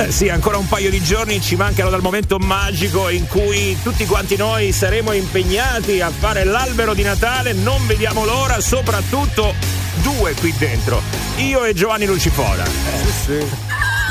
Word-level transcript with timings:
Eh 0.00 0.10
sì, 0.10 0.30
ancora 0.30 0.56
un 0.56 0.66
paio 0.66 0.88
di 0.88 1.02
giorni 1.02 1.42
ci 1.42 1.56
mancano 1.56 1.90
dal 1.90 2.00
momento 2.00 2.38
magico 2.38 3.10
in 3.10 3.26
cui 3.26 3.76
tutti 3.82 4.06
quanti 4.06 4.34
noi 4.34 4.72
saremo 4.72 5.12
impegnati 5.12 6.00
a 6.00 6.08
fare 6.08 6.44
l'albero 6.44 6.94
di 6.94 7.02
Natale. 7.02 7.52
Non 7.52 7.86
vediamo 7.86 8.24
l'ora, 8.24 8.60
soprattutto 8.60 9.54
due 9.96 10.32
qui 10.32 10.54
dentro, 10.56 11.02
io 11.36 11.64
e 11.64 11.74
Giovanni 11.74 12.06
Lucifora. 12.06 12.64
Sì, 12.64 13.12
sì. 13.24 13.46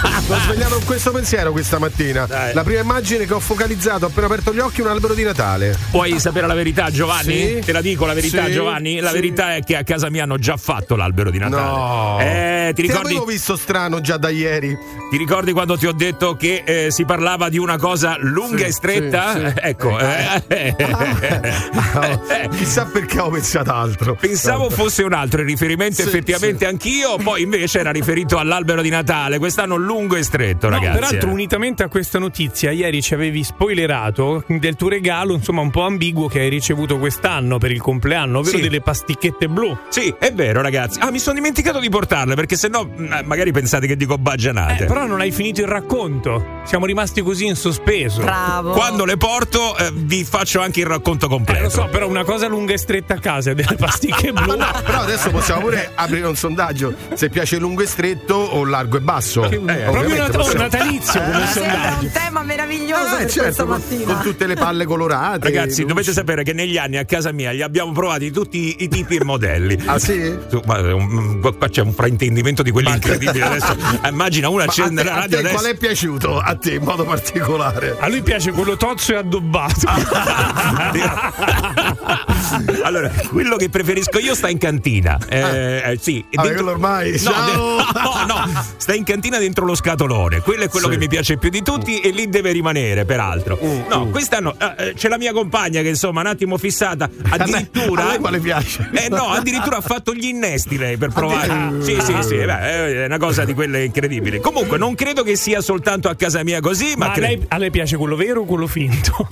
Ho 0.27 0.37
svegliato 0.41 0.75
con 0.75 0.85
questo 0.85 1.11
pensiero 1.11 1.51
questa 1.51 1.79
mattina. 1.79 2.25
Dai. 2.25 2.53
La 2.53 2.63
prima 2.63 2.81
immagine 2.81 3.25
che 3.25 3.33
ho 3.33 3.39
focalizzato 3.39 4.05
appena 4.05 4.27
aperto 4.27 4.53
gli 4.53 4.59
occhi 4.59 4.81
è 4.81 4.83
un 4.83 4.89
albero 4.91 5.13
di 5.13 5.23
Natale. 5.23 5.75
Puoi 5.89 6.19
sapere 6.19 6.45
la 6.45 6.53
verità, 6.53 6.91
Giovanni? 6.91 7.55
Sì. 7.55 7.61
Te 7.65 7.71
la 7.71 7.81
dico 7.81 8.05
la 8.05 8.13
verità, 8.13 8.45
Sì, 8.45 8.51
Giovanni? 8.51 8.99
La 8.99 9.07
sì. 9.09 9.15
verità 9.15 9.55
è 9.55 9.63
che 9.63 9.75
a 9.75 9.83
casa 9.83 10.09
mia 10.11 10.23
hanno 10.23 10.37
già 10.37 10.55
fatto 10.57 10.95
l'albero 10.95 11.31
di 11.31 11.39
Natale. 11.39 11.63
No. 11.63 12.17
Eh, 12.19 12.71
ti 12.75 12.81
ricordi? 12.83 13.07
avevo 13.07 13.25
visto 13.25 13.55
strano 13.55 14.01
già 14.01 14.17
da 14.17 14.29
ieri. 14.29 14.77
Ti 15.09 15.17
ricordi 15.17 15.51
quando 15.51 15.77
ti 15.77 15.87
ho 15.87 15.93
detto 15.93 16.35
che 16.35 16.63
eh, 16.65 16.91
si 16.91 17.05
parlava 17.05 17.49
di 17.49 17.57
una 17.57 17.77
cosa 17.77 18.15
lunga 18.19 18.65
e 18.65 18.71
stretta? 18.71 19.33
sì. 19.33 19.53
Ecco, 19.61 19.97
eh. 19.99 20.75
Oh, 21.91 22.49
chissà 22.55 22.85
perché 22.85 23.19
ho 23.19 23.29
pensato 23.29 23.71
altro. 23.73 24.15
Pensavo 24.15 24.69
fosse 24.69 25.01
un 25.03 25.13
altro 25.13 25.41
il 25.41 25.47
riferimento, 25.47 26.01
effettivamente 26.01 26.65
anch'io, 26.67 27.17
poi 27.17 27.41
invece 27.41 27.79
era 27.79 27.91
riferito 27.91 28.37
all'albero 28.37 28.81
di 28.81 28.89
Natale, 28.89 29.39
quest'anno 29.39 29.75
lungo 29.75 30.08
e 30.15 30.23
stretto, 30.23 30.69
No, 30.69 30.75
ragazzi. 30.75 30.99
peraltro, 30.99 31.29
eh. 31.29 31.33
unitamente 31.33 31.83
a 31.83 31.87
questa 31.87 32.19
notizia, 32.19 32.71
ieri 32.71 33.01
ci 33.01 33.13
avevi 33.13 33.43
spoilerato 33.43 34.43
del 34.47 34.75
tuo 34.75 34.89
regalo, 34.89 35.33
insomma, 35.33 35.61
un 35.61 35.71
po' 35.71 35.83
ambiguo 35.83 36.27
che 36.27 36.39
hai 36.41 36.49
ricevuto 36.49 36.97
quest'anno 36.97 37.57
per 37.57 37.71
il 37.71 37.81
compleanno, 37.81 38.39
ovvero 38.39 38.57
Sì. 38.57 38.63
delle 38.63 38.81
pasticchette 38.81 39.47
blu. 39.47 39.77
Sì, 39.89 40.13
è 40.19 40.31
vero, 40.33 40.61
ragazzi. 40.61 40.99
Ah, 41.01 41.11
mi 41.11 41.19
sono 41.19 41.35
dimenticato 41.35 41.79
di 41.79 41.89
portarle 41.89 42.35
perché 42.35 42.55
sennò 42.55 42.83
mh, 42.85 43.21
magari 43.25 43.51
pensate 43.51 43.87
che 43.87 43.95
dico 43.95 44.17
baggianate. 44.17 44.83
Eh, 44.83 44.87
però 44.87 45.05
non 45.05 45.19
hai 45.21 45.31
finito 45.31 45.61
il 45.61 45.67
racconto. 45.67 46.57
Siamo 46.65 46.85
rimasti 46.85 47.21
così 47.21 47.45
in 47.45 47.55
sospeso. 47.55 48.21
Bravo. 48.21 48.71
Quando 48.73 49.05
le 49.05 49.17
porto 49.17 49.77
eh, 49.77 49.91
vi 49.93 50.23
faccio 50.23 50.61
anche 50.61 50.81
il 50.81 50.85
racconto 50.85 51.25
Eh, 51.25 51.29
completo. 51.29 51.63
lo 51.63 51.69
so, 51.69 51.87
però 51.91 52.07
una 52.07 52.23
cosa 52.23 52.47
lunga 52.47 52.73
e 52.73 52.77
stretta 52.77 53.15
a 53.15 53.19
casa 53.19 53.53
delle 53.53 53.75
pasticche 53.79 54.31
blu. 54.33 54.55
No, 54.57 54.67
però 54.85 54.99
adesso 55.01 55.29
possiamo 55.29 55.61
pure 55.61 55.91
aprire 55.95 56.27
un 56.27 56.35
sondaggio 56.35 56.93
se 57.13 57.29
piace 57.29 57.57
lungo 57.57 57.81
e 57.81 57.87
stretto 57.87 58.35
o 58.35 58.63
largo 58.65 58.97
e 58.97 59.01
basso. 59.01 59.41
Che- 59.41 59.61
Eh, 59.69 59.85
proprio 59.99 60.21
nat- 60.21 60.35
possiamo- 60.35 60.61
natalizio 60.63 61.21
come 61.21 61.45
sembra 61.47 61.71
sondaggio. 61.73 62.05
un 62.05 62.11
tema 62.11 62.43
meraviglioso 62.43 63.15
Eh, 63.15 63.17
per 63.17 63.31
certo, 63.31 63.41
questa 63.41 63.63
con, 63.63 63.71
mattina. 63.77 64.13
con 64.13 64.21
tutte 64.23 64.47
le 64.47 64.55
palle 64.55 64.85
colorate. 64.85 65.47
Ragazzi, 65.47 65.69
luci. 65.81 65.85
dovete 65.85 66.13
sapere 66.13 66.43
che 66.43 66.53
negli 66.53 66.77
anni 66.77 66.97
a 66.97 67.05
casa 67.05 67.31
mia 67.31 67.51
li 67.51 67.61
abbiamo 67.61 67.91
provati 67.91 68.31
tutti 68.31 68.75
i 68.79 68.87
tipi 68.87 69.15
e 69.17 69.23
modelli. 69.23 69.77
Ah 69.85 69.99
sì? 69.99 70.37
Tu- 70.49 70.61
ma, 70.65 70.79
um, 70.93 71.39
qua 71.39 71.69
c'è 71.69 71.81
un 71.81 71.93
fraintendimento 71.93 72.61
di 72.63 72.71
quelli 72.71 72.89
incredibili 72.89 73.41
adesso. 73.41 73.75
Eh, 74.03 74.09
Immagina 74.09 74.47
uno 74.49 74.57
Ma 74.57 74.63
a 74.63 74.67
accende 74.67 75.03
la 75.03 75.13
a 75.13 75.15
radio 75.21 75.37
te 75.37 75.43
adesso. 75.47 75.55
qual 75.55 75.65
è 75.73 75.77
piaciuto? 75.77 76.39
A 76.39 76.55
te 76.55 76.73
in 76.73 76.83
modo 76.83 77.03
particolare. 77.05 77.95
A 77.99 78.07
lui 78.07 78.21
piace 78.21 78.51
quello 78.51 78.75
tozzo 78.77 79.13
e 79.13 79.17
addobbato. 79.17 79.87
allora, 82.83 83.09
quello 83.29 83.55
che 83.55 83.69
preferisco 83.69 84.19
io 84.19 84.35
sta 84.35 84.49
in 84.49 84.57
cantina. 84.57 85.17
Eh, 85.27 85.81
eh, 85.85 85.97
sì, 86.01 86.25
Ah, 86.35 86.41
quello 86.41 86.71
ormai, 86.71 87.11
No, 87.11 87.17
ciao. 87.17 87.45
de- 87.45 87.53
no, 87.99 88.25
no, 88.27 88.65
sta 88.77 88.93
in 88.93 89.03
cantina 89.03 89.37
dentro 89.37 89.65
lo 89.65 89.75
scatolone. 89.89 90.41
Quello 90.41 90.63
è 90.65 90.69
quello 90.69 90.85
Sì. 90.87 90.93
che 90.93 90.97
mi 90.99 91.07
piace 91.07 91.37
più 91.37 91.49
di 91.49 91.63
tutti 91.63 91.99
e 91.99 92.09
lì 92.11 92.29
deve 92.29 92.51
rimanere, 92.51 93.05
peraltro. 93.05 93.57
Mm, 93.63 93.77
No, 93.89 94.07
quest'anno 94.09 94.55
eh, 94.77 94.93
c'è 94.95 95.07
la 95.09 95.17
mia 95.17 95.33
compagna 95.33 95.81
che 95.81 95.89
insomma 95.89 96.19
un 96.21 96.27
attimo 96.27 96.57
fissata. 96.57 97.05
A 97.05 97.09
lei- 97.37 97.39
Addirittura. 97.67 98.03
a 98.03 98.07
lei 98.09 98.19
quale 98.19 98.39
piace? 98.39 98.89
Eh 98.93 99.09
no, 99.09 99.29
addirittura 99.29 99.77
ha 99.77 99.81
fatto 99.81 100.13
gli 100.13 100.25
innesti 100.25 100.77
lei 100.77 100.97
per 100.97 101.09
provare. 101.11 101.81
Sì, 101.81 101.97
sì, 102.01 102.15
sì, 102.21 102.35
beh, 102.35 102.59
è 103.01 103.05
una 103.05 103.17
cosa 103.17 103.45
di 103.45 103.53
quelle 103.53 103.83
incredibili. 103.85 104.39
Comunque, 104.39 104.77
non 104.77 104.93
credo 104.95 105.23
che 105.23 105.35
sia 105.35 105.61
soltanto 105.61 106.07
a 106.09 106.15
casa 106.15 106.43
mia 106.43 106.59
così, 106.59 106.93
ma, 106.95 107.07
Ma 107.07 107.13
a 107.13 107.19
lei, 107.19 107.43
a 107.47 107.57
lei 107.57 107.71
piace 107.71 107.97
quello 107.97 108.15
vero 108.15 108.41
o 108.41 108.45
quello 108.45 108.67
finto? 108.67 109.27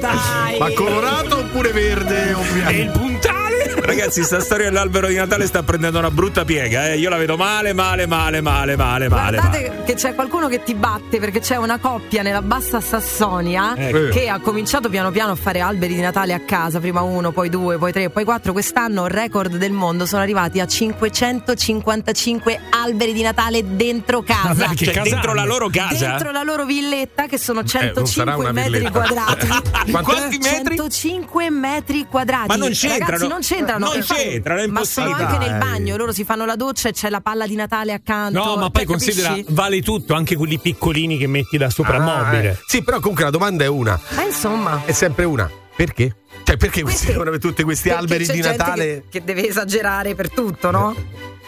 Dai. 0.00 0.58
Ma 0.58 0.70
colorato 0.74 1.38
oppure 1.38 1.72
verde 1.72 2.32
o 2.34 2.42
e 2.68 2.80
il 2.80 2.90
puntale? 2.90 3.42
Ragazzi, 3.76 4.22
sta 4.22 4.40
storia 4.40 4.66
dell'albero 4.70 5.06
di 5.08 5.14
Natale 5.14 5.46
sta 5.46 5.62
prendendo 5.62 5.98
una 5.98 6.10
brutta 6.10 6.44
piega, 6.44 6.90
eh. 6.90 6.98
Io 6.98 7.10
la 7.10 7.16
vedo 7.16 7.36
male, 7.36 7.72
male, 7.72 8.06
male, 8.06 8.40
male, 8.40 8.73
male, 8.76 9.08
male. 9.08 9.38
Guardate 9.38 9.68
male. 9.68 9.82
che 9.84 9.94
c'è 9.94 10.14
qualcuno 10.14 10.48
che 10.48 10.62
ti 10.62 10.74
batte 10.74 11.18
perché 11.18 11.40
c'è 11.40 11.56
una 11.56 11.78
coppia 11.78 12.22
nella 12.22 12.42
bassa 12.42 12.80
Sassonia 12.80 13.74
Ecco. 13.76 14.08
che 14.08 14.28
ha 14.28 14.38
cominciato 14.40 14.88
piano 14.88 15.10
piano 15.10 15.32
a 15.32 15.36
fare 15.36 15.60
alberi 15.60 15.94
di 15.94 16.00
Natale 16.00 16.32
a 16.32 16.40
casa, 16.40 16.80
prima 16.80 17.00
uno, 17.02 17.30
poi 17.32 17.48
due, 17.48 17.78
poi 17.78 17.92
tre, 17.92 18.10
poi 18.10 18.24
quattro. 18.24 18.52
Quest'anno 18.52 19.06
record 19.06 19.56
del 19.56 19.72
mondo 19.72 20.06
sono 20.06 20.22
arrivati 20.22 20.60
a 20.60 20.66
555 20.66 22.60
alberi 22.70 23.12
di 23.12 23.22
Natale 23.22 23.76
dentro 23.76 24.22
casa. 24.22 24.54
Vabbè, 24.54 24.74
Cioè, 24.74 24.92
casa 24.92 25.08
dentro 25.10 25.30
hanno? 25.30 25.40
la 25.40 25.46
loro 25.46 25.68
casa? 25.70 26.06
Dentro 26.08 26.30
la 26.30 26.42
loro 26.42 26.64
villetta 26.64 27.26
che 27.26 27.38
sono 27.38 27.60
non 27.60 27.68
sarà 27.68 27.92
105 27.94 28.34
una 28.34 28.52
metri 28.52 28.90
quadrati. 28.90 29.46
Quanti 30.02 30.38
metri? 30.38 30.76
105 30.76 31.50
metri 31.50 32.06
quadrati. 32.08 32.48
Ma 32.48 32.56
non 32.56 32.70
c'entrano. 32.70 33.04
Ragazzi, 33.04 33.28
non 33.28 33.40
c'entrano. 33.40 33.86
Non 33.92 34.00
c'entrano, 34.02 34.60
è 34.60 34.66
Ma 34.66 34.84
sono 34.84 35.06
impossibile. 35.08 35.36
anche 35.36 35.46
nel 35.50 35.58
bagno. 35.58 35.96
Loro 35.96 36.12
si 36.12 36.24
fanno 36.24 36.44
la 36.44 36.56
doccia 36.56 36.88
e 36.88 36.92
c'è 36.92 37.08
la 37.10 37.20
palla 37.20 37.46
di 37.46 37.54
Natale 37.54 37.92
accanto. 37.92 38.42
No, 38.44 38.53
ma 38.56 38.70
Te 38.70 38.84
poi 38.84 38.86
capisci? 38.98 39.22
considera, 39.22 39.42
vale 39.48 39.80
tutto, 39.82 40.14
anche 40.14 40.36
quelli 40.36 40.58
piccolini 40.58 41.16
che 41.18 41.26
metti 41.26 41.56
da 41.58 41.70
sopra 41.70 41.96
Ah, 41.96 42.00
mobile. 42.24 42.50
eh. 42.50 42.56
Sì, 42.66 42.82
però 42.82 42.98
comunque 43.00 43.24
la 43.24 43.30
domanda 43.30 43.64
è 43.64 43.68
una. 43.68 43.98
Ma 44.14 44.22
insomma. 44.24 44.82
È 44.84 44.92
sempre 44.92 45.24
una. 45.24 45.50
Perché? 45.76 46.14
Cioè, 46.44 46.56
perché 46.56 46.82
questi, 46.82 47.12
Perché? 47.12 47.38
tutti 47.38 47.62
questi 47.64 47.90
alberi 47.90 48.24
c'è 48.26 48.32
di 48.34 48.40
gente 48.42 48.56
Natale? 48.58 48.84
Che, 49.08 49.18
che 49.18 49.24
deve 49.24 49.48
esagerare 49.48 50.14
per 50.14 50.30
tutto, 50.30 50.70
no? 50.70 50.94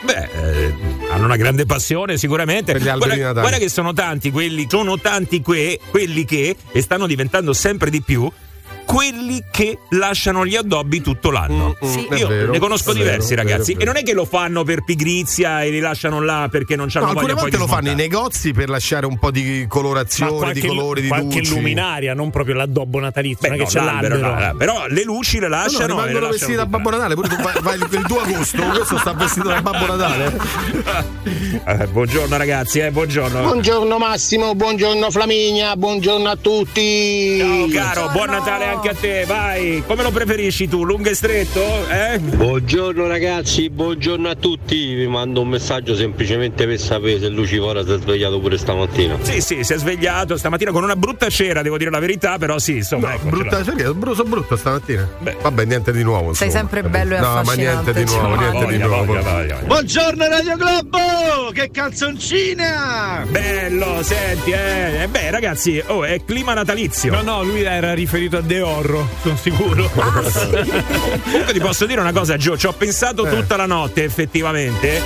Beh, 0.03 0.29
eh, 0.33 0.75
hanno 1.11 1.25
una 1.27 1.37
grande 1.37 1.65
passione 1.65 2.17
sicuramente. 2.19 2.73
Per 2.73 2.83
gli 2.83 2.89
alberi 2.89 2.99
guarda, 2.99 3.15
di 3.15 3.21
Natale. 3.21 3.41
guarda 3.41 3.59
che 3.59 3.69
sono 3.71 3.93
tanti 3.93 4.31
quelli, 4.31 4.67
sono 4.69 4.99
tanti 4.99 5.41
que- 5.43 5.79
quelli 5.91 6.25
che, 6.25 6.57
e 6.73 6.81
stanno 6.83 7.07
diventando 7.07 7.53
sempre 7.53 7.89
di 7.89 8.03
più, 8.03 8.29
quelli 8.87 9.43
che 9.51 9.79
lasciano 9.91 10.47
gli 10.47 10.55
addobbi 10.57 11.03
tutto 11.03 11.31
l'anno. 11.31 11.77
Mm, 11.85 11.87
mm, 11.89 11.91
Sì. 11.93 12.07
Io 12.17 12.27
vero, 12.29 12.53
ne 12.53 12.59
conosco 12.59 12.93
diversi 12.93 13.35
vero, 13.35 13.43
ragazzi 13.49 13.73
vero. 13.73 13.83
e 13.83 13.85
non 13.87 13.97
è 13.97 14.03
che 14.03 14.13
lo 14.15 14.25
fanno 14.25 14.63
per 14.65 14.85
pigrizia 14.85 15.63
e 15.63 15.71
li 15.71 15.81
lasciano 15.81 16.23
là 16.23 16.49
perché 16.51 16.77
non 16.77 16.89
hanno 16.95 17.07
No, 17.07 17.13
voglia 17.13 17.21
alcune 17.21 17.33
poi 17.35 17.43
volte 17.51 17.57
di 17.57 17.63
lo 17.63 17.69
fanno 17.69 17.91
i 17.91 17.95
negozi 17.95 18.53
per 18.53 18.69
lasciare 18.71 19.05
un 19.07 19.19
po' 19.19 19.31
di 19.31 19.61
Ma 19.63 19.67
colorazione, 19.69 20.53
di 20.53 20.61
colori, 20.61 21.01
di 21.03 21.09
qualche 21.09 21.39
luci. 21.41 21.55
luminaria, 21.55 22.15
non 22.15 22.31
proprio 22.31 22.55
l'addobbo 22.55 22.99
natalizio, 23.01 23.39
Beh, 23.41 23.49
non 23.49 23.57
è 23.57 23.61
no, 23.61 23.65
che 23.67 23.71
c'è 23.71 23.85
l'albero, 23.85 24.17
l'albero. 24.19 24.41
no, 24.47 24.47
no, 24.53 24.57
però 24.57 24.87
le 24.89 25.03
luci 25.05 25.39
le 25.41 25.49
No, 25.49 25.57
no, 25.57 25.63
lasciano 25.63 25.85
e 25.85 25.87
le 25.87 25.95
rimangono 26.07 26.29
vestiti 26.31 26.55
da. 26.55 26.67
Babbo 26.67 26.91
Natale. 26.91 27.15
Pure 27.15 27.29
tu 27.29 27.37
vai, 27.43 27.55
vai 27.61 27.77
il 27.79 28.05
2 28.07 28.19
agosto, 28.21 28.63
questo 28.75 28.99
sta 28.99 29.13
vestito 29.13 29.49
da 29.49 29.61
Babbo 29.63 29.87
Natale. 29.87 30.39
Eh, 31.67 31.87
buongiorno 31.89 32.37
ragazzi, 32.37 32.79
eh, 32.79 32.91
buongiorno. 32.91 33.41
Buongiorno 33.43 33.99
Massimo, 33.99 34.55
buongiorno 34.55 35.11
Flaminia, 35.11 35.75
buongiorno 35.77 36.29
a 36.29 36.37
tutti. 36.37 37.39
Ciao 37.39 37.49
caro, 37.69 38.11
Buongiorno. 38.11 38.13
buon 38.13 38.29
Natale 38.31 38.65
anche 38.77 38.89
a 38.91 38.95
te, 38.95 39.25
vai. 39.27 39.83
Come 39.87 40.03
lo 40.03 40.11
preferisci 40.11 40.69
tu, 40.69 40.85
lungo 40.85 41.09
e 41.09 41.15
stretto? 41.15 41.61
Eh? 41.91 42.19
Buongiorno 42.19 43.07
ragazzi, 43.07 43.71
buongiorno 43.71 44.29
a 44.29 44.35
tutti. 44.35 44.95
Vi 44.95 45.07
mando 45.07 45.41
un 45.41 45.49
messaggio 45.49 45.95
semplicemente 45.97 46.67
per 46.67 46.79
sapere 46.79 47.19
se 47.19 47.29
Lucifora 47.29 47.85
si 47.85 47.93
è 47.93 47.99
svegliato 47.99 48.39
pure 48.39 48.59
stamattina. 48.59 49.17
Sì, 49.23 49.41
sì, 49.41 49.65
si 49.65 49.73
è 49.73 49.79
svegliato 49.79 50.37
stamattina 50.37 50.71
con 50.73 50.83
una 50.85 50.97
brutta 50.97 51.29
cera, 51.29 51.63
devo 51.63 51.79
dire 51.79 51.91
la 51.91 51.99
verità, 51.99 52.37
però 52.39 52.59
sì, 52.59 52.77
insomma. 52.77 53.09
No, 53.09 53.15
ecco, 53.15 53.29
brutta, 53.29 53.65
ce 53.65 53.73
l'ha. 53.73 53.79
cioè, 53.79 53.93
brutto, 53.95 54.25
brutto 54.25 54.57
stamattina. 54.57 55.09
Beh. 55.21 55.37
Vabbè, 55.41 55.65
niente 55.65 55.93
di 55.93 56.03
nuovo. 56.03 56.35
Sei 56.35 56.49
insomma. 56.49 56.69
sempre 56.69 56.83
bello 56.89 57.15
e 57.17 57.21
No, 57.21 57.33
ma 57.33 57.41
affascinante, 57.41 57.93
niente 57.93 58.05
di 58.05 58.11
nuovo, 58.13 58.37
Giovanni. 58.37 58.51
niente 58.51 58.67
di 58.77 58.83
Voglia, 58.83 58.87
nuovo. 58.87 59.13
voglia, 59.15 59.33
voglia. 59.33 59.57
Buongiorno 59.65 60.29
Radio 60.29 60.57
Globo, 60.57 60.99
che 61.53 61.71
canzoncina! 61.71 63.25
Bello, 63.29 64.03
senti, 64.03 64.51
eh. 64.51 65.03
eh, 65.03 65.09
Beh, 65.09 65.31
ragazzi, 65.31 65.83
oh, 65.87 66.05
è 66.05 66.21
clima 66.25 66.53
natalizio. 66.55 67.13
No, 67.13 67.23
no, 67.23 67.43
lui 67.43 67.63
era 67.63 67.95
riferito 67.95 68.37
a 68.39 68.41
De 68.43 68.61
Orro, 68.67 69.09
sono 69.23 69.37
sicuro. 69.37 69.89
Ah, 69.97 70.23
sì. 70.29 70.49
Comunque 71.31 71.53
ti 71.53 71.61
posso 71.61 71.87
dire 71.87 72.01
una 72.01 72.13
cosa, 72.13 72.37
Gio, 72.37 72.57
ci 72.59 72.67
ho 72.67 72.73
pensato 72.73 73.25
Eh. 73.27 73.31
tutta 73.31 73.57
la 73.57 73.67
notte, 73.67 74.05
effettivamente. 74.05 75.01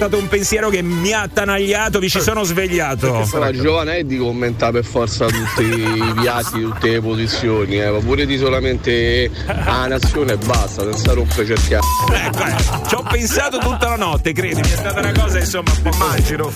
È 0.00 0.04
stato 0.04 0.16
un 0.16 0.28
pensiero 0.28 0.70
che 0.70 0.80
mi 0.80 1.12
ha 1.12 1.20
attanagliato, 1.20 1.98
vi 1.98 2.08
ci 2.08 2.22
sono 2.22 2.42
svegliato. 2.42 3.22
È 3.22 4.02
di 4.02 4.16
commentare 4.16 4.72
per 4.72 4.84
forza 4.86 5.26
tutti 5.26 5.62
i 5.62 6.14
piatti, 6.18 6.62
tutte 6.62 6.92
le 6.92 7.00
posizioni, 7.02 7.78
eh, 7.78 7.90
ma 7.90 7.98
pure 7.98 8.24
di 8.24 8.38
solamente 8.38 9.30
la 9.44 9.88
nazione 9.88 10.32
e 10.32 10.36
basta, 10.38 10.90
senza 10.90 11.12
rompere 11.12 11.44
certi 11.48 11.74
a- 11.74 11.80
Ecco, 12.14 12.44
eh, 12.46 12.88
ci 12.88 12.94
ho 12.94 13.02
pensato 13.10 13.58
tutta 13.58 13.90
la 13.90 13.96
notte, 13.96 14.32
credimi, 14.32 14.70
è 14.70 14.76
stata 14.76 15.00
una 15.00 15.12
cosa 15.12 15.38
insomma 15.38 15.70
un 15.70 15.82
po' 15.82 15.94
Immagino. 15.94 16.50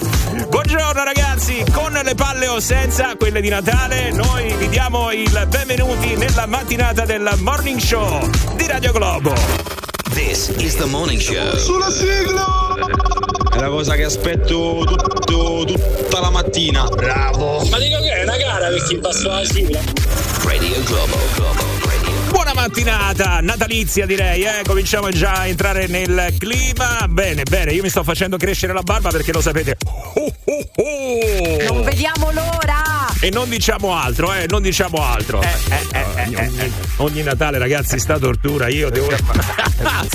Buongiorno 0.49 1.05
ragazzi, 1.05 1.63
con 1.71 1.93
le 1.93 2.15
palle 2.15 2.49
o 2.49 2.61
senza 2.61 3.15
quelle 3.19 3.43
di 3.43 3.51
Natale, 3.51 4.11
noi 4.11 4.55
vi 4.57 4.71
diamo 4.71 5.13
il 5.13 5.47
benvenuti 5.51 6.17
nella 6.17 6.47
mattinata 6.47 7.05
del 7.05 7.31
Morning 7.41 7.79
Show 7.79 8.27
di 8.57 8.67
Radio 8.67 8.91
Globo. 8.93 9.35
This 10.15 10.49
is 10.61 10.77
the 10.77 10.87
morning 10.87 11.21
show. 11.21 11.57
Sulla 11.59 11.91
sigla! 11.91 13.34
È 13.55 13.59
una 13.59 13.69
cosa 13.69 13.95
che 13.95 14.05
aspetto 14.05 14.83
tutto- 14.85 15.65
tutta 15.65 16.21
la 16.21 16.31
mattina. 16.31 16.87
Bravo! 16.89 17.65
Radio 20.45 20.83
Globo. 20.83 21.17
Globo. 21.35 21.83
Buona 22.31 22.53
mattinata 22.53 23.39
natalizia 23.41 24.07
direi, 24.07 24.43
eh? 24.43 24.63
cominciamo 24.67 25.09
già 25.11 25.33
a 25.35 25.47
entrare 25.47 25.87
nel 25.87 26.35
clima. 26.37 27.07
Bene, 27.09 27.45
bene, 27.45 27.73
io 27.73 27.83
mi 27.83 27.89
sto 27.91 28.03
facendo 28.03 28.37
crescere 28.37 28.73
la 28.73 28.83
barba 28.83 29.11
perché 29.11 29.33
lo 29.33 29.41
sapete. 29.41 29.77
Oh, 30.15 30.33
oh, 30.45 30.69
oh. 30.75 31.73
Non 31.73 31.85
vediamo 31.85 32.33
l'ora! 32.33 32.44
E 33.25 33.31
non 33.31 33.49
diciamo 33.49 33.95
altro, 33.97 34.35
eh, 34.35 34.45
non 34.51 34.61
diciamo 34.61 34.99
altro. 34.99 35.41
Eh, 35.41 35.49
eh, 35.71 36.53
eh, 36.59 36.71
Ogni 36.99 37.23
Natale, 37.23 37.57
ragazzi, 37.57 37.99
sta 37.99 38.19
tortura. 38.19 38.69
Io 38.69 38.91
devo. 38.91 39.09
Sì, 39.11 39.17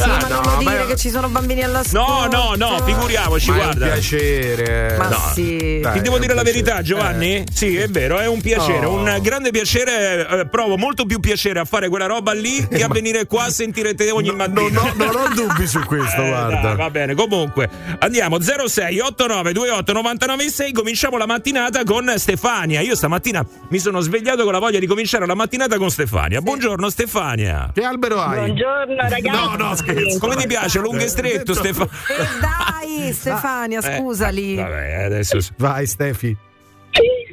ma 0.06 0.18
non 0.20 0.30
lo 0.30 0.42
no, 0.52 0.58
dire 0.60 0.78
ma- 0.80 0.86
che 0.86 0.96
ci 0.96 1.10
sono 1.10 1.28
bambini 1.28 1.64
alla 1.64 1.80
No, 1.92 2.06
scuola. 2.06 2.28
no, 2.28 2.54
no, 2.56 2.84
figuriamoci, 2.86 3.50
Ma 3.50 3.56
è 3.56 3.58
un 3.60 3.64
guarda. 3.66 3.86
piacere. 3.94 4.96
Ma 4.98 5.08
No. 5.08 5.32
sì. 5.34 5.80
Dai, 5.82 5.94
Ti 5.94 6.02
devo 6.02 6.20
dire 6.20 6.36
la 6.36 6.42
piacere. 6.44 6.62
verità, 6.64 6.82
Giovanni? 6.84 7.44
Sì, 7.52 7.76
è 7.78 7.88
vero, 7.88 8.20
è 8.20 8.28
un 8.28 8.42
piacere, 8.42 8.86
Oh. 8.86 8.94
un 8.94 9.18
grande 9.22 9.50
piacere. 9.50 10.28
eh, 10.30 10.48
provo 10.48 10.78
molto 10.78 11.06
più 11.06 11.20
piacere 11.20 11.60
a 11.60 11.66
fare 11.66 11.90
quella 11.90 12.06
roba 12.06 12.34
lì 12.34 12.66
che 12.68 12.84
a 12.84 12.88
venire 12.88 13.26
qua 13.26 13.46
a 13.46 13.50
sentire 13.50 13.96
te 13.96 14.12
ogni 14.12 14.32
mattina. 14.36 14.62
Non 14.70 14.78
ho, 14.78 14.94
non 14.96 15.16
ho 15.16 15.28
dubbi 15.34 15.66
su 15.68 15.80
questo, 15.80 16.22
Eh, 16.22 16.28
guarda. 16.30 16.60
dai, 16.62 16.76
va 16.76 16.90
bene, 16.92 17.16
comunque 17.16 17.68
andiamo 18.00 18.38
06 18.40 19.00
89 19.00 19.52
28 19.52 19.94
99 19.94 20.50
6. 20.50 20.72
Cominciamo 20.74 21.18
la 21.18 21.26
mattinata 21.26 21.84
con 21.84 22.14
Stefania. 22.18 22.82
Io 22.82 22.96
stamattina 23.00 23.46
mi 23.70 23.80
sono 23.80 24.02
svegliato 24.02 24.44
con 24.44 24.52
la 24.52 24.60
voglia 24.60 24.78
di 24.78 24.86
cominciare 24.86 25.26
la 25.26 25.34
mattinata 25.34 25.78
con 25.78 25.90
Stefania. 25.90 26.42
Buongiorno 26.42 26.90
Stefania. 26.90 27.72
Che 27.74 27.82
albero 27.82 28.20
hai? 28.20 28.40
Buongiorno 28.40 28.96
ragazzi. 28.96 29.30
No, 29.30 29.56
no, 29.56 29.76
scherzo. 29.76 30.20
Come 30.20 30.36
ti 30.36 30.48
piace? 30.48 30.80
Lungo 30.80 30.98
e 31.02 31.08
stretto, 31.08 31.54
Stefania? 31.54 31.92
E 32.10 32.26
dai, 32.42 33.14
Stefania, 33.14 33.80
Eh, 33.80 33.98
scusali. 33.98 34.56
Vabbè, 34.56 35.04
adesso 35.04 35.38
Vai, 35.58 35.86
Stefi. 35.88 36.36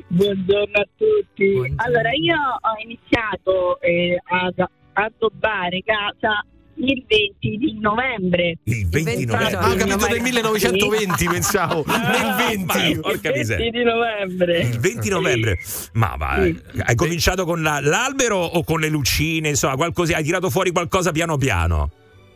Buongiorno 0.09 0.79
a 0.79 0.87
tutti. 0.97 1.75
Allora, 1.77 2.11
io 2.13 2.37
ho 2.37 2.81
iniziato 2.85 3.81
eh, 3.81 4.17
ad 4.25 4.65
addobbare 4.93 5.83
casa 5.85 6.45
il 6.78 7.05
20 7.06 7.56
di 7.56 7.78
novembre. 7.81 8.56
il 8.64 8.88
20 8.88 9.05
20 9.05 9.25
novembre. 9.26 9.56
Ah, 9.56 9.70
ho 9.70 9.75
capito 9.76 10.06
del 10.08 10.20
1920, 10.20 11.26
pensavo. 11.26 11.84
Nel 11.87 12.34
20. 12.49 12.94
Ma- 12.94 13.00
Porca 13.00 13.28
Il 13.31 13.34
miseria. 13.38 13.64
20 13.70 13.78
di 13.78 13.84
novembre. 13.84 14.58
Il 14.61 14.78
20 14.81 15.08
novembre, 15.08 15.58
ma 15.94 16.14
va, 16.19 16.43
Sì. 16.43 16.61
hai 16.84 16.94
cominciato 16.94 17.44
con 17.44 17.62
la- 17.62 17.81
l'albero 17.81 18.38
o 18.38 18.62
con 18.64 18.81
le 18.81 18.88
lucine? 18.88 19.49
Insomma, 19.50 19.76
qualcosa, 19.76 20.17
hai 20.17 20.25
tirato 20.25 20.50
fuori 20.50 20.70
qualcosa 20.70 21.12
piano 21.12 21.37
piano? 21.37 21.90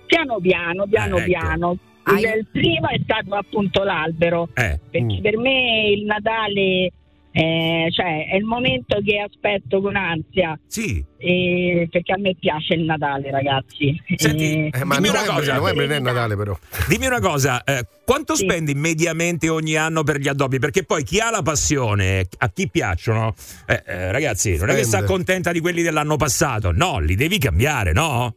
Piano 0.06 0.38
piano, 0.40 0.86
piano 0.88 1.16
Eh, 1.16 1.20
ecco. 1.20 1.28
piano. 1.28 1.78
Hai- 2.02 2.22
Il, 2.22 2.28
il 2.38 2.46
primo 2.50 2.88
è 2.88 2.98
stato 3.02 3.34
appunto 3.34 3.82
l'albero, 3.84 4.48
Eh, 4.54 4.78
perché 4.90 5.19
Mm. 5.19 5.20
per 5.20 5.36
me 5.36 5.88
il 5.94 6.04
Natale 6.04 6.90
eh, 7.32 7.87
cioè, 7.91 8.29
è 8.29 8.37
il 8.37 8.44
momento 8.44 8.99
che 9.05 9.19
aspetto 9.21 9.81
con 9.81 9.94
ansia, 9.97 10.59
sì. 10.67 11.05
eh, 11.19 11.87
perché 11.91 12.12
a 12.12 12.19
me 12.19 12.35
piace 12.38 12.75
il 12.75 12.82
Natale, 12.85 13.31
ragazzi. 13.31 13.94
Senti, 14.17 14.44
Eh, 14.67 14.71
Eh, 14.81 14.85
ma 14.85 14.97
Dimmi 14.97 15.09
una 15.11 15.25
cosa. 15.25 15.55
novembre 15.55 15.87
non 15.87 15.97
è 15.97 16.00
Natale, 16.00 16.37
però. 16.37 16.59
Dimmi 16.88 17.06
una 17.06 17.21
cosa, 17.21 17.62
eh, 17.65 17.87
quanto 18.05 18.35
Sì. 18.35 18.44
spendi 18.44 18.75
mediamente 18.75 19.49
ogni 19.49 19.77
anno 19.77 20.03
per 20.03 20.19
gli 20.19 20.29
addobbi? 20.29 20.59
Perché 20.59 20.85
poi 20.85 21.05
chi 21.05 21.21
ha 21.21 21.31
la 21.31 21.43
passione, 21.43 22.27
a 22.38 22.50
chi 22.50 22.69
piacciono, 22.69 23.35
eh, 23.67 23.82
eh, 23.87 24.12
ragazzi, 24.12 24.56
non 24.56 24.71
è 24.71 24.75
che 24.75 24.82
si 24.82 24.88
Spende. 24.91 25.05
accontenta 25.06 25.53
di 25.53 25.61
quelli 25.61 25.82
dell'anno 25.82 26.17
passato, 26.17 26.73
no, 26.73 26.99
li 26.99 27.15
devi 27.15 27.38
cambiare, 27.38 27.93
no? 27.93 28.35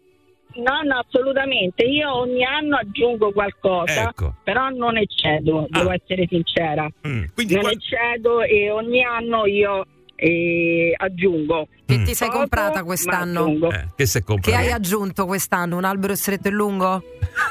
No, 0.56 0.82
no, 0.84 1.00
assolutamente. 1.08 1.84
Io 1.84 2.14
ogni 2.16 2.44
anno 2.44 2.78
aggiungo 2.78 3.32
qualcosa, 3.32 4.10
Ecco. 4.10 4.36
però 4.44 4.70
non 4.70 4.98
eccedo, 4.98 5.68
Ah. 5.72 5.80
devo 5.80 5.92
essere 5.92 6.26
sincera. 6.30 6.88
Mm, 7.08 7.24
Quindi 7.34 7.54
Non 7.54 7.64
qua- 7.64 7.72
eccedo 7.72 8.42
e 8.42 8.70
ogni 8.70 9.04
anno 9.04 9.46
io 9.46 9.86
eh, 10.16 10.94
aggiungo. 10.96 11.68
Che 11.86 11.98
Mm. 11.98 12.04
ti 12.06 12.14
sei 12.16 12.30
comprata 12.30 12.80
ma 12.80 12.84
quest'anno? 12.86 13.48
eh, 13.70 13.88
che 13.96 14.06
se 14.06 14.20
Che 14.20 14.26
compra? 14.26 14.58
hai 14.58 14.72
aggiunto 14.72 15.26
quest'anno? 15.26 15.76
Un 15.78 15.84
albero 15.84 16.16
stretto 16.16 16.48
e 16.48 16.52
lungo? 16.52 17.04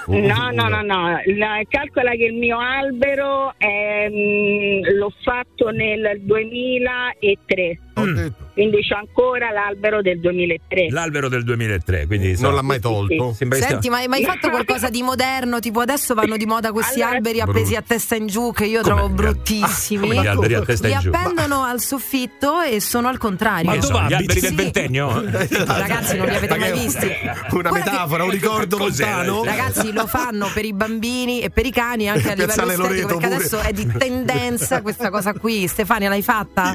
No, 0.07 0.51
no, 0.53 0.69
no, 0.69 0.81
no. 0.83 1.21
La- 1.37 1.61
calcola 1.69 2.13
che 2.13 2.25
il 2.25 2.35
mio 2.35 2.59
albero 2.59 3.53
è, 3.59 4.09
mm, 4.09 4.97
l'ho 4.97 5.13
fatto 5.23 5.71
nel 5.71 6.21
2003, 6.23 7.79
Ho 7.95 8.07
Mm. 8.07 8.15
detto. 8.15 8.49
quindi 8.55 8.79
c'ho 8.87 8.97
ancora 8.97 9.51
l'albero 9.51 10.01
del 10.03 10.19
2003. 10.21 10.89
L'albero 10.91 11.29
del 11.29 11.45
2003, 11.45 12.07
quindi 12.07 12.35
Non 12.41 12.55
l'ha 12.55 12.63
mai 12.63 12.81
tolto. 12.81 13.33
sembra 13.35 13.59
che 13.59 13.65
Senti, 13.67 13.89
ma 13.91 13.99
hai 13.99 14.09
mai 14.09 14.25
fatto 14.25 14.49
qualcosa 14.51 14.89
di 14.89 15.03
moderno? 15.03 15.59
Tipo 15.61 15.81
adesso 15.81 16.15
vanno 16.15 16.37
di 16.37 16.47
moda 16.47 16.73
questi 16.73 17.01
Allora- 17.03 17.17
alberi 17.17 17.41
appesi 17.41 17.75
a 17.77 17.83
testa 17.83 18.15
in 18.15 18.27
giù 18.29 18.53
che 18.53 18.65
io 18.67 18.81
Come 18.83 18.95
trovo 18.95 19.09
bruttissimi. 19.15 20.09
come 20.09 20.23
gli 20.23 20.27
alberi 20.27 20.55
a 20.55 20.63
testa 20.63 20.87
Li 20.87 20.93
in 20.95 21.01
giù. 21.01 21.11
appendono 21.13 21.63
al 21.65 21.81
soffitto 21.81 22.61
e 22.61 22.81
sono 22.81 23.09
al 23.09 23.19
contrario. 23.19 23.67
Ma 23.67 23.73
Che 23.75 23.81
dove 23.81 23.93
alberi 24.23 24.41
del 24.41 24.51
Sì. 24.51 24.55
ventennio? 24.57 25.21
Ragazzi, 25.67 26.17
non 26.17 26.27
li 26.29 26.35
avete 26.35 26.57
mai 26.59 26.73
visti? 26.73 27.07
Una 27.07 27.37
Guarda 27.51 27.69
che- 27.71 27.79
metafora, 27.79 28.25
un 28.25 28.31
ricordo 28.31 28.79
lontano. 28.79 29.45
Ragazzi, 29.45 29.93
lo 29.93 30.07
fanno 30.07 30.49
per 30.53 30.65
i 30.65 30.73
bambini 30.73 31.41
e 31.41 31.51
per 31.51 31.67
i 31.67 31.71
cani 31.71 32.09
anche 32.09 32.31
a 32.31 32.35
livello 32.35 32.47
Piazzale 32.47 32.73
estetico 32.73 32.89
Loreto 32.89 33.07
perché 33.19 33.23
pure. 33.27 33.35
adesso 33.37 33.61
è 33.61 33.73
di 33.73 33.93
tendenza 33.99 34.83
questa 34.83 35.11
cosa 35.11 35.33
qui. 35.35 35.67
Stefania, 35.69 36.09
l'hai 36.09 36.23
fatta? 36.23 36.73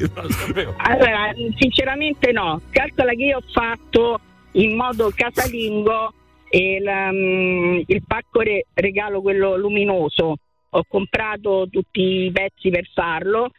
Allora, 0.76 1.32
sinceramente 1.58 2.32
no. 2.32 2.60
Calcola 2.70 3.12
che 3.12 3.24
io 3.24 3.36
ho 3.38 3.42
fatto 3.52 4.20
in 4.52 4.76
modo 4.76 5.10
casalingo 5.14 6.12
il, 6.50 6.86
um, 6.86 7.82
il 7.86 8.02
pacco 8.06 8.40
re- 8.40 8.66
regalo, 8.74 9.20
quello 9.20 9.56
luminoso. 9.56 10.36
Ho 10.70 10.84
comprato 10.88 11.66
tutti 11.70 12.00
i 12.26 12.30
pezzi 12.32 12.70
per 12.70 12.86
farlo 12.94 13.50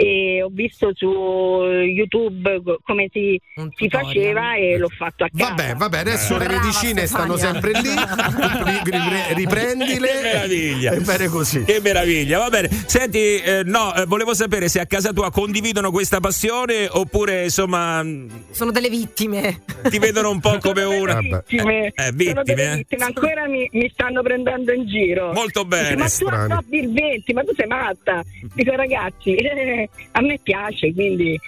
e 0.00 0.42
ho 0.42 0.48
visto 0.50 0.90
su 0.94 1.06
YouTube 1.06 2.62
co- 2.64 2.78
come 2.82 3.08
si, 3.12 3.38
si 3.76 3.88
faceva 3.90 4.54
e 4.54 4.78
l'ho 4.78 4.88
fatto 4.88 5.24
a 5.24 5.28
casa. 5.34 5.50
Vabbè, 5.54 5.74
vabbè, 5.74 5.98
adesso 5.98 6.38
le 6.38 6.46
Brava, 6.46 6.60
medicine 6.60 7.06
stanno 7.06 7.36
Stefania. 7.36 7.60
sempre 7.60 7.80
lì. 7.82 7.88
Ri- 8.80 8.80
ri- 8.84 9.34
riprendile. 9.34 10.08
Che 10.08 10.20
meraviglia. 10.22 10.92
E 10.92 11.00
bene 11.00 11.28
così. 11.28 11.64
Che 11.64 11.80
meraviglia, 11.82 12.38
va 12.38 12.48
bene. 12.48 12.68
Senti, 12.86 13.18
eh, 13.36 13.62
no, 13.64 13.94
eh, 13.94 14.04
volevo 14.06 14.32
sapere 14.34 14.68
se 14.68 14.80
a 14.80 14.86
casa 14.86 15.12
tua 15.12 15.30
condividono 15.30 15.90
questa 15.90 16.20
passione 16.20 16.86
oppure 16.90 17.44
insomma 17.44 18.02
mh, 18.02 18.44
Sono 18.52 18.70
delle 18.70 18.88
vittime. 18.88 19.62
ti 19.90 19.98
vedono 19.98 20.30
un 20.30 20.40
po' 20.40 20.56
come 20.60 20.82
una. 20.84 21.18
vittime. 21.20 21.86
Eh, 21.86 21.92
eh, 21.94 22.02
Sono 22.04 22.10
vittime, 22.16 22.42
delle 22.44 22.72
eh? 22.72 22.76
vittime. 22.76 23.04
Ancora 23.04 23.46
mi, 23.48 23.68
mi 23.72 23.90
stanno 23.92 24.22
prendendo 24.22 24.72
in 24.72 24.86
giro. 24.86 25.32
Molto 25.32 25.64
Dice, 25.64 25.94
bene. 25.94 25.96
ma 25.96 26.08
tu 26.08 26.74
il 26.76 26.92
20, 26.92 27.32
ma 27.34 27.42
tu 27.42 27.52
sei 27.54 27.66
matta. 27.66 28.22
Dico 28.54 28.72
ragazzi, 28.74 29.34
eh, 29.36 29.88
a 30.12 30.20
me 30.20 30.38
piace, 30.38 30.92
quindi 30.92 31.38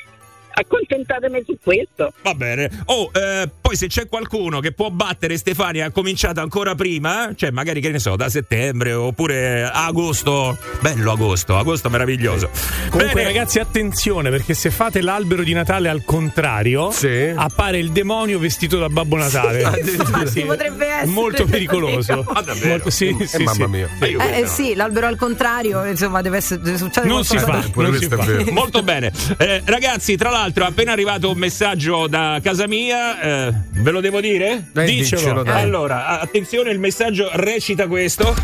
accontentatemi 0.53 1.43
su 1.45 1.57
questo. 1.63 2.13
Va 2.23 2.35
bene. 2.35 2.71
Oh, 2.87 3.11
eh, 3.13 3.49
poi 3.61 3.77
se 3.77 3.87
c'è 3.87 4.07
qualcuno 4.09 4.61
che 4.61 4.73
può 4.73 4.91
battere 4.91 5.37
Stefania 5.37 5.87
ha 5.87 5.91
cominciato 5.91 6.41
ancora 6.41 6.75
prima, 6.75 7.33
cioè 7.37 7.51
magari 7.51 7.81
che 7.81 7.91
ne 7.91 7.99
so, 7.99 8.17
da 8.17 8.29
settembre 8.29 8.93
oppure 8.93 9.65
agosto. 9.65 10.59
Bello 10.81 11.13
agosto, 11.13 11.57
agosto 11.57 11.89
meraviglioso. 11.91 12.51
Comunque, 12.91 13.15
Bene. 13.15 13.25
ragazzi, 13.25 13.59
attenzione 13.59 14.31
perché 14.31 14.55
se 14.55 14.71
fate 14.71 15.01
l'albero 15.01 15.43
di 15.43 15.53
Natale 15.53 15.89
al 15.89 16.05
contrario, 16.05 16.91
Sì. 16.91 17.33
appare 17.35 17.79
il 17.79 17.91
demonio 17.93 18.39
vestito 18.39 18.79
da 18.79 18.89
Babbo 18.89 19.17
Natale. 19.17 19.63
Addirittura. 19.65 20.27
Sì, 20.27 20.43
potrebbe 20.43 20.87
essere. 20.87 21.03
È 21.03 21.07
molto 21.07 21.45
pericoloso. 21.47 22.25
Ah? 22.33 22.43
Molto- 22.65 22.91
sì, 22.91 23.15
Eh, 23.19 23.27
sì, 23.27 23.43
mamma 23.43 23.65
sì. 23.65 23.71
mia. 23.71 23.89
Eh, 24.01 24.15
questo 24.15 24.33
eh, 24.33 24.47
sì, 24.47 24.75
l'albero 24.75 25.07
al 25.07 25.17
contrario, 25.17 25.85
insomma, 25.85 26.23
deve 26.23 26.39
essere 26.39 26.61
deve 26.61 26.77
succedere 26.79 27.13
Non 27.13 27.25
si 27.25 27.39
fa, 27.39 27.63
non 27.75 27.95
si 27.97 28.07
fa. 28.09 28.25
Molto 28.53 28.83
bene. 28.83 29.13
Eh, 29.39 29.63
ragazzi, 29.65 30.17
tra 30.17 30.31
l'altro, 30.31 30.42
è 30.51 30.67
appena 30.67 30.93
arrivato 30.93 31.31
un 31.31 31.39
messaggio 31.39 32.07
da 32.09 32.39
casa 32.43 32.67
mia. 32.67 33.21
eh, 33.49 33.53
ve 33.71 33.91
lo 33.91 34.01
devo 34.01 34.21
dire? 34.21 34.71
Eh, 34.75 34.85
Dicelo. 34.85 35.21
diccelo, 35.21 35.43
dai. 35.45 35.63
Allora, 35.63 36.21
attenzione, 36.21 36.71
il 36.71 36.79
messaggio 36.79 37.29
recita 37.35 37.87
questo. 37.87 38.35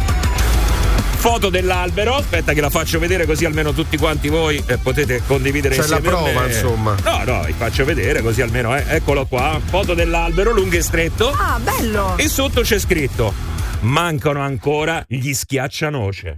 Foto 1.19 1.49
dell'albero, 1.51 2.15
aspetta 2.15 2.53
che 2.53 2.61
la 2.61 2.71
faccio 2.71 3.01
vedere 3.01 3.27
così 3.27 3.45
almeno 3.45 3.73
tutti 3.73 3.97
quanti 3.97 4.29
voi 4.29 4.63
eh, 4.69 4.79
potete 4.79 5.21
condividere 5.27 5.75
C'è 5.75 5.87
la 5.89 5.97
insieme 5.97 6.09
a 6.17 6.23
prova, 6.23 6.41
me. 6.43 6.47
insomma. 6.47 6.95
No, 7.03 7.23
no, 7.25 7.43
vi 7.43 7.53
faccio 7.59 7.85
vedere 7.85 8.23
così 8.23 8.41
almeno, 8.41 8.77
eh. 8.77 8.85
eccolo 8.87 9.27
qua, 9.27 9.61
foto 9.65 9.95
dell'albero 9.95 10.53
lungo 10.53 10.77
e 10.77 10.83
stretto 10.83 11.31
Ah, 11.37 11.59
bello! 11.61 12.17
e 12.17 12.29
sotto 12.29 12.61
c'è 12.61 12.79
scritto 12.79 13.35
mancano 13.81 14.41
ancora 14.43 15.05
gli 15.09 15.33
schiaccianoce. 15.33 16.37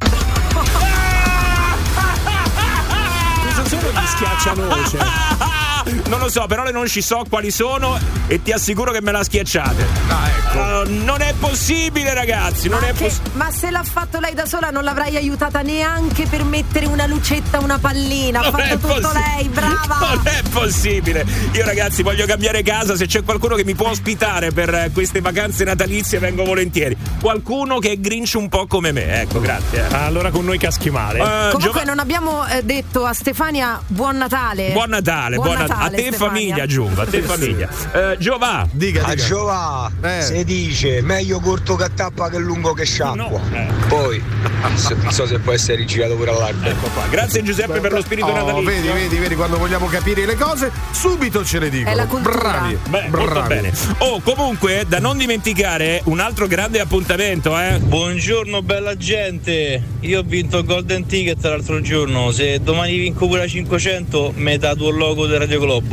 Cosa 3.45 3.65
sono 3.67 3.91
gli 3.91 4.07
schiaccianoce? 4.07 4.99
Non 6.11 6.19
lo 6.19 6.29
so, 6.29 6.47
però 6.49 6.65
le 6.65 6.73
non 6.73 6.89
ci 6.89 7.03
so 7.03 7.23
quali 7.31 7.53
sono 7.53 7.97
e 8.27 8.43
ti 8.43 8.51
assicuro 8.51 8.91
che 8.91 9.01
me 9.01 9.13
la 9.13 9.23
schiacciate. 9.23 9.87
Uh, 10.53 11.05
non 11.05 11.21
è 11.21 11.33
possibile, 11.39 12.13
ragazzi, 12.15 12.69
non 12.69 12.81
Ma, 12.81 12.89
è 12.89 12.93
che- 12.93 13.05
possibile. 13.05 13.31
ma 13.35 13.51
se 13.53 13.71
l'ha 13.71 13.85
fatto 13.85 14.19
lei 14.19 14.35
da 14.35 14.45
sola 14.45 14.71
non 14.71 14.83
l'avrai 14.83 15.15
aiutata 15.17 15.63
neanche 15.63 16.27
per 16.27 16.43
mettere 16.43 16.87
una 16.87 17.07
lucetta, 17.07 17.61
una 17.61 17.79
pallina. 17.79 18.41
Ha 18.41 18.51
fatto 18.51 18.79
tutto 18.79 19.01
possi- 19.01 19.19
lei, 19.37 19.49
brava! 19.49 19.99
Non 20.11 20.21
è 20.25 20.43
possibile. 20.51 21.25
Io, 21.53 21.65
ragazzi, 21.65 22.03
voglio 22.03 22.27
cambiare 22.27 22.63
casa. 22.65 22.97
Se 22.97 23.07
c'è 23.07 23.23
qualcuno 23.23 23.55
che 23.55 23.65
mi 23.65 23.77
può 23.77 23.91
ospitare 23.91 24.51
per 24.51 24.75
eh, 24.75 24.91
queste 24.93 25.21
vacanze 25.21 25.63
natalizie, 25.63 26.19
vengo 26.19 26.43
volentieri. 26.45 26.97
Qualcuno 27.21 27.79
che 27.79 27.93
è 27.93 27.97
grinch 28.01 28.33
un 28.35 28.49
po' 28.49 28.67
come 28.67 28.91
me. 28.91 29.21
Ecco, 29.21 29.39
grazie. 29.41 29.85
Ah, 29.89 30.07
Allora 30.07 30.31
con 30.33 30.45
noi 30.45 30.59
caschi 30.59 30.91
male. 30.91 31.21
Uh, 31.21 31.25
Comunque 31.53 31.61
Giova- 31.61 31.83
non 31.85 32.01
abbiamo 32.01 32.45
eh, 32.49 32.65
detto 32.65 33.05
a 33.05 33.13
Stefania 33.13 33.81
buon 33.87 34.17
Natale. 34.17 34.73
Buon 34.73 34.89
Natale, 34.91 35.37
buon 35.37 35.59
Natale. 35.59 35.97
A 35.97 36.00
te 36.03 36.13
famiglia 36.13 36.63
aggiungo, 36.65 37.01
a 37.03 37.07
te 37.07 37.23
famiglia. 37.23 37.69
Eh, 37.93 38.17
Giova, 38.19 38.67
Dica, 38.71 39.05
A 39.05 39.15
dica. 39.15 39.27
Giova 39.27 39.91
Eh. 40.03 40.23
si 40.23 40.45
dice 40.45 41.01
meglio 41.03 41.41
corto 41.41 41.77
che 41.77 41.89
tappa 41.95 42.29
che 42.29 42.39
lungo 42.39 42.73
che 42.73 42.85
sciacqua. 42.85 43.15
No, 43.15 43.41
eh. 43.53 43.67
Poi 43.89 44.23
non 44.63 45.13
so 45.13 45.27
se 45.27 45.39
può 45.39 45.53
essere 45.53 45.77
rigirato 45.77 46.15
pure 46.17 46.31
all'albero. 46.31 46.71
ecco 46.77 46.89
qua. 46.89 47.05
Grazie 47.11 47.43
Giuseppe 47.43 47.81
per 47.81 47.93
lo 47.93 48.01
spirito 48.03 48.27
Oh, 48.27 48.33
natalizio. 48.33 48.71
vedi, 48.71 48.89
vedi, 48.89 49.17
vedi, 49.17 49.35
quando 49.35 49.59
vogliamo 49.59 49.87
capire 49.87 50.25
le 50.27 50.35
cose, 50.37 50.71
subito 50.93 51.45
ce 51.45 51.59
le 51.59 51.69
cultura. 52.07 52.39
Bravi, 52.39 52.79
Beh, 52.89 53.03
bravi. 53.09 53.25
molto 53.27 53.43
bene. 53.49 53.73
Oh, 53.99 54.21
comunque, 54.21 54.85
da 54.89 54.99
non 54.99 55.17
dimenticare 55.19 56.01
un 56.05 56.21
altro 56.21 56.47
grande 56.47 56.81
appuntamento, 56.81 57.59
eh. 57.59 57.79
Buongiorno 57.79 58.63
bella 58.63 58.97
gente, 58.97 59.83
io 60.01 60.21
ho 60.21 60.23
vinto 60.23 60.59
il 60.59 60.65
Golden 60.65 61.07
Ticket 61.07 61.43
l'altro 61.45 61.81
giorno, 61.81 62.31
se 62.33 62.61
domani 62.61 62.97
vinco 62.99 63.27
pure 63.27 63.41
la 63.41 63.47
500 63.47 64.33
mi 64.37 64.59
tatuo 64.59 64.91
il 64.91 64.97
logo 64.97 65.27
del 65.27 65.39
Radio 65.41 65.61
Globo. 65.61 65.90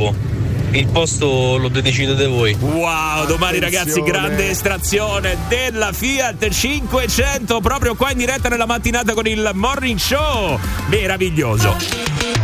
Il 0.70 0.86
posto 0.88 1.56
lo 1.56 1.68
decidete 1.68 2.26
voi. 2.26 2.54
Wow, 2.60 3.26
domani 3.26 3.56
Attenzione. 3.56 3.60
ragazzi, 3.60 4.02
grande 4.02 4.50
estrazione 4.50 5.36
della 5.48 5.92
Fiat 5.92 6.48
500 6.48 7.60
proprio 7.60 7.94
qua 7.94 8.12
in 8.12 8.18
diretta 8.18 8.48
nella 8.48 8.66
mattinata 8.66 9.14
con 9.14 9.26
il 9.26 9.50
Morning 9.54 9.98
Show. 9.98 10.58
Meraviglioso. 10.88 11.74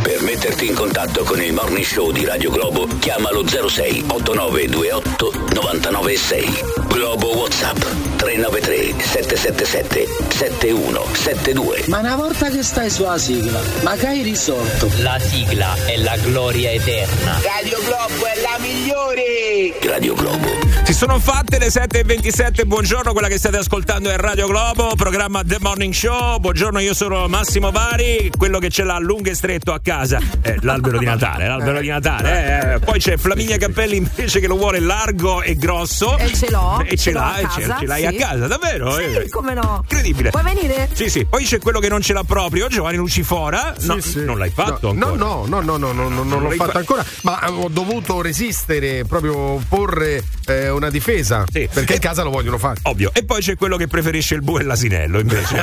Per 0.02 0.22
metterti 0.22 0.66
in 0.66 0.74
contatto 0.74 1.22
con 1.22 1.40
il 1.40 1.52
Morning 1.52 1.84
Show 1.84 2.10
di 2.12 2.24
Radio 2.24 2.50
Globo, 2.50 2.88
chiamalo 2.98 3.46
06 3.46 4.04
8928 4.08 5.32
996. 5.54 6.83
Globo 6.98 7.36
WhatsApp 7.38 7.76
393 8.18 8.94
777 9.02 10.06
7172. 10.28 11.84
Ma 11.88 11.98
una 11.98 12.14
volta 12.14 12.48
che 12.50 12.62
stai 12.62 12.88
sulla 12.88 13.18
sigla, 13.18 13.60
ma 13.82 13.96
che 13.96 14.06
hai 14.06 14.22
risolto? 14.22 14.88
La 14.98 15.18
sigla 15.18 15.74
è 15.86 15.96
la 15.96 16.16
gloria 16.18 16.70
eterna. 16.70 17.40
Radio 17.42 17.78
Globo 17.84 18.26
è 18.26 18.40
la 18.40 18.56
migliore! 18.60 19.74
Radio 19.82 20.14
Globo. 20.14 20.62
Si 20.84 20.92
sono 20.92 21.18
fatte 21.18 21.58
le 21.58 21.68
7.27, 21.68 22.64
buongiorno, 22.66 23.12
quella 23.12 23.28
che 23.28 23.38
state 23.38 23.56
ascoltando 23.56 24.10
è 24.10 24.16
Radio 24.16 24.46
Globo, 24.46 24.94
programma 24.94 25.42
The 25.44 25.56
Morning 25.60 25.92
Show. 25.92 26.38
Buongiorno, 26.38 26.78
io 26.78 26.94
sono 26.94 27.26
Massimo 27.26 27.70
Vari, 27.72 28.30
quello 28.36 28.58
che 28.58 28.68
ce 28.70 28.84
l'ha 28.84 28.98
lungo 28.98 29.30
e 29.30 29.34
stretto 29.34 29.72
a 29.72 29.80
casa. 29.82 30.20
Eh, 30.42 30.58
l'albero 30.60 30.98
di 30.98 31.06
Natale, 31.06 31.48
l'albero 31.48 31.80
di 31.80 31.88
Natale. 31.88 32.74
eh. 32.74 32.78
Poi 32.80 32.98
c'è 33.00 33.16
Flaminia 33.16 33.56
Cappelli 33.56 33.96
invece 33.96 34.38
che 34.40 34.46
lo 34.46 34.56
vuole 34.56 34.78
largo 34.78 35.42
e 35.42 35.56
grosso. 35.56 36.18
E 36.18 36.32
ce 36.34 36.50
l'ho. 36.50 36.83
E 36.86 36.96
ce 36.96 37.12
l'ha, 37.12 37.36
e 37.38 37.46
ce, 37.54 37.74
ce 37.78 37.86
l'hai 37.86 38.00
sì. 38.00 38.06
a 38.06 38.12
casa, 38.28 38.46
davvero? 38.46 38.92
Sì, 38.94 39.02
Eh, 39.02 39.28
come 39.28 39.54
no? 39.54 39.80
Incredibile. 39.88 40.30
Vuoi 40.30 40.42
venire? 40.42 40.88
Sì, 40.92 41.08
sì. 41.08 41.24
Poi 41.24 41.44
c'è 41.44 41.58
quello 41.58 41.80
che 41.80 41.88
non 41.88 42.00
ce 42.00 42.12
l'ha 42.12 42.24
proprio, 42.24 42.66
Giovanni 42.68 42.96
Lucifora. 42.96 43.74
No, 43.80 44.00
Sì, 44.00 44.10
sì. 44.10 44.24
non 44.24 44.38
l'hai 44.38 44.50
fatto 44.50 44.92
no, 44.92 45.06
ancora. 45.12 45.16
No, 45.16 45.44
no, 45.46 45.60
no, 45.60 45.76
no, 45.76 45.92
no, 45.92 46.08
no, 46.08 46.22
non 46.22 46.42
l'ho 46.42 46.50
fatto 46.50 46.72
fa- 46.72 46.78
ancora, 46.78 47.04
ma 47.22 47.40
ho 47.50 47.68
dovuto 47.68 48.20
resistere, 48.22 49.04
proprio 49.04 49.60
porre 49.68 50.22
eh, 50.46 50.68
una 50.70 50.90
difesa, 50.90 51.44
Sì. 51.50 51.68
perché 51.72 51.94
in 51.94 52.00
casa 52.00 52.22
lo 52.22 52.30
vogliono 52.30 52.58
fare. 52.58 52.78
Ovvio. 52.82 53.10
E 53.14 53.24
poi 53.24 53.40
c'è 53.40 53.56
quello 53.56 53.76
che 53.76 53.86
preferisce 53.86 54.34
il 54.34 54.42
bue 54.42 54.60
e 54.60 54.64
l'asinello, 54.64 55.18
invece. 55.18 55.62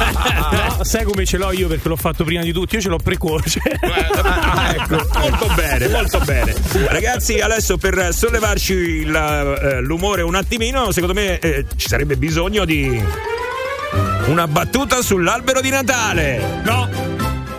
No, 0.50 0.84
sai 0.84 1.04
come 1.04 1.24
ce 1.24 1.36
l'ho 1.36 1.52
io 1.52 1.68
perché 1.68 1.88
l'ho 1.88 1.96
fatto 1.96 2.24
prima 2.24 2.42
di 2.42 2.52
tutti, 2.52 2.74
io 2.74 2.80
ce 2.80 2.88
l'ho 2.88 2.98
precoce. 2.98 3.60
Ah, 4.22 4.74
ecco, 4.74 5.06
molto 5.18 5.46
bene, 5.54 5.88
molto 5.88 6.18
bene. 6.20 6.54
Ragazzi, 6.88 7.38
adesso 7.40 7.76
per 7.78 8.12
sollevarci 8.12 8.72
il, 8.72 9.14
eh, 9.14 9.80
l'umore 9.80 10.22
un 10.22 10.34
attimino, 10.40 10.90
secondo 10.92 11.14
me 11.14 11.38
eh, 11.38 11.64
ci 11.76 11.88
sarebbe 11.88 12.16
bisogno 12.16 12.64
di 12.64 13.02
una 14.26 14.46
battuta 14.46 15.02
sull'albero 15.02 15.60
di 15.60 15.70
Natale. 15.70 16.60
No, 16.64 16.88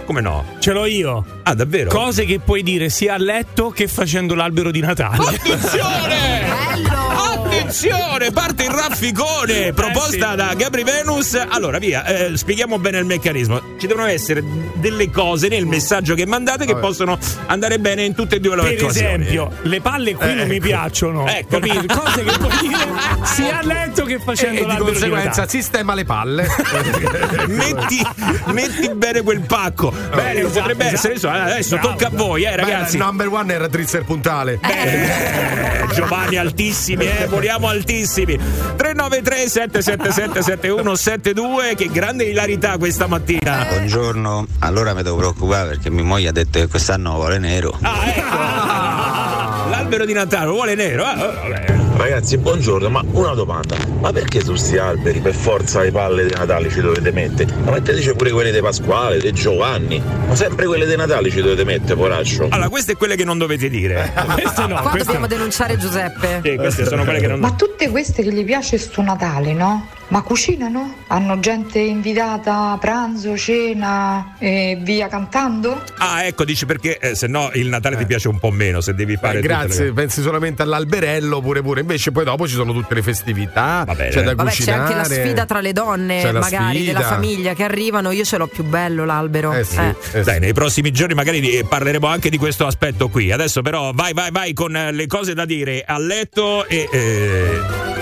Come 0.05 0.21
no? 0.21 0.45
ce 0.59 0.71
l'ho 0.73 0.85
io. 0.85 1.25
Ah, 1.43 1.53
davvero? 1.53 1.89
Cose 1.89 2.25
che 2.25 2.39
puoi 2.39 2.63
dire 2.63 2.89
sia 2.89 3.13
a 3.13 3.17
letto 3.17 3.69
che 3.69 3.87
facendo 3.87 4.35
l'albero 4.35 4.71
di 4.71 4.79
Natale. 4.81 5.35
Attenzione! 5.35 6.43
Bello! 6.73 7.09
Attenzione, 7.51 8.31
parte 8.31 8.63
il 8.63 8.69
rafficone 8.69 9.73
proposta 9.73 10.35
da 10.35 10.53
Gabri 10.55 10.83
Venus. 10.83 11.33
Allora, 11.49 11.77
via, 11.79 12.05
eh, 12.05 12.37
spieghiamo 12.37 12.77
bene 12.79 12.97
il 12.99 13.05
meccanismo. 13.05 13.61
Ci 13.79 13.87
devono 13.87 14.07
essere 14.07 14.43
delle 14.75 15.09
cose 15.09 15.47
nel 15.47 15.65
messaggio 15.65 16.13
che 16.15 16.25
mandate 16.25 16.65
che 16.65 16.73
Vabbè. 16.73 16.85
possono 16.85 17.17
andare 17.47 17.79
bene 17.79 18.03
in 18.03 18.13
tutte 18.15 18.35
e 18.37 18.39
due 18.39 18.55
le 18.55 18.61
Per 18.63 18.83
occasioni. 18.83 19.07
esempio, 19.23 19.51
le 19.63 19.81
palle 19.81 20.15
qui 20.15 20.29
Eh, 20.29 20.33
non 20.33 20.47
mi 20.47 20.55
ecco. 20.55 20.65
piacciono. 20.65 21.27
Ecco. 21.27 21.59
Capito? 21.59 21.99
Cose 21.99 22.23
che 22.23 22.37
puoi 22.37 22.57
dire 22.61 22.77
sia 23.23 23.59
a 23.59 23.65
letto 23.65 24.03
che 24.05 24.19
facendo 24.19 24.57
e 24.57 24.61
di 24.61 24.67
l'albero 24.67 24.85
di 24.85 24.91
conseguenza 24.91 25.27
Natale. 25.41 25.49
sistema 25.49 25.93
le 25.93 26.05
palle. 26.05 26.47
metti, 27.47 28.01
metti 28.47 28.89
bene 28.93 29.21
quel 29.21 29.41
pacco. 29.41 29.93
Bene, 30.13 30.39
esatto, 30.41 30.59
potrebbe 30.59 30.83
esatto. 30.83 30.95
essere. 30.95 31.13
Insomma, 31.13 31.43
adesso 31.43 31.77
Bravo, 31.77 31.89
tocca 31.89 32.07
a 32.07 32.09
voi, 32.11 32.43
eh, 32.43 32.55
ragazzi. 32.55 32.97
Beh, 32.97 33.03
number 33.03 33.27
one 33.27 33.53
era 33.53 33.67
Drizzer 33.67 34.03
Puntale. 34.03 34.59
Eh, 34.61 35.93
Giovanni 35.93 36.37
altissimi, 36.37 37.05
eh, 37.05 37.27
voliamo 37.27 37.67
altissimi. 37.67 38.37
393 38.37 39.49
777 39.49 40.41
7172 40.41 41.75
che 41.75 41.87
grande 41.87 42.25
ilarità 42.25 42.77
questa 42.77 43.07
mattina. 43.07 43.65
Buongiorno, 43.69 44.47
allora 44.59 44.93
mi 44.93 45.03
devo 45.03 45.17
preoccupare 45.17 45.69
perché 45.69 45.89
mia 45.89 46.03
moglie 46.03 46.29
ha 46.29 46.33
detto 46.33 46.59
che 46.59 46.67
quest'anno 46.67 47.13
vuole 47.15 47.39
nero. 47.39 47.77
Ah, 47.81 48.05
ecco. 48.05 49.69
L'albero 49.69 50.05
di 50.05 50.13
Natale 50.13 50.49
vuole 50.49 50.75
nero. 50.75 51.03
Ah, 51.05 51.15
vabbè. 51.15 51.80
Ragazzi, 52.01 52.35
buongiorno, 52.39 52.89
ma 52.89 53.03
una 53.11 53.35
domanda. 53.35 53.75
Ma 53.99 54.11
perché 54.11 54.41
su 54.41 54.55
sti 54.55 54.75
alberi 54.79 55.19
per 55.19 55.35
forza 55.35 55.81
le 55.81 55.91
palle 55.91 56.25
di 56.25 56.33
Natale 56.33 56.67
ci 56.71 56.81
dovete 56.81 57.11
mettere? 57.11 57.53
Ma 57.63 57.73
metteteci 57.73 58.15
pure 58.15 58.31
quelle 58.31 58.51
di 58.51 58.59
Pasquale, 58.59 59.19
di 59.19 59.31
Giovanni. 59.33 60.01
Ma 60.27 60.35
sempre 60.35 60.65
quelle 60.65 60.87
di 60.87 60.95
Natale 60.95 61.29
ci 61.29 61.41
dovete 61.41 61.63
mettere, 61.63 61.93
poraccio. 61.93 62.47
Allora, 62.49 62.69
queste 62.69 62.93
è 62.93 62.97
quelle 62.97 63.15
che 63.15 63.23
non 63.23 63.37
dovete 63.37 63.69
dire. 63.69 64.11
Queste 64.33 64.65
no, 64.65 64.79
Qua 64.81 64.89
queste 64.89 65.13
dobbiamo 65.13 65.27
no. 65.27 65.27
denunciare 65.27 65.77
Giuseppe. 65.77 66.41
Sì, 66.43 66.55
queste 66.55 66.85
sono 66.85 67.03
quelle 67.03 67.19
che 67.19 67.27
non 67.27 67.39
Ma 67.39 67.51
tutte 67.51 67.87
queste 67.89 68.23
che 68.23 68.33
gli 68.33 68.43
piace 68.43 68.79
sto 68.79 69.03
Natale, 69.03 69.53
no? 69.53 69.87
Ma 70.11 70.21
cucinano? 70.23 70.93
Hanno 71.07 71.39
gente 71.39 71.79
invitata 71.79 72.71
a 72.71 72.77
pranzo, 72.77 73.37
cena 73.37 74.35
e 74.39 74.77
via 74.81 75.07
cantando? 75.07 75.81
Ah, 75.99 76.25
ecco, 76.25 76.43
dici 76.43 76.65
perché 76.65 76.97
eh, 76.99 77.15
se 77.15 77.27
no 77.27 77.49
il 77.53 77.69
Natale 77.69 77.95
ti 77.95 78.05
piace 78.05 78.27
un 78.27 78.37
po' 78.37 78.51
meno 78.51 78.81
se 78.81 78.93
devi 78.93 79.15
fare 79.15 79.37
Eh, 79.39 79.41
grazie, 79.41 79.85
le- 79.85 79.93
pensi 79.93 80.21
solamente 80.21 80.63
all'alberello 80.63 81.39
pure 81.39 81.61
pure. 81.61 81.79
Invece 81.79 82.11
poi 82.11 82.25
dopo 82.25 82.45
ci 82.45 82.55
sono 82.55 82.73
tutte 82.73 82.93
le 82.93 83.01
festività, 83.03 83.85
Va 83.87 83.95
bene. 83.95 84.09
c'è 84.09 84.21
da 84.23 84.35
Vabbè, 84.35 84.49
c'è 84.49 84.55
cucinare. 84.57 84.81
anche 84.81 84.95
la 84.95 85.03
sfida 85.05 85.45
tra 85.45 85.61
le 85.61 85.71
donne, 85.71 86.21
C'è 86.21 86.31
la 86.33 86.39
magari 86.41 86.75
sfida. 86.79 86.91
della 86.93 87.05
famiglia 87.07 87.53
che 87.53 87.63
arrivano. 87.63 88.11
Io 88.11 88.25
ce 88.25 88.35
l'ho 88.35 88.47
più 88.47 88.65
bello 88.65 89.05
l'albero. 89.05 89.53
Eh 89.53 89.63
sì, 89.63 89.77
Eh. 89.77 89.89
eh 89.89 89.95
sì. 90.11 90.21
Dai, 90.23 90.39
nei 90.41 90.51
prossimi 90.53 90.91
giorni 90.91 91.13
magari 91.13 91.39
di- 91.39 91.63
parleremo 91.65 92.05
anche 92.07 92.29
di 92.29 92.37
questo 92.37 92.65
aspetto 92.67 93.07
qui. 93.07 93.31
Adesso 93.31 93.61
però 93.61 93.91
vai, 93.93 94.11
vai, 94.11 94.29
vai 94.29 94.51
con 94.51 94.75
eh, 94.75 94.91
le 94.91 95.07
cose 95.07 95.33
da 95.33 95.45
dire 95.45 95.85
a 95.87 95.97
letto 95.97 96.67
e 96.67 96.89
eh, 96.91 97.59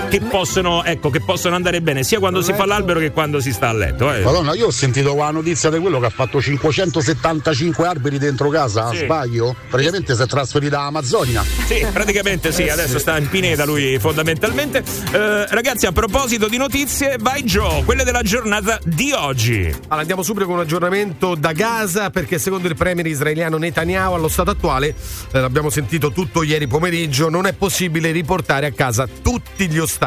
che 0.09 0.19
possono, 0.21 0.83
ecco, 0.83 1.09
che 1.09 1.21
possono 1.21 1.55
andare 1.55 1.81
bene 1.81 2.03
sia 2.03 2.19
quando 2.19 2.41
si 2.41 2.51
fa 2.53 2.65
l'albero 2.65 2.99
che 2.99 3.11
quando 3.11 3.39
si 3.39 3.53
sta 3.53 3.69
a 3.69 3.73
letto. 3.73 4.11
eh. 4.11 4.21
Madonna, 4.21 4.53
io 4.55 4.67
ho 4.67 4.71
sentito 4.71 5.15
la 5.15 5.29
notizia 5.31 5.69
di 5.69 5.77
quello 5.79 5.99
che 5.99 6.07
ha 6.07 6.09
fatto 6.09 6.41
575 6.41 7.85
alberi 7.87 8.17
dentro 8.17 8.49
casa, 8.49 8.89
Sì. 8.89 8.97
sbaglio? 9.03 9.55
Praticamente 9.69 10.15
si 10.15 10.21
è 10.21 10.25
trasferito 10.25 10.75
Amazzonia. 10.77 11.43
Sì, 11.67 11.85
praticamente 11.93 12.51
sì, 12.51 12.67
adesso 12.67 12.97
sta 12.97 13.17
in 13.17 13.29
Pineda 13.29 13.65
lui 13.65 13.99
fondamentalmente. 13.99 14.83
Eh, 15.11 15.45
ragazzi, 15.49 15.85
a 15.85 15.91
proposito 15.91 16.47
di 16.47 16.57
notizie, 16.57 17.17
vai 17.19 17.43
Joe, 17.43 17.83
quelle 17.83 18.03
della 18.03 18.23
giornata 18.23 18.79
di 18.83 19.11
oggi. 19.11 19.65
Allora, 19.65 19.99
andiamo 20.01 20.23
subito 20.23 20.45
con 20.45 20.55
un 20.55 20.61
aggiornamento 20.61 21.35
da 21.35 21.51
Gaza 21.51 22.09
perché 22.09 22.39
secondo 22.39 22.67
il 22.67 22.75
premier 22.75 23.05
israeliano 23.05 23.57
Netanyahu 23.57 24.13
allo 24.15 24.27
stato 24.27 24.49
attuale, 24.49 24.95
eh, 25.31 25.39
l'abbiamo 25.39 25.69
sentito 25.69 26.11
tutto 26.11 26.41
ieri 26.41 26.65
pomeriggio, 26.67 27.29
non 27.29 27.45
è 27.45 27.53
possibile 27.53 28.09
riportare 28.11 28.65
a 28.65 28.71
casa 28.71 29.07
tutti 29.21 29.67
gli 29.67 29.77
ostaggi 29.77 29.97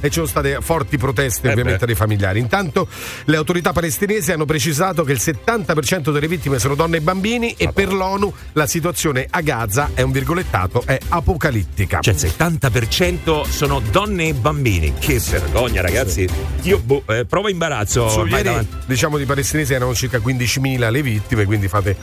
e 0.00 0.08
ci 0.08 0.14
sono 0.14 0.26
state 0.26 0.58
forti 0.60 0.98
proteste 0.98 1.46
Ah. 1.46 1.50
Eh 1.50 1.52
ovviamente 1.52 1.80
beh. 1.80 1.86
dei 1.86 1.94
familiari. 1.94 2.38
Intanto 2.40 2.88
le 3.24 3.36
autorità 3.36 3.72
palestinesi 3.72 4.32
hanno 4.32 4.44
precisato 4.44 5.04
che 5.04 5.12
il 5.12 5.20
70% 5.22 6.10
delle 6.10 6.28
vittime 6.28 6.58
sono 6.58 6.74
donne 6.74 6.98
e 6.98 7.00
bambini 7.00 7.54
e 7.56 7.72
per 7.72 7.92
l'ONU 7.92 8.32
la 8.52 8.66
situazione 8.66 9.26
a 9.30 9.40
Gaza 9.40 9.90
è 9.94 10.02
un 10.02 10.12
virgolettato 10.12 10.82
è 10.84 10.98
apocalittica. 11.08 12.00
Cioè 12.00 12.14
il 12.14 12.20
70% 12.20 13.48
sono 13.48 13.80
donne 13.80 14.28
e 14.28 14.34
bambini. 14.34 14.94
Che 14.98 15.18
vergogna, 15.30 15.80
ragazzi. 15.80 16.28
Io 16.62 16.78
boh, 16.80 17.02
eh, 17.06 17.24
provo 17.24 17.48
imbarazzo. 17.48 18.04
Ormai 18.04 18.30
ieri, 18.30 18.42
davanti. 18.44 18.76
diciamo 18.86 19.18
di 19.18 19.24
palestinesi 19.24 19.72
erano 19.74 19.94
circa 19.94 20.18
15.000 20.18 20.90
le 20.90 21.02
vittime, 21.02 21.44
quindi 21.44 21.68
fate, 21.68 21.96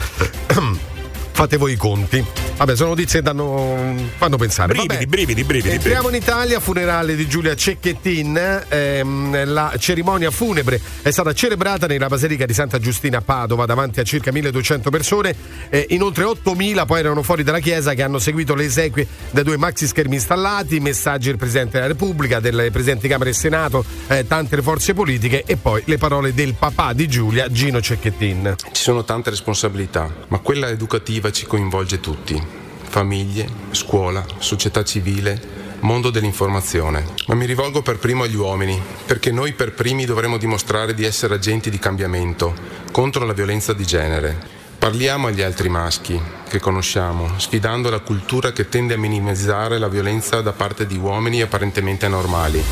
fate 1.36 1.58
voi 1.58 1.74
i 1.74 1.75
conti. 1.75 2.24
Vabbè, 2.56 2.77
sono 2.77 2.89
notizie 2.89 3.20
che 3.20 3.25
danno, 3.25 3.94
fanno 4.15 4.38
pensare. 4.38 4.72
Brividi, 4.72 4.94
Vabbè. 4.94 5.06
brividi, 5.08 5.44
brividi, 5.44 5.75
Entriamo 5.75 6.08
in 6.08 6.15
Italia, 6.15 6.62
funerale 6.62 7.18
di 7.18 7.27
Giulia 7.27 7.54
Cecchettin. 7.54 8.63
Ehm, 8.70 9.44
la 9.51 9.74
cerimonia 9.77 10.32
funebre 10.32 10.80
è 11.01 11.12
stata 11.12 11.34
celebrata 11.34 11.88
nella 11.88 12.08
Basilica 12.08 12.46
di 12.46 12.54
Santa 12.54 12.80
Giustina 12.80 13.18
a 13.18 13.22
Padova 13.22 13.65
davanti 13.65 14.00
a 14.00 14.04
circa 14.04 14.32
1200 14.32 14.89
persone. 14.89 15.36
Eh, 15.70 15.88
inoltre 15.89 16.24
8000 16.24 16.86
poi 16.86 17.00
erano 17.00 17.22
fuori 17.22 17.44
dalla 17.44 17.60
chiesa 17.60 17.94
che 17.94 18.01
hanno 18.01 18.20
seguito 18.20 18.56
le 18.56 18.63
esequie 18.63 19.06
da 19.32 19.44
due 19.44 19.58
maxi 19.58 19.88
schermi 19.88 20.15
installati, 20.15 20.80
messaggi 20.80 21.27
del 21.27 21.38
Presidente 21.38 21.74
della 21.74 21.88
Repubblica, 21.88 22.39
del 22.39 22.70
Presidente 22.72 23.01
di 23.01 23.10
Camera 23.10 23.30
e 23.30 23.34
Senato, 23.34 23.84
eh, 24.08 24.25
tante 24.25 24.56
le 24.56 24.62
forze 24.62 24.94
politiche 24.94 25.44
e 25.46 25.58
poi 25.58 25.82
le 25.86 25.98
parole 25.98 26.34
del 26.34 26.54
papà 26.54 26.94
di 26.94 27.10
Giulia, 27.10 27.51
Gino 27.51 27.82
Cecchettin. 27.82 28.56
Ci 28.72 28.82
sono 28.82 29.04
tante 29.04 29.30
responsabilità, 29.30 30.10
ma 30.30 30.39
quella 30.39 30.70
educativa 30.70 31.24
ci 31.32 31.46
coinvolge 31.46 32.00
tutti. 32.00 32.63
famiglie, 32.96 33.46
scuola, 33.72 34.25
società 34.38 34.82
civile, 34.86 35.77
mondo 35.82 36.10
dell'informazione. 36.10 37.05
Ma 37.27 37.36
mi 37.36 37.46
rivolgo 37.46 37.82
per 37.82 38.00
primo 38.00 38.24
agli 38.24 38.36
uomini, 38.36 38.82
perché 39.05 39.32
noi 39.32 39.51
per 39.51 39.74
primi 39.74 40.05
dovremo 40.05 40.38
dimostrare 40.38 40.94
di 40.94 41.03
essere 41.03 41.36
agenti 41.36 41.70
di 41.70 41.77
cambiamento 41.77 42.53
contro 42.94 43.25
la 43.25 43.34
violenza 43.34 43.74
di 43.74 43.86
genere. 43.86 44.54
Parliamo 44.86 45.25
agli 45.25 45.42
altri 45.42 45.68
maschi 45.68 46.22
che 46.48 46.60
conosciamo, 46.60 47.39
sfidando 47.39 47.89
la 47.89 48.01
cultura 48.01 48.51
che 48.51 48.70
tende 48.70 48.94
a 48.94 48.98
minimizzare 48.98 49.80
la 49.80 49.88
violenza 49.88 50.42
da 50.42 50.51
parte 50.51 50.86
di 50.86 50.96
uomini 50.96 51.42
apparentemente 51.42 52.08
normali. 52.08 52.63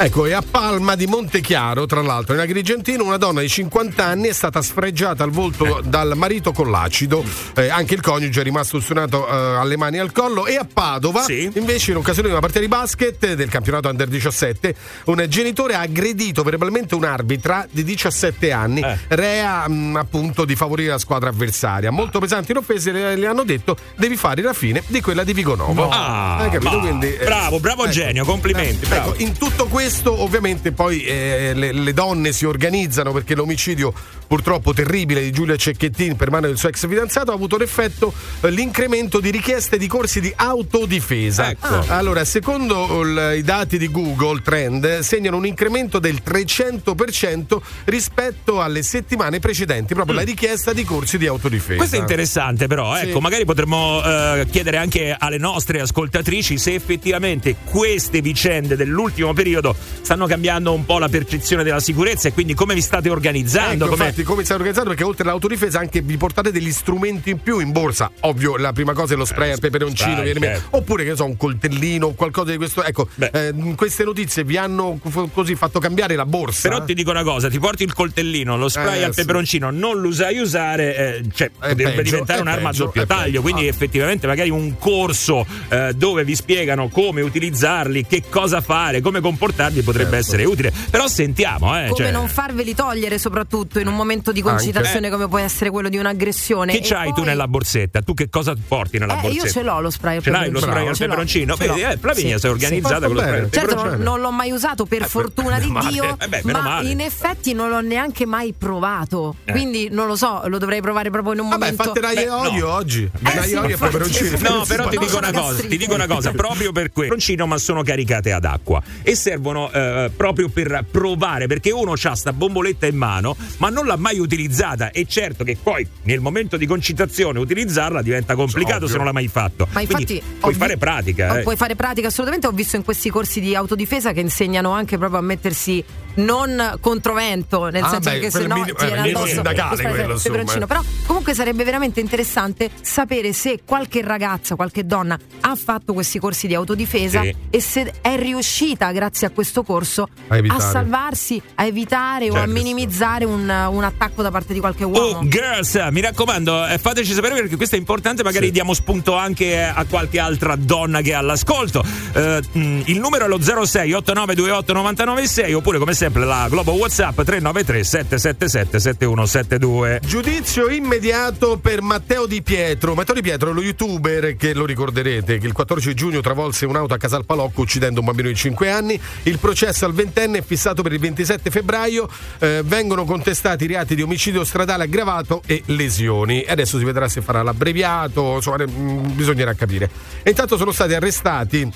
Ecco, 0.00 0.26
e 0.26 0.32
a 0.32 0.44
Palma 0.48 0.94
di 0.94 1.06
Montechiaro, 1.06 1.84
tra 1.84 2.00
l'altro, 2.00 2.34
in 2.34 2.40
Agrigentino, 2.40 3.02
una 3.02 3.16
donna 3.16 3.40
di 3.40 3.48
50 3.48 4.04
anni 4.04 4.28
è 4.28 4.32
stata 4.32 4.62
sfregiata 4.62 5.24
al 5.24 5.30
volto 5.30 5.80
dal 5.84 6.12
marito 6.14 6.52
con 6.52 6.70
l'acido. 6.70 7.24
Eh, 7.56 7.68
anche 7.68 7.94
il 7.94 8.00
coniuge 8.00 8.40
è 8.40 8.44
rimasto 8.44 8.78
suonato 8.78 9.26
eh, 9.26 9.32
alle 9.32 9.76
mani 9.76 9.98
al 9.98 10.12
collo. 10.12 10.46
E 10.46 10.54
a 10.54 10.64
Padova, 10.72 11.24
invece, 11.28 11.90
in 11.90 11.96
occasione 11.96 12.28
di 12.28 12.32
una 12.32 12.40
partita 12.40 12.60
di 12.60 12.68
basket 12.68 13.34
del 13.34 13.48
campionato 13.48 13.88
Under 13.88 14.06
17, 14.06 14.74
un 15.06 15.26
genitore 15.28 15.74
ha 15.74 15.80
aggredito 15.80 16.44
verbalmente 16.44 16.94
un'arbitra 16.94 17.66
di 17.68 17.82
17 17.82 18.52
anni, 18.52 18.80
rea 19.08 19.68
mh, 19.68 19.96
appunto 19.96 20.44
di 20.44 20.54
favorire 20.54 20.90
la 20.90 20.98
squadra 20.98 21.30
avversaria. 21.30 21.47
Molto 21.90 22.18
pesanti 22.18 22.52
le 22.52 22.58
offese, 22.60 22.92
le, 22.92 23.16
le 23.16 23.26
hanno 23.26 23.44
detto 23.44 23.76
devi 23.96 24.16
fare 24.16 24.42
la 24.42 24.52
fine 24.52 24.82
di 24.86 25.00
quella 25.00 25.24
di 25.24 25.32
Vigonovo. 25.32 25.88
Ah, 25.88 26.36
Hai 26.38 26.50
capito? 26.50 26.70
ma- 26.72 26.78
Quindi, 26.80 27.14
eh, 27.14 27.24
bravo, 27.24 27.60
bravo 27.60 27.82
ecco. 27.84 27.92
genio, 27.92 28.24
complimenti. 28.24 28.84
Eh, 28.84 28.88
bravo. 28.88 29.12
ecco, 29.14 29.22
in 29.22 29.36
tutto 29.36 29.66
questo 29.66 30.22
ovviamente 30.22 30.72
poi 30.72 31.02
eh, 31.04 31.52
le, 31.54 31.72
le 31.72 31.92
donne 31.92 32.32
si 32.32 32.44
organizzano 32.44 33.12
perché 33.12 33.34
l'omicidio 33.34 33.92
purtroppo 34.26 34.74
terribile 34.74 35.22
di 35.22 35.30
Giulia 35.30 35.56
Cecchettin 35.56 36.14
per 36.16 36.30
mano 36.30 36.46
del 36.48 36.58
suo 36.58 36.68
ex 36.68 36.86
fidanzato 36.86 37.30
ha 37.30 37.34
avuto 37.34 37.56
l'effetto 37.56 38.12
eh, 38.42 38.50
l'incremento 38.50 39.20
di 39.20 39.30
richieste 39.30 39.78
di 39.78 39.86
corsi 39.86 40.20
di 40.20 40.32
autodifesa. 40.36 41.48
Ecco. 41.50 41.84
Allora, 41.88 42.24
secondo 42.24 43.00
il- 43.02 43.34
i 43.38 43.42
dati 43.42 43.78
di 43.78 43.90
Google 43.90 44.40
Trend 44.42 44.98
segnano 45.00 45.36
un 45.36 45.46
incremento 45.46 45.98
del 45.98 46.20
300% 46.24 47.60
rispetto 47.84 48.60
alle 48.60 48.82
settimane 48.82 49.38
precedenti, 49.38 49.94
proprio 49.94 50.16
la 50.16 50.22
richiesta 50.22 50.72
di 50.72 50.84
corsi 50.84 51.16
di 51.18 51.26
autodifesa. 51.26 51.37
Mm. 51.74 51.76
Questo 51.76 51.96
è 51.96 51.98
interessante, 51.98 52.66
però. 52.66 52.96
Sì. 52.96 53.06
Ecco, 53.08 53.20
magari 53.20 53.44
potremmo 53.44 54.02
eh, 54.04 54.46
chiedere 54.50 54.76
anche 54.76 55.14
alle 55.18 55.38
nostre 55.38 55.80
ascoltatrici 55.80 56.58
se 56.58 56.74
effettivamente 56.74 57.56
queste 57.64 58.20
vicende 58.20 58.76
dell'ultimo 58.76 59.32
periodo 59.32 59.74
stanno 60.02 60.26
cambiando 60.26 60.72
un 60.72 60.84
po' 60.84 60.98
la 60.98 61.08
percezione 61.08 61.62
della 61.62 61.80
sicurezza 61.80 62.28
e 62.28 62.32
quindi 62.32 62.54
come 62.54 62.74
vi 62.74 62.80
state 62.80 63.08
organizzando. 63.08 63.84
Ecco, 63.84 63.92
come- 63.94 64.04
infatti, 64.06 64.22
come 64.24 64.44
stai 64.44 64.56
organizzando? 64.56 64.90
Perché 64.90 65.04
oltre 65.04 65.24
all'autodifesa 65.24 65.78
anche 65.78 66.00
vi 66.00 66.16
portate 66.16 66.50
degli 66.52 66.72
strumenti 66.72 67.30
in 67.30 67.40
più 67.40 67.58
in 67.60 67.72
borsa. 67.72 68.10
Ovvio, 68.20 68.56
la 68.56 68.72
prima 68.72 68.92
cosa 68.92 69.14
è 69.14 69.16
lo 69.16 69.24
spray 69.24 69.52
al 69.52 69.60
peperoncino, 69.60 70.16
spray, 70.16 70.32
viene- 70.32 70.46
certo. 70.56 70.76
oppure 70.76 71.04
che 71.04 71.14
so, 71.16 71.24
un 71.24 71.36
coltellino, 71.36 72.10
qualcosa 72.10 72.50
di 72.50 72.56
questo. 72.56 72.82
Ecco, 72.82 73.08
eh, 73.18 73.54
queste 73.76 74.04
notizie 74.04 74.44
vi 74.44 74.56
hanno 74.56 74.98
così 75.32 75.54
fatto 75.54 75.78
cambiare 75.78 76.14
la 76.14 76.26
borsa. 76.26 76.68
Però 76.68 76.84
ti 76.84 76.94
dico 76.94 77.10
una 77.10 77.22
cosa, 77.22 77.48
ti 77.48 77.58
porti 77.58 77.82
il 77.84 77.92
coltellino, 77.92 78.56
lo 78.56 78.68
spray 78.68 79.00
Eh, 79.00 79.04
al 79.04 79.14
sì. 79.14 79.20
peperoncino, 79.20 79.70
non 79.70 80.00
lo 80.00 80.08
usai 80.08 80.38
usare, 80.38 80.96
eh, 80.96 81.24
cioè, 81.34 81.50
potrebbe 81.50 81.82
peggio, 81.90 82.02
diventare 82.02 82.38
è 82.38 82.42
un'arma 82.42 82.68
peggio, 82.70 82.82
a 82.82 82.86
doppio 82.86 83.02
è 83.02 83.06
taglio. 83.06 83.40
Quindi 83.42 83.64
Ah. 83.64 83.68
effettivamente 83.68 84.26
magari 84.26 84.50
un 84.50 84.76
corso 84.78 85.46
eh, 85.68 85.92
dove 85.94 86.24
vi 86.24 86.34
spiegano 86.34 86.88
come 86.88 87.20
utilizzarli, 87.20 88.06
che 88.06 88.22
cosa 88.28 88.60
fare, 88.60 89.00
come 89.00 89.20
comportarvi 89.20 89.82
potrebbe 89.82 90.10
Certo. 90.10 90.24
essere 90.26 90.44
utile. 90.44 90.72
Però 90.90 91.06
sentiamo, 91.08 91.76
eh. 91.78 91.88
Come 91.88 91.96
cioè, 91.96 92.10
non 92.10 92.28
farveli 92.28 92.74
togliere, 92.74 93.18
soprattutto 93.18 93.78
in 93.80 93.86
un 93.86 93.94
momento 93.94 94.32
di 94.32 94.40
concitazione 94.42 95.10
come 95.10 95.28
può 95.28 95.38
essere 95.38 95.70
quello 95.70 95.88
di 95.88 95.96
un'aggressione. 95.98 96.72
Che 96.72 96.78
E 96.78 96.82
c'hai 96.82 97.08
tu 97.08 97.14
poi- 97.14 97.24
nella 97.24 97.48
borsetta? 97.48 98.00
Tu 98.02 98.14
che 98.14 98.28
cosa 98.28 98.54
porti 98.66 98.98
nella 98.98 99.18
Eh, 99.18 99.20
borsetta? 99.20 99.44
io 99.46 99.50
ce 99.52 99.62
l'ho 99.62 99.80
lo 99.80 99.90
spray 99.90 100.16
al 100.16 100.22
Ce 100.22 100.30
l'hai 100.30 100.50
lo 100.50 100.58
peperoncino. 100.60 100.72
spray 100.72 100.88
al 100.88 100.94
Ce 100.96 101.02
l'ho, 101.04 101.08
peperoncino? 101.10 101.56
Vedi, 101.56 101.80
eh, 101.82 101.96
Flavinia 101.98 102.34
Sì. 102.34 102.40
si 102.40 102.46
è 102.46 102.50
organizzata 102.50 103.06
con 103.06 103.14
lo 103.16 103.20
spray 103.20 103.40
al 103.40 103.50
Certo, 103.50 103.68
peperoncino. 103.68 103.96
non, 103.96 104.02
non 104.12 104.20
l'ho 104.20 104.30
mai 104.30 104.50
usato 104.50 104.84
per 104.86 105.08
fortuna 105.08 105.58
di 105.58 105.66
male. 105.70 105.90
Dio, 105.90 106.16
Eh 106.18 106.40
ma 106.44 106.60
male. 106.62 106.90
in 106.90 107.00
effetti 107.00 107.52
non 107.54 107.68
l'ho 107.70 107.80
neanche 107.80 108.26
mai 108.26 108.54
provato. 108.56 109.36
Eh. 109.44 109.52
Quindi 109.52 109.88
non 109.90 110.06
lo 110.06 110.16
so, 110.16 110.42
lo 110.46 110.58
dovrei 110.58 110.80
provare 110.80 111.07
proprio 111.10 111.32
in 111.34 111.40
un 111.40 111.48
Vabbè, 111.48 111.72
momento. 111.72 111.82
fate 111.84 112.00
raioio 112.00 112.72
oggi. 112.72 113.02
Eh, 113.04 113.10
Raioio 113.34 113.46
sì, 113.46 113.54
e 113.68 113.70
infatti. 113.72 113.92
peperoncino. 113.92 114.38
No, 114.48 114.64
però 114.66 114.88
ti 114.88 114.96
No, 114.96 115.00
dico 115.04 115.16
una 115.18 115.32
cosa, 115.32 115.62
ti 115.62 115.76
dico 115.76 115.94
una 115.94 116.06
cosa, 116.06 116.30
proprio 116.32 116.72
per 116.72 116.84
questo 116.92 117.00
peperoncino, 117.02 117.46
ma 117.46 117.58
sono 117.58 117.82
caricate 117.82 118.32
ad 118.32 118.44
acqua 118.44 118.82
e 119.02 119.14
servono 119.14 119.70
eh, 119.72 120.10
proprio 120.14 120.48
per 120.48 120.84
provare, 120.90 121.46
perché 121.46 121.70
uno 121.70 121.92
ha 122.00 122.14
sta 122.14 122.32
bomboletta 122.32 122.86
in 122.86 122.96
mano, 122.96 123.36
ma 123.58 123.68
non 123.68 123.86
l'ha 123.86 123.96
mai 123.96 124.18
utilizzata 124.18 124.90
e 124.90 125.04
certo 125.06 125.44
che 125.44 125.56
poi 125.62 125.86
nel 126.02 126.20
momento 126.20 126.56
di 126.56 126.66
concitazione 126.66 127.38
utilizzarla 127.38 128.02
diventa 128.02 128.34
complicato 128.34 128.76
Ovvio. 128.84 128.88
se 128.88 128.96
non 128.96 129.04
l'ha 129.06 129.12
mai 129.12 129.28
fatto. 129.28 129.66
Ma 129.72 129.80
infatti 129.80 130.04
Quindi 130.06 130.22
ho 130.36 130.38
puoi 130.40 130.52
vi- 130.52 130.58
fare 130.58 130.76
pratica, 130.76 131.32
oh, 131.32 131.36
eh. 131.38 131.42
Puoi 131.42 131.56
fare 131.56 131.74
pratica 131.76 132.08
assolutamente. 132.08 132.46
Ho 132.46 132.52
visto 132.52 132.76
in 132.76 132.84
questi 132.84 133.10
corsi 133.10 133.40
di 133.40 133.54
autodifesa 133.54 134.12
che 134.12 134.20
insegnano 134.20 134.70
anche 134.70 134.96
proprio 134.98 135.18
a 135.20 135.22
mettersi 135.22 135.84
non 136.14 136.76
controvento, 136.80 137.68
nel 137.68 137.82
Ah, 137.84 137.88
senso 137.90 138.10
beh, 138.10 138.18
che 138.18 138.30
se 138.30 138.38
quello 138.38 138.54
no 138.54 138.60
mini- 138.60 138.74
ti 138.76 138.84
viene 138.84 138.98
eh, 138.98 139.02
minimo 139.02 139.26
sindacale 139.26 139.76
quello, 139.82 140.12
insomma. 140.12 140.18
peperoncino. 140.22 140.66
Però 140.66 140.80
comunque 141.06 141.34
sarebbe 141.34 141.64
veramente 141.64 142.00
interessante 142.00 142.70
sapere 142.80 143.32
se 143.32 143.60
qualche 143.64 144.02
ragazza, 144.02 144.54
qualche 144.56 144.84
donna 144.86 145.18
ha 145.40 145.54
fatto 145.56 145.92
questi 145.92 146.18
corsi 146.18 146.46
di 146.46 146.54
autodifesa 146.54 147.22
Sì. 147.22 147.34
e 147.50 147.60
se 147.60 147.94
è 148.00 148.16
riuscita 148.16 148.90
grazie 148.92 149.26
a 149.26 149.30
questo 149.30 149.62
corso 149.62 150.08
A 150.28 150.36
evitare. 150.36 150.60
salvarsi, 150.60 151.40
a 151.56 151.64
evitare 151.64 152.30
o 152.30 152.34
a 152.34 152.38
Certo. 152.38 152.52
minimizzare 152.52 153.24
un, 153.24 153.48
un 153.48 153.84
attacco 153.84 154.22
da 154.22 154.30
parte 154.30 154.52
di 154.52 154.60
qualche 154.60 154.84
uomo. 154.84 155.18
Oh, 155.18 155.26
girls, 155.28 155.74
mi 155.90 156.00
raccomando, 156.00 156.66
eh, 156.66 156.78
fateci 156.78 157.12
sapere 157.12 157.34
perché 157.34 157.56
questo 157.56 157.74
è 157.76 157.78
importante, 157.78 158.22
magari 158.22 158.50
diamo 158.50 158.74
spunto 158.74 159.14
anche 159.16 159.62
a 159.64 159.84
qualche 159.88 160.18
altra 160.18 160.56
donna 160.56 161.00
che 161.00 161.10
è 161.10 161.14
all'ascolto. 161.14 161.84
Eh, 162.14 162.40
mh, 162.52 162.82
il 162.86 162.98
numero 162.98 163.24
è 163.24 163.28
lo 163.28 163.40
06 163.40 163.92
8928 163.92 164.72
996 164.72 165.52
oppure 165.54 165.78
come 165.78 165.94
sempre 165.94 166.24
la 166.24 166.46
Globo 166.48 166.72
WhatsApp 166.72 167.14
393 167.22 167.84
777 167.84 168.78
7172. 168.80 170.00
Giudizio 170.04 170.68
immediato 170.88 171.58
per 171.58 171.82
Matteo 171.82 172.24
Di 172.24 172.40
Pietro. 172.40 172.94
Matteo 172.94 173.14
Di 173.14 173.20
Pietro 173.20 173.50
è 173.50 173.52
lo 173.52 173.60
youtuber 173.60 174.36
che 174.36 174.54
lo 174.54 174.64
ricorderete, 174.64 175.36
che 175.36 175.46
il 175.46 175.52
14 175.52 175.94
giugno 175.94 176.20
travolse 176.22 176.64
un'auto 176.64 176.94
a 176.94 176.96
Casalpalocco 176.96 177.60
uccidendo 177.60 178.00
un 178.00 178.06
bambino 178.06 178.28
di 178.28 178.34
5 178.34 178.70
anni. 178.70 178.98
Il 179.24 179.38
processo 179.38 179.84
al 179.84 179.92
ventenne 179.92 180.38
è 180.38 180.42
fissato 180.42 180.82
per 180.82 180.94
il 180.94 180.98
27 180.98 181.50
febbraio. 181.50 182.08
Eh, 182.38 182.62
vengono 182.64 183.04
contestati 183.04 183.64
i 183.64 183.66
reati 183.66 183.94
di 183.94 184.00
omicidio 184.00 184.44
stradale 184.44 184.84
aggravato 184.84 185.42
e 185.44 185.62
lesioni. 185.66 186.42
Adesso 186.48 186.78
si 186.78 186.84
vedrà 186.84 187.06
se 187.06 187.20
farà 187.20 187.42
l'abbreviato, 187.42 188.36
insomma, 188.36 188.64
mm, 188.66 189.14
bisognerà 189.14 189.52
capire. 189.52 189.90
E 190.22 190.30
intanto 190.30 190.56
sono 190.56 190.72
stati 190.72 190.94
arrestati 190.94 191.70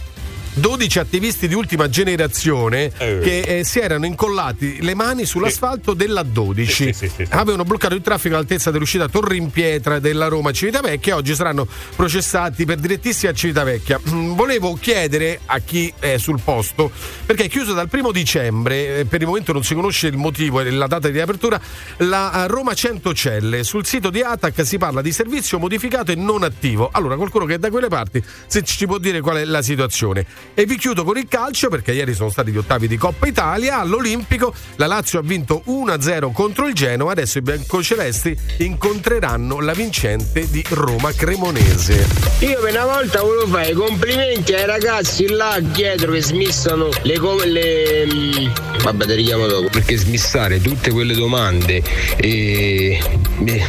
12 0.54 0.98
attivisti 0.98 1.48
di 1.48 1.54
ultima 1.54 1.88
generazione 1.88 2.92
che 3.20 3.40
eh, 3.40 3.64
si 3.64 3.78
erano 3.78 4.04
incollati 4.04 4.82
le 4.82 4.94
mani 4.94 5.24
sull'asfalto 5.24 5.94
della 5.94 6.22
12. 6.22 6.94
Avevano 7.30 7.64
bloccato 7.64 7.94
il 7.94 8.02
traffico 8.02 8.34
all'altezza 8.34 8.70
dell'uscita 8.70 9.08
Torre 9.08 9.36
in 9.36 9.50
Pietra 9.50 9.98
della 9.98 10.28
Roma 10.28 10.52
Civitavecchia 10.52 11.14
e 11.14 11.16
oggi 11.16 11.34
saranno 11.34 11.66
processati 11.96 12.64
per 12.66 12.76
direttissima 12.78 13.32
a 13.32 13.34
Civitavecchia. 13.34 14.00
Mm, 14.10 14.32
Volevo 14.34 14.74
chiedere 14.74 15.40
a 15.46 15.58
chi 15.60 15.92
è 15.98 16.18
sul 16.18 16.40
posto, 16.42 16.90
perché 17.24 17.44
è 17.44 17.48
chiuso 17.48 17.72
dal 17.72 17.88
primo 17.88 18.12
dicembre, 18.12 18.98
eh, 18.98 19.04
per 19.04 19.20
il 19.20 19.26
momento 19.26 19.52
non 19.52 19.64
si 19.64 19.74
conosce 19.74 20.08
il 20.08 20.16
motivo 20.16 20.60
e 20.60 20.70
la 20.70 20.86
data 20.86 21.08
di 21.08 21.20
apertura, 21.20 21.60
la 21.98 22.44
eh, 22.44 22.46
Roma 22.48 22.74
Centocelle. 22.74 23.64
Sul 23.64 23.86
sito 23.86 24.10
di 24.10 24.20
Atac 24.20 24.66
si 24.66 24.78
parla 24.78 25.00
di 25.00 25.12
servizio 25.12 25.58
modificato 25.58 26.12
e 26.12 26.14
non 26.14 26.42
attivo. 26.42 26.90
Allora, 26.92 27.16
qualcuno 27.16 27.46
che 27.46 27.54
è 27.54 27.58
da 27.58 27.70
quelle 27.70 27.88
parti, 27.88 28.22
se 28.46 28.62
ci 28.62 28.86
può 28.86 28.98
dire 28.98 29.20
qual 29.20 29.36
è 29.36 29.44
la 29.44 29.62
situazione. 29.62 30.26
E 30.55 30.66
vi 30.66 30.76
chiudo 30.76 31.05
con 31.05 31.16
il 31.16 31.26
calcio 31.28 31.68
perché 31.68 31.92
ieri 31.92 32.14
sono 32.14 32.28
stati 32.31 32.50
gli 32.50 32.59
ottavi 32.59 32.87
di 32.87 32.96
Coppa 32.96 33.26
Italia. 33.26 33.78
All'Olimpico 33.81 34.55
la 34.76 34.87
Lazio 34.87 35.18
ha 35.18 35.22
vinto 35.22 35.62
1-0 35.66 36.33
contro 36.33 36.66
il 36.66 36.74
Genoa. 36.74 37.12
Adesso 37.12 37.38
i 37.38 37.42
biancocelesti 37.42 38.37
incontreranno 38.59 39.61
la 39.61 39.72
vincente 39.72 40.48
di 40.50 40.62
Roma 40.68 41.12
Cremonese. 41.12 42.07
Io 42.40 42.61
per 42.61 42.72
una 42.72 42.85
volta 42.85 43.22
volevo 43.22 43.46
fare 43.46 43.70
i 43.70 43.74
complimenti 43.74 44.52
ai 44.55 44.66
ragazzi 44.66 45.28
là 45.28 45.59
dietro 45.61 46.12
che 46.12 46.22
smissano 46.22 46.88
le, 47.02 47.18
co- 47.18 47.42
le 47.44 48.07
mm, 48.07 48.46
vabbè 48.83 49.07
te 49.07 49.14
richiamo 49.14 49.46
dopo 49.46 49.68
perché 49.70 49.96
smissare 49.96 50.61
tutte 50.61 50.90
quelle 50.90 51.14
domande 51.14 51.83
e 52.16 53.00
eh, 53.44 53.66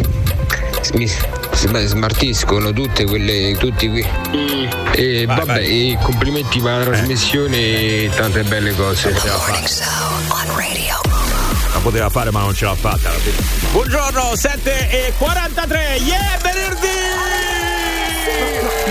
smiss- 0.81 1.19
sm- 1.19 1.42
smartiscono 1.85 2.71
tutte 2.73 3.05
quelle 3.05 3.55
tutti 3.57 3.89
qui 3.89 4.05
e 4.95 5.25
Vai, 5.25 5.35
vabbè 5.37 5.45
vai. 5.45 5.91
e 5.91 5.97
complimenti 6.01 6.59
per 6.59 6.77
la 6.77 6.83
trasmissione 6.83 7.57
e 7.57 8.09
tante 8.15 8.43
belle 8.43 8.73
cose 8.75 9.11
La 9.11 9.19
poteva 11.81 12.09
fare 12.09 12.31
ma 12.31 12.39
non 12.41 12.53
ce 12.53 12.65
l'ha 12.65 12.75
fatta 12.75 13.09
alla 13.09 13.17
fine. 13.19 13.35
Buongiorno, 13.71 14.35
7 14.35 14.89
e 15.07 15.13
43, 15.17 15.95
yeah, 16.03 16.37
venerdì! 16.41 16.87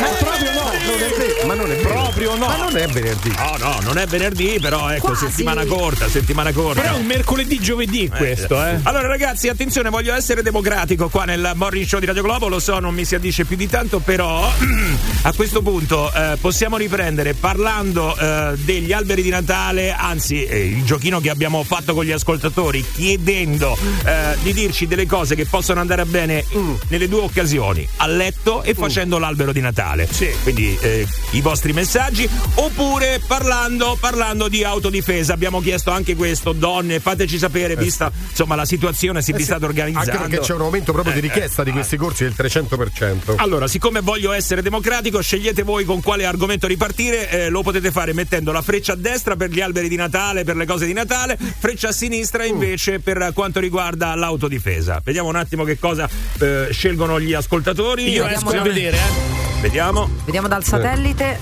Ma 0.00 0.06
proprio 0.18 0.52
no! 0.52 0.61
Non 0.86 1.00
è 1.00 1.08
vero, 1.16 1.46
ma 1.46 1.54
non 1.54 1.70
è 1.72 1.76
vero. 1.76 1.88
Proprio 1.88 2.34
no. 2.36 2.46
Ma 2.46 2.56
non 2.56 2.76
è 2.76 2.86
venerdì. 2.86 3.30
No, 3.36 3.56
no, 3.58 3.78
non 3.82 3.98
è 3.98 4.06
venerdì, 4.06 4.58
però 4.60 4.88
ecco, 4.90 5.06
Quasi. 5.08 5.26
settimana 5.26 5.64
corta, 5.64 6.08
settimana 6.08 6.52
corta. 6.52 6.80
Però 6.80 6.94
è 6.94 6.98
un 6.98 7.06
mercoledì 7.06 7.58
giovedì 7.60 8.08
questo, 8.08 8.62
eh. 8.64 8.78
Allora 8.82 9.06
ragazzi, 9.06 9.48
attenzione, 9.48 9.90
voglio 9.90 10.14
essere 10.14 10.42
democratico 10.42 11.08
qua 11.08 11.24
nel 11.24 11.52
Morning 11.54 11.86
Show 11.86 12.00
di 12.00 12.06
Radio 12.06 12.22
Globo, 12.22 12.48
lo 12.48 12.58
so, 12.58 12.78
non 12.78 12.94
mi 12.94 13.04
si 13.04 13.14
addice 13.14 13.44
più 13.44 13.56
di 13.56 13.68
tanto, 13.68 13.98
però 14.00 14.50
a 15.22 15.32
questo 15.32 15.62
punto 15.62 16.12
eh, 16.12 16.36
possiamo 16.40 16.76
riprendere 16.76 17.34
parlando 17.34 18.16
eh, 18.16 18.52
degli 18.56 18.92
alberi 18.92 19.22
di 19.22 19.30
Natale, 19.30 19.92
anzi 19.92 20.44
eh, 20.44 20.64
il 20.66 20.84
giochino 20.84 21.20
che 21.20 21.30
abbiamo 21.30 21.62
fatto 21.64 21.94
con 21.94 22.04
gli 22.04 22.12
ascoltatori, 22.12 22.84
chiedendo 22.94 23.76
eh, 24.04 24.36
di 24.42 24.52
dirci 24.52 24.86
delle 24.86 25.06
cose 25.06 25.34
che 25.34 25.46
possono 25.46 25.80
andare 25.80 26.04
bene 26.04 26.44
Mm. 26.56 26.74
nelle 26.88 27.08
due 27.08 27.20
occasioni, 27.20 27.86
a 27.98 28.06
letto 28.06 28.62
e 28.62 28.74
facendo 28.74 29.18
l'albero 29.18 29.52
di 29.52 29.60
Natale. 29.60 30.08
Quindi 30.42 30.71
eh, 30.80 31.06
i 31.30 31.40
vostri 31.40 31.72
messaggi, 31.72 32.28
oppure 32.54 33.20
parlando, 33.26 33.96
parlando 34.00 34.48
di 34.48 34.64
autodifesa. 34.64 35.32
Abbiamo 35.32 35.60
chiesto 35.60 35.90
anche 35.90 36.14
questo, 36.14 36.52
donne, 36.52 37.00
fateci 37.00 37.38
sapere, 37.38 37.76
vista 37.76 38.10
insomma 38.28 38.54
la 38.54 38.64
situazione 38.64 39.22
si 39.22 39.32
vi 39.32 39.42
state 39.42 39.64
organizzando. 39.64 40.10
Eh 40.10 40.12
Anche 40.12 40.28
perché 40.28 40.44
c'è 40.44 40.54
un 40.54 40.62
aumento 40.62 40.92
proprio 40.92 41.12
di 41.14 41.20
Eh, 41.20 41.22
richiesta 41.22 41.62
eh, 41.62 41.64
di 41.66 41.70
questi 41.72 41.96
corsi 41.96 42.24
del 42.24 42.34
300%. 42.36 43.34
allora, 43.36 43.66
siccome 43.66 44.00
voglio 44.00 44.32
essere 44.32 44.62
democratico, 44.62 45.20
scegliete 45.20 45.62
voi 45.62 45.84
con 45.84 46.00
quale 46.00 46.24
argomento 46.24 46.66
ripartire. 46.66 47.30
eh, 47.30 47.48
lo 47.48 47.62
potete 47.62 47.90
fare 47.90 48.12
mettendo 48.12 48.52
la 48.52 48.62
freccia 48.62 48.92
a 48.92 48.96
destra 48.96 49.36
per 49.36 49.50
gli 49.50 49.60
alberi 49.60 49.88
di 49.88 49.96
Natale, 49.96 50.44
per 50.44 50.56
le 50.56 50.66
cose 50.66 50.86
di 50.86 50.92
Natale, 50.92 51.36
freccia 51.36 51.88
a 51.88 51.92
sinistra 51.92 52.44
invece 52.44 53.00
per 53.00 53.30
quanto 53.34 53.60
riguarda 53.60 54.14
l'autodifesa. 54.14 55.00
Vediamo 55.04 55.28
un 55.28 55.36
attimo 55.36 55.64
che 55.64 55.78
cosa 55.78 56.08
eh, 56.38 56.68
scelgono 56.70 57.20
gli 57.20 57.32
ascoltatori. 57.32 58.10
Io 58.10 58.24
Vediamo 58.24 58.50
esco 58.50 58.60
a 58.60 58.62
vedere, 58.62 58.96
eh. 58.96 59.60
Vediamo. 59.60 60.10
Vediamo 60.24 60.48
dal 60.48 60.61
satellite. 60.62 61.38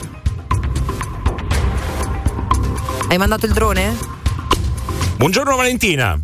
Hai 3.08 3.18
mandato 3.18 3.46
il 3.46 3.52
drone? 3.52 3.96
Buongiorno 5.16 5.56
Valentina. 5.56 6.18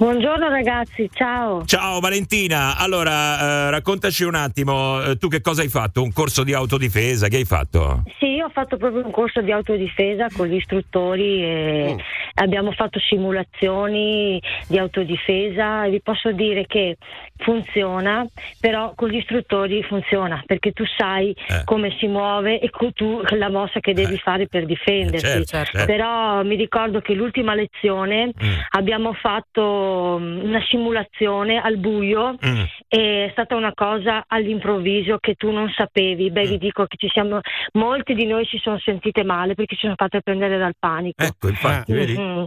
Buongiorno 0.00 0.48
ragazzi, 0.48 1.10
ciao. 1.12 1.62
Ciao 1.66 2.00
Valentina, 2.00 2.78
allora 2.78 3.66
eh, 3.66 3.70
raccontaci 3.70 4.24
un 4.24 4.34
attimo, 4.34 5.02
eh, 5.02 5.16
tu 5.18 5.28
che 5.28 5.42
cosa 5.42 5.60
hai 5.60 5.68
fatto? 5.68 6.02
Un 6.02 6.10
corso 6.10 6.42
di 6.42 6.54
autodifesa, 6.54 7.28
che 7.28 7.36
hai 7.36 7.44
fatto? 7.44 8.04
Sì, 8.18 8.26
io 8.28 8.46
ho 8.46 8.48
fatto 8.48 8.78
proprio 8.78 9.04
un 9.04 9.10
corso 9.10 9.42
di 9.42 9.52
autodifesa 9.52 10.28
con 10.34 10.46
gli 10.46 10.54
istruttori 10.54 11.42
e 11.42 11.96
abbiamo 12.34 12.72
fatto 12.72 12.98
simulazioni 13.00 14.40
di 14.68 14.78
autodifesa 14.78 15.84
e 15.84 15.90
vi 15.90 16.00
posso 16.00 16.32
dire 16.32 16.66
che 16.66 16.96
funziona, 17.38 18.26
però 18.58 18.92
con 18.94 19.08
gli 19.08 19.16
istruttori 19.16 19.82
funziona 19.82 20.42
perché 20.46 20.72
tu 20.72 20.84
sai 20.96 21.30
Eh. 21.48 21.62
come 21.64 21.94
si 21.98 22.06
muove 22.06 22.60
e 22.60 22.70
tu 22.94 23.22
la 23.30 23.48
mossa 23.50 23.80
che 23.80 23.92
devi 23.94 24.18
fare 24.18 24.46
per 24.46 24.66
difenderti. 24.66 25.44
certo, 25.46 25.72
certo. 25.72 25.84
Però 25.86 26.42
mi 26.42 26.56
ricordo 26.56 27.00
che 27.00 27.14
l'ultima 27.14 27.54
lezione 27.54 28.30
Mm. 28.40 28.52
abbiamo 28.70 29.12
fatto 29.14 30.18
mm, 30.20 30.42
una 30.44 30.62
simulazione 30.68 31.60
al 31.60 31.76
buio 31.78 32.36
Mm. 32.44 32.62
è 32.88 33.28
stata 33.32 33.54
una 33.56 33.72
cosa 33.74 34.24
all'improvviso 34.26 35.18
che 35.18 35.34
tu 35.34 35.50
non 35.50 35.70
sapevi. 35.74 36.30
Beh, 36.30 36.46
vi 36.46 36.58
dico 36.58 36.84
che 36.86 36.96
ci 36.96 37.08
siamo, 37.08 37.40
molti 37.72 38.14
di 38.14 38.26
noi 38.26 38.44
si 38.46 38.58
sono 38.58 38.78
sentite 38.78 39.24
male 39.24 39.54
perché 39.54 39.74
ci 39.74 39.82
sono 39.82 39.94
fatte 39.96 40.20
prendere 40.22 40.58
dal 40.58 40.74
panico. 40.78 41.22
Ecco, 41.22 41.48
infatti, 41.48 41.92
vedi? 41.92 42.14
Mhm. 42.20 42.44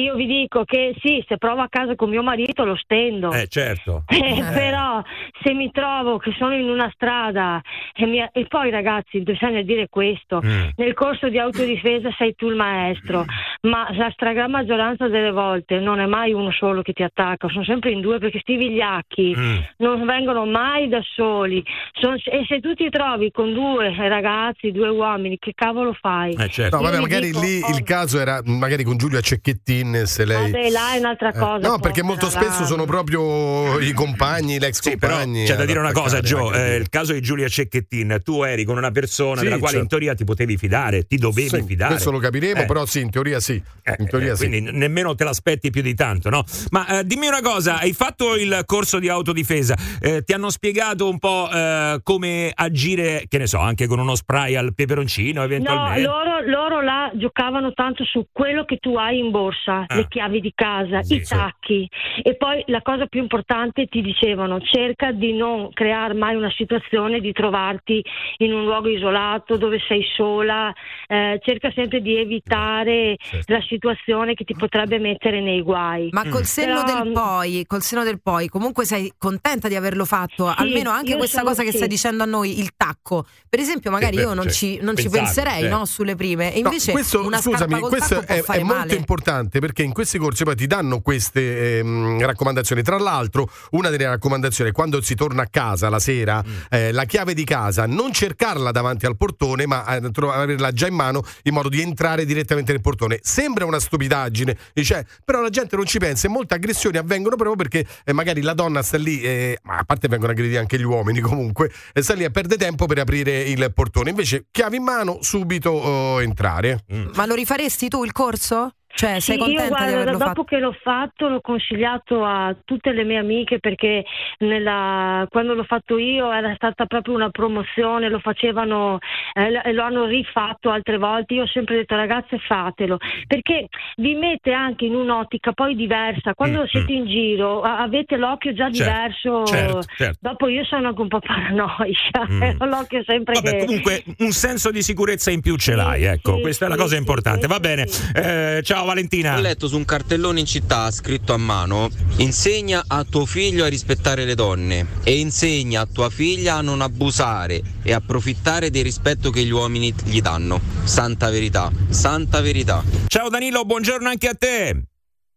Io 0.00 0.14
vi 0.14 0.26
dico 0.26 0.64
che 0.64 0.94
sì, 1.00 1.22
se 1.28 1.36
provo 1.36 1.60
a 1.62 1.68
casa 1.68 1.94
con 1.94 2.10
mio 2.10 2.22
marito 2.22 2.64
lo 2.64 2.76
stendo. 2.76 3.30
Eh, 3.32 3.46
certo. 3.48 4.04
Eh, 4.32 4.42
però 4.54 5.02
se 5.42 5.52
mi 5.52 5.70
trovo 5.70 6.16
che 6.18 6.32
sono 6.38 6.54
in 6.54 6.68
una 6.68 6.90
strada 6.94 7.60
e, 7.94 8.06
mi- 8.06 8.24
e 8.32 8.46
poi 8.46 8.70
ragazzi 8.70 9.20
bisogna 9.20 9.60
dire 9.62 9.88
questo 9.90 10.40
Mm. 10.42 10.68
nel 10.76 10.94
corso 10.94 11.28
di 11.28 11.38
autodifesa 11.38 12.08
sei 12.16 12.34
tu 12.34 12.48
il 12.48 12.54
maestro 12.56 13.24
ma 13.62 13.88
la 13.94 14.10
stragrande 14.12 14.50
maggioranza 14.52 15.08
delle 15.08 15.30
volte 15.30 15.78
non 15.78 16.00
è 16.00 16.06
mai 16.06 16.32
uno 16.32 16.50
solo 16.52 16.82
che 16.82 16.92
ti 16.92 17.02
attacca 17.02 17.48
sono 17.48 17.64
sempre 17.64 17.90
in 17.90 18.00
due 18.00 18.18
perché 18.18 18.38
sti 18.40 18.56
vigliacchi 18.56 19.34
Mm. 19.36 19.56
non 19.78 20.04
vengono 20.06 20.46
mai 20.46 20.88
da 20.88 21.00
soli 21.14 21.62
Sono- 21.92 22.16
e 22.16 22.44
se 22.48 22.60
tu 22.60 22.72
ti 22.74 22.88
trovi 22.88 23.30
con 23.30 23.52
due 23.52 23.94
ragazzi 24.08 24.70
due 24.72 24.88
uomini 24.88 25.38
che 25.38 25.52
cavolo 25.54 25.92
fai 25.92 26.32
Eh, 26.38 26.48
certo. 26.48 26.76
No, 26.76 26.82
vabbè, 26.82 27.00
magari 27.00 27.26
dico, 27.26 27.40
lì 27.40 27.60
oh, 27.62 27.68
il 27.76 27.82
caso 27.82 28.18
era 28.20 28.40
magari 28.44 28.84
con 28.84 28.96
Giulia 29.12 29.20
Cecchettin 29.20 30.02
se 30.06 30.24
lei. 30.24 30.50
vabbè, 30.50 30.70
là 30.70 30.94
è 30.94 30.98
un'altra 30.98 31.28
Eh, 31.28 31.38
cosa 31.38 31.68
no, 31.68 31.78
perché 31.78 32.02
molto 32.02 32.30
spesso 32.30 32.64
sono 32.64 32.84
proprio 32.86 33.78
i 33.78 33.92
compagni, 33.92 34.58
l'ex 34.58 34.80
Sì, 34.80 34.96
però 34.96 35.16
compagni. 35.18 35.44
c'è 35.44 35.54
da 35.54 35.64
dire 35.66 35.78
una 35.80 35.92
cosa, 35.92 36.20
Gio. 36.20 36.50
eh, 36.52 36.76
il 36.76 36.88
caso 36.88 37.12
di 37.12 37.20
Giulia 37.20 37.46
Cecchettin, 37.48 38.20
tu 38.24 38.42
eri 38.42 38.64
con 38.64 38.76
una 38.78 38.90
persona 38.90 39.38
Sì, 39.38 39.44
della 39.44 39.58
quale 39.58 39.74
in 39.74 39.80
certo. 39.82 39.96
teoria 39.96 40.14
ti 40.14 40.24
potevi 40.24 40.56
fidare, 40.56 41.06
ti 41.06 41.16
dovevi 41.18 41.48
Sì, 41.48 41.62
fidare. 41.66 41.92
Questo 41.92 42.10
lo 42.10 42.18
capiremo, 42.18 42.62
Eh. 42.62 42.64
però 42.64 42.86
sì, 42.86 43.00
in 43.00 43.10
teoria 43.10 43.38
sì. 43.40 43.62
In 43.98 44.08
teoria 44.08 44.32
Eh, 44.32 44.36
sì. 44.36 44.48
quindi 44.48 44.70
nemmeno 44.72 45.14
te 45.14 45.24
l'aspetti 45.24 45.68
più 45.70 45.82
di 45.82 45.94
tanto, 45.94 46.30
no? 46.30 46.44
Ma 46.70 47.00
eh, 47.00 47.04
dimmi 47.06 47.26
una 47.26 47.42
cosa, 47.42 47.78
hai 47.78 47.92
fatto 47.92 48.34
il 48.36 48.62
corso 48.64 48.98
di 48.98 49.08
autodifesa, 49.10 49.76
eh, 50.00 50.22
ti 50.24 50.32
hanno 50.32 50.48
spiegato 50.50 51.06
un 51.08 51.18
po' 51.18 51.50
eh, 51.52 52.00
come 52.02 52.50
agire, 52.54 53.24
che 53.28 53.36
ne 53.38 53.46
so, 53.46 53.58
anche 53.58 53.86
con 53.86 53.98
uno 53.98 54.14
spray 54.14 54.54
al 54.56 54.74
peperoncino 54.74 55.40
No, 55.40 55.44
eventualmente? 55.44 56.00
loro, 56.02 56.40
loro 56.46 56.80
là 56.80 56.81
giocavano 57.14 57.72
tanto 57.72 58.04
su 58.04 58.26
quello 58.32 58.64
che 58.64 58.76
tu 58.78 58.96
hai 58.96 59.18
in 59.18 59.30
borsa, 59.30 59.84
Ah. 59.86 59.96
le 59.96 60.06
chiavi 60.08 60.40
di 60.40 60.52
casa, 60.54 61.02
Sì, 61.02 61.16
i 61.16 61.24
sì. 61.24 61.34
tacchi. 61.34 61.88
E 62.22 62.36
poi 62.36 62.62
la 62.66 62.82
cosa 62.82 63.06
più 63.06 63.20
importante 63.20 63.86
ti 63.86 64.00
dicevano, 64.02 64.60
cerca 64.60 65.12
di 65.12 65.32
non 65.32 65.70
creare 65.72 66.14
mai 66.14 66.34
una 66.34 66.50
situazione 66.50 67.20
di 67.20 67.32
trovarti 67.32 68.02
in 68.38 68.52
un 68.52 68.64
luogo 68.64 68.88
isolato 68.88 69.56
dove 69.56 69.78
sei 69.88 70.04
sola, 70.16 70.72
eh, 71.06 71.40
cerca 71.42 71.70
sempre 71.74 72.00
di 72.00 72.16
evitare 72.16 73.16
Certo. 73.18 73.52
la 73.52 73.60
situazione 73.62 74.34
che 74.34 74.44
ti 74.44 74.54
potrebbe 74.54 74.98
mettere 74.98 75.40
nei 75.40 75.62
guai. 75.62 76.08
Ma 76.12 76.28
col 76.28 76.44
senno 76.44 76.82
Però, 76.82 77.02
del 77.02 77.12
poi, 77.12 77.64
col 77.66 77.82
senno 77.82 78.04
del 78.04 78.20
poi, 78.22 78.48
comunque 78.48 78.84
sei 78.84 79.12
contenta 79.18 79.68
di 79.68 79.74
averlo 79.76 80.04
fatto, 80.04 80.48
Sì, 80.50 80.54
almeno 80.62 80.90
anche 80.90 81.16
questa 81.16 81.38
sono- 81.38 81.50
cosa 81.50 81.62
che 81.62 81.70
sì. 81.70 81.76
stai 81.76 81.88
dicendo 81.88 82.22
a 82.22 82.26
noi, 82.26 82.58
il 82.58 82.74
tacco. 82.76 83.24
Per 83.48 83.58
esempio, 83.60 83.90
magari 83.90 84.16
beh, 84.16 84.22
io 84.22 84.34
non, 84.34 84.44
cioè, 84.44 84.52
ci, 84.52 84.78
non 84.80 84.96
ci 84.96 85.08
penserei 85.08 85.64
eh. 85.64 85.68
no, 85.68 85.84
sulle 85.84 86.14
prime, 86.16 86.52
e 86.54 86.60
No, 86.60 86.68
invece 86.68 86.92
questo, 87.02 87.50
scusami, 87.50 87.80
questo 87.80 88.20
è, 88.20 88.42
è 88.42 88.62
molto 88.62 88.94
importante 88.94 89.58
perché 89.58 89.82
in 89.82 89.92
questi 89.92 90.18
corsi 90.18 90.44
poi 90.44 90.56
ti 90.56 90.66
danno 90.66 91.00
queste 91.00 91.78
ehm, 91.78 92.24
raccomandazioni. 92.24 92.82
Tra 92.82 92.98
l'altro, 92.98 93.48
una 93.70 93.88
delle 93.88 94.06
raccomandazioni 94.06 94.70
è 94.70 94.72
quando 94.72 95.00
si 95.00 95.14
torna 95.14 95.42
a 95.42 95.46
casa 95.50 95.88
la 95.88 95.98
sera, 95.98 96.42
Mm. 96.42 96.52
eh, 96.70 96.92
la 96.92 97.04
chiave 97.04 97.34
di 97.34 97.44
casa 97.44 97.86
non 97.86 98.12
cercarla 98.12 98.70
davanti 98.70 99.06
al 99.06 99.16
portone, 99.16 99.66
ma 99.66 99.84
eh, 99.96 100.00
averla 100.20 100.72
già 100.72 100.86
in 100.86 100.94
mano 100.94 101.22
in 101.44 101.54
modo 101.54 101.68
di 101.68 101.80
entrare 101.80 102.24
direttamente 102.24 102.72
nel 102.72 102.80
portone. 102.80 103.18
Sembra 103.22 103.64
una 103.64 103.78
stupidaggine, 103.78 104.56
dice, 104.72 105.06
però 105.24 105.40
la 105.40 105.50
gente 105.50 105.76
non 105.76 105.84
ci 105.84 105.98
pensa 105.98 106.26
e 106.26 106.30
molte 106.30 106.54
aggressioni 106.54 106.96
avvengono 106.96 107.36
proprio 107.36 107.56
perché 107.56 107.86
eh, 108.04 108.12
magari 108.12 108.42
la 108.42 108.54
donna 108.54 108.82
sta 108.82 108.96
lì, 108.96 109.20
eh, 109.22 109.58
ma 109.62 109.78
a 109.78 109.84
parte 109.84 110.08
vengono 110.08 110.32
aggrediti 110.32 110.56
anche 110.56 110.78
gli 110.78 110.84
uomini 110.84 111.20
comunque, 111.20 111.70
e 111.92 112.02
sta 112.02 112.14
lì 112.14 112.24
e 112.24 112.30
perde 112.30 112.56
tempo 112.56 112.86
per 112.86 112.98
aprire 112.98 113.42
il 113.42 113.70
portone. 113.74 114.10
Invece, 114.10 114.46
chiave 114.50 114.76
in 114.76 114.82
mano, 114.82 115.18
subito 115.20 115.70
oh, 115.70 116.22
entrare. 116.22 116.84
Ma 117.14 117.26
lo 117.26 117.34
rifaresti 117.34 117.88
tu 117.88 118.04
il 118.04 118.12
corso? 118.12 118.74
Cioè, 118.94 119.20
sei 119.20 119.34
Sì, 119.36 119.40
contenta 119.40 119.62
io 119.62 119.68
guarda, 119.68 119.86
di 119.86 119.92
averlo 119.94 120.12
dopo 120.12 120.24
fatto? 120.24 120.44
che 120.44 120.58
l'ho 120.58 120.76
fatto 120.82 121.28
l'ho 121.28 121.40
consigliato 121.40 122.24
a 122.24 122.54
tutte 122.64 122.92
le 122.92 123.04
mie 123.04 123.18
amiche 123.18 123.58
perché 123.58 124.04
nella- 124.38 125.26
quando 125.30 125.54
l'ho 125.54 125.64
fatto 125.64 125.98
io 125.98 126.30
era 126.32 126.52
stata 126.54 126.86
proprio 126.86 127.14
una 127.14 127.30
promozione, 127.30 128.08
lo 128.08 128.18
facevano 128.18 128.98
eh, 129.34 129.60
e 129.64 129.72
lo 129.72 129.82
hanno 129.82 130.04
rifatto 130.04 130.70
altre 130.70 130.98
volte. 130.98 131.34
Io 131.34 131.44
ho 131.44 131.46
sempre 131.46 131.76
detto 131.76 131.94
ragazze 131.96 132.38
fatelo 132.38 132.98
perché 133.26 133.68
vi 133.96 134.14
mette 134.14 134.52
anche 134.52 134.84
in 134.84 134.94
un'ottica 134.94 135.52
poi 135.52 135.74
diversa. 135.74 136.34
Quando 136.34 136.62
Mm, 136.62 136.66
siete 136.66 136.92
in 136.92 137.06
giro 137.06 137.62
a- 137.62 137.78
avete 137.78 138.16
l'occhio 138.16 138.52
già 138.52 138.70
Certo, 138.70 138.82
diverso. 138.82 139.46
certo, 139.46 139.84
certo. 139.96 140.18
Dopo 140.20 140.48
io 140.48 140.64
sono 140.64 140.88
anche 140.88 141.00
un 141.00 141.08
po' 141.08 141.18
paranoica, 141.20 142.26
Mm. 142.32 142.50
ho 142.58 142.64
l'occhio 142.66 143.02
sempre 143.04 143.34
Vabbè, 143.34 143.50
che... 143.56 143.64
comunque 143.64 144.02
un 144.18 144.32
senso 144.32 144.70
di 144.70 144.82
sicurezza 144.82 145.30
in 145.30 145.40
più 145.40 145.56
ce 145.56 145.74
l'hai, 145.74 146.04
ecco, 146.04 146.34
sì, 146.36 146.40
questa 146.42 146.66
è 146.66 146.68
la 146.68 146.74
sì, 146.74 146.80
cosa 146.80 146.94
sì, 146.94 147.00
importante. 147.00 147.40
sì, 147.42 147.46
Va 147.46 147.54
sì, 147.54 147.60
bene, 147.60 147.86
sì. 147.86 148.12
Eh, 148.14 148.60
ciao 148.62 148.81
Valentina. 148.84 149.36
Ho 149.36 149.40
letto 149.40 149.68
su 149.68 149.76
un 149.76 149.84
cartellone 149.84 150.40
in 150.40 150.46
città 150.46 150.90
scritto 150.90 151.32
a 151.32 151.36
mano: 151.36 151.88
insegna 152.16 152.84
a 152.86 153.04
tuo 153.04 153.26
figlio 153.26 153.64
a 153.64 153.68
rispettare 153.68 154.24
le 154.24 154.34
donne 154.34 154.86
e 155.04 155.18
insegna 155.18 155.82
a 155.82 155.86
tua 155.86 156.10
figlia 156.10 156.56
a 156.56 156.60
non 156.60 156.80
abusare 156.80 157.60
e 157.82 157.92
approfittare 157.92 158.70
del 158.70 158.84
rispetto 158.84 159.30
che 159.30 159.42
gli 159.44 159.50
uomini 159.50 159.94
gli 160.04 160.20
danno. 160.20 160.60
Santa 160.84 161.30
verità, 161.30 161.70
santa 161.88 162.40
verità. 162.40 162.82
Ciao 163.06 163.28
Danilo, 163.28 163.64
buongiorno 163.64 164.08
anche 164.08 164.28
a 164.28 164.34
te. 164.34 164.82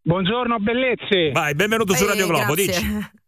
Buongiorno 0.02 0.58
bellezze. 0.58 1.32
Vai, 1.32 1.54
benvenuto 1.54 1.94
su 1.94 2.06
Radio 2.06 2.26
Globo, 2.28 2.54
dici. 2.54 3.14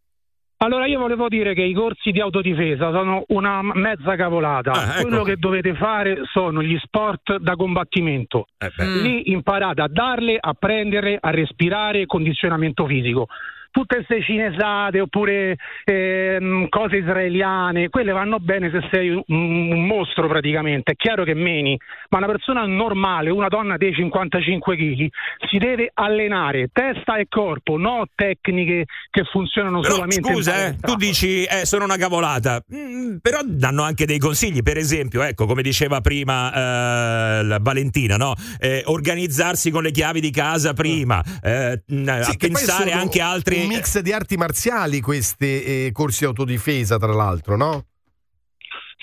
Allora 0.60 0.86
io 0.86 0.98
volevo 0.98 1.28
dire 1.28 1.54
che 1.54 1.62
i 1.62 1.72
corsi 1.72 2.10
di 2.10 2.20
autodifesa 2.20 2.90
sono 2.90 3.24
una 3.28 3.60
mezza 3.62 4.16
cavolata. 4.16 4.72
Ah, 4.72 4.94
ecco. 4.94 5.02
Quello 5.02 5.22
che 5.22 5.36
dovete 5.36 5.74
fare 5.74 6.22
sono 6.32 6.62
gli 6.62 6.76
sport 6.78 7.36
da 7.36 7.54
combattimento. 7.54 8.46
Eh. 8.58 8.84
Lì 9.00 9.30
imparate 9.30 9.82
a 9.82 9.88
darle, 9.88 10.36
a 10.40 10.54
prendere, 10.54 11.16
a 11.20 11.30
respirare, 11.30 12.06
condizionamento 12.06 12.86
fisico. 12.86 13.28
Tutte 13.70 13.96
queste 13.96 14.22
cinesate 14.22 15.00
oppure 15.00 15.56
ehm, 15.84 16.68
cose 16.68 16.96
israeliane, 16.96 17.88
quelle 17.88 18.12
vanno 18.12 18.38
bene 18.38 18.70
se 18.70 18.88
sei 18.90 19.10
un, 19.10 19.22
un 19.26 19.86
mostro 19.86 20.28
praticamente. 20.28 20.92
È 20.92 20.96
chiaro 20.96 21.24
che 21.24 21.34
meni, 21.34 21.78
ma 22.10 22.18
una 22.18 22.26
persona 22.26 22.66
normale, 22.66 23.30
una 23.30 23.48
donna 23.48 23.76
dei 23.76 23.94
55 23.94 24.76
kg, 24.76 25.08
si 25.48 25.58
deve 25.58 25.90
allenare 25.94 26.68
testa 26.72 27.16
e 27.16 27.26
corpo, 27.28 27.76
no 27.76 28.04
tecniche 28.14 28.84
che 29.10 29.24
funzionano 29.24 29.80
Però, 29.80 29.94
solamente 29.94 30.32
scusa, 30.32 30.66
eh, 30.66 30.76
tu 30.80 30.94
dici, 30.96 31.44
eh, 31.44 31.64
sono 31.64 31.84
una 31.84 31.96
cavolata, 31.96 32.62
Mm, 32.74 33.16
però 33.22 33.40
danno 33.44 33.82
anche 33.82 34.04
dei 34.04 34.18
consigli, 34.18 34.62
per 34.62 34.76
esempio, 34.76 35.22
ecco, 35.22 35.46
come 35.46 35.62
diceva 35.62 36.00
prima 36.00 37.40
eh, 37.40 37.58
Valentina, 37.60 38.16
no? 38.16 38.34
Eh, 38.58 38.82
organizzarsi 38.86 39.70
con 39.70 39.82
le 39.82 39.90
chiavi 39.90 40.20
di 40.20 40.30
casa 40.30 40.74
prima, 40.74 41.22
eh, 41.42 41.82
mm, 41.92 42.08
a 42.08 42.22
Sì, 42.22 42.36
pensare 42.36 42.92
anche 42.92 43.20
a 43.20 43.30
altri... 43.30 43.57
Un 43.62 43.68
mix 43.68 43.98
di 44.00 44.12
arti 44.12 44.36
marziali 44.36 45.00
questi 45.00 45.62
eh, 45.62 45.90
corsi 45.92 46.24
autodifesa, 46.24 46.98
tra 46.98 47.12
l'altro, 47.12 47.56
no? 47.56 47.84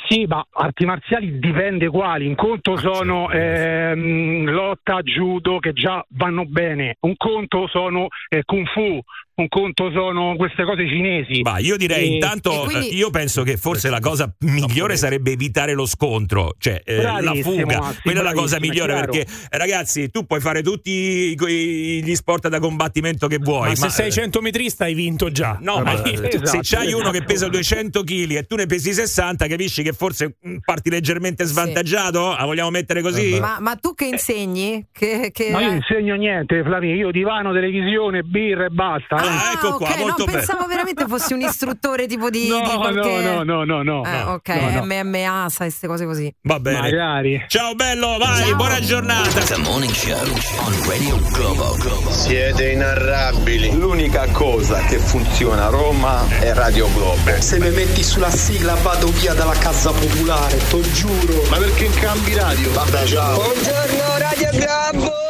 Sì, 0.08 0.26
ma 0.26 0.46
arti 0.52 0.86
marziali 0.86 1.40
dipende 1.40 1.90
quali. 1.90 2.28
Un 2.28 2.36
conto 2.36 2.78
sono 2.78 3.32
ehm, 3.32 4.48
lotta, 4.50 5.02
judo, 5.02 5.58
che 5.58 5.74
già 5.74 6.06
vanno 6.10 6.46
bene. 6.46 6.98
Un 7.02 7.16
conto 7.18 7.68
sono 7.68 8.08
eh, 8.30 8.44
kung 8.44 8.68
fu. 8.68 9.02
Un 9.38 9.50
conto 9.50 9.92
sono 9.92 10.38
queste 10.38 10.64
cose 10.64 10.88
cinesi. 10.88 11.42
Ma 11.42 11.58
io 11.58 11.76
direi 11.76 12.04
E- 12.10 12.14
intanto, 12.14 12.54
e 12.54 12.66
quindi- 12.68 12.90
eh, 12.92 12.96
io 12.96 13.10
penso 13.10 13.44
che 13.44 13.58
forse 13.58 13.90
la 13.90 14.00
cosa 14.00 14.34
migliore 14.40 14.96
sarebbe 14.96 15.32
evitare 15.32 15.74
lo 15.74 15.86
scontro, 15.86 16.54
cioè 16.58 16.82
eh, 16.86 17.02
la 17.02 17.34
fuga, 17.42 17.66
Massi, 17.66 18.00
quella 18.02 18.22
è 18.22 18.24
la 18.24 18.32
cosa 18.32 18.60
migliore 18.62 18.94
chiaro. 18.94 19.12
perché 19.12 19.30
eh, 19.30 19.58
ragazzi 19.58 20.10
tu 20.10 20.26
puoi 20.26 20.40
fare 20.40 20.62
tutti 20.64 21.36
i- 21.38 22.02
gli 22.02 22.16
sport 22.16 22.48
da 22.48 22.60
combattimento 22.60 23.28
che 23.28 23.38
vuoi, 23.42 23.68
Ma 23.72 23.76
se 23.76 23.88
eh, 23.88 23.90
sei 23.90 24.12
100 24.14 24.40
metrista 24.40 24.86
hai 24.86 24.94
vinto 24.94 25.30
già. 25.30 25.58
No, 25.62 25.82
ma 25.82 26.02
Esatto, 26.06 26.46
se 26.46 26.60
c'hai 26.62 26.94
uno 26.94 27.10
che 27.12 27.24
pesa 27.24 27.50
200 27.50 28.04
kg 28.04 28.32
e 28.38 28.44
tu 28.46 28.56
ne 28.56 28.68
pesi 28.68 28.94
60, 28.94 29.48
capisci 29.48 29.84
che 29.84 29.92
forse 29.92 30.38
mm, 30.48 30.58
parti 30.64 30.90
leggermente 30.90 31.44
svantaggiato? 31.44 32.34
La 32.38 32.46
vogliamo 32.46 32.70
mettere 32.70 33.02
così? 33.02 33.38
Ma, 33.38 33.58
ma 33.60 33.76
tu 33.76 33.94
che 33.96 34.06
insegni? 34.06 34.88
Che, 34.94 35.32
che... 35.34 35.50
Ma 35.52 35.60
io 35.60 35.66
non 35.68 35.76
insegno 35.76 36.16
niente, 36.16 36.64
Flavio. 36.64 36.94
Io 36.96 37.12
divano, 37.12 37.52
televisione, 37.52 38.22
birra 38.24 38.66
e 38.66 38.70
basta. 38.70 39.24
Eh. 39.26 39.30
Ah, 39.30 39.52
ecco 39.54 39.78
qua, 39.78 39.90
ok, 39.90 39.98
molto 40.00 40.16
no, 40.20 40.26
bene. 40.26 40.38
pensavo 40.40 40.66
veramente 40.68 41.06
fossi 41.08 41.34
un 41.34 41.42
istruttore 41.42 42.08
tipo 42.08 42.30
di, 42.30 42.48
No, 42.48 42.60
di 42.62 42.76
qualche... 42.76 43.22
no, 43.22 43.44
no, 43.44 43.64
no, 43.64 43.64
no, 43.64 43.84
no. 43.84 44.04
Eh, 44.06 44.22
ok, 44.24 44.48
No, 44.50 44.70
no. 44.82 44.86
MMA, 44.86 45.48
sai, 45.50 45.68
queste 45.68 45.88
cose 45.88 46.06
così. 46.06 46.34
Va 46.44 46.60
bene. 46.60 46.80
Magari. 46.82 47.44
Ciao 47.48 47.74
bello, 47.76 48.18
vai, 48.18 48.54
buona 48.56 48.80
giornata. 48.80 49.42
The 49.42 49.58
Morning 49.58 49.94
Show 49.94 50.18
on 50.66 50.88
Radio 50.88 51.20
Globo. 51.32 51.76
Siete 52.12 52.72
inarrabili. 52.72 53.76
L'unica 53.76 54.28
cosa 54.32 54.80
che 54.86 54.98
funziona 54.98 55.66
a 55.68 55.70
Roma 55.70 56.28
è 56.40 56.54
Radio 56.54 56.92
Globo. 56.94 57.14
Se 57.40 57.60
mi 57.60 57.70
metti 57.72 58.04
sulla 58.04 58.30
sigla 58.30 58.74
vado 58.76 59.08
via 59.08 59.34
dalla 59.34 59.54
casa 59.58 59.92
popolare, 59.92 60.58
te 60.58 60.82
giuro. 60.92 61.44
Ma 61.50 61.58
perché 61.58 61.90
cambi 61.90 62.34
radio? 62.34 62.72
Vabbè, 62.72 63.06
ciao. 63.06 63.36
Buongiorno 63.36 64.18
Radio 64.18 64.50
Gabbo! 64.54 65.25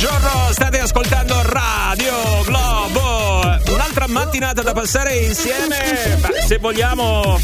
Buongiorno, 0.00 0.52
state 0.52 0.78
ascoltando 0.78 1.42
Radio 1.42 2.40
Globo. 2.46 3.40
Un'altra 3.70 4.06
mattinata 4.08 4.62
da 4.62 4.72
passare 4.72 5.16
insieme. 5.16 6.16
Beh, 6.18 6.40
se 6.40 6.56
vogliamo, 6.56 7.38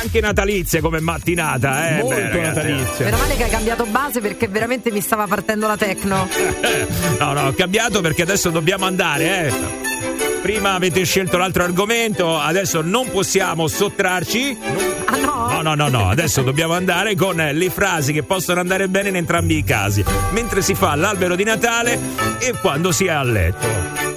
anche 0.00 0.18
natalizia 0.22 0.80
come 0.80 1.00
mattinata, 1.00 1.98
eh. 1.98 2.02
Molto 2.02 2.14
Beh, 2.14 2.40
natalizia. 2.40 3.04
Meno 3.04 3.18
male 3.18 3.36
che 3.36 3.44
hai 3.44 3.50
cambiato 3.50 3.84
base 3.84 4.22
perché 4.22 4.48
veramente 4.48 4.90
mi 4.90 5.02
stava 5.02 5.26
partendo 5.26 5.66
la 5.66 5.76
tecno. 5.76 6.26
No, 7.18 7.32
no, 7.34 7.48
ho 7.48 7.52
cambiato 7.52 8.00
perché 8.00 8.22
adesso 8.22 8.48
dobbiamo 8.48 8.86
andare, 8.86 9.48
eh. 9.48 9.87
Prima 10.42 10.74
avete 10.74 11.04
scelto 11.04 11.36
l'altro 11.36 11.64
argomento, 11.64 12.38
adesso 12.38 12.80
non 12.80 13.10
possiamo 13.10 13.66
sottrarci. 13.66 14.58
Ah 15.06 15.16
no? 15.16 15.48
No, 15.50 15.62
no, 15.62 15.74
no, 15.74 15.88
no, 15.88 16.08
adesso 16.08 16.42
dobbiamo 16.42 16.74
andare 16.74 17.14
con 17.14 17.36
le 17.36 17.70
frasi 17.70 18.12
che 18.12 18.22
possono 18.22 18.60
andare 18.60 18.88
bene 18.88 19.08
in 19.08 19.16
entrambi 19.16 19.56
i 19.56 19.64
casi, 19.64 20.04
mentre 20.30 20.62
si 20.62 20.74
fa 20.74 20.94
l'albero 20.94 21.34
di 21.34 21.44
Natale 21.44 21.98
e 22.38 22.54
quando 22.60 22.92
si 22.92 23.06
è 23.06 23.10
a 23.10 23.22
letto. 23.22 23.66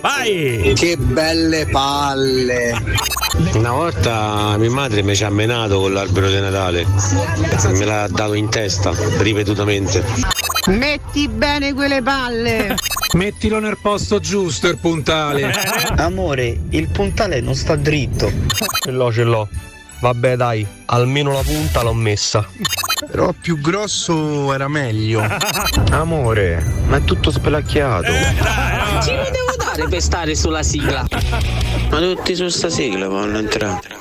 Vai! 0.02 0.74
Che 0.76 0.98
belle 0.98 1.66
palle! 1.68 2.84
Una 3.54 3.72
volta 3.72 4.56
mia 4.58 4.70
madre 4.70 5.02
mi 5.04 5.16
ci 5.16 5.24
ha 5.24 5.30
menato 5.30 5.80
con 5.80 5.94
l'albero 5.94 6.30
di 6.30 6.40
Natale. 6.40 6.86
Me 7.72 7.86
l'ha 7.86 8.08
dato 8.08 8.34
in 8.34 8.50
testa 8.50 8.94
ripetutamente. 9.20 10.04
Metti 10.68 11.28
bene 11.28 11.74
quelle 11.74 12.02
palle. 12.02 12.76
Mettilo 13.14 13.60
nel 13.60 13.78
posto 13.78 14.20
giusto 14.20 14.68
il 14.68 14.78
puntale. 14.78 15.52
Amore, 15.98 16.62
il 16.70 16.88
puntale 16.88 17.42
non 17.42 17.56
sta 17.56 17.76
dritto. 17.76 18.32
Ce 18.82 18.92
l'ho, 18.92 19.12
ce 19.12 19.24
l'ho. 19.24 19.48
Vabbè 20.00 20.36
dai, 20.36 20.66
almeno 20.86 21.34
la 21.34 21.44
punta 21.44 21.84
l'ho 21.84 21.94
messa. 21.94 22.48
Però 23.12 23.34
più 23.34 23.60
grosso 23.60 24.54
era 24.54 24.68
meglio. 24.68 25.22
Amore, 25.92 26.64
ma 26.88 26.98
è 26.98 27.04
tutto 27.04 27.32
spelacchiato. 27.32 28.12
Ci 29.04 29.14
lo 29.14 29.24
devo 29.30 29.56
dare 29.58 29.88
per 29.90 30.02
stare 30.02 30.34
sulla 30.34 30.64
sigla. 30.64 31.06
Ma 31.90 32.00
tutti 32.00 32.34
su 32.34 32.48
sta 32.48 32.70
sigla 32.70 33.10
vogliono 33.10 33.40
entrare. 33.40 34.00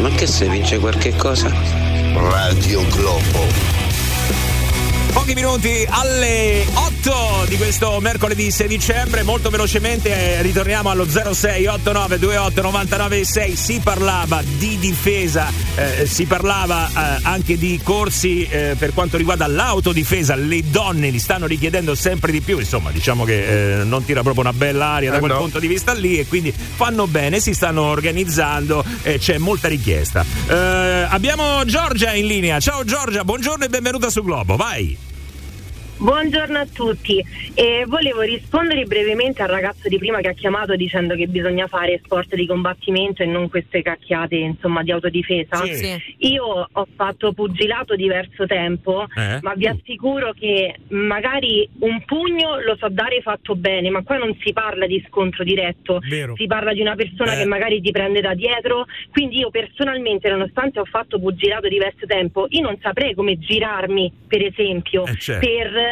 Ma 0.00 0.08
che 0.10 0.26
se 0.26 0.48
vince 0.48 0.78
qualche 0.78 1.16
cosa? 1.16 1.50
Radio 2.14 2.86
Globo. 2.88 3.75
Pochi 5.16 5.32
minuti 5.32 5.82
alle 5.88 6.62
8 6.74 7.46
di 7.48 7.56
questo 7.56 7.98
mercoledì 8.00 8.50
6 8.50 8.68
dicembre, 8.68 9.22
molto 9.22 9.48
velocemente 9.48 10.10
eh, 10.36 10.42
ritorniamo 10.42 10.90
allo 10.90 11.06
0689289996, 11.06 13.54
si 13.54 13.80
parlava 13.82 14.42
di 14.44 14.76
difesa, 14.78 15.50
eh, 15.74 16.04
si 16.06 16.26
parlava 16.26 16.88
eh, 16.88 17.20
anche 17.22 17.56
di 17.56 17.80
corsi 17.82 18.42
eh, 18.44 18.74
per 18.78 18.92
quanto 18.92 19.16
riguarda 19.16 19.46
l'autodifesa, 19.46 20.36
le 20.36 20.60
donne 20.68 21.08
li 21.08 21.18
stanno 21.18 21.46
richiedendo 21.46 21.94
sempre 21.94 22.30
di 22.30 22.42
più, 22.42 22.58
insomma 22.58 22.90
diciamo 22.90 23.24
che 23.24 23.80
eh, 23.80 23.84
non 23.84 24.04
tira 24.04 24.20
proprio 24.22 24.42
una 24.44 24.52
bella 24.52 24.88
aria 24.88 25.12
da 25.12 25.16
Eh, 25.16 25.20
quel 25.20 25.32
no. 25.32 25.38
punto 25.38 25.58
di 25.58 25.66
vista 25.66 25.94
lì 25.94 26.18
e 26.18 26.26
quindi 26.26 26.52
fanno 26.52 27.06
bene, 27.06 27.40
si 27.40 27.54
stanno 27.54 27.84
organizzando, 27.84 28.84
eh, 29.02 29.16
c'è 29.18 29.38
molta 29.38 29.66
richiesta. 29.66 30.26
Abbiamo 31.08 31.64
Giorgia 31.64 32.12
in 32.12 32.26
linea, 32.26 32.60
ciao 32.60 32.84
Giorgia, 32.84 33.24
buongiorno 33.24 33.64
e 33.64 33.70
benvenuta 33.70 34.10
su 34.10 34.22
Globo, 34.22 34.56
vai! 34.56 35.05
Buongiorno 35.98 36.58
a 36.58 36.66
tutti, 36.66 37.24
e 37.54 37.84
volevo 37.86 38.20
rispondere 38.20 38.84
brevemente 38.84 39.40
al 39.42 39.48
ragazzo 39.48 39.88
di 39.88 39.96
prima 39.96 40.20
che 40.20 40.28
ha 40.28 40.32
chiamato 40.34 40.76
dicendo 40.76 41.14
che 41.14 41.26
bisogna 41.26 41.66
fare 41.68 41.98
sport 42.04 42.34
di 42.34 42.46
combattimento 42.46 43.22
e 43.22 43.26
non 43.26 43.48
queste 43.48 43.80
cacchiate 43.80 44.36
insomma 44.36 44.82
di 44.82 44.92
autodifesa. 44.92 45.56
Sì. 45.64 45.74
Sì. 45.74 46.14
Io 46.34 46.68
ho 46.70 46.86
fatto 46.94 47.32
pugilato 47.32 47.96
diverso 47.96 48.44
tempo, 48.46 49.06
Eh? 49.16 49.38
ma 49.40 49.54
vi 49.54 49.68
assicuro 49.68 50.34
che 50.38 50.74
magari 50.88 51.66
un 51.78 52.04
pugno 52.04 52.60
lo 52.60 52.76
so 52.78 52.88
dare 52.90 53.22
fatto 53.22 53.56
bene, 53.56 53.88
ma 53.88 54.02
qua 54.02 54.18
non 54.18 54.36
si 54.44 54.52
parla 54.52 54.86
di 54.86 55.02
scontro 55.08 55.44
diretto, 55.44 56.00
Vero. 56.06 56.34
si 56.36 56.46
parla 56.46 56.74
di 56.74 56.82
una 56.82 56.94
persona 56.94 57.32
Eh. 57.32 57.38
che 57.38 57.44
magari 57.46 57.80
ti 57.80 57.90
prende 57.90 58.20
da 58.20 58.34
dietro, 58.34 58.84
quindi 59.10 59.38
io 59.38 59.48
personalmente 59.50 60.28
nonostante 60.28 60.78
ho 60.78 60.84
fatto 60.84 61.18
pugilato 61.18 61.68
diverso 61.68 62.04
tempo, 62.04 62.46
io 62.50 62.60
non 62.60 62.76
saprei 62.82 63.14
come 63.14 63.38
girarmi 63.38 64.12
per 64.28 64.44
esempio 64.44 65.06
Eh, 65.06 65.16
certo. 65.16 65.46
per 65.46 65.84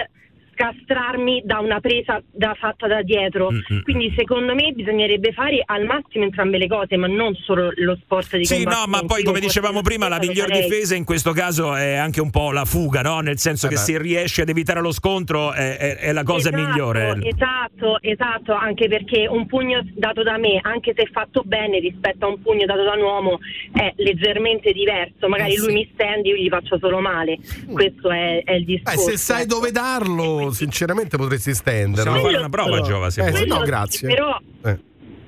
scastrarmi 0.54 1.42
da 1.44 1.58
una 1.58 1.80
presa 1.80 2.22
da- 2.30 2.54
fatta 2.58 2.86
da 2.86 3.02
dietro. 3.02 3.50
Mm, 3.50 3.58
mm, 3.76 3.80
Quindi 3.82 4.12
secondo 4.16 4.54
me 4.54 4.72
bisognerebbe 4.72 5.32
fare 5.32 5.62
al 5.64 5.84
massimo 5.84 6.24
entrambe 6.24 6.58
le 6.58 6.66
cose, 6.68 6.96
ma 6.96 7.06
non 7.06 7.34
solo 7.34 7.70
lo 7.74 7.96
sport 8.02 8.36
di 8.36 8.44
Sì, 8.44 8.64
no, 8.64 8.84
ma 8.88 9.02
poi 9.04 9.22
come 9.22 9.40
dicevamo 9.40 9.82
prima, 9.82 10.08
la 10.08 10.18
miglior 10.18 10.48
farei. 10.48 10.62
difesa 10.62 10.94
in 10.94 11.04
questo 11.04 11.32
caso 11.32 11.74
è 11.74 11.94
anche 11.94 12.20
un 12.20 12.30
po' 12.30 12.52
la 12.52 12.64
fuga, 12.64 13.02
no? 13.02 13.20
Nel 13.20 13.38
senso 13.38 13.68
che 13.68 13.74
beh. 13.74 13.80
se 13.80 13.98
riesci 13.98 14.40
ad 14.40 14.48
evitare 14.48 14.80
lo 14.80 14.92
scontro 14.92 15.52
è, 15.52 15.76
è- 15.76 15.96
è 15.96 16.12
la 16.12 16.22
cosa 16.22 16.48
Esatto, 16.48 16.62
migliore. 16.68 17.18
Esatto, 17.22 17.98
esatto, 18.00 18.52
anche 18.54 18.88
perché 18.88 19.26
un 19.26 19.46
pugno 19.46 19.82
dato 19.94 20.22
da 20.22 20.36
me, 20.38 20.58
anche 20.62 20.92
se 20.96 21.08
fatto 21.12 21.42
bene 21.44 21.78
rispetto 21.78 22.26
a 22.26 22.28
un 22.28 22.40
pugno 22.42 22.64
dato 22.66 22.82
da 22.84 22.92
un 22.92 23.02
uomo, 23.02 23.38
è 23.72 23.92
leggermente 23.96 24.72
diverso. 24.72 25.28
Magari 25.28 25.54
Eh, 25.54 25.58
lui 25.58 25.68
sì. 25.68 25.72
mi 25.74 25.90
stende, 25.92 26.28
io 26.28 26.36
gli 26.36 26.48
faccio 26.48 26.78
solo 26.78 27.00
male. 27.00 27.38
Questo 27.72 28.10
è, 28.10 28.42
è 28.44 28.52
il 28.52 28.64
Beh, 28.64 28.72
discorso. 28.76 29.10
se 29.10 29.16
sai 29.16 29.42
ecco. 29.42 29.54
dove 29.54 29.70
darlo, 29.70 30.43
sinceramente 30.52 31.16
potresti 31.16 31.54
stenderlo. 31.54 32.12
Possiamo 32.12 32.26
fare 32.26 32.38
una 32.38 32.48
prova. 32.48 32.80
Giova, 32.80 33.10
se 33.10 33.22
Eh, 33.22 33.30
vuoi. 33.30 33.42
sì, 33.42 33.46
no, 33.48 33.60
grazie. 33.60 34.08
Però 34.08 34.38
Eh. 34.64 34.78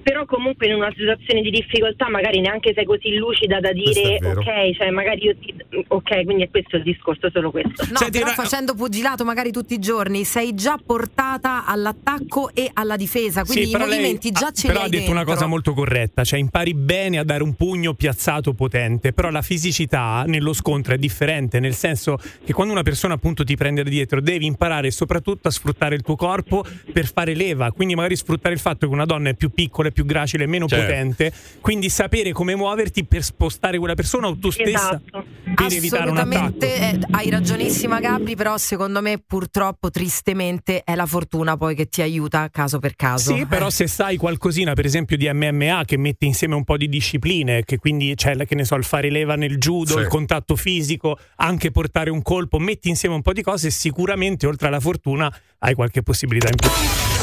Però 0.06 0.24
comunque 0.24 0.68
in 0.68 0.74
una 0.74 0.92
situazione 0.96 1.40
di 1.40 1.50
difficoltà 1.50 2.08
magari 2.08 2.38
neanche 2.38 2.72
sei 2.76 2.84
così 2.84 3.16
lucida 3.16 3.58
da 3.58 3.72
dire 3.72 4.20
ok, 4.22 4.76
cioè 4.76 4.90
magari 4.90 5.24
io 5.24 5.34
ti... 5.36 5.52
ok, 5.88 6.22
quindi 6.22 6.44
è 6.44 6.48
questo 6.48 6.76
il 6.76 6.84
discorso, 6.84 7.28
solo 7.32 7.50
questo. 7.50 7.84
No, 7.90 8.08
però 8.12 8.28
facendo 8.28 8.76
pugilato 8.76 9.24
magari 9.24 9.50
tutti 9.50 9.74
i 9.74 9.80
giorni 9.80 10.22
sei 10.22 10.54
già 10.54 10.78
portata 10.78 11.66
all'attacco 11.66 12.54
e 12.54 12.70
alla 12.72 12.94
difesa, 12.94 13.42
quindi 13.42 13.64
Sì, 13.64 13.68
i 13.70 13.72
però 13.72 13.86
lei 13.86 13.96
movimenti 13.96 14.30
già 14.30 14.46
ha- 14.46 14.52
ce 14.52 14.68
li 14.68 14.68
però 14.68 14.78
hai 14.82 14.86
ha 14.86 14.90
detto 14.90 15.02
dentro. 15.06 15.22
una 15.22 15.24
cosa 15.24 15.46
molto 15.46 15.74
corretta, 15.74 16.22
cioè 16.22 16.38
impari 16.38 16.72
bene 16.74 17.18
a 17.18 17.24
dare 17.24 17.42
un 17.42 17.54
pugno 17.54 17.94
piazzato 17.94 18.52
potente, 18.54 19.12
però 19.12 19.30
la 19.30 19.42
fisicità 19.42 20.22
nello 20.28 20.52
scontro 20.52 20.94
è 20.94 20.98
differente, 20.98 21.58
nel 21.58 21.74
senso 21.74 22.16
che 22.44 22.52
quando 22.52 22.72
una 22.72 22.84
persona 22.84 23.14
appunto 23.14 23.42
ti 23.42 23.56
prende 23.56 23.82
da 23.82 23.90
dietro 23.90 24.20
devi 24.20 24.46
imparare 24.46 24.92
soprattutto 24.92 25.48
a 25.48 25.50
sfruttare 25.50 25.96
il 25.96 26.02
tuo 26.02 26.14
corpo 26.14 26.64
per 26.92 27.10
fare 27.10 27.34
leva, 27.34 27.72
quindi 27.72 27.96
magari 27.96 28.14
sfruttare 28.14 28.54
il 28.54 28.60
fatto 28.60 28.86
che 28.86 28.92
una 28.94 29.04
donna 29.04 29.30
è 29.30 29.34
più 29.34 29.50
piccola, 29.50 29.88
è 29.88 29.94
più 29.96 30.04
gracile, 30.04 30.44
meno 30.46 30.68
Certo. 30.68 30.84
potente, 30.84 31.32
quindi 31.62 31.88
sapere 31.88 32.32
come 32.32 32.54
muoverti 32.54 33.04
per 33.06 33.22
spostare 33.22 33.78
quella 33.78 33.94
persona 33.94 34.26
o 34.28 34.36
tu 34.36 34.50
stessa 34.50 35.00
Esatto. 35.02 35.24
per 35.54 35.72
evitare 35.72 36.10
un 36.10 36.18
attacco. 36.18 36.60
Eh, 36.66 36.98
hai 37.12 37.30
ragionissima 37.30 37.98
Gabri, 37.98 38.36
però 38.36 38.58
secondo 38.58 39.00
me 39.00 39.22
purtroppo 39.26 39.88
tristemente 39.90 40.82
è 40.84 40.94
la 40.94 41.06
fortuna 41.06 41.56
poi 41.56 41.74
che 41.74 41.86
ti 41.86 42.02
aiuta 42.02 42.50
caso 42.50 42.78
per 42.78 42.94
caso. 42.94 43.34
Sì, 43.34 43.46
però 43.46 43.68
Eh. 43.68 43.70
se 43.70 43.86
sai 43.86 44.18
qualcosina, 44.18 44.74
per 44.74 44.84
esempio, 44.84 45.16
di 45.16 45.30
MMA 45.32 45.84
che 45.86 45.96
mette 45.96 46.26
insieme 46.26 46.54
un 46.54 46.64
po' 46.64 46.76
di 46.76 46.90
discipline, 46.90 47.64
che 47.64 47.78
quindi 47.78 48.14
c'è, 48.14 48.34
la- 48.34 48.44
che 48.44 48.54
ne 48.54 48.64
so, 48.66 48.74
il 48.74 48.84
fare 48.84 49.08
leva 49.08 49.34
nel 49.36 49.56
judo, 49.56 49.94
Sì. 49.94 50.00
il 50.00 50.08
contatto 50.08 50.56
fisico, 50.56 51.18
anche 51.36 51.70
portare 51.70 52.10
un 52.10 52.20
colpo, 52.20 52.58
metti 52.58 52.90
insieme 52.90 53.14
un 53.14 53.22
po' 53.22 53.32
di 53.32 53.40
cose 53.42 53.68
e 53.68 53.70
sicuramente, 53.70 54.46
oltre 54.46 54.66
alla 54.68 54.80
fortuna, 54.80 55.34
hai 55.60 55.72
qualche 55.72 56.02
possibilità 56.02 56.48
in 56.50 56.56
più. 56.56 57.15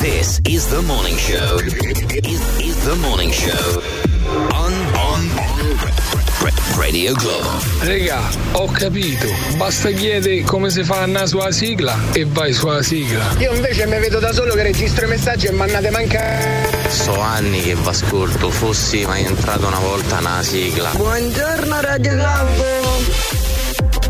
This 0.00 0.40
is 0.46 0.68
the 0.68 0.80
morning 0.82 1.16
show. 1.16 1.58
Is, 2.22 2.40
is 2.60 2.76
the 2.84 2.94
morning 3.00 3.30
show 3.32 3.82
on 4.54 4.72
on 4.94 5.20
Ra- 6.40 6.76
Radio 6.76 7.14
Globo. 7.14 7.58
Regà, 7.82 8.20
ho 8.52 8.66
capito. 8.70 9.26
Basta 9.56 9.90
chiedere 9.90 10.42
come 10.42 10.70
si 10.70 10.84
fa 10.84 10.98
a 10.98 11.02
andare 11.02 11.26
sulla 11.26 11.50
sigla 11.50 11.96
e 12.12 12.24
vai 12.26 12.52
sulla 12.52 12.82
sigla. 12.82 13.34
Io 13.38 13.52
invece 13.52 13.86
mi 13.86 13.98
vedo 13.98 14.20
da 14.20 14.32
solo 14.32 14.54
che 14.54 14.62
registro 14.62 15.06
i 15.06 15.08
messaggi 15.08 15.46
e 15.46 15.50
mannate 15.50 15.90
manca. 15.90 16.22
So 16.88 17.18
anni 17.18 17.60
che 17.62 17.74
v'ascolto, 17.74 18.50
fossi 18.50 19.04
mai 19.04 19.24
entrato 19.24 19.66
una 19.66 19.80
volta 19.80 20.18
una 20.18 20.42
sigla. 20.42 20.90
Buongiorno 20.90 21.80
Radio 21.80 22.12
Globo. 22.14 23.57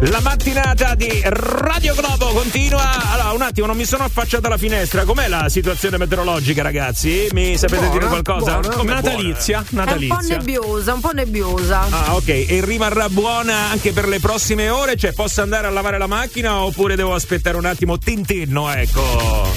La 0.02 0.20
mattinata 0.20 0.94
di 0.94 1.20
Radio 1.24 1.92
Globo 1.94 2.26
continua. 2.28 3.12
Allora, 3.12 3.32
un 3.32 3.42
attimo, 3.42 3.66
non 3.66 3.76
mi 3.76 3.84
sono 3.84 4.04
affacciato 4.04 4.46
alla 4.46 4.56
finestra. 4.56 5.04
Com'è 5.04 5.26
la 5.26 5.48
situazione 5.48 5.98
meteorologica, 5.98 6.62
ragazzi? 6.62 7.26
Mi 7.32 7.56
sapete 7.58 7.86
Buona, 7.86 7.92
dire 7.92 8.06
qualcosa? 8.06 8.58
buona, 8.60 8.76
Com'è 8.76 8.92
natalizia? 8.94 9.64
È 9.68 9.80
un 9.80 10.06
po' 10.06 10.18
nebbiosa, 10.20 10.94
un 10.94 11.00
po' 11.00 11.10
nebbiosa. 11.10 11.80
Ah, 11.90 12.14
ok. 12.14 12.28
E 12.28 12.60
rimarrà 12.64 13.08
buona 13.08 13.70
anche 13.70 13.92
per 13.92 14.06
le 14.06 14.20
prossime 14.20 14.68
ore? 14.68 14.96
Cioè, 14.96 15.12
posso 15.12 15.42
andare 15.42 15.66
a 15.66 15.70
lavare 15.70 15.98
la 15.98 16.06
macchina 16.06 16.60
oppure 16.62 16.94
devo 16.94 17.14
aspettare 17.14 17.56
un 17.56 17.64
attimo 17.64 17.98
Tintinno, 17.98 18.70
ecco? 18.70 19.02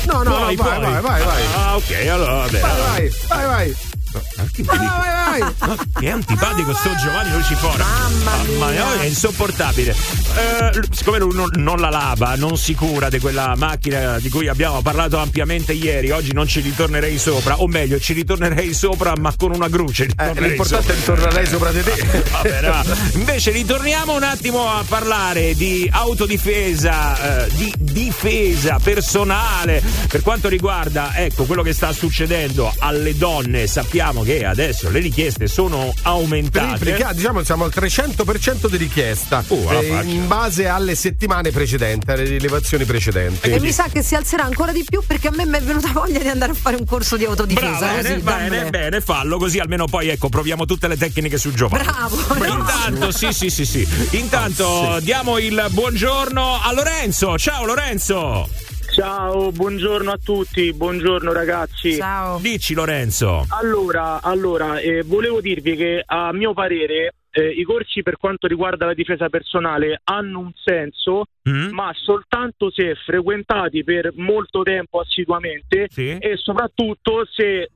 No, 0.07 0.23
no, 0.23 0.35
Puoi, 0.37 0.55
no, 0.55 0.63
vai, 0.63 0.79
vai, 0.79 1.01
vai, 1.01 1.23
vai. 1.23 1.43
Ah, 1.55 1.75
ok, 1.75 2.07
allora, 2.07 2.33
vabbè. 2.33 2.59
Vai, 2.59 2.71
allora. 2.71 2.89
vai, 2.89 3.11
vai, 3.27 3.45
vai. 3.45 3.75
Vai, 4.11 4.77
vai, 4.77 5.39
vai. 5.39 5.53
Ma 5.59 5.75
Che 5.99 6.05
è 6.05 6.09
antipatico 6.09 6.73
sto 6.73 6.95
Giovanni 6.95 7.31
Lucifora. 7.31 7.85
Mamma 8.23 8.69
mia, 8.69 9.01
è 9.01 9.05
insopportabile. 9.05 9.95
Eh, 10.35 10.79
siccome 10.91 11.19
lui 11.19 11.33
non, 11.33 11.49
non 11.55 11.77
la 11.79 11.89
lava, 11.89 12.35
non 12.35 12.57
si 12.57 12.75
cura 12.75 13.09
di 13.09 13.19
quella 13.19 13.53
macchina 13.55 14.19
di 14.19 14.29
cui 14.29 14.47
abbiamo 14.47 14.81
parlato 14.81 15.17
ampiamente 15.17 15.73
ieri, 15.73 16.11
oggi 16.11 16.33
non 16.33 16.47
ci 16.47 16.59
ritornerei 16.59 17.17
sopra, 17.17 17.61
o 17.61 17.67
meglio, 17.67 17.99
ci 17.99 18.13
ritornerei 18.13 18.73
sopra 18.73 19.13
ma 19.17 19.33
con 19.37 19.53
una 19.53 19.69
gruce. 19.69 20.05
ritornerei 20.05 20.43
Eh, 20.43 20.47
l'importante 20.49 20.93
è 20.93 20.95
sopra. 20.95 21.13
ritornare 21.13 21.45
sopra 21.45 21.71
di 21.71 21.83
te. 21.83 22.23
Vabbè, 22.31 22.61
no. 22.61 22.83
Invece 23.13 23.51
ritorniamo 23.51 24.15
un 24.15 24.23
attimo 24.23 24.67
a 24.67 24.83
parlare 24.87 25.55
di 25.55 25.89
autodifesa, 25.91 27.45
eh, 27.45 27.49
di 27.53 27.73
difesa 27.77 28.79
personale 28.81 29.81
per 30.07 30.21
quanto 30.21 30.49
riguarda 30.49 31.11
ecco 31.15 31.45
quello 31.45 31.61
che 31.61 31.73
sta 31.73 31.93
succedendo 31.93 32.73
alle 32.79 33.15
donne. 33.15 33.67
Sappiamo 33.67 34.00
che 34.01 34.45
adesso 34.45 34.89
le 34.89 34.99
richieste 34.99 35.47
sono 35.47 35.93
aumentate. 36.01 36.79
Triplica- 36.79 37.13
diciamo 37.13 37.43
siamo 37.43 37.65
al 37.65 37.71
300% 37.73 38.67
di 38.67 38.77
richiesta 38.77 39.43
alla 39.47 39.79
eh, 39.79 40.01
in 40.05 40.27
base 40.27 40.67
alle 40.67 40.95
settimane 40.95 41.51
precedenti, 41.51 42.09
alle 42.09 42.23
rilevazioni 42.23 42.83
precedenti. 42.83 43.51
E 43.51 43.59
mi 43.59 43.71
sa 43.71 43.87
che 43.91 44.01
si 44.01 44.15
alzerà 44.15 44.43
ancora 44.43 44.71
di 44.71 44.83
più 44.83 45.03
perché 45.05 45.27
a 45.27 45.31
me 45.31 45.45
mi 45.45 45.57
è 45.57 45.61
venuta 45.61 45.89
voglia 45.93 46.19
di 46.19 46.27
andare 46.27 46.53
a 46.53 46.55
fare 46.55 46.77
un 46.77 46.85
corso 46.85 47.15
di 47.15 47.25
autodifesa. 47.25 47.77
Brava, 47.77 47.95
così, 47.95 48.07
bene, 48.07 48.21
bene, 48.21 48.49
dammele. 48.49 48.69
bene, 48.71 49.01
fallo 49.01 49.37
così 49.37 49.59
almeno 49.59 49.85
poi 49.85 50.09
ecco 50.09 50.29
proviamo 50.29 50.65
tutte 50.65 50.87
le 50.87 50.97
tecniche 50.97 51.37
su 51.37 51.53
Giovanni. 51.53 51.83
Bravo, 51.85 52.17
no? 52.33 52.45
Intanto, 52.45 53.11
sì, 53.11 53.31
sì, 53.31 53.49
sì, 53.51 53.65
sì. 53.65 53.87
Intanto 54.11 54.97
diamo 55.01 55.37
il 55.37 55.67
buongiorno 55.69 56.59
a 56.61 56.73
Lorenzo. 56.73 57.37
Ciao 57.37 57.65
Lorenzo. 57.65 58.60
Ciao, 58.93 59.51
buongiorno 59.51 60.11
a 60.11 60.17
tutti, 60.17 60.73
buongiorno 60.73 61.31
ragazzi. 61.31 61.93
Ciao. 61.95 62.39
Dici 62.39 62.73
Lorenzo. 62.73 63.45
Allora, 63.57 64.21
allora 64.21 64.79
eh, 64.79 65.01
volevo 65.03 65.39
dirvi 65.39 65.75
che 65.75 66.03
a 66.05 66.33
mio 66.33 66.53
parere 66.53 67.13
eh, 67.31 67.47
i 67.49 67.63
corsi 67.63 68.03
per 68.03 68.17
quanto 68.17 68.47
riguarda 68.47 68.85
la 68.85 68.93
difesa 68.93 69.29
personale 69.29 70.01
hanno 70.03 70.39
un 70.39 70.51
senso, 70.63 71.23
Mm? 71.49 71.71
ma 71.71 71.91
soltanto 71.95 72.69
se 72.69 72.93
frequentati 73.03 73.83
per 73.83 74.11
molto 74.17 74.61
tempo 74.61 74.99
assiduamente 74.99 75.87
Sì. 75.89 76.15
e 76.19 76.37
soprattutto 76.37 77.25
se 77.25 77.71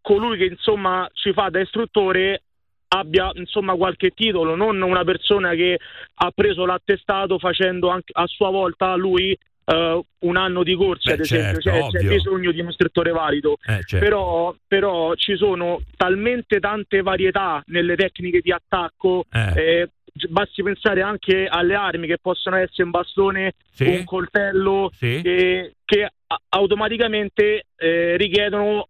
colui 0.00 0.38
che 0.38 0.44
insomma 0.44 1.08
ci 1.12 1.32
fa 1.32 1.48
da 1.50 1.58
istruttore 1.58 2.42
abbia 2.86 3.32
insomma 3.34 3.74
qualche 3.74 4.10
titolo, 4.10 4.54
non 4.54 4.80
una 4.80 5.02
persona 5.02 5.54
che 5.54 5.76
ha 6.14 6.30
preso 6.32 6.64
l'attestato 6.66 7.40
facendo 7.40 7.88
anche 7.88 8.12
a 8.14 8.26
sua 8.28 8.50
volta 8.50 8.94
lui 8.94 9.36
eh, 9.64 10.02
un 10.20 10.36
anno 10.36 10.62
di 10.62 10.74
corsi, 10.74 11.08
Beh, 11.08 11.14
ad 11.14 11.20
esempio, 11.20 11.60
certo, 11.60 11.90
Cioè, 11.90 12.00
c'è 12.00 12.08
bisogno 12.08 12.52
di 12.52 12.60
un 12.60 12.68
istruttore 12.68 13.10
valido. 13.10 13.56
Eh, 13.64 13.80
certo. 13.84 13.98
Però, 13.98 14.54
però 14.66 15.14
ci 15.14 15.36
sono 15.36 15.80
talmente 15.96 16.58
tante 16.60 17.02
varietà 17.02 17.62
nelle 17.66 17.96
tecniche 17.96 18.40
di 18.40 18.52
attacco. 18.52 19.24
Eh. 19.32 19.52
eh, 19.56 19.88
basti 20.28 20.62
pensare 20.62 21.02
anche 21.02 21.46
alle 21.46 21.74
armi 21.74 22.06
che 22.06 22.18
possono 22.20 22.56
essere 22.56 22.82
un 22.82 22.90
bastone, 22.90 23.52
Sì. 23.72 23.84
un 23.84 24.04
coltello, 24.04 24.90
Sì. 24.92 25.20
che, 25.22 25.74
che 25.84 26.10
automaticamente 26.48 27.66
eh, 27.76 28.16
richiedono 28.16 28.88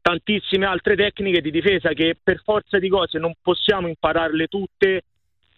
tantissime 0.00 0.66
altre 0.66 0.96
tecniche 0.96 1.40
di 1.40 1.50
difesa 1.50 1.90
che 1.92 2.16
per 2.20 2.40
forza 2.42 2.78
di 2.78 2.88
cose 2.88 3.18
non 3.18 3.32
possiamo 3.40 3.86
impararle 3.88 4.46
tutte 4.48 5.02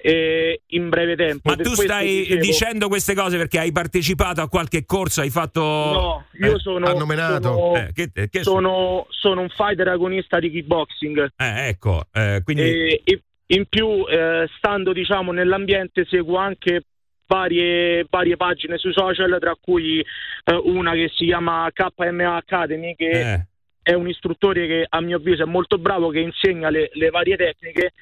eh, 0.06 0.60
in 0.68 0.90
breve 0.90 1.16
tempo. 1.16 1.48
Ma 1.48 1.56
Per 1.56 1.64
tu 1.64 1.72
stai 1.72 2.06
dicevo- 2.18 2.40
dicendo 2.42 2.88
queste 2.88 3.14
cose 3.14 3.38
perché 3.38 3.58
hai 3.58 3.72
partecipato 3.72 4.42
a 4.42 4.48
qualche 4.48 4.84
corso, 4.84 5.22
hai 5.22 5.30
fatto... 5.30 5.60
No, 5.62 6.26
io 6.46 6.56
Eh, 6.56 6.58
sono, 6.58 6.86
hanno 6.86 7.06
menato. 7.06 7.42
sono, 7.42 7.76
Eh, 7.76 7.90
che- 7.94 8.28
che- 8.28 8.42
sono- 8.42 9.06
sono 9.08 9.40
un 9.40 9.48
fighter 9.48 9.88
agonista 9.88 10.38
di 10.38 10.50
kickboxing. 10.50 11.28
Eh, 11.38 11.68
ecco, 11.68 12.02
eh, 12.12 12.42
quindi... 12.44 12.62
E, 12.62 13.00
e 13.04 13.22
in 13.46 13.64
più, 13.66 14.04
eh, 14.06 14.46
stando 14.58 14.92
diciamo 14.92 15.32
nell'ambiente, 15.32 16.04
seguo 16.06 16.36
anche 16.36 16.82
varie, 17.26 18.04
varie 18.10 18.36
pagine 18.36 18.76
sui 18.76 18.92
social, 18.92 19.38
tra 19.40 19.56
cui 19.58 20.00
eh, 20.00 20.54
una 20.64 20.92
che 20.92 21.10
si 21.14 21.24
chiama 21.24 21.70
KMA 21.72 22.36
Academy, 22.36 22.94
che 22.94 23.08
Eh. 23.32 23.46
è 23.82 23.94
un 23.94 24.06
istruttore 24.08 24.66
che 24.66 24.86
a 24.86 25.00
mio 25.00 25.16
avviso 25.16 25.44
è 25.44 25.46
molto 25.46 25.78
bravo, 25.78 26.10
che 26.10 26.20
insegna 26.20 26.68
le, 26.68 26.90
le 26.92 27.08
varie 27.08 27.36
tecniche. 27.36 27.92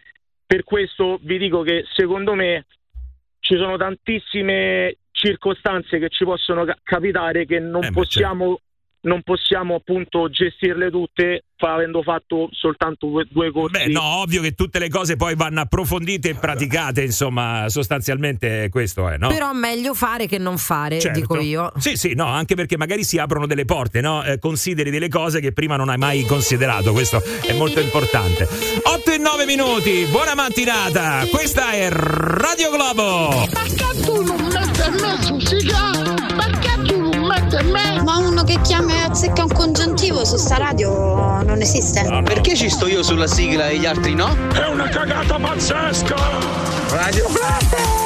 Per 0.46 0.64
questo 0.64 1.18
vi 1.22 1.38
dico 1.38 1.62
che 1.62 1.84
secondo 1.94 2.34
me 2.34 2.66
ci 3.40 3.56
sono 3.56 3.76
tantissime 3.76 4.96
circostanze 5.10 5.98
che 5.98 6.08
ci 6.08 6.24
possono 6.24 6.64
ca- 6.64 6.76
capitare 6.82 7.44
che 7.46 7.58
non 7.58 7.84
Eh, 7.84 7.90
possiamo 7.92 8.60
non 9.02 9.22
possiamo 9.22 9.74
appunto 9.76 10.28
gestirle 10.30 10.90
tutte 10.90 11.44
fa- 11.56 11.74
avendo 11.74 12.02
fatto 12.02 12.48
soltanto 12.52 13.06
due, 13.06 13.26
due 13.30 13.50
corsi. 13.50 13.84
Beh, 13.84 13.92
no, 13.92 14.02
ovvio 14.02 14.40
che 14.42 14.52
tutte 14.52 14.78
le 14.78 14.88
cose 14.88 15.16
poi 15.16 15.34
vanno 15.34 15.60
approfondite 15.60 16.30
e 16.30 16.34
praticate, 16.34 17.02
insomma, 17.02 17.68
sostanzialmente 17.68 18.68
questo 18.70 19.08
è, 19.08 19.16
no? 19.18 19.28
Però 19.28 19.52
meglio 19.52 19.94
fare 19.94 20.26
che 20.26 20.38
non 20.38 20.56
fare, 20.58 21.00
Certo. 21.00 21.18
dico 21.18 21.38
io. 21.40 21.72
Sì, 21.78 21.96
sì, 21.96 22.14
no, 22.14 22.26
anche 22.26 22.54
perché 22.54 22.76
magari 22.76 23.04
si 23.04 23.18
aprono 23.18 23.46
delle 23.46 23.64
porte, 23.64 24.00
no? 24.00 24.22
Eh, 24.24 24.38
consideri 24.38 24.90
delle 24.90 25.08
cose 25.08 25.40
che 25.40 25.52
prima 25.52 25.76
non 25.76 25.88
hai 25.88 25.98
mai 25.98 26.22
considerato, 26.24 26.92
questo 26.92 27.20
è 27.46 27.52
molto 27.54 27.80
importante. 27.80 28.44
8 28.82 29.12
e 29.12 29.18
9 29.18 29.44
minuti, 29.46 30.06
buona 30.10 30.34
mattinata, 30.34 31.26
questa 31.30 31.72
è 31.72 31.88
Radio 31.90 32.70
Globo. 32.70 33.46
Perché 33.52 34.00
tu 34.02 34.22
non 34.24 34.40
metti 34.46 34.90
me 35.00 35.22
su 35.22 35.38
sigla? 35.40 35.90
Perché 36.36 36.71
Ma 37.22 38.16
uno 38.18 38.42
che 38.42 38.60
chiama 38.62 38.92
e 38.94 39.00
azzecca 39.02 39.42
un 39.42 39.52
congiuntivo 39.52 40.24
su 40.24 40.36
sta 40.36 40.56
radio 40.56 41.42
non 41.42 41.60
esiste. 41.60 42.22
Perché 42.24 42.56
ci 42.56 42.68
sto 42.68 42.86
io 42.86 43.02
sulla 43.02 43.26
sigla 43.26 43.68
e 43.68 43.78
gli 43.78 43.86
altri 43.86 44.14
no? 44.14 44.36
È 44.52 44.66
una 44.66 44.88
cagata 44.88 45.38
pazzesca! 45.38 46.16
Radio 46.88 48.01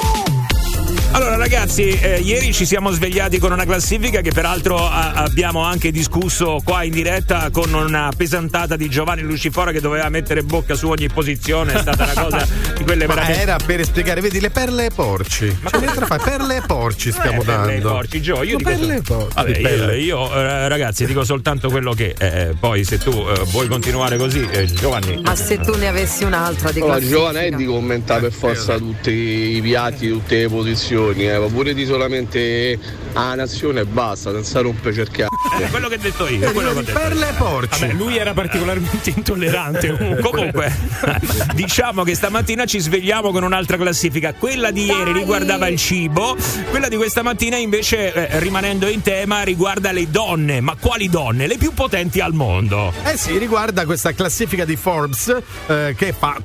Allora 1.16 1.36
ragazzi, 1.36 1.88
eh, 1.98 2.20
ieri 2.20 2.52
ci 2.52 2.66
siamo 2.66 2.90
svegliati 2.90 3.38
con 3.38 3.50
una 3.50 3.64
classifica 3.64 4.20
che 4.20 4.32
peraltro 4.32 4.76
a- 4.86 5.12
abbiamo 5.12 5.62
anche 5.62 5.90
discusso 5.90 6.60
qua 6.62 6.82
in 6.82 6.92
diretta 6.92 7.48
con 7.50 7.72
una 7.72 8.12
pesantata 8.14 8.76
di 8.76 8.86
Giovanni 8.90 9.22
Lucifora 9.22 9.72
che 9.72 9.80
doveva 9.80 10.10
mettere 10.10 10.42
bocca 10.42 10.74
su 10.74 10.90
ogni 10.90 11.08
posizione, 11.08 11.72
è 11.72 11.78
stata 11.80 12.04
una 12.12 12.22
cosa 12.22 12.46
di 12.76 12.84
quelle 12.84 13.06
Ma 13.06 13.14
veramente... 13.14 13.40
era 13.40 13.56
per 13.64 13.82
spiegare, 13.86 14.20
vedi 14.20 14.40
le 14.40 14.50
perle 14.50 14.84
e 14.86 14.90
porci. 14.94 15.56
Ma 15.62 15.70
che 15.70 15.86
fai? 16.04 16.18
Perle 16.22 16.56
e 16.56 16.60
porci 16.66 17.10
stiamo 17.10 17.40
Eh, 17.40 17.44
dando. 17.46 17.68
le 17.70 17.80
porci, 17.80 18.20
Gio, 18.20 18.42
io 18.42 18.58
dico 18.58 18.68
perle 18.68 18.96
e 18.96 19.02
sol- 19.02 19.16
porci. 19.32 19.34
Vabbè, 19.34 19.58
io, 19.58 19.92
io, 19.94 20.34
eh, 20.34 20.68
ragazzi 20.68 21.06
dico 21.06 21.24
soltanto 21.24 21.70
quello 21.70 21.94
che 21.94 22.14
eh, 22.18 22.54
poi 22.60 22.84
se 22.84 22.98
tu 22.98 23.10
eh, 23.10 23.42
vuoi 23.46 23.68
continuare 23.68 24.18
così, 24.18 24.46
eh, 24.50 24.66
Giovanni. 24.66 25.18
Ma 25.22 25.34
se 25.34 25.58
tu 25.60 25.74
ne 25.78 25.88
avessi 25.88 26.24
un'altra 26.24 26.70
di 26.72 26.80
Allora, 26.80 26.96
classifica. 26.98 27.18
Giovanni 27.18 27.46
è 27.46 27.50
di 27.56 27.64
commentare 27.64 28.20
per 28.20 28.32
forza 28.32 28.76
tutti 28.76 29.10
i 29.10 29.60
piatti, 29.62 30.08
tutte 30.10 30.40
le 30.40 30.48
posizioni, 30.50 31.04
eh, 31.10 31.38
ma 31.38 31.46
pure 31.46 31.74
di 31.74 31.84
solamente 31.84 32.78
la 33.12 33.34
nazione 33.34 33.80
e 33.80 33.84
basta, 33.84 34.32
senza 34.32 34.60
rompere 34.60 34.94
cerchiare. 34.94 35.30
È 35.58 35.68
quello 35.70 35.88
che 35.88 35.94
ho 35.94 35.98
detto 35.98 36.28
io. 36.28 36.52
quello 36.52 36.72
che 36.72 36.78
ho 36.78 36.82
detto 36.82 36.98
Perle 36.98 37.28
e 37.28 37.32
porci. 37.32 37.80
Vabbè, 37.80 37.92
lui 37.94 38.16
era 38.16 38.32
particolarmente 38.32 39.10
intollerante. 39.14 39.96
comunque. 39.96 40.30
Comunque, 40.30 40.72
diciamo 41.54 42.02
che 42.02 42.14
stamattina 42.14 42.64
ci 42.66 42.78
svegliamo 42.78 43.30
con 43.30 43.42
un'altra 43.42 43.76
classifica. 43.76 44.34
Quella 44.34 44.70
di 44.70 44.84
ieri 44.84 45.12
riguardava 45.12 45.68
il 45.68 45.78
cibo, 45.78 46.36
quella 46.70 46.88
di 46.88 46.96
questa 46.96 47.22
mattina 47.22 47.56
invece, 47.56 48.12
eh, 48.12 48.38
rimanendo 48.38 48.86
in 48.88 49.02
tema, 49.02 49.42
riguarda 49.42 49.92
le 49.92 50.10
donne. 50.10 50.60
Ma 50.60 50.76
quali 50.78 51.08
donne? 51.08 51.46
Le 51.46 51.56
più 51.56 51.72
potenti 51.72 52.20
al 52.20 52.34
mondo. 52.34 52.92
Eh 53.04 53.16
sì, 53.16 53.38
riguarda 53.38 53.84
questa 53.86 54.12
classifica 54.12 54.64
di 54.64 54.76
Forbes 54.76 55.34
eh, 55.66 55.94
che 55.96 56.12
fa 56.12 56.36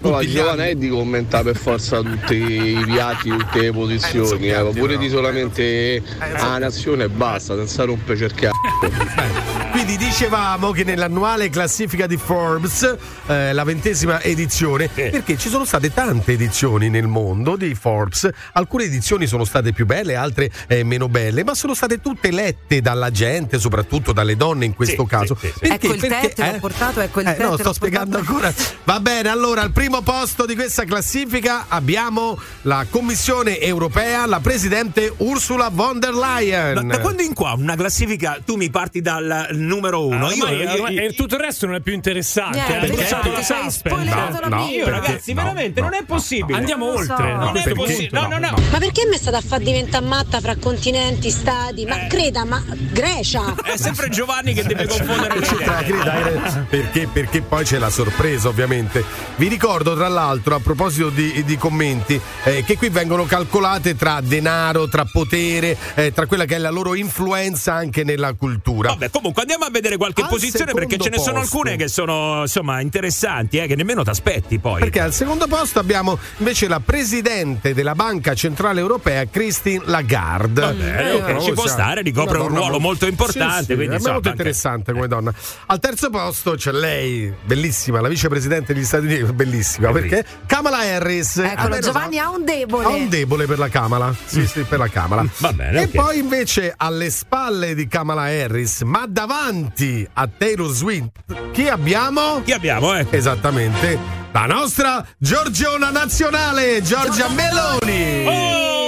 è 0.72 0.76
di 0.76 0.90
commentare 0.90 1.44
per 1.44 1.58
forza 1.58 2.02
tutti 2.02 2.36
i 2.36 2.84
piatti, 2.86 3.30
tutte 3.30 3.62
le 3.62 3.72
posizioni, 3.72 4.41
eh, 4.50 4.62
ma 4.62 4.70
pure 4.70 4.98
di 4.98 5.10
solamente 5.10 6.02
la 6.18 6.58
nazione 6.58 7.06
e 7.06 7.10
basta, 7.10 7.56
senza 7.56 7.84
rompere 7.84 8.18
cerchiare. 8.18 8.56
Quindi 9.72 9.96
dicevamo 9.98 10.72
che 10.72 10.84
nell'annuale 10.84 11.50
classifica 11.50 12.06
di 12.06 12.18
Forbes, 12.18 12.96
eh, 13.28 13.54
la 13.54 13.64
ventesima 13.64 14.22
edizione, 14.22 14.90
perché 14.90 15.38
ci 15.38 15.48
sono 15.50 15.64
state 15.66 15.94
tante 15.94 16.34
edizioni 16.34 16.90
nel 16.90 17.08
mondo 17.08 17.56
di 17.56 17.74
Forbes, 17.74 18.30
alcune 18.54 18.84
edizioni 18.84 19.28
sono 19.28 19.46
state 19.46 19.72
più 19.72 19.86
belle, 19.86 20.16
altre 20.16 20.52
eh, 20.68 20.84
meno 20.84 21.08
belle, 21.08 21.44
ma 21.46 21.54
sono 21.56 21.74
state 21.74 22.02
tutte 22.02 22.32
lette 22.32 22.82
dalla 22.82 23.12
gente, 23.12 23.60
soprattutto 23.60 24.12
dalle 24.12 24.36
donne 24.36 24.66
in 24.66 24.76
questo 24.76 25.06
caso. 25.06 25.36
Perché? 25.36 25.66
Ecco 25.74 25.94
il 25.94 26.00
Perché- 26.00 26.28
tè, 26.30 26.34
te 26.34 26.50
l'ho 26.52 26.56
eh? 26.58 26.60
portato, 26.60 27.00
ecco 27.00 27.22
il 27.22 27.28
Eh, 27.28 27.36
tè. 27.36 27.44
no, 27.44 27.58
sto 27.58 27.72
spiegando 27.74 28.18
portato. 28.18 28.34
ancora. 28.48 28.54
Va 28.84 29.00
bene, 29.00 29.30
allora 29.30 29.62
al 29.62 29.72
primo 29.72 30.02
posto 30.02 30.46
di 30.46 30.54
questa 30.56 30.84
classifica 30.84 31.66
abbiamo 31.70 32.38
la 32.64 32.86
Commissione 32.90 33.60
europea, 33.60 34.26
la 34.32 34.40
presidente 34.40 35.14
Ursula 35.18 35.70
von 35.70 36.00
der 36.00 36.14
Leyen. 36.14 36.74
Da, 36.76 36.82
da 36.96 37.00
quando 37.02 37.22
in 37.22 37.34
qua 37.34 37.52
una 37.58 37.76
classifica 37.76 38.40
tu 38.46 38.56
mi 38.56 38.70
parti 38.70 39.02
dal 39.02 39.48
numero 39.52 40.08
uno? 40.08 40.28
Ah, 40.28 40.34
io, 40.34 40.44
ormai- 40.46 40.62
io- 40.64 40.72
ormai- 40.72 40.96
e 40.96 41.14
tutto 41.14 41.36
il 41.36 41.42
resto 41.42 41.66
non 41.66 41.76
è 41.76 41.82
più 41.82 41.92
interessante. 41.94 42.60
Eh, 42.60 42.80
perché 42.80 43.04
c'è 43.04 43.20
tutto 43.20 43.36
hai 43.36 43.44
suspense. 43.44 43.72
spoilerato 43.90 44.40
la 44.40 44.48
No, 44.48 44.56
mia. 44.64 44.72
io, 44.78 44.86
perché- 44.86 45.00
ragazzi, 45.08 45.34
no, 45.34 45.42
veramente 45.42 45.82
no, 45.82 45.90
non 45.90 45.96
è 46.00 46.04
possibile. 46.06 46.58
Andiamo 46.58 46.86
Non 46.86 46.96
oltre. 46.96 47.16
so. 47.18 47.24
no? 47.24 47.36
non 47.38 47.48
è 47.58 47.64
perché? 47.64 47.74
possibile. 47.74 48.10
No, 48.22 48.28
no, 48.28 48.38
no. 48.40 48.56
Ma 48.72 48.78
perché 48.78 49.06
mi 49.10 49.16
è 49.16 49.20
stata 49.20 49.38
a 49.38 49.42
far 49.42 49.60
diventare 49.60 50.06
matta 50.06 50.40
fra 50.40 50.56
continenti, 50.56 51.30
stati? 51.30 51.82
Eh. 51.84 51.88
Ma 51.90 52.08
creda, 52.08 52.46
ma 52.46 52.64
Grecia! 52.92 53.54
È 53.64 53.76
sempre 53.76 54.08
Giovanni 54.10 54.54
che 54.54 54.64
deve 54.64 54.88
confondere 54.88 55.40
le 55.40 55.46
C'entra, 55.46 55.82
idee. 55.82 55.98
creda, 55.98 56.28
eh, 56.60 56.60
perché? 56.70 57.08
Perché 57.12 57.42
poi 57.42 57.66
c'è 57.66 57.80
la 57.80 57.90
sorpresa, 57.90 58.48
ovviamente. 58.48 59.04
Vi 59.36 59.48
ricordo, 59.50 59.94
tra 59.94 60.08
l'altro, 60.08 60.56
a 60.56 60.60
proposito 60.62 61.10
di, 61.10 61.44
di 61.44 61.58
commenti, 61.58 62.20
eh, 62.44 62.64
che 62.64 62.78
qui 62.78 62.88
vengono 62.90 63.26
calcolate 63.26 63.96
tra 63.96 64.21
denaro, 64.22 64.88
tra 64.88 65.06
potere, 65.06 65.78
eh, 65.96 66.12
tra 66.14 66.26
quella 66.26 66.46
che 66.46 66.56
è 66.56 66.58
la 66.58 66.70
loro 66.70 66.96
influenza 66.96 67.74
anche 67.74 68.04
nella 68.04 68.34
cultura. 68.34 68.90
Vabbè, 68.90 69.10
comunque 69.10 69.42
andiamo 69.42 69.66
a 69.66 69.70
vedere 69.70 69.98
qualche 69.98 70.22
Al 70.24 70.30
posizione 70.30 70.74
perché 70.74 70.98
ce 70.98 71.10
ne 71.10 71.18
secondo 71.18 71.24
sono 71.24 71.40
posto. 71.42 71.58
alcune 71.58 71.76
che 71.78 71.88
sono 71.88 72.42
insomma 72.42 72.80
interessanti, 72.82 73.58
eh, 73.58 73.68
che 73.68 73.76
nemmeno 73.76 74.04
ti 74.04 74.10
aspetti 74.10 74.60
poi. 74.60 74.80
Perché 74.80 75.00
al 75.00 75.14
secondo 75.14 75.48
posto 75.48 75.80
abbiamo 75.80 76.18
invece 76.38 76.68
la 76.68 76.80
presidente 76.80 77.74
della 77.74 77.96
Banca 77.96 78.34
Centrale 78.34 78.80
Europea, 78.80 79.26
Christine 79.26 79.84
Lagarde. 79.86 80.62
Va 80.62 80.72
bene, 80.74 81.10
Eh, 81.12 81.14
ok, 81.16 81.28
una 81.30 81.40
ci 81.40 81.52
può 81.54 81.68
stare, 81.68 82.02
ricopre 82.02 82.38
un 82.40 82.48
ruolo 82.48 82.80
molto 82.80 83.08
importante, 83.08 83.60
Sì, 83.64 83.66
sì, 83.70 83.74
quindi, 83.76 83.94
è 83.94 83.98
insomma, 83.98 84.14
molto 84.14 84.30
anche- 84.30 84.42
interessante 84.42 84.94
come 84.94 85.08
donna. 85.08 85.34
Al 85.68 85.80
terzo 85.80 86.10
posto 86.10 86.54
c'è 86.56 86.72
lei, 86.72 87.32
bellissima, 87.44 88.02
la 88.02 88.08
vicepresidente 88.08 88.74
degli 88.74 88.84
Stati 88.84 89.06
Uniti, 89.06 89.24
bellissima, 89.34 89.92
perché 89.92 90.26
Kamala 90.46 90.80
Harris. 90.80 91.38
Eccolo, 91.38 91.62
Almeno 91.62 91.82
Giovanni 91.82 92.18
ha 92.20 92.30
un 92.30 92.44
debole. 92.46 92.86
Ha 92.86 92.90
un 92.90 93.10
debole 93.10 93.46
per 93.46 93.58
la 93.60 93.70
Kamala. 93.70 94.11
Sì, 94.26 94.46
sì, 94.48 94.62
per 94.64 94.80
la 94.80 94.88
Kamala. 94.88 95.26
Va 95.38 95.54
bene, 95.54 95.82
E 95.82 95.84
ok. 95.86 95.92
poi 95.92 96.20
invece 96.20 96.74
alle 96.76 97.10
spalle 97.10 97.76
di 97.76 97.88
Kamala 97.88 98.24
Harris, 98.24 98.82
ma 98.82 99.06
davanti 99.08 100.08
a 100.14 100.28
Taylor 100.28 100.70
Swift, 100.72 101.52
chi 101.52 101.68
abbiamo? 101.68 102.42
Chi 102.44 102.52
abbiamo, 102.54 102.96
eh? 102.96 103.06
Esattamente, 103.10 103.98
la 104.32 104.46
nostra 104.46 105.06
Giorgiona 105.18 105.90
nazionale, 105.90 106.82
Giorgia 106.82 107.28
Meloni. 107.30 108.26
Oh! 108.28 108.81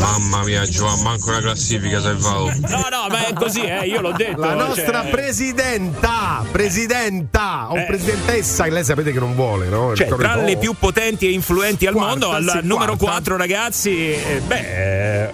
Mamma 0.00 0.42
mia, 0.44 0.64
Giovanni, 0.64 1.02
manco 1.02 1.28
una 1.30 1.40
classifica 1.40 2.00
sei 2.00 2.16
fatto. 2.18 2.52
No, 2.68 2.86
no, 2.90 3.06
ma 3.10 3.26
è 3.26 3.32
così, 3.32 3.62
eh, 3.62 3.86
io 3.86 4.00
l'ho 4.00 4.12
detto. 4.12 4.40
La 4.40 4.54
nostra 4.54 5.02
cioè- 5.02 5.10
presidenta, 5.10 6.44
presidenta 6.50 7.70
o 7.70 7.76
Eh. 7.78 7.84
presidentessa 7.84 8.64
che 8.64 8.70
lei 8.70 8.84
sapete 8.84 9.12
che 9.12 9.18
non 9.18 9.34
vuole, 9.34 9.66
no? 9.68 9.94
Cioè, 9.96 10.06
tra 10.08 10.36
le 10.36 10.56
più 10.56 10.74
potenti 10.78 11.26
e 11.26 11.32
influenti 11.32 11.86
al 11.86 11.94
Quarta, 11.94 12.10
mondo, 12.10 12.30
al 12.30 12.58
sì, 12.60 12.66
numero 12.66 12.96
quarta. 12.96 13.06
4, 13.06 13.36
ragazzi, 13.36 14.12
eh, 14.12 14.40
beh, 14.46 15.32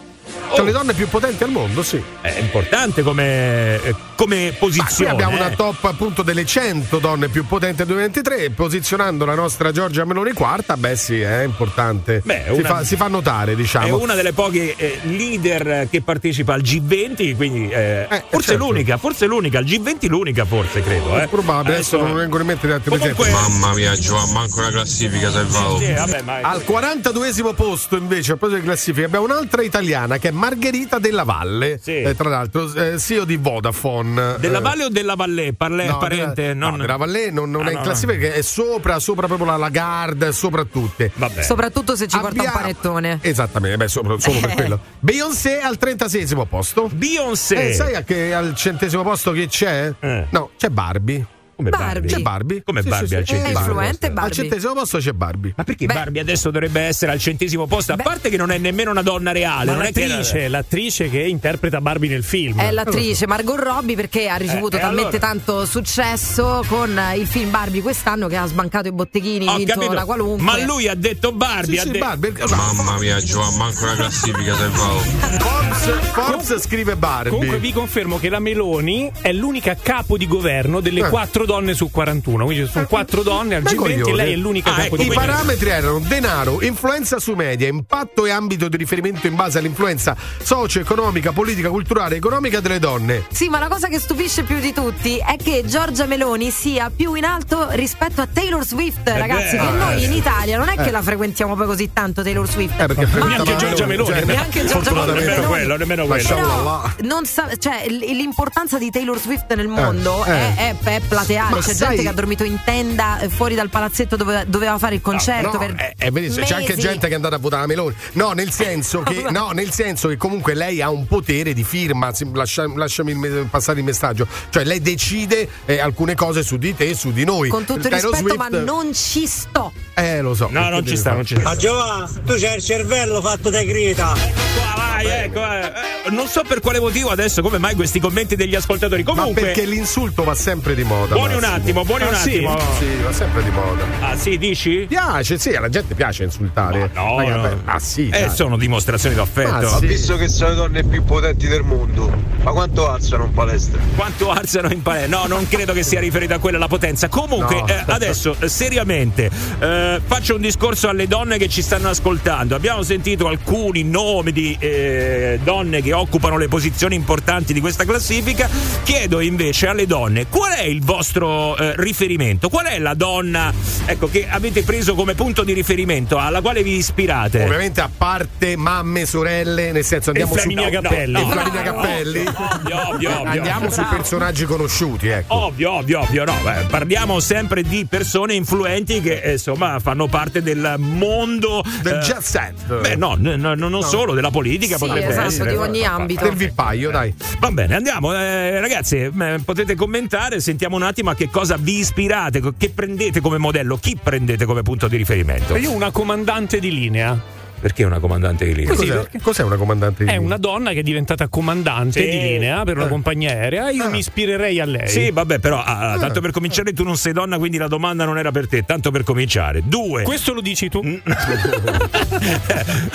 Tra 0.54 0.62
le 0.64 0.72
donne 0.72 0.92
più 0.94 1.08
potenti 1.08 1.42
al 1.42 1.50
mondo, 1.50 1.82
sì. 1.82 2.02
è 2.20 2.36
importante 2.38 3.02
come, 3.02 3.82
eh, 3.82 3.94
come 4.14 4.36
Ma 4.44 4.48
qui 4.50 4.56
posizione. 4.58 5.10
abbiamo 5.10 5.36
una 5.36 5.50
eh. 5.50 5.56
top 5.56 5.84
appunto 5.84 6.22
delle 6.22 6.44
100 6.46 6.98
donne 6.98 7.28
più 7.28 7.44
potenti 7.46 7.76
del 7.78 7.86
2023, 7.86 8.50
posizionando 8.50 9.24
la 9.24 9.34
nostra 9.34 9.72
Giorgia 9.72 10.04
Meloni 10.04 10.32
quarta, 10.32 10.76
beh 10.76 10.96
sì, 10.96 11.20
è 11.20 11.42
importante. 11.42 12.22
Beh, 12.24 12.44
si, 12.46 12.50
una- 12.60 12.68
fa, 12.68 12.84
si 12.84 12.96
fa 12.96 13.08
notare, 13.08 13.52
È 13.52 13.56
diciamo. 13.56 13.98
una 13.98 14.14
delle 14.14 14.32
poche 14.32 14.74
eh, 14.76 15.00
leader 15.04 15.88
che 15.90 16.02
partecipa 16.02 16.54
al 16.54 16.60
G20, 16.62 17.34
quindi 17.36 17.68
eh, 17.68 18.06
forse 18.30 18.50
certo. 18.50 18.64
l'unica, 18.64 18.96
forse 18.96 19.26
l'unica, 19.26 19.58
al 19.58 19.64
G20 19.64 20.08
l'unica 20.08 20.44
forse 20.44 20.82
credo. 20.82 21.18
Eh. 21.18 21.26
Probabile, 21.28 21.74
adesso 21.74 21.98
non 21.98 22.14
vengono 22.14 22.42
in 22.42 22.48
mente 22.48 22.68
gli 22.68 22.70
altri 22.70 22.90
Comunque-. 22.96 23.30
Mamma 23.30 23.74
mia, 23.74 23.94
Giovanni, 23.94 24.32
manco 24.32 24.58
una 24.60 24.70
classifica 24.70 25.30
sei 25.30 25.44
fatto. 25.46 25.78
Sì, 25.78 25.92
vabbè, 25.92 26.22
ma 26.22 26.38
Al 26.40 26.62
42esimo 26.66 27.54
posto 27.54 27.96
invece, 27.96 28.32
a 28.32 28.36
proposito 28.36 28.60
di 28.60 28.66
classifica, 28.66 29.06
abbiamo 29.06 29.24
un'altra 29.24 29.62
italiana 29.62 30.18
che 30.18 30.28
è 30.28 30.32
Margherita 30.44 30.98
Della 30.98 31.22
Valle, 31.22 31.78
Sì. 31.82 32.02
eh, 32.02 32.14
tra 32.14 32.28
l'altro 32.28 32.70
eh, 32.74 32.98
CEO 32.98 33.24
di 33.24 33.36
Vodafone. 33.36 34.36
della 34.38 34.58
Eh, 34.58 34.60
Valle 34.60 34.84
o 34.84 34.88
della 34.90 35.14
Valle? 35.14 35.54
Parle, 35.54 35.86
No, 35.86 35.96
parente? 35.96 36.42
della, 36.42 36.54
non... 36.54 36.70
no, 36.72 36.76
della 36.82 36.96
Valle 36.98 37.30
non, 37.30 37.50
non 37.50 37.62
Ah, 37.64 37.68
è 37.68 37.72
in 37.72 37.78
no, 37.78 37.82
classifica 37.84 38.18
perché 38.18 38.34
è 38.34 38.42
sopra, 38.42 38.98
sopra 38.98 39.26
proprio 39.26 39.46
la 39.48 39.56
Lagarde, 39.56 40.32
sopra 40.32 40.64
tutte. 40.64 41.10
Vabbè. 41.14 41.42
Soprattutto 41.42 41.96
se 41.96 42.06
ci 42.08 42.18
porta 42.18 42.42
un 42.42 42.50
panettone. 42.52 43.18
Esattamente, 43.22 43.76
beh, 43.78 43.88
sopra- 43.88 44.18
solo 44.18 44.40
per 44.40 44.52
quello. 44.54 44.80
Beyoncé 45.00 45.60
al 45.60 45.78
36esimo 45.80 46.44
posto. 46.46 46.90
Beyoncé. 46.92 47.70
Eh, 47.70 47.72
sai 47.72 47.94
a 47.94 48.02
che 48.02 48.34
al 48.34 48.54
centesimo 48.54 49.02
posto 49.02 49.32
chi 49.32 49.46
c'è? 49.46 49.92
Eh. 49.98 50.26
No, 50.28 50.50
c'è 50.58 50.68
Barbie. 50.68 51.24
Come 51.56 51.70
Barbie. 51.70 52.10
C'è 52.10 52.18
Barbie. 52.20 52.62
Come 52.64 52.82
Sì, 52.82 52.88
Barbie 52.88 53.08
sì, 53.08 53.14
al 53.16 53.24
centesimo 53.24 53.58
È 53.58 53.62
influente 53.62 54.06
Al 54.06 54.12
Barbie. 54.12 54.34
centesimo 54.34 54.72
posto 54.74 54.98
c'è 54.98 55.12
Barbie. 55.12 55.52
Ma 55.56 55.64
perché 55.64 55.86
Beh. 55.86 55.94
Barbie 55.94 56.20
adesso 56.20 56.50
dovrebbe 56.50 56.80
essere 56.80 57.12
al 57.12 57.18
centesimo 57.18 57.66
posto? 57.66 57.92
A 57.92 57.96
Beh. 57.96 58.02
parte 58.02 58.28
che 58.30 58.36
non 58.36 58.50
è 58.50 58.58
nemmeno 58.58 58.90
una 58.90 59.02
donna 59.02 59.32
reale, 59.32 59.66
Ma 59.70 59.76
non 59.76 59.82
è 59.86 59.92
che 59.92 60.06
l'attrice, 60.06 60.48
l'attrice 60.48 61.10
che 61.10 61.20
interpreta 61.20 61.80
Barbie 61.80 62.08
nel 62.10 62.24
film. 62.24 62.60
È 62.60 62.70
l'attrice 62.70 63.26
Margot 63.26 63.58
Robbie 63.58 63.96
perché 63.96 64.28
ha 64.28 64.36
ricevuto 64.36 64.76
Eh, 64.76 64.80
talmente 64.80 65.16
allora? 65.16 65.26
tanto 65.32 65.66
successo 65.66 66.64
con 66.68 67.00
il 67.16 67.26
film 67.26 67.50
Barbie 67.50 67.82
quest'anno 67.82 68.28
che 68.28 68.36
ha 68.36 68.46
sbancato 68.46 68.88
i 68.88 68.92
botteghini, 68.92 69.46
Ho 69.48 69.56
vinto 69.56 69.74
capito. 69.74 69.92
la 69.92 70.04
qualunque. 70.04 70.42
Ma 70.44 70.62
lui 70.64 70.88
ha 70.88 70.94
detto 70.94 71.32
Barbie, 71.32 71.74
Sì, 71.74 71.78
ha 71.78 71.82
sì, 71.82 71.90
detto 71.90 72.04
Barbie. 72.04 72.32
Mamma 72.48 72.98
mia, 72.98 73.18
Giovanni, 73.20 73.56
manco 73.58 73.84
una 73.84 73.94
classifica 73.94 74.56
sei 74.56 74.70
fatto. 74.70 74.98
Forbes, 75.38 76.10
Forbes 76.12 76.58
scrive 76.62 76.96
Barbie. 76.96 77.30
Comunque 77.30 77.58
vi 77.58 77.72
confermo 77.72 78.18
che 78.18 78.28
la 78.28 78.38
Meloni 78.38 79.10
è 79.20 79.32
l'unica 79.32 79.76
capo 79.80 80.16
di 80.16 80.26
governo 80.26 80.80
delle 80.80 81.06
Eh. 81.06 81.08
quattro 81.08 81.43
donne 81.44 81.74
su 81.74 81.90
41. 81.90 82.44
Quindi 82.44 82.64
ci 82.66 82.72
sono 82.72 82.86
quattro 82.86 83.22
donne 83.22 83.56
al 83.56 83.62
Ma 83.62 83.70
G20 83.70 84.08
e 84.08 84.14
lei 84.14 84.32
è 84.32 84.36
l'unica 84.36 84.70
Ah, 84.70 84.74
capo 84.74 84.86
ecco, 84.86 84.96
di 84.96 85.06
I 85.06 85.12
parametri 85.12 85.68
erano 85.68 85.98
denaro, 86.00 86.62
influenza 86.62 87.18
su 87.18 87.34
media, 87.34 87.68
impatto 87.68 88.24
e 88.26 88.30
ambito 88.30 88.68
di 88.68 88.76
riferimento 88.76 89.26
in 89.26 89.34
base 89.34 89.58
all'influenza 89.58 90.16
socio-economica, 90.42 91.32
politica, 91.32 91.68
culturale 91.68 92.14
e 92.14 92.18
economica 92.18 92.60
delle 92.60 92.78
donne. 92.78 93.24
Sì, 93.30 93.48
ma 93.48 93.58
la 93.58 93.68
cosa 93.68 93.88
che 93.88 93.98
stupisce 93.98 94.42
più 94.44 94.58
di 94.60 94.72
tutti 94.72 95.18
è 95.18 95.36
che 95.42 95.62
Giorgia 95.66 96.06
Meloni 96.06 96.50
sia 96.50 96.90
più 96.94 97.14
in 97.14 97.24
alto 97.24 97.66
rispetto 97.70 98.20
a 98.20 98.28
Taylor 98.32 98.64
Swift, 98.64 99.06
ragazzi. 99.08 99.56
beh, 99.56 99.62
che 99.62 99.68
eh, 99.68 99.76
noi 99.76 100.04
in 100.04 100.12
Italia 100.12 100.58
non 100.58 100.68
è 100.68 100.76
che 100.76 100.88
Eh. 100.88 100.90
la 100.90 101.02
frequentiamo 101.02 101.54
poi 101.56 101.66
così 101.66 101.90
tanto 101.92 102.22
Taylor 102.22 102.48
Swift. 102.48 102.80
Eh, 102.80 102.86
perché 102.86 103.06
Ma- 103.18 103.26
Neanche 103.26 103.56
Giorgia 103.56 103.86
Meloni. 103.86 104.08
Cioè, 104.14 104.24
Neanche 104.24 104.60
Giorgia 104.60 104.72
fortunatamente. 104.74 105.20
nemmeno 105.20 105.40
Meloni. 105.40 105.46
quello, 105.48 105.76
nemmeno 105.76 106.06
quello. 106.06 106.92
Non 107.02 107.24
sa- 107.26 107.50
cioè, 107.58 107.86
l'importanza 107.88 108.78
di 108.78 108.90
Taylor 108.90 109.18
Swift 109.18 109.52
nel 109.54 109.68
mondo 109.68 110.24
eh. 110.24 110.30
È, 110.32 110.54
è- 110.56 110.76
è 110.96 111.00
plateale. 111.06 111.33
Reale. 111.34 111.54
Ma 111.54 111.60
C'è 111.60 111.74
sai- 111.74 111.88
gente 111.88 112.02
che 112.02 112.08
ha 112.08 112.12
dormito 112.12 112.44
in 112.44 112.60
tenda 112.64 113.18
eh, 113.20 113.28
fuori 113.28 113.54
dal 113.54 113.68
palazzetto 113.68 114.16
dove 114.16 114.44
doveva 114.46 114.78
fare 114.78 114.94
il 114.94 115.00
concerto. 115.00 115.52
No, 115.52 115.58
per 115.58 115.74
eh, 115.76 115.94
eh, 115.98 116.10
vedi, 116.10 116.28
c'è 116.28 116.54
anche 116.54 116.76
gente 116.76 117.06
che 117.06 117.12
è 117.12 117.16
andata 117.16 117.36
a 117.36 117.38
votare 117.38 117.62
la 117.62 117.68
Meloni. 117.68 117.94
No, 118.12 118.32
nel 118.32 118.50
senso 118.50 119.00
che, 119.04 119.26
no, 119.30 119.50
nel 119.50 119.70
senso 119.72 120.08
che 120.08 120.16
comunque 120.16 120.54
lei 120.54 120.80
ha 120.80 120.90
un 120.90 121.06
potere 121.06 121.52
di 121.52 121.64
firma. 121.64 122.10
lascia- 122.32 122.70
lasciami 122.74 123.14
passare 123.50 123.78
il 123.78 123.84
messaggio. 123.84 124.26
Cioè, 124.50 124.64
lei 124.64 124.80
decide 124.80 125.48
eh, 125.64 125.80
alcune 125.80 126.14
cose 126.14 126.42
su 126.42 126.56
di 126.56 126.74
te 126.74 126.88
e 126.90 126.94
su 126.94 127.12
di 127.12 127.24
noi. 127.24 127.48
Con 127.48 127.64
tutto 127.64 127.78
il 127.86 127.88
Taylor 127.88 128.10
rispetto, 128.10 128.34
Swift- 128.34 128.50
ma 128.50 128.58
non 128.60 128.92
ci 128.94 129.26
sto. 129.26 129.72
Eh, 129.94 130.20
lo 130.20 130.34
so. 130.34 130.48
No, 130.50 130.68
non 130.68 130.86
ci 130.86 130.96
sta, 130.96 131.12
non 131.12 131.24
ci 131.24 131.34
sta. 131.34 131.42
Ma 131.44 131.56
Giovanni, 131.56 132.08
tu 132.24 132.34
c'hai 132.38 132.56
il 132.56 132.62
cervello 132.62 133.20
fatto 133.20 133.50
da 133.50 133.62
grida. 133.62 134.12
Qua, 134.14 134.74
vai, 134.76 135.06
ecco. 135.06 135.40
eh. 135.40 135.72
Eh, 136.06 136.10
Non 136.10 136.26
so 136.28 136.42
per 136.46 136.60
quale 136.60 136.80
motivo 136.80 137.10
adesso, 137.10 137.42
come 137.42 137.58
mai 137.58 137.74
questi 137.74 137.98
commenti 138.00 138.36
degli 138.36 138.54
ascoltatori. 138.54 139.02
Ma 139.02 139.12
Comunque. 139.14 139.42
perché 139.42 139.64
l'insulto 139.64 140.22
va 140.24 140.34
sempre 140.34 140.74
di 140.74 140.82
moda. 140.84 141.14
Buoni 141.24 141.36
un 141.38 141.44
attimo, 141.44 141.84
buoni 141.84 142.04
Ah, 142.04 142.08
un 142.08 142.14
sì? 142.16 142.30
attimo. 142.34 142.58
Sì, 142.78 142.86
va 143.02 143.12
sempre 143.12 143.42
di 143.42 143.50
moda. 143.50 143.84
Ah, 144.00 144.14
sì, 144.16 144.36
dici? 144.36 144.84
Piace, 144.86 145.38
sì, 145.38 145.54
alla 145.54 145.70
gente 145.70 145.94
piace 145.94 146.22
insultare. 146.24 146.90
No, 146.92 147.14
Ma- 147.16 147.24
no. 147.24 147.60
Ah, 147.64 147.78
sì. 147.78 148.10
Eh, 148.10 148.28
sono 148.28 148.58
dimostrazioni 148.58 149.14
d'affetto. 149.14 149.48
Ah, 149.54 149.74
Ho 149.76 149.78
sì. 149.78 149.86
visto 149.86 150.16
che 150.16 150.28
sono 150.28 150.50
le 150.50 150.54
donne 150.56 150.84
più 150.84 151.02
potenti 151.02 151.48
del 151.48 151.62
mondo. 151.62 152.12
Ma 152.42 152.50
quanto 152.52 152.90
alzano 152.90 153.24
in 153.24 153.32
palestra? 153.32 153.80
Quanto 153.96 154.30
alzano 154.30 154.70
in 154.70 154.82
palestra? 154.82 155.16
No, 155.16 155.26
non 155.26 155.48
credo 155.48 155.72
che 155.72 155.82
sia 155.82 155.98
riferito 155.98 156.34
a 156.34 156.38
quella 156.38 156.58
la 156.58 156.68
potenza. 156.68 157.08
Comunque, 157.08 157.56
No. 157.60 157.66
eh, 157.68 157.84
adesso, 157.86 158.36
eh, 158.38 158.48
seriamente, 158.48 159.30
eh, 159.60 160.00
faccio 160.04 160.34
un 160.34 160.42
discorso 160.42 160.88
alle 160.90 161.06
donne 161.06 161.38
che 161.38 161.48
ci 161.48 161.62
stanno 161.62 161.88
ascoltando. 161.88 162.54
Abbiamo 162.54 162.82
sentito 162.82 163.28
alcuni 163.28 163.82
nomi 163.82 164.30
di 164.30 164.54
eh, 164.60 165.40
donne 165.42 165.80
che 165.80 165.94
occupano 165.94 166.36
le 166.36 166.48
posizioni 166.48 166.94
importanti 166.96 167.54
di 167.54 167.60
questa 167.60 167.84
classifica. 167.86 168.46
Chiedo 168.82 169.20
invece 169.20 169.68
alle 169.68 169.86
donne 169.86 170.26
qual 170.28 170.52
è 170.52 170.64
il 170.64 170.82
vostro 170.84 171.12
eh, 171.22 171.72
riferimento? 171.76 172.48
Qual 172.48 172.66
è 172.66 172.78
la 172.78 172.94
donna 172.94 173.52
ecco, 173.86 174.08
che 174.08 174.26
avete 174.28 174.62
preso 174.62 174.94
come 174.94 175.14
punto 175.14 175.42
di 175.44 175.52
riferimento 175.52 176.18
alla 176.18 176.40
quale 176.40 176.62
vi 176.62 176.76
ispirate? 176.76 177.42
Ovviamente 177.44 177.80
a 177.80 177.90
parte 177.96 178.56
mamme, 178.56 179.06
sorelle, 179.06 179.72
nel 179.72 179.84
senso 179.84 180.10
andiamo 180.10 180.32
E 180.34 180.38
su 180.38 180.42
Flaminia 180.42 180.70
no, 180.70 180.80
Cappelli. 180.88 181.12
no, 181.12 181.20
No, 181.20 181.28
e 181.28 181.32
Flaminia 181.32 181.62
no, 181.62 181.72
Cappelli. 181.80 182.18
ovvio, 182.20 182.88
ovvio, 182.88 183.20
ovvio. 183.20 183.30
Andiamo 183.30 183.70
su 183.70 183.82
personaggi 183.88 184.44
conosciuti, 184.44 185.08
ecco. 185.08 185.34
Ovvio, 185.34 185.72
ovvio, 185.72 186.00
ovvio, 186.00 186.24
no, 186.24 186.34
beh, 186.42 186.66
parliamo 186.68 187.20
sempre 187.20 187.62
di 187.62 187.86
persone 187.88 188.34
influenti 188.34 189.00
che 189.00 189.20
eh, 189.20 189.32
insomma 189.32 189.78
fanno 189.80 190.06
parte 190.06 190.42
del 190.42 190.74
mondo 190.78 191.62
Del 191.82 191.94
eh, 191.94 191.98
jet 192.00 192.20
set. 192.20 192.80
Beh, 192.80 192.96
no, 192.96 193.14
n- 193.16 193.34
n- 193.38 193.54
non 193.56 193.82
solo, 193.82 194.14
della 194.14 194.30
politica 194.30 194.76
Sì, 194.76 194.86
potrebbe 194.86 195.08
esatto, 195.08 195.26
essere. 195.26 195.50
di 195.50 195.56
ogni 195.56 195.84
ambito. 195.84 196.24
Del 196.24 196.34
vipaio, 196.34 196.90
dai. 196.90 197.14
Va 197.38 197.50
bene, 197.50 197.74
andiamo. 197.76 198.14
Eh, 198.14 198.60
ragazzi, 198.60 198.96
eh, 198.98 199.12
potete 199.44 199.74
commentare, 199.74 200.40
sentiamo 200.40 200.76
un 200.76 200.82
attimo 200.82 201.03
a 201.10 201.14
che 201.14 201.28
cosa 201.30 201.56
vi 201.56 201.78
ispirate, 201.78 202.40
che 202.56 202.70
prendete 202.70 203.20
come 203.20 203.38
modello, 203.38 203.76
chi 203.76 203.96
prendete 204.00 204.44
come 204.44 204.62
punto 204.62 204.88
di 204.88 204.96
riferimento. 204.96 205.56
Io 205.56 205.72
una 205.72 205.90
comandante 205.90 206.58
di 206.58 206.72
linea. 206.72 207.42
Perché 207.64 207.82
una 207.84 207.98
comandante 207.98 208.44
di 208.44 208.54
linea? 208.54 208.74
Cos'è, 208.74 208.86
perché- 208.92 209.20
cos'è 209.22 209.42
una 209.42 209.56
comandante 209.56 210.04
di 210.04 210.10
È 210.10 210.12
linea? 210.12 210.26
una 210.26 210.36
donna 210.36 210.72
che 210.72 210.80
è 210.80 210.82
diventata 210.82 211.28
comandante 211.28 212.02
Sì. 212.02 212.10
di 212.10 212.20
linea 212.20 212.62
per 212.62 212.76
una 212.76 212.84
Eh. 212.84 212.90
compagnia 212.90 213.30
aerea. 213.30 213.70
Io 213.70 213.84
Ah. 213.84 213.88
mi 213.88 214.00
ispirerei 214.00 214.60
a 214.60 214.66
lei. 214.66 214.86
Sì, 214.86 215.10
vabbè, 215.10 215.38
però 215.38 215.62
ah, 215.64 215.96
tanto 215.98 216.20
per 216.20 216.30
cominciare 216.30 216.74
tu 216.74 216.84
non 216.84 216.98
sei 216.98 217.14
donna, 217.14 217.38
quindi 217.38 217.56
la 217.56 217.66
domanda 217.66 218.04
non 218.04 218.18
era 218.18 218.30
per 218.32 218.48
te, 218.48 218.66
tanto 218.66 218.90
per 218.90 219.02
cominciare. 219.02 219.62
Due. 219.64 220.02
Questo 220.02 220.34
lo 220.34 220.42
dici 220.42 220.68
tu? 220.68 220.82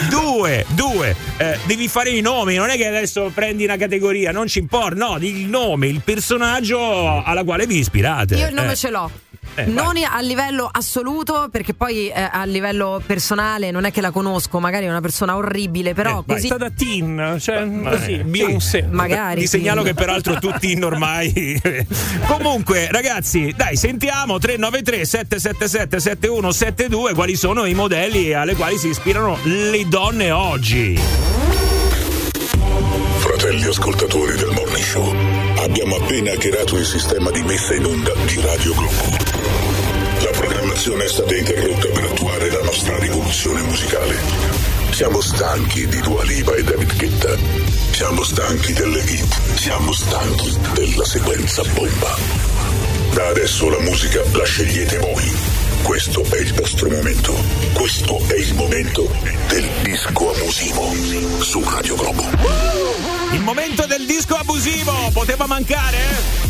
due, 0.09 0.65
due, 0.70 1.15
eh, 1.38 1.57
devi 1.65 1.88
fare 1.88 2.11
i 2.11 2.22
nomi, 2.22 2.53
non 2.55 2.70
è 2.70 2.78
che 2.78 2.86
adesso 2.86 3.32
prendi 3.34 3.63
una 3.63 3.76
categoria, 3.78 4.32
non 4.32 4.45
ci 4.47 4.59
importa, 4.59 4.93
no, 5.03 5.17
il 5.20 5.47
nome, 5.47 5.88
il 5.88 6.01
personaggio 6.03 7.24
alla 7.24 7.43
quale 7.43 7.65
vi 7.65 7.80
ispirate. 7.80 8.36
Io 8.36 8.47
il 8.47 8.53
nome 8.53 8.74
Eh, 8.74 8.76
ce 8.76 8.89
l'ho. 8.91 9.09
Eh, 9.62 9.66
non 9.66 9.95
a 9.97 10.20
livello 10.22 10.70
assoluto, 10.72 11.47
perché 11.51 11.74
poi 11.74 12.10
eh, 12.10 12.30
a 12.32 12.43
livello 12.45 13.01
personale 13.05 13.72
non 13.72 13.86
è 13.86 13.91
che 13.91 14.01
la 14.01 14.12
conosco, 14.12 14.60
magari 14.60 14.86
è 14.86 14.89
una 14.89 15.01
persona 15.01 15.36
orribile, 15.36 15.93
però 15.93 16.20
Eh, 16.20 16.34
così. 16.34 16.45
Sta 16.47 16.57
da 16.57 16.70
teen, 16.70 17.38
cioè 17.39 17.66
Ma- 17.66 17.91
così, 17.91 18.16
sì. 18.16 18.24
Beyoncé. 18.24 18.88
Magari. 18.89 19.41
Vi 19.41 19.47
segnalo 19.47 19.82
sì. 19.82 19.88
che 19.88 19.93
peraltro 19.93 20.36
tutti 20.39 20.78
ormai. 20.82 21.62
Comunque, 22.28 22.88
ragazzi, 22.91 23.53
dai, 23.55 23.76
sentiamo 23.76 24.38
393 24.38 25.05
777 25.05 25.99
7172 25.99 27.14
quali 27.14 27.36
sono 27.36 27.66
i 27.66 27.74
modelli 27.74 28.34
alle 28.34 28.55
quali 28.55 28.78
si 28.78 28.88
ispirano 28.89 29.38
le 29.43 29.88
donne 29.88 30.32
oggi. 30.32 30.99
Fratelli 33.18 33.64
ascoltatori 33.66 34.36
del 34.36 34.49
Morning 34.53 34.84
Show, 34.86 35.14
abbiamo 35.64 35.95
appena 35.97 36.32
hackerato 36.32 36.78
il 36.78 36.86
sistema 36.86 37.30
di 37.32 37.41
messa 37.43 37.74
in 37.74 37.86
onda 37.86 38.12
di 38.26 38.39
Radio 38.41 38.74
Globo. 38.74 39.18
La 40.80 40.86
programmazione 40.86 41.03
è 41.03 41.07
stata 41.09 41.36
interrotta 41.36 41.88
per 41.89 42.03
attuare 42.05 42.49
la 42.51 42.61
nostra 42.63 42.97
rivoluzione 42.99 43.61
musicale. 43.63 44.15
Siamo 44.91 45.19
stanchi 45.19 45.86
di 45.86 45.99
Dua 45.99 46.23
Lipa 46.23 46.53
e 46.53 46.63
David 46.63 46.95
Guetta. 46.95 47.36
Siamo 47.91 48.23
stanchi 48.23 48.71
delle 48.71 49.01
hit. 49.01 49.55
Siamo 49.55 49.91
stanchi 49.91 50.57
della 50.75 51.03
sequenza 51.03 51.63
bomba. 51.73 52.15
Da 53.11 53.27
adesso 53.27 53.69
la 53.69 53.80
musica 53.82 54.21
la 54.32 54.45
scegliete 54.45 54.97
voi. 54.99 55.36
Questo 55.84 56.23
è 56.23 56.38
il 56.38 56.53
vostro 56.53 56.89
momento. 56.89 57.34
Questo 57.73 58.17
è 58.27 58.36
il 58.36 58.53
momento 58.53 59.05
del 59.49 59.69
disco 59.84 60.34
abusivo 60.34 60.93
su 61.41 61.61
Radio 61.61 61.95
Globo. 61.95 63.18
Il 63.32 63.41
momento 63.41 63.86
del 63.86 64.05
disco 64.07 64.36
abusivo 64.36 64.91
poteva 65.13 65.45
mancare? 65.45 65.97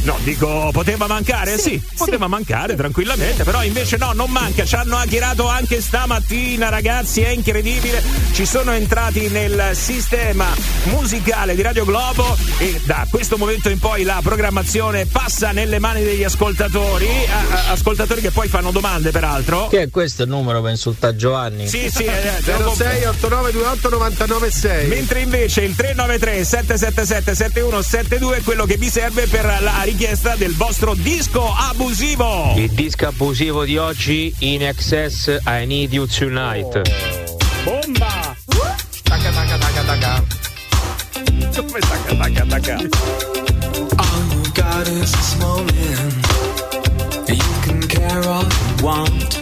No, 0.03 0.17
dico 0.23 0.69
poteva 0.71 1.07
mancare? 1.07 1.57
Sì, 1.57 1.81
poteva 1.97 2.27
mancare 2.27 2.75
tranquillamente, 2.75 3.43
però 3.43 3.63
invece 3.63 3.97
no, 3.97 4.13
non 4.13 4.31
manca. 4.31 4.63
Ci 4.63 4.75
hanno 4.75 4.95
hackerato 4.95 5.45
anche 5.47 5.81
stamattina, 5.81 6.69
ragazzi, 6.69 7.19
è 7.21 7.29
incredibile. 7.29 8.01
Ci 8.31 8.45
sono 8.45 8.71
entrati 8.71 9.27
nel 9.27 9.71
sistema 9.73 10.47
musicale 10.85 11.53
di 11.53 11.61
Radio 11.61 11.83
Globo 11.83 12.37
e 12.59 12.79
da 12.85 13.05
questo 13.09 13.37
momento 13.37 13.67
in 13.69 13.77
poi 13.79 14.03
la 14.03 14.19
programmazione 14.23 15.05
passa 15.05 15.51
nelle 15.51 15.79
mani 15.79 16.01
degli 16.03 16.23
ascoltatori, 16.23 17.07
a- 17.27 17.55
a- 17.67 17.71
ascoltatori 17.71 18.21
che 18.21 18.31
poi 18.31 18.47
fanno 18.47 18.71
domande 18.71 19.11
peraltro. 19.11 19.67
Che 19.67 19.81
è 19.81 19.89
questo 19.89 20.23
il 20.23 20.29
numero 20.29 20.61
per 20.61 20.71
insultare 20.71 21.15
Giovanni? 21.17 21.67
Sì, 21.67 21.89
sì, 21.93 22.05
eh, 22.05 22.39
te 22.43 22.57
lo 22.57 22.73
06 22.73 23.03
8928 23.05 23.89
996. 23.89 24.87
Mentre 24.87 25.19
invece 25.19 25.61
il 25.61 25.75
393 25.75 26.37
777 26.77 27.35
7172 27.35 28.37
è 28.37 28.41
quello 28.43 28.65
che 28.65 28.77
vi 28.77 28.89
serve 28.89 29.27
per 29.27 29.45
la 29.61 29.81
richiesta 29.83 30.35
del 30.35 30.53
vostro 30.55 30.93
disco 30.93 31.51
abusivo. 31.51 32.53
Il 32.55 32.71
disco 32.71 33.07
abusivo 33.07 33.63
di 33.65 33.77
oggi 33.77 34.33
in 34.39 34.63
excess 34.63 35.39
I 35.45 35.65
Need 35.65 35.93
You 35.93 36.05
Tonight. 36.05 36.81
Bomba! 37.63 38.35
Taca, 39.03 39.31
taca, 39.31 39.57
taca, 39.57 39.83
taca. 39.83 40.23
Come 41.55 41.79
tacca 41.79 42.15
tacca 42.15 42.45
tacca? 42.45 42.77
All 43.97 44.23
you 44.31 44.51
got 44.53 44.87
is 44.87 45.11
this 45.11 45.35
moment. 45.37 46.27
You 47.27 47.61
can 47.63 47.81
care 47.87 48.23
all 48.27 48.43
you 48.43 48.83
want. 48.83 49.38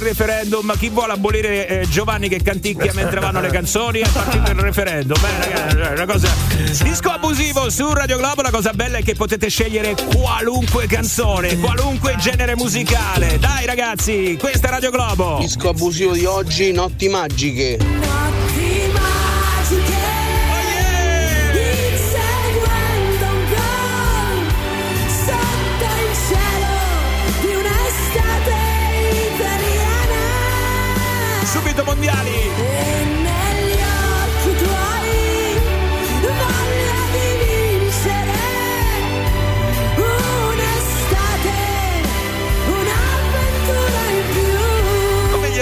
Il 0.00 0.06
referendum, 0.06 0.76
chi 0.78 0.88
vuole 0.88 1.12
abolire 1.12 1.68
eh, 1.68 1.88
Giovanni 1.88 2.28
che 2.28 2.42
canticchia 2.42 2.92
mentre 2.94 3.20
vanno 3.20 3.40
le 3.40 3.50
canzoni? 3.50 4.00
È 4.00 4.08
partito 4.08 4.50
il 4.50 4.58
referendum. 4.58 5.20
Beh, 5.20 5.46
ragazzi, 5.46 5.76
è 5.76 5.92
una 5.92 6.06
cosa. 6.06 6.28
Disco 6.82 7.10
abusivo 7.10 7.68
su 7.70 7.92
Radio 7.92 8.16
Globo. 8.16 8.40
La 8.42 8.50
cosa 8.50 8.72
bella 8.72 8.98
è 8.98 9.02
che 9.02 9.14
potete 9.14 9.48
scegliere 9.48 9.94
qualunque 10.16 10.86
canzone, 10.86 11.58
qualunque 11.58 12.16
genere 12.18 12.56
musicale. 12.56 13.38
Dai, 13.38 13.66
ragazzi, 13.66 14.36
questa 14.40 14.68
è 14.68 14.70
Radio 14.70 14.90
Globo. 14.90 15.36
Disco 15.38 15.68
abusivo 15.68 16.12
di 16.12 16.24
oggi, 16.24 16.72
notti 16.72 17.08
magiche. 17.08 18.29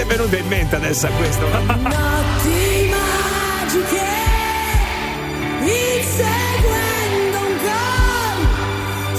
Venuto 0.09 0.35
in 0.35 0.47
mente 0.47 0.75
adesso 0.75 1.05
a 1.05 1.09
questo? 1.11 1.47
Notti 1.47 2.89
magiche 2.89 4.07
inseguendo 5.61 7.37
un 7.37 7.57
gol 7.61 9.17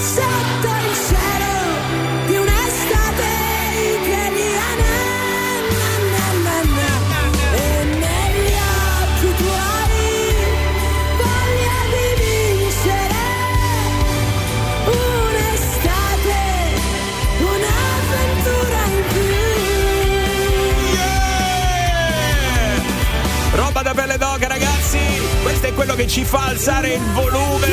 ci 26.11 26.25
fa 26.25 26.47
alzare 26.47 26.95
il 26.95 27.11
volume. 27.13 27.67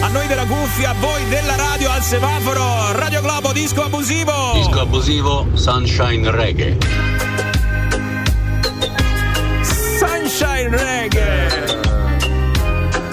A 0.00 0.08
noi 0.08 0.26
della 0.26 0.46
cuffia, 0.46 0.88
a 0.88 0.94
voi 0.94 1.22
della 1.28 1.54
radio 1.54 1.90
al 1.90 2.00
semaforo. 2.00 2.92
Radio 2.92 3.20
Globo, 3.20 3.52
disco 3.52 3.84
abusivo. 3.84 4.52
Disco 4.54 4.80
abusivo 4.80 5.48
Sunshine 5.52 6.30
Reggae. 6.30 6.78
Sunshine 9.98 10.70
Reggae. 10.70 11.80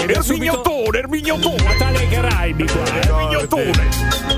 Il 0.08 0.24
mignottone, 0.26 1.00
il 1.00 1.10
mignottone. 1.10 1.64
Natale 1.64 1.98
ai 1.98 2.08
Caraibi 2.08 2.66
qua, 2.66 2.84
eh. 2.86 3.08
Il 3.08 3.14
mignottone. 3.14 4.33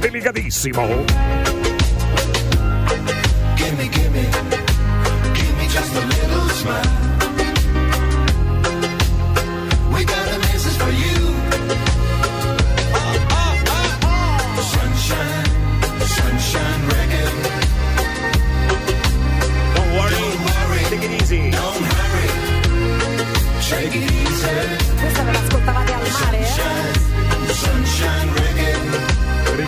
Delicatissimo. 0.00 1.04
Gimme, 3.56 3.88
gimme, 3.88 4.28
give 5.34 5.56
me 5.56 5.66
just 5.68 5.94
a 5.94 6.06
little 6.06 6.48
smile. 6.50 6.97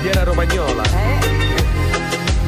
Riviera 0.01 0.25
Romagnola. 0.25 0.83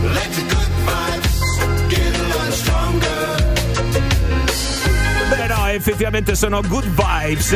Let 0.05 0.31
the 0.31 0.41
good 0.41 0.71
vibes 0.87 1.89
get 1.91 2.17
a 2.17 2.23
little 2.23 2.51
stronger. 2.51 3.53
Beh 5.29 5.47
no, 5.49 5.67
effettivamente 5.67 6.35
sono 6.35 6.63
good 6.63 6.87
vibes, 6.87 7.55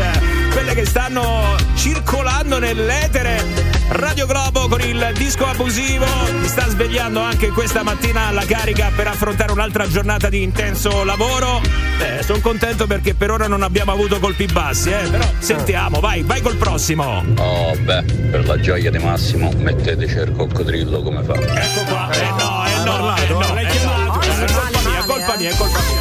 quelle 0.52 0.74
che 0.74 0.84
stanno 0.84 1.56
circolando 1.76 2.58
nell'etere. 2.58 3.42
Radio 3.88 4.26
Globo 4.26 4.68
con 4.68 4.82
il 4.82 5.12
disco 5.14 5.46
abusivo 5.46 6.04
ti 6.42 6.48
sta 6.48 6.68
svegliando 6.68 7.20
anche 7.20 7.48
questa 7.48 7.82
mattina 7.82 8.26
alla 8.26 8.44
carica 8.44 8.90
per 8.94 9.06
affrontare 9.06 9.52
un'altra 9.52 9.88
giornata 9.88 10.28
di 10.28 10.42
intenso 10.42 11.04
lavoro. 11.04 11.62
Eh, 11.98 12.22
sono 12.22 12.40
contento 12.40 12.86
perché 12.86 13.14
per 13.14 13.30
ora 13.30 13.46
non 13.46 13.62
abbiamo 13.62 13.92
avuto 13.92 14.18
colpi 14.18 14.46
bassi, 14.46 14.90
eh, 14.90 15.08
però 15.08 15.24
sentiamo, 15.38 15.98
vai, 16.00 16.22
vai 16.22 16.40
col 16.42 16.56
prossimo. 16.56 17.24
Oh 17.38 17.74
beh, 17.74 18.02
per 18.30 18.46
la 18.46 18.60
gioia 18.60 18.90
di 18.90 18.98
Massimo 18.98 19.50
metteteci 19.56 20.18
il 20.18 20.32
coccodrillo 20.32 21.00
come 21.02 21.22
fa. 21.22 21.34
Ecco 21.34 21.80
qua, 21.88 22.10
eh 22.10 22.28
no, 22.30 22.66
eh 22.66 22.84
no, 22.84 23.16
eh 23.16 23.28
no, 23.28 23.54
l'hai 23.54 23.64
eh 23.64 23.68
chiamato. 23.68 24.26
no. 24.26 24.34
È 24.96 25.02
colpa 25.04 25.36
mia, 25.36 25.50
è 25.50 25.56
colpa 25.56 25.78
mia, 25.88 25.95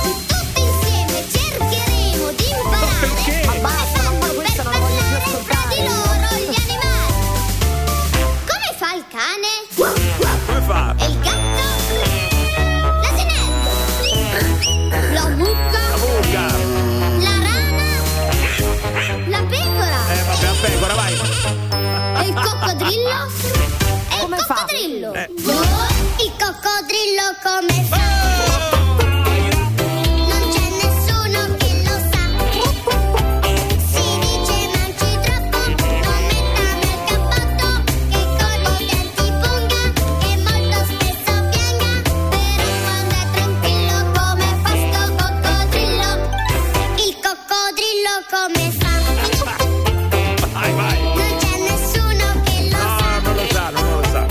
come 48.30 48.72
fa? 48.72 48.94
Vai, 50.54 50.72
vai. 50.74 51.00
Non 51.04 51.38
c'è 51.38 51.58
nessuno 51.60 52.42
che 52.44 52.70
lo 52.70 52.78
No, 52.78 52.98
sa. 53.00 53.20
non 53.22 53.36
lo 53.36 53.46
sa, 53.52 53.70
non 53.70 53.90
lo 53.90 54.04
sa. 54.04 54.26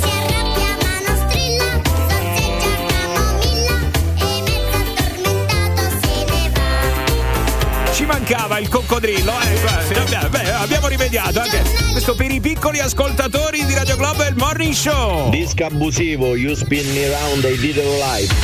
Si 0.00 0.08
arrabbia 0.08 0.76
ma 0.82 0.94
non 1.06 1.16
strilla, 1.28 1.70
sorseggia 1.84 2.70
camomilla 2.88 3.76
e 4.16 4.42
mezzo 4.42 4.76
addormentato 4.76 5.82
se 6.00 6.24
ne 6.24 6.50
va. 6.54 7.92
Ci 7.92 8.04
mancava 8.04 8.58
il 8.58 8.68
coccodrillo, 8.68 9.32
eh, 9.40 9.98
abbiamo, 9.98 10.28
beh, 10.28 10.50
abbiamo 10.52 10.88
rimediato 10.88 11.40
anche 11.40 11.62
questo 11.92 12.14
per 12.14 12.30
i 12.30 12.40
piccoli 12.40 12.80
ascoltatori 12.80 13.64
di 13.64 13.74
Radio 13.74 13.96
Globo 13.96 14.22
e 14.24 14.28
il 14.28 14.36
Morning 14.36 14.72
Show. 14.74 15.30
Disco 15.30 15.64
abusivo, 15.64 16.36
you 16.36 16.54
spin 16.54 16.90
me 16.92 17.08
round, 17.10 17.44
I 17.44 17.56
did 17.58 17.76
it 17.76 17.84
live. 17.84 18.34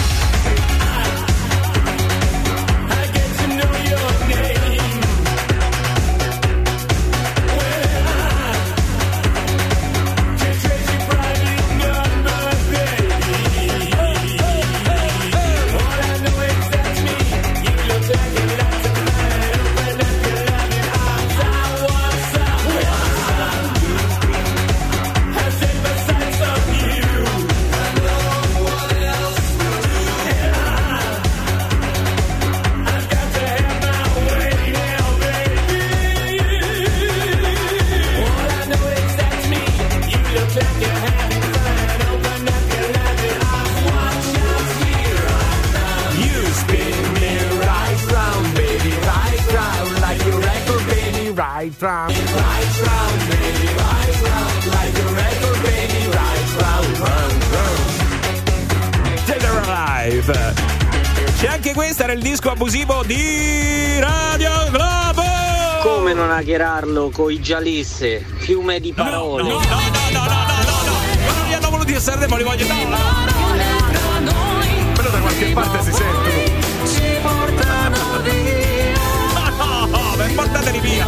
Hackerarlo 67.03 67.11
coi 67.11 67.41
giallisse? 67.41 68.25
Fiume 68.39 68.79
di 68.79 68.93
parole. 68.93 69.43
No, 69.43 69.49
no, 69.49 69.59
no, 69.59 69.65
no, 69.65 69.79
no, 70.11 70.21
no, 70.21 70.23
no, 70.23 70.83
no. 70.85 70.93
Ma 71.27 71.33
non 71.33 71.47
li 71.49 71.55
hanno 71.55 71.71
voluti 71.71 71.95
a 71.95 72.01
Sanremo, 72.01 72.37
li 72.37 72.45
voglio. 72.45 72.67
No, 72.67 72.75
no. 74.21 74.33
Però 74.95 75.11
da 75.11 75.19
qualche 75.19 75.47
parte 75.53 75.83
si 75.83 75.93
sentono. 75.93 76.61
No, 79.57 79.87
no, 79.87 80.17
beh, 80.17 80.29
portateli 80.35 80.81
via. 80.81 81.07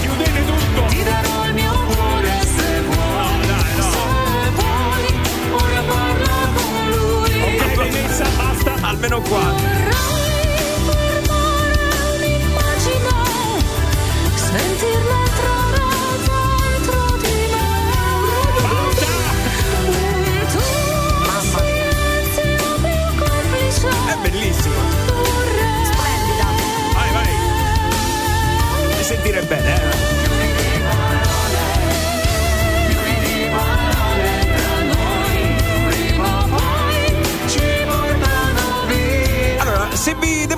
Chiudete 0.00 0.44
tutto. 0.44 0.84
Ti 0.88 1.02
darò 1.04 1.46
il 1.46 1.54
mio 1.54 1.72
cuore 1.72 2.40
se 2.56 2.80
vuoi. 2.80 3.46
dai, 3.46 3.76
no. 3.76 3.90
Se 4.42 4.50
vuoi, 4.54 5.04
ora 5.52 5.82
parla 5.86 6.48
con 6.54 6.90
lui. 6.90 7.40
Ok, 7.42 8.36
basta, 8.36 8.74
almeno 8.86 9.20
qua. 9.20 9.97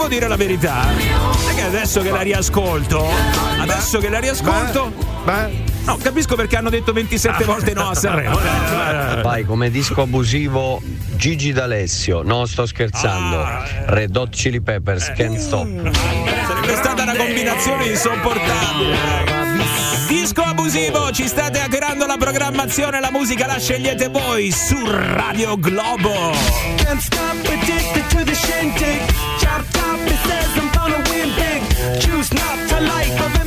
Devo 0.01 0.09
dire 0.09 0.29
la 0.29 0.37
verità, 0.37 0.89
è 1.51 1.55
che 1.55 1.63
adesso 1.63 2.01
che 2.01 2.11
la 2.11 2.23
riascolto, 2.23 3.07
adesso 3.59 3.99
che 3.99 4.09
la 4.09 4.19
riascolto, 4.19 4.91
no, 5.85 5.99
capisco 6.01 6.37
perché 6.37 6.57
hanno 6.57 6.71
detto 6.71 6.95
27 6.95 7.45
volte 7.45 7.75
no 7.75 7.91
a 7.91 7.95
Sanremo. 7.95 8.39
Vai 9.21 9.45
come 9.45 9.71
disco 9.71 10.01
abusivo 10.01 10.81
Gigi 11.17 11.53
D'Alessio, 11.53 12.23
no 12.23 12.47
sto 12.47 12.65
scherzando. 12.65 13.47
Red 13.87 14.17
Hot 14.17 14.31
Chili 14.31 14.63
Peppers, 14.63 15.13
Can't 15.15 15.37
Stop. 15.37 15.69
Sarebbe 15.93 16.77
stata 16.77 17.03
una 17.03 17.17
combinazione 17.17 17.85
insopportabile. 17.85 19.40
Disco 20.09 20.43
abusivo, 20.43 21.11
ci 21.13 21.27
state 21.27 21.61
hackerando 21.61 22.07
la 22.07 22.17
programmazione, 22.17 23.01
la 23.01 23.11
musica 23.11 23.47
la 23.47 23.59
scegliete 23.59 24.09
voi 24.09 24.51
su 24.51 24.77
Radio 24.85 25.57
Globo. 25.59 26.33
Can't 26.77 27.01
stop 27.01 27.37
addicted 27.47 28.07
to 28.11 28.25
the 28.25 28.35
shindig 28.35 29.01
Chop 29.41 29.65
top, 29.73 29.99
it 30.07 30.19
says 30.25 30.57
I'm 30.57 30.71
gonna 30.73 31.03
win 31.11 31.33
big 31.35 32.01
Choose 32.01 32.33
not 32.35 32.73
a 32.73 32.81
life 32.81 33.21
of 33.25 33.40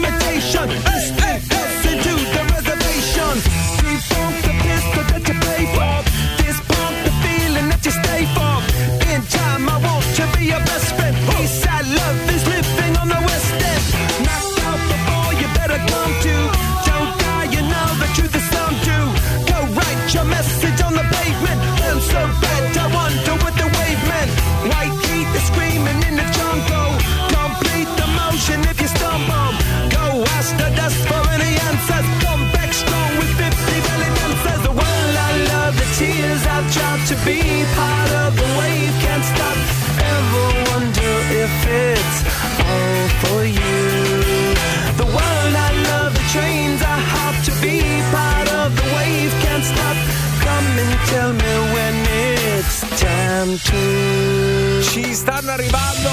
Ci 53.56 55.14
stanno 55.14 55.52
arrivando 55.52 56.10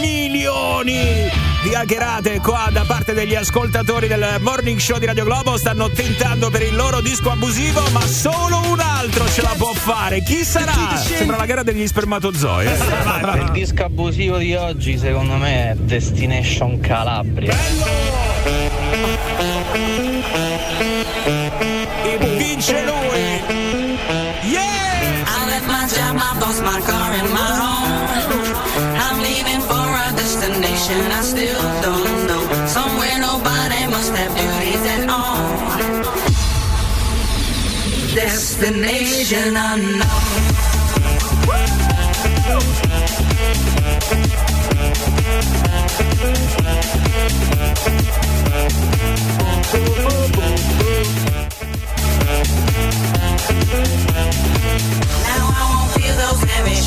milioni 0.00 1.30
di 1.62 1.72
hackerate 1.74 2.40
qua 2.40 2.68
da 2.72 2.82
parte 2.84 3.12
degli 3.12 3.36
ascoltatori 3.36 4.08
del 4.08 4.38
morning 4.40 4.78
show 4.80 4.98
di 4.98 5.06
Radio 5.06 5.22
Globo. 5.24 5.56
Stanno 5.56 5.88
tentando 5.90 6.50
per 6.50 6.62
il 6.62 6.74
loro 6.74 7.00
disco 7.00 7.30
abusivo, 7.30 7.80
ma 7.92 8.00
solo 8.06 8.60
un 8.70 8.80
altro 8.80 9.28
ce 9.28 9.42
la 9.42 9.54
può 9.56 9.72
fare. 9.72 10.20
Chi 10.22 10.42
sarà? 10.42 10.96
Sembra 10.96 11.36
la 11.36 11.46
gara 11.46 11.62
degli 11.62 11.86
spermatozoi. 11.86 12.66
eh. 12.66 12.76
Vai, 13.04 13.20
vai. 13.20 13.40
Il 13.42 13.50
disco 13.52 13.84
abusivo 13.84 14.38
di 14.38 14.54
oggi 14.54 14.98
secondo 14.98 15.34
me 15.34 15.70
è 15.70 15.74
Destination 15.76 16.80
Calabria. 16.80 17.56
E 22.04 22.18
vince 22.36 22.82
lui. 22.84 23.07
My 26.72 26.80
car, 26.90 27.10
and 27.20 27.30
my 27.40 27.50
home. 27.62 27.92
I'm 29.04 29.18
leaving 29.28 29.62
for 29.70 29.86
a 30.04 30.08
destination 30.20 31.00
I 31.20 31.22
still 31.32 31.62
don't 31.86 32.16
know. 32.28 32.42
Somewhere 32.78 33.18
nobody 33.28 33.80
must 33.94 34.12
have 34.20 34.32
duties 34.40 34.84
at 34.96 35.02
all. 35.18 35.40
Destination 38.14 39.50
unknown. 39.70 40.58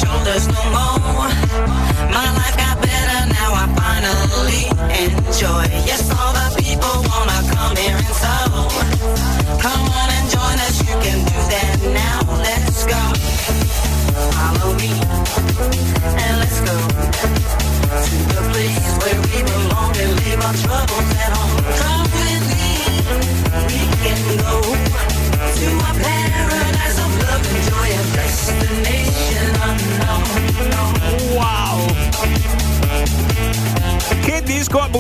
Shoulders 0.01 0.47
no 0.47 0.63
more. 0.73 1.31
My 2.15 2.27
life 2.37 2.57
got 2.57 2.75
better 2.81 3.19
now. 3.37 3.51
I 3.61 3.65
finally 3.79 4.63
enjoy. 5.05 5.65
Yes, 5.85 6.09
all 6.17 6.33
the 6.33 6.40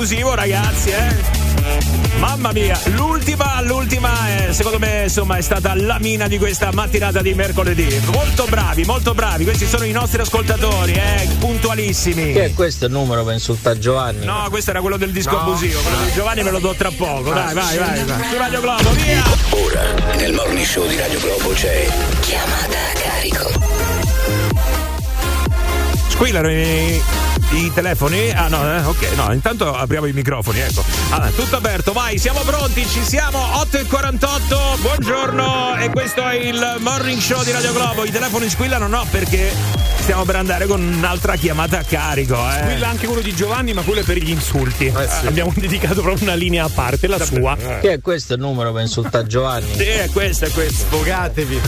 abusivo, 0.01 0.33
ragazzi, 0.33 0.89
eh? 0.89 1.15
Mamma 2.17 2.51
mia, 2.51 2.79
l'ultima, 2.85 3.61
l'ultima, 3.61 4.47
eh, 4.47 4.51
secondo 4.51 4.79
me, 4.79 5.03
insomma, 5.03 5.37
è 5.37 5.41
stata 5.41 5.75
la 5.75 5.99
mina 5.99 6.27
di 6.27 6.39
questa 6.39 6.71
mattinata 6.73 7.21
di 7.21 7.35
mercoledì. 7.35 8.01
Molto 8.11 8.45
bravi, 8.45 8.83
molto 8.83 9.13
bravi. 9.13 9.43
Questi 9.43 9.67
sono 9.67 9.83
i 9.83 9.91
nostri 9.91 10.19
ascoltatori, 10.21 10.93
eh, 10.93 11.27
puntualissimi. 11.37 12.33
Che 12.33 12.45
è 12.45 12.53
questo 12.55 12.85
il 12.85 12.91
numero 12.91 13.23
per 13.23 13.33
insultare 13.33 13.77
Giovanni? 13.77 14.25
No, 14.25 14.47
questo 14.49 14.71
era 14.71 14.81
quello 14.81 14.97
del 14.97 15.11
disco 15.11 15.39
abusivo. 15.39 15.79
Quello 15.81 16.03
di 16.03 16.11
Giovanni 16.13 16.41
me 16.41 16.49
lo 16.49 16.59
do 16.59 16.73
tra 16.73 16.89
poco. 16.89 17.31
Dai, 17.31 17.53
vai, 17.53 17.77
vai, 17.77 18.03
vai. 18.03 18.29
Su 18.31 18.37
Radio 18.37 18.61
Globo, 18.61 18.89
via! 18.91 19.23
Ora, 19.51 20.15
nel 20.15 20.33
morning 20.33 20.65
show 20.65 20.87
di 20.87 20.97
Radio 20.97 21.19
Globo 21.19 21.49
c'è 21.51 21.87
Chiamata 22.21 22.77
a 22.77 22.99
carico. 22.99 23.51
Squillano 26.07 26.49
i 26.49 27.20
I 27.51 27.69
telefoni? 27.73 28.31
Ah 28.31 28.47
no, 28.47 28.63
eh, 28.63 28.79
ok, 28.85 29.11
no, 29.15 29.33
intanto 29.33 29.75
apriamo 29.75 30.05
i 30.05 30.13
microfoni, 30.13 30.59
ecco. 30.59 30.83
Allora, 31.09 31.29
tutto 31.31 31.57
aperto, 31.57 31.91
vai, 31.91 32.17
siamo 32.17 32.39
pronti, 32.45 32.85
ci 32.87 33.03
siamo, 33.03 33.59
8 33.59 33.77
e 33.77 33.83
48, 33.83 34.77
buongiorno 34.79 35.75
e 35.75 35.89
questo 35.89 36.25
è 36.25 36.35
il 36.35 36.77
morning 36.79 37.19
show 37.19 37.43
di 37.43 37.51
Radio 37.51 37.73
Globo. 37.73 38.05
I 38.05 38.11
telefoni 38.11 38.49
squillano 38.49 38.87
no 38.87 39.05
perché 39.11 39.51
stiamo 39.97 40.23
per 40.23 40.37
andare 40.37 40.65
con 40.65 40.81
un'altra 40.81 41.35
chiamata 41.35 41.79
a 41.79 41.83
carico, 41.83 42.35
eh. 42.35 42.61
Squilla 42.61 42.87
anche 42.87 43.05
quello 43.05 43.21
di 43.21 43.35
Giovanni, 43.35 43.73
ma 43.73 43.81
quello 43.81 43.99
è 43.99 44.03
per 44.03 44.17
gli 44.17 44.29
insulti. 44.29 44.87
Abbiamo 45.25 45.51
dedicato 45.53 46.01
proprio 46.01 46.23
una 46.23 46.35
linea 46.35 46.63
a 46.63 46.69
parte, 46.69 47.07
la 47.07 47.23
sua. 47.23 47.57
Che 47.57 47.91
è 47.91 47.99
questo 47.99 48.33
il 48.33 48.39
numero 48.39 48.71
per 48.71 48.83
insultare 48.83 49.27
Giovanni? 49.27 49.73
Sì, 49.75 49.83
è 49.83 50.09
questo, 50.09 50.45
è 50.45 50.51
questo. 50.51 50.85
Sfogatevi. 50.85 51.61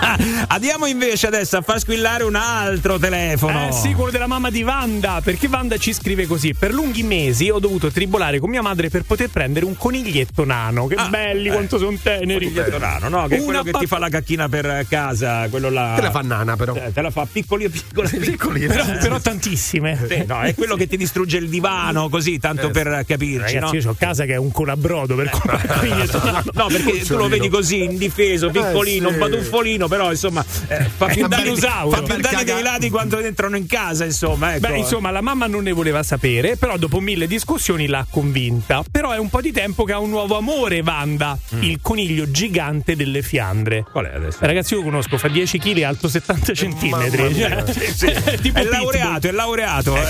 Andiamo 0.48 0.86
invece 0.86 1.26
adesso 1.26 1.58
a 1.58 1.62
far 1.62 1.78
squillare 1.78 2.24
un 2.24 2.34
altro 2.34 2.98
telefono. 2.98 3.68
Eh 3.68 3.72
sì, 3.72 3.92
quello 3.92 4.10
della 4.10 4.26
mamma 4.26 4.50
di 4.50 4.62
Wanda, 5.10 5.20
perché 5.20 5.48
Wanda 5.48 5.76
ci 5.76 5.92
scrive 5.92 6.26
così: 6.26 6.54
Per 6.54 6.72
lunghi 6.72 7.02
mesi 7.02 7.50
ho 7.50 7.58
dovuto 7.58 7.90
tribolare 7.90 8.38
con 8.38 8.48
mia 8.50 8.62
madre 8.62 8.88
per 8.88 9.02
poter 9.02 9.28
prendere 9.28 9.64
un 9.64 9.76
coniglietto 9.76 10.44
nano. 10.44 10.86
Che 10.86 10.96
belli, 11.08 11.48
eh. 11.48 11.52
quanto 11.52 11.78
sono 11.78 11.96
teneri. 12.00 12.46
Coniglietto 12.46 12.78
nano, 12.78 13.08
no? 13.08 13.26
Che 13.26 13.38
è 13.38 13.42
quello 13.42 13.62
che 13.62 13.72
pa- 13.72 13.78
ti 13.78 13.86
fa 13.86 13.98
la 13.98 14.08
cacchina 14.08 14.48
per 14.48 14.86
casa, 14.88 15.48
quello 15.48 15.70
là. 15.70 15.94
Te 15.96 16.02
la 16.02 16.10
fa 16.10 16.20
nana, 16.20 16.56
però. 16.56 16.74
Eh, 16.74 16.92
te 16.92 17.00
la 17.00 17.10
fa 17.10 17.26
piccoli 17.30 17.68
piccoli 17.68 18.08
piccoli. 18.18 18.66
Però, 18.66 18.84
però 19.00 19.20
tantissime. 19.20 19.98
Sì, 20.08 20.24
no, 20.26 20.40
è 20.42 20.54
quello 20.54 20.76
che 20.76 20.86
ti 20.86 20.96
distrugge 20.96 21.38
il 21.38 21.48
divano, 21.48 22.08
così, 22.08 22.38
tanto 22.38 22.70
per 22.70 23.04
capirci. 23.06 23.54
Ragazzi, 23.54 23.74
no? 23.74 23.80
io 23.82 23.90
ho 23.90 23.96
casa 23.98 24.24
che 24.24 24.34
è 24.34 24.38
un 24.38 24.52
colabrodo 24.52 25.14
per 25.14 25.30
comprare 25.30 25.62
il 25.62 25.78
coniglietto 25.78 26.24
nano. 26.24 26.44
No, 26.52 26.66
perché 26.66 27.00
tu 27.00 27.16
lo 27.16 27.28
vedi 27.28 27.48
così 27.48 27.82
indifeso, 27.84 28.50
piccolino, 28.50 29.08
sì. 29.08 29.14
un 29.14 29.18
baduffolino, 29.18 29.88
però 29.88 30.10
insomma 30.10 30.44
eh, 30.68 30.84
fa 30.96 31.06
più 31.06 31.22
un 31.22 31.28
danni, 31.28 31.56
fa 31.56 32.02
più 32.02 32.16
danni 32.16 32.44
dei 32.44 32.62
lati 32.62 32.90
quando 32.90 33.18
entrano 33.18 33.56
in 33.56 33.66
casa, 33.66 34.04
insomma. 34.04 34.54
Ecco. 34.54 34.68
Beh, 34.68 34.78
insomma, 34.78 34.99
la 35.08 35.22
mamma 35.22 35.46
non 35.46 35.62
ne 35.62 35.72
voleva 35.72 36.02
sapere, 36.02 36.56
però 36.56 36.76
dopo 36.76 37.00
mille 37.00 37.26
discussioni 37.26 37.86
l'ha 37.86 38.04
convinta. 38.10 38.82
Però 38.90 39.12
è 39.12 39.18
un 39.18 39.30
po' 39.30 39.40
di 39.40 39.52
tempo 39.52 39.84
che 39.84 39.92
ha 39.92 39.98
un 39.98 40.10
nuovo 40.10 40.36
amore, 40.36 40.80
Wanda, 40.80 41.38
il 41.60 41.78
coniglio 41.80 42.30
gigante 42.30 42.94
delle 42.96 43.22
Fiandre. 43.22 43.84
Qual 43.90 44.04
è 44.04 44.14
adesso? 44.14 44.38
Ragazzi, 44.40 44.74
io 44.74 44.80
lo 44.80 44.84
conosco, 44.86 45.16
fa 45.16 45.28
10 45.28 45.58
kg 45.58 45.76
e 45.78 45.84
alto 45.84 46.08
70 46.08 46.52
centimetri. 46.52 47.34
Cioè, 47.34 47.64
Sì, 47.72 47.92
sì. 47.96 48.06
È 48.30 48.38
Pitbull. 48.40 48.68
laureato, 48.68 49.28
è 49.28 49.30
laureato. 49.30 49.96
eh. 49.96 50.00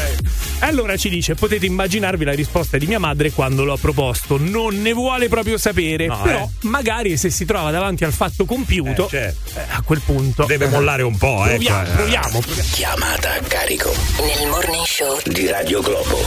E 0.61 0.67
allora 0.67 0.97
ci 0.97 1.09
dice: 1.09 1.35
potete 1.35 1.67
immaginarvi 1.67 2.25
la 2.25 2.33
risposta 2.33 2.79
di 2.79 2.87
mia 2.87 2.99
madre 2.99 3.31
quando 3.31 3.65
l'ho 3.65 3.77
proposto. 3.77 4.39
Non 4.39 4.81
ne 4.81 4.93
vuole 4.93 5.29
proprio 5.29 5.59
sapere. 5.59 6.07
No, 6.07 6.21
però, 6.23 6.39
eh. 6.43 6.67
magari 6.67 7.17
se 7.17 7.29
si 7.31 7.45
trova 7.45 7.71
davanti 7.71 8.05
al 8.05 8.13
fatto 8.13 8.45
compiuto, 8.47 9.07
Eh, 9.07 9.09
certo. 9.11 9.59
eh, 9.59 9.63
a 9.71 9.83
quel 9.83 10.01
punto 10.05 10.45
Deve 10.47 10.69
mollare 10.69 11.03
un 11.03 11.17
po', 11.19 11.45
ecco. 11.47 11.65
proviamo, 11.65 11.83
eh. 11.83 11.91
proviamo. 11.91 12.41
Chiamata 12.73 13.33
a 13.35 13.41
carico 13.41 13.93
nel 14.21 14.49
morning 14.49 14.80
show 14.85 15.19
di 15.27 15.49
Radio 15.49 15.81
Globo. 15.81 16.19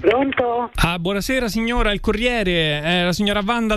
Pronto? 0.00 0.70
Ah, 0.76 0.98
buonasera 0.98 1.48
signora, 1.48 1.92
il 1.92 2.00
Corriere, 2.00 2.80
è 2.82 3.04
la 3.04 3.12
signora 3.12 3.42
Wanda. 3.44 3.76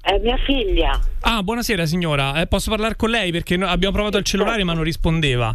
È 0.00 0.18
mia 0.20 0.36
figlia. 0.44 0.98
Ah, 1.22 1.42
buonasera 1.42 1.86
signora, 1.86 2.40
Eh, 2.40 2.46
posso 2.46 2.70
parlare 2.70 2.96
con 2.96 3.10
lei 3.10 3.30
perché 3.32 3.56
no- 3.56 3.66
abbiamo 3.66 3.94
provato 3.94 4.18
il 4.18 4.24
cellulare 4.24 4.64
ma 4.64 4.72
non 4.74 4.82
rispondeva. 4.84 5.54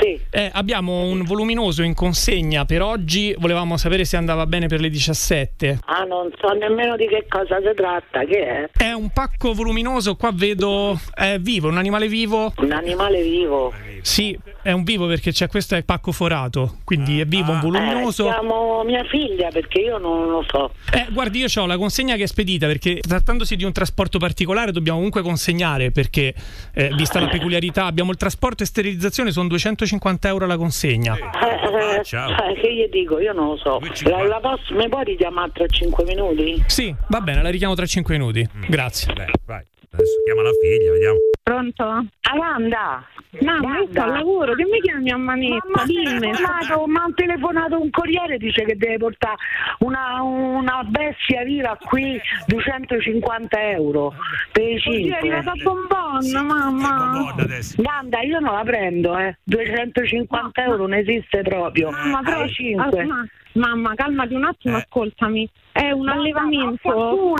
Sì. 0.00 0.20
Eh, 0.30 0.50
abbiamo 0.52 1.02
un 1.02 1.22
voluminoso 1.22 1.82
in 1.82 1.94
consegna 1.94 2.64
per 2.64 2.82
oggi, 2.82 3.34
volevamo 3.38 3.76
sapere 3.76 4.04
se 4.04 4.16
andava 4.16 4.46
bene 4.46 4.66
per 4.66 4.80
le 4.80 4.88
17. 4.88 5.80
Ah, 5.86 6.04
non 6.04 6.30
so 6.40 6.48
nemmeno 6.52 6.96
di 6.96 7.06
che 7.06 7.26
cosa 7.28 7.56
si 7.58 7.74
tratta. 7.74 8.24
Che 8.24 8.46
è? 8.46 8.70
È 8.76 8.92
un 8.92 9.10
pacco 9.10 9.52
voluminoso, 9.52 10.16
qua 10.16 10.30
vedo 10.32 10.98
è 11.14 11.38
vivo, 11.38 11.68
un 11.68 11.78
animale 11.78 12.08
vivo. 12.08 12.52
Un 12.58 12.72
animale 12.72 13.22
vivo. 13.22 13.72
Sì, 14.02 14.36
è 14.62 14.72
un 14.72 14.82
vivo 14.82 15.06
perché 15.06 15.30
c'è 15.30 15.46
questo 15.46 15.74
è 15.74 15.78
il 15.78 15.84
pacco 15.84 16.10
forato, 16.10 16.78
quindi 16.84 17.20
è 17.20 17.24
vivo, 17.24 17.52
un 17.52 17.58
Eh, 17.58 17.60
voluminoso. 17.60 18.24
chiamo 18.24 18.82
mia 18.84 19.04
figlia 19.04 19.48
perché 19.50 19.80
io 19.80 19.98
non 19.98 20.28
lo 20.28 20.44
so. 20.48 20.72
Eh, 20.92 21.06
guardi, 21.12 21.38
io 21.38 21.46
ho 21.54 21.66
la 21.66 21.76
consegna 21.76 22.16
che 22.16 22.24
è 22.24 22.26
spedita 22.26 22.66
perché 22.66 22.98
trattandosi 23.00 23.54
di 23.54 23.62
un 23.64 23.72
trasporto 23.72 24.18
particolare 24.18 24.72
dobbiamo 24.72 24.96
comunque 24.98 25.22
consegnare 25.22 25.90
perché, 25.92 26.34
eh, 26.74 26.88
vista 26.96 27.20
la 27.20 27.28
peculiarità, 27.28 27.84
abbiamo 27.84 28.10
il 28.10 28.16
trasporto 28.16 28.62
e 28.64 28.66
sterilizzazione, 28.66 29.30
sono 29.30 29.46
250 29.86 30.28
euro 30.28 30.46
la 30.46 30.56
consegna. 30.56 31.16
Eh, 31.16 31.98
eh, 31.98 32.04
ciao. 32.04 32.30
eh, 32.30 32.54
che 32.60 32.72
gli 32.72 32.88
dico? 32.90 33.18
Io 33.18 33.32
non 33.32 33.48
lo 33.48 33.56
so. 33.56 33.80
La, 34.04 34.22
la 34.26 34.40
posso, 34.40 34.74
mi 34.74 34.88
puoi 34.88 35.04
richiamare 35.04 35.50
tra 35.52 35.66
5 35.66 36.04
minuti? 36.04 36.62
Sì, 36.66 36.94
va 37.08 37.20
bene, 37.20 37.42
la 37.42 37.50
richiamo 37.50 37.74
tra 37.74 37.84
5 37.86 38.16
minuti. 38.16 38.48
Grazie. 38.68 39.12
Beh, 39.12 39.26
vai. 39.44 39.64
Adesso 39.94 40.22
chiama 40.24 40.42
la 40.42 40.52
figlia, 40.60 40.90
vediamo. 40.92 41.18
Pronto? 41.42 41.84
Amanda! 42.30 43.04
Mamma, 43.40 43.78
io 43.78 43.86
sto 43.90 44.02
al 44.02 44.10
lavoro, 44.12 44.54
che 44.54 44.64
mi 44.64 44.78
chiami 44.80 45.10
a 45.10 45.16
manetta? 45.16 45.66
Ma 45.74 45.84
mi 45.86 46.06
ha 46.06 46.10
Dimmi. 46.10 46.20
telefonato, 46.32 46.86
mi 46.86 46.96
ha 46.96 47.12
telefonato 47.14 47.80
un 47.80 47.90
corriere 47.90 48.36
dice 48.36 48.62
che 48.64 48.76
deve 48.76 48.98
portare 48.98 49.36
una, 49.78 50.22
una 50.22 50.82
bestia 50.84 51.42
viva 51.42 51.76
qui 51.82 52.20
250 52.46 53.70
euro 53.70 54.14
per 54.52 54.64
i 54.64 54.76
Oddio, 54.76 54.76
è 54.76 54.80
5 54.80 55.16
arrivata 55.16 55.50
a 55.50 55.54
bonbon, 55.62 56.46
mamma. 56.46 57.34
Banda, 57.76 58.20
io 58.20 58.38
non 58.38 58.54
la 58.54 58.62
prendo, 58.64 59.16
eh. 59.18 59.38
250 59.44 60.62
euro 60.62 60.76
non 60.76 60.94
esiste 60.94 61.40
proprio. 61.42 61.90
Mamma, 61.90 62.20
però, 62.22 62.40
Ai 62.42 62.50
5. 62.50 63.00
ah, 63.00 63.04
ma- 63.06 63.26
mamma, 63.54 63.94
calmati 63.94 64.34
un 64.34 64.44
attimo, 64.44 64.76
Eh. 64.76 64.80
ascoltami. 64.80 65.50
È 65.72 65.90
un 65.90 66.06
allevamento. 66.08 67.34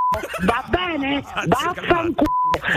Va 0.46 0.64
bene? 0.70 1.22
Vaffanculo. 1.46 2.30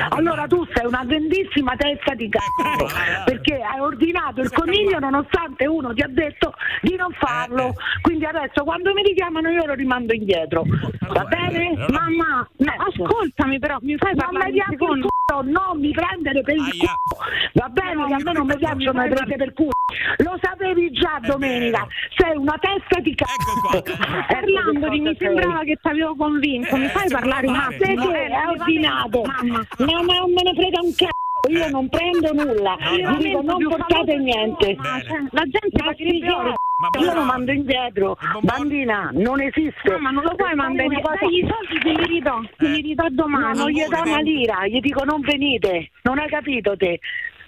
Allora 0.09 0.47
tu 0.47 0.65
sei 0.73 0.86
una 0.86 1.03
grandissima 1.05 1.76
testa 1.76 2.13
di 2.13 2.30
cazzo 2.30 2.86
perché 3.26 3.61
hai 3.61 3.80
ordinato 3.80 4.41
il 4.41 4.51
coniglio 4.51 4.99
nonostante 4.99 5.67
uno 5.67 5.93
ti 5.93 6.01
ha 6.01 6.07
detto 6.09 6.53
di 6.82 6.95
non 6.95 7.11
farlo. 7.13 7.73
Quindi 8.01 8.26
adesso 8.26 8.63
quando 8.63 8.93
mi 8.93 9.03
richiamano 9.03 9.49
io 9.49 9.65
lo 9.65 9.73
rimando 9.73 10.13
indietro. 10.13 10.63
Va 11.07 11.23
bene? 11.26 11.73
Mamma, 11.89 12.47
no, 12.57 12.73
ascoltami 12.78 13.59
però, 13.59 13.78
mi 13.82 13.97
fai 13.97 14.15
parlare 14.15 14.51
un 14.51 14.63
secondo? 14.69 15.07
culo, 15.26 15.41
non 15.51 15.80
mi 15.80 15.91
prendere 15.91 16.41
per 16.41 16.55
il 16.55 16.78
culo. 16.78 17.17
Va 17.53 17.69
bene 17.69 18.05
che 18.07 18.13
a 18.13 18.17
me 18.23 18.32
non 18.34 18.45
mi 18.47 18.57
piacciono 18.57 19.01
le 19.03 19.09
prese 19.09 19.36
per 19.36 19.53
culo. 19.53 19.71
Lo 20.17 20.38
sapevi 20.41 20.91
già 20.91 21.19
domenica. 21.21 21.86
Sei 22.15 22.36
una 22.36 22.57
testa 22.59 22.99
di 22.99 23.15
cazzo. 23.15 23.82
Parlando 24.28 24.89
di 24.89 24.99
mi 24.99 25.15
sembrava 25.17 25.59
che 25.63 25.78
ti 25.82 25.88
avevo 25.88 26.15
convinto, 26.15 26.76
mi 26.76 26.88
fai 26.88 27.09
parlare 27.09 27.47
un 27.47 27.53
Ma 27.53 27.65
attimo? 27.65 28.07
perché 28.07 28.26
è 28.28 28.47
ordinato? 28.47 29.21
Mamma. 29.23 29.64
No, 29.80 30.03
ma 30.03 30.18
non 30.20 30.32
me 30.34 30.41
ne 30.43 30.53
frega 30.53 30.80
un 30.82 30.93
cazzo. 30.95 31.13
Io 31.49 31.70
non 31.70 31.88
prendo 31.89 32.34
nulla. 32.34 32.76
Vi 32.95 33.24
dico 33.24 33.41
non 33.41 33.63
portate 33.68 34.16
niente. 34.18 34.76
La 34.76 35.43
gente 35.43 35.78
Ma 35.78 35.84
fa 35.86 35.93
che- 35.93 37.05
io 37.05 37.13
lo 37.13 37.24
mando 37.24 37.51
indietro. 37.51 38.18
Bambina, 38.41 39.09
non 39.13 39.41
esiste. 39.41 39.91
Mamma, 39.91 40.09
non 40.11 40.24
lo 40.24 40.36
puoi 40.36 40.55
mandare 40.55 41.01
cosa- 41.01 41.18
Dai, 41.22 41.38
i 41.38 41.47
soldi 41.47 41.80
te 41.82 41.89
li 42.01 42.05
ridò, 42.16 42.39
te 42.57 42.68
li 42.68 42.82
ridò 42.82 43.03
No, 43.03 43.09
domani. 43.11 43.57
non 43.57 43.70
gli 43.70 43.84
do 43.86 44.01
una 44.01 44.20
lira, 44.22 44.68
gli 44.68 44.80
dico 44.80 45.03
non 45.03 45.22
venite, 45.22 45.91
non 46.03 46.18
hai 46.20 46.28
capito 46.30 46.76
te. 46.76 46.99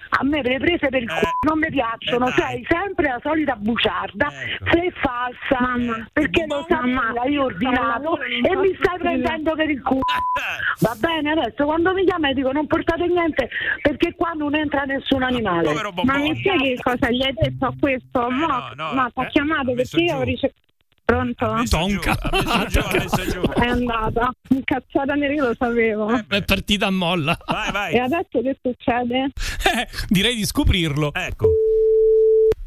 A 0.10 0.24
me 0.24 0.42
le 0.42 0.58
prese 0.58 0.90
per 0.90 1.02
il 1.02 1.10
culo 1.10 1.36
non 1.48 1.60
mi 1.60 1.70
piacciono, 1.70 2.28
eh, 2.28 2.32
sei 2.32 2.66
sempre 2.70 3.08
la 3.08 3.20
solita 3.22 3.56
buciarda, 3.56 4.28
Ecco. 4.28 4.70
sei 4.72 4.92
falsa, 4.92 6.08
perché 6.14 6.46
lo 6.48 6.66
sai, 6.68 6.92
l'hai 6.92 7.38
ordinato 7.38 8.20
e 8.22 8.56
mi 8.56 8.78
stai 8.82 8.98
prendendo 8.98 9.56
per 9.56 9.70
il 9.70 9.82
culo. 9.82 10.02
Va 10.80 10.96
bene, 11.00 11.32
adesso 11.32 11.66
quando 11.66 11.94
mi 11.94 12.06
chiama 12.06 12.32
dico 12.34 12.52
non 12.52 12.68
portate 12.68 13.08
niente 13.08 13.50
perché 13.82 14.14
qua 14.16 14.32
non 14.34 14.56
entra 14.56 14.84
nessun 14.84 15.24
animale. 15.24 15.74
Ma 16.04 16.18
mi 16.18 16.36
spieghi 16.36 16.76
che 16.76 16.82
cosa 16.82 17.10
gli 17.10 17.24
hai 17.24 17.34
detto 17.34 17.66
a 17.66 17.74
questo? 17.80 18.30
Mo, 18.30 18.72
no, 18.76 18.94
ma 18.94 19.12
ti 19.14 19.20
ha 19.20 19.24
eh, 19.24 19.30
chiamato 19.30 19.72
ha 19.72 19.74
messo 19.74 19.98
perché 19.98 20.06
io 20.06 20.16
ho 20.16 20.20
giù. 20.20 20.26
ricevuto. 20.26 20.66
Pronto? 21.08 21.64
Tonka. 21.70 22.18
È 23.56 23.66
andata. 23.66 24.30
Incazzata 24.50 25.14
nera, 25.14 25.34
io 25.34 25.48
lo 25.48 25.56
sapevo. 25.58 26.10
È 26.28 26.44
partita 26.44 26.88
a 26.88 26.92
molla. 26.92 27.38
Vai, 27.46 27.72
vai. 27.72 27.94
E 27.94 28.00
adesso 28.00 28.42
che 28.42 28.58
succede? 28.62 29.32
Eh, 29.74 29.88
direi 30.10 30.36
di 30.36 30.46
scoprirlo. 30.46 31.14
Ecco. 31.14 31.48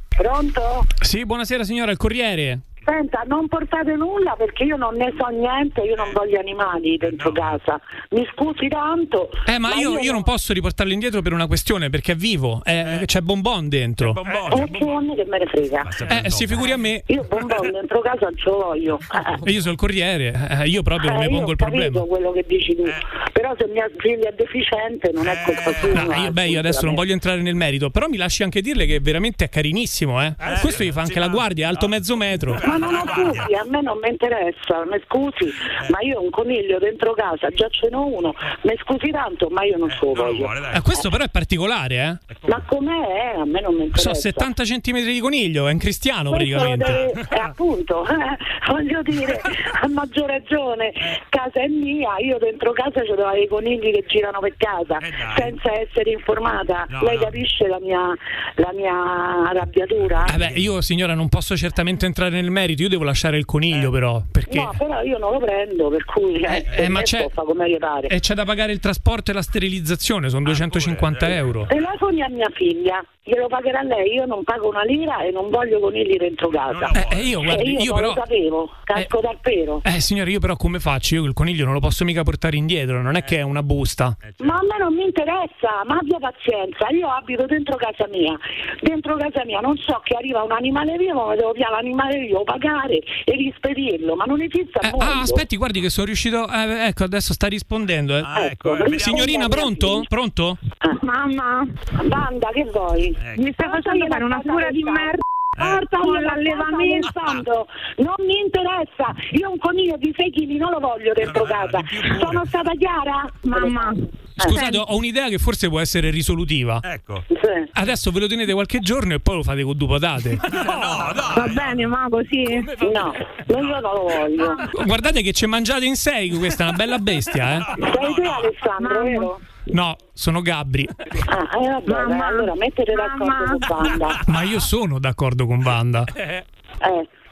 Pronto? 0.08 0.86
Sì, 1.02 1.26
buonasera 1.26 1.64
signora, 1.64 1.90
il 1.90 1.98
Corriere. 1.98 2.60
Senta, 2.84 3.22
non 3.26 3.46
portate 3.48 3.94
nulla 3.94 4.34
perché 4.36 4.64
io 4.64 4.76
non 4.76 4.96
ne 4.96 5.12
so 5.18 5.26
niente, 5.26 5.80
io 5.82 5.94
non 5.96 6.10
voglio 6.12 6.38
animali 6.38 6.96
dentro 6.96 7.30
casa. 7.32 7.80
Mi 8.10 8.26
scusi 8.34 8.68
tanto. 8.68 9.30
Eh, 9.46 9.58
ma 9.58 9.74
io, 9.74 9.98
io 9.98 10.12
non 10.12 10.22
posso 10.22 10.52
riportarlo 10.52 10.92
indietro 10.92 11.20
per 11.22 11.32
una 11.32 11.46
questione, 11.46 11.90
perché 11.90 12.12
è 12.12 12.16
vivo. 12.16 12.62
eh, 12.64 13.02
C'è 13.04 13.20
bonbon 13.20 13.68
dentro. 13.68 14.10
Eh, 14.10 14.70
che 14.70 14.84
a 14.84 15.00
me 15.00 15.14
che 15.14 15.24
me 15.26 15.38
ne 15.38 15.46
frega. 15.46 16.22
Eh, 16.24 16.30
si 16.30 16.46
figuri 16.46 16.72
a 16.72 16.76
me. 16.76 17.02
Io 17.06 17.24
bonbon 17.28 17.70
dentro 17.70 18.00
casa 18.00 18.26
non 18.26 18.36
ce 18.36 18.50
lo 18.50 18.56
voglio. 18.58 18.98
E 19.44 19.50
io 19.52 19.60
sono 19.60 19.72
il 19.72 19.78
Corriere, 19.78 20.48
eh, 20.62 20.68
io 20.68 20.82
proprio 20.82 21.10
non 21.10 21.22
Eh, 21.22 21.26
mi 21.26 21.32
io 21.32 21.36
pongo 21.38 21.50
il 21.50 21.56
problema. 21.56 22.00
quello 22.00 22.32
che 22.32 22.44
dici 22.46 22.74
tu. 22.74 22.84
Però 23.32 23.54
se 23.58 23.66
mia 23.68 23.88
figlia 23.98 24.28
è 24.30 24.34
deficiente 24.34 25.10
non 25.12 25.26
è 25.28 25.36
colpa 25.44 25.72
sua. 25.74 26.14
Ah, 26.14 26.22
io, 26.24 26.32
beh, 26.32 26.48
io 26.48 26.58
adesso 26.58 26.84
non 26.86 26.94
voglio 26.94 27.12
entrare 27.12 27.40
nel 27.42 27.54
merito, 27.54 27.90
però 27.90 28.08
mi 28.08 28.16
lasci 28.16 28.42
anche 28.42 28.60
dirle 28.62 28.86
che 28.86 29.00
veramente 29.00 29.44
è 29.44 29.48
carinissimo, 29.48 30.22
eh. 30.22 30.34
Questo 30.60 30.82
gli 30.82 30.90
fa 30.92 31.02
anche 31.02 31.18
la 31.18 31.28
guardia, 31.28 31.66
è 31.66 31.68
alto 31.68 31.86
mezzo 31.88 32.16
metro. 32.16 32.58
Ma 32.70 32.76
non 32.76 32.94
ho 32.94 33.04
dubbi, 33.14 33.54
a 33.54 33.64
me 33.66 33.80
non 33.82 33.98
mi 34.00 34.08
interessa, 34.08 34.84
mi 34.86 35.00
scusi, 35.06 35.50
ma 35.88 36.00
io 36.00 36.18
ho 36.18 36.22
un 36.22 36.30
coniglio 36.30 36.78
dentro 36.78 37.12
casa, 37.14 37.48
già 37.50 37.68
ce 37.68 37.88
n'ho 37.90 38.06
uno, 38.06 38.34
mi 38.62 38.76
scusi 38.82 39.10
tanto, 39.10 39.48
ma 39.50 39.64
io 39.64 39.76
non 39.76 39.90
ce 39.90 39.98
lo 40.02 40.12
voglio. 40.14 40.48
Eh, 40.72 40.80
questo 40.82 41.10
però 41.10 41.24
è 41.24 41.28
particolare, 41.28 42.20
eh? 42.30 42.36
Ma 42.48 42.62
com'è? 42.66 43.34
A 43.38 43.44
me 43.44 43.60
non 43.60 43.74
mi 43.74 43.84
interessa. 43.84 44.14
So 44.14 44.20
70 44.20 44.62
cm 44.64 45.04
di 45.04 45.20
coniglio, 45.20 45.66
è 45.66 45.72
un 45.72 45.78
cristiano 45.78 46.30
Questo 46.30 46.56
praticamente. 46.56 47.12
deve- 47.14 47.28
eh, 47.30 47.38
appunto, 47.40 48.06
voglio 48.68 49.02
dire, 49.02 49.40
a 49.80 49.88
maggior 49.88 50.28
ragione, 50.28 50.92
casa 51.28 51.60
è 51.60 51.66
mia, 51.68 52.18
io 52.18 52.38
dentro 52.38 52.72
casa 52.72 53.02
ci 53.04 53.10
devo 53.14 53.32
i 53.32 53.48
conigli 53.48 53.92
che 53.92 54.04
girano 54.06 54.40
per 54.40 54.54
casa, 54.56 54.98
senza 55.36 55.72
essere 55.80 56.10
informata. 56.10 56.86
Lei 57.02 57.18
capisce 57.18 57.66
la 57.66 57.78
mia, 57.80 58.14
la 58.56 58.72
mia 58.74 59.48
arrabbiatura? 59.48 60.24
Eh 60.32 60.36
beh, 60.36 60.52
io 60.56 60.80
signora 60.80 61.14
non 61.14 61.28
posso 61.28 61.56
certamente 61.56 62.06
entrare 62.06 62.30
nel 62.30 62.50
merito, 62.50 62.59
io 62.68 62.88
devo 62.88 63.04
lasciare 63.04 63.36
il 63.38 63.44
coniglio 63.44 63.90
però, 63.90 64.22
perché... 64.30 64.58
No, 64.58 64.72
però 64.76 65.02
io 65.02 65.18
non 65.18 65.32
lo 65.32 65.38
prendo, 65.38 65.88
per 65.88 66.04
cui 66.04 66.34
eh, 66.40 66.64
per 66.68 66.80
eh, 66.84 66.88
ma 66.88 67.02
c'è- 67.02 67.28
fare 67.30 67.46
come 67.46 67.70
gli 67.70 67.78
pare. 67.78 68.08
E 68.08 68.20
c'è 68.20 68.34
da 68.34 68.44
pagare 68.44 68.72
il 68.72 68.80
trasporto 68.80 69.30
e 69.30 69.34
la 69.34 69.42
sterilizzazione, 69.42 70.28
sono 70.28 70.44
250 70.44 71.34
euro. 71.34 71.66
Telefoni 71.68 72.22
a 72.22 72.28
mia 72.28 72.50
figlia, 72.54 73.04
glielo 73.22 73.46
pagherà 73.48 73.82
lei, 73.82 74.14
io 74.14 74.26
non 74.26 74.42
pago 74.44 74.68
una 74.68 74.82
lira 74.82 75.22
e 75.22 75.30
non 75.30 75.50
voglio 75.50 75.78
conigli 75.80 76.16
dentro 76.16 76.48
casa. 76.48 76.90
Eh, 76.90 77.18
eh, 77.18 77.22
io, 77.22 77.42
guardi, 77.42 77.62
E 77.62 77.70
io, 77.72 77.80
io 77.80 77.84
non 77.92 77.94
però- 78.00 78.14
lo 78.14 78.20
sapevo, 78.20 78.70
casco 78.84 79.20
dal 79.20 79.38
pero. 79.40 79.80
Eh 79.84 80.00
signore, 80.00 80.30
io 80.30 80.40
però 80.40 80.56
come 80.56 80.78
faccio? 80.80 81.14
Io 81.16 81.24
il 81.24 81.32
coniglio 81.32 81.64
non 81.64 81.74
lo 81.74 81.80
posso 81.80 82.04
mica 82.04 82.22
portare 82.22 82.56
indietro, 82.56 83.00
non 83.02 83.16
è 83.16 83.22
che 83.24 83.38
è 83.38 83.42
una 83.42 83.62
busta. 83.62 84.16
Ma 84.38 84.54
a 84.54 84.62
me 84.62 84.78
non 84.78 84.94
mi 84.94 85.04
interessa, 85.04 85.82
ma 85.86 85.96
abbia 85.96 86.18
pazienza, 86.18 86.88
io 86.90 87.08
abito 87.08 87.46
dentro 87.46 87.76
casa 87.76 88.06
mia, 88.10 88.36
dentro 88.80 89.16
casa 89.16 89.44
mia 89.44 89.60
non 89.60 89.76
so 89.76 90.00
che 90.04 90.14
arriva 90.16 90.42
un 90.42 90.52
animale 90.52 90.96
vivo, 90.96 91.26
ma 91.26 91.34
devo 91.34 91.52
piare 91.52 91.72
l'animale 91.72 92.18
vivo, 92.18 92.42
pagare 92.52 93.00
e 93.24 93.32
rispedirlo, 93.36 94.16
ma 94.16 94.24
non 94.24 94.40
esiste 94.40 94.78
mondo. 94.90 95.04
Ah, 95.04 95.20
aspetti, 95.20 95.56
guardi 95.56 95.80
che 95.80 95.90
sono 95.90 96.06
riuscito. 96.06 96.48
eh, 96.48 96.86
ecco, 96.86 97.04
adesso 97.04 97.32
sta 97.32 97.46
rispondendo. 97.46 98.16
eh. 98.16 98.22
ecco, 98.50 98.72
vediamo 98.72 98.98
Signorina, 98.98 99.48
pronto? 99.48 100.02
Pronto? 100.08 100.58
Mamma, 101.02 101.66
Banda, 102.04 102.48
che 102.52 102.64
vuoi? 102.72 103.16
mi 103.36 103.52
stai 103.52 103.68
facendo 103.70 104.06
fare 104.08 104.24
una 104.24 104.40
figura 104.40 104.70
di 104.70 104.82
merda. 104.82 105.22
Portami 105.56 106.04
Con 106.04 106.22
l'allevamento, 106.22 107.10
l'allevamento. 107.14 107.66
non 107.96 108.14
mi 108.20 108.38
interessa, 108.38 109.12
io 109.32 109.50
un 109.50 109.58
coniglio 109.58 109.96
di 109.96 110.14
6 110.16 110.30
kg 110.30 110.50
non 110.56 110.70
lo 110.70 110.78
voglio 110.78 111.12
dentro 111.12 111.42
casa. 111.42 111.80
Sono 112.20 112.44
stata 112.46 112.70
chiara? 112.78 113.28
Mamma. 113.42 113.92
Scusate, 114.36 114.78
ho 114.78 114.96
un'idea 114.96 115.28
che 115.28 115.38
forse 115.38 115.68
può 115.68 115.80
essere 115.80 116.10
risolutiva. 116.10 116.78
Ecco. 116.82 117.24
Adesso 117.72 118.10
ve 118.12 118.20
lo 118.20 118.26
tenete 118.28 118.52
qualche 118.54 118.78
giorno 118.78 119.12
e 119.14 119.20
poi 119.20 119.36
lo 119.36 119.42
fate 119.42 119.62
con 119.64 119.76
due 119.76 119.88
patate. 119.88 120.38
Va 120.40 121.50
bene, 121.52 121.84
ma 121.86 122.06
così. 122.08 122.44
No, 122.92 123.12
io 123.48 123.60
non 123.60 123.80
lo 123.80 124.02
voglio. 124.08 124.54
Guardate 124.86 125.20
che 125.20 125.32
ci 125.32 125.46
mangiate 125.46 125.84
in 125.84 125.96
sei, 125.96 126.30
questa 126.30 126.64
è 126.64 126.68
una 126.68 126.76
bella 126.76 126.98
bestia, 126.98 127.56
eh? 127.56 127.60
Sei 127.80 128.14
te 128.14 128.22
Alessandro, 128.22 129.02
vero? 129.02 129.40
No, 129.64 129.96
sono 130.12 130.40
Gabri. 130.42 130.88
Ah, 131.26 131.48
eh, 131.60 131.68
vabbè, 131.68 132.06
dai, 132.06 132.20
allora 132.20 132.54
mettete 132.54 132.92
d'accordo 132.92 133.58
con 133.66 133.82
Banda. 133.82 134.20
Ma 134.26 134.42
io 134.42 134.58
sono 134.60 134.98
d'accordo 134.98 135.46
con 135.46 135.62
Wanda. 135.62 136.04
Eh. 136.14 136.44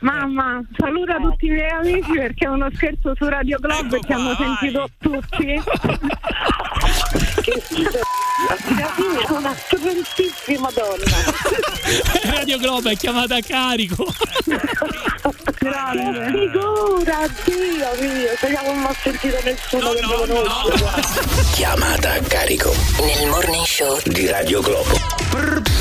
Mamma, 0.00 0.62
saluta 0.76 1.16
tutti 1.16 1.46
i 1.46 1.50
miei 1.50 1.70
amici 1.70 2.12
perché 2.12 2.44
è 2.44 2.48
uno 2.48 2.68
scherzo 2.72 3.14
su 3.16 3.28
Radio 3.28 3.58
Globo 3.58 3.96
e 3.96 4.00
ti 4.00 4.12
hanno 4.12 4.34
sentito 4.36 4.88
tutti. 4.98 5.60
Che 7.42 7.62
è 9.26 9.30
una 9.30 9.54
stupendissima 9.54 10.70
donna. 10.72 12.32
Radio 12.32 12.58
Globo 12.58 12.90
è 12.90 12.96
chiamata 12.96 13.36
a 13.36 13.40
carico. 13.40 14.06
Grande. 15.58 16.26
Figura, 16.26 17.26
Dio 17.44 17.88
mio, 18.00 18.36
se 18.38 18.46
io 18.46 18.72
non 18.72 18.84
ho 18.84 18.94
sentito 19.02 19.36
nessuno 19.42 19.90
che 19.90 20.00
mi 20.02 20.14
conosce. 20.14 20.84
Chiamata 21.54 22.12
a 22.12 22.20
carico 22.20 22.72
Nel 23.00 23.28
morning 23.28 23.64
show 23.64 23.98
di 24.04 24.28
Radio 24.28 24.60
Globo. 24.60 25.77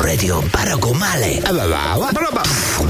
Radio 0.00 0.40
Paragomale. 0.50 1.40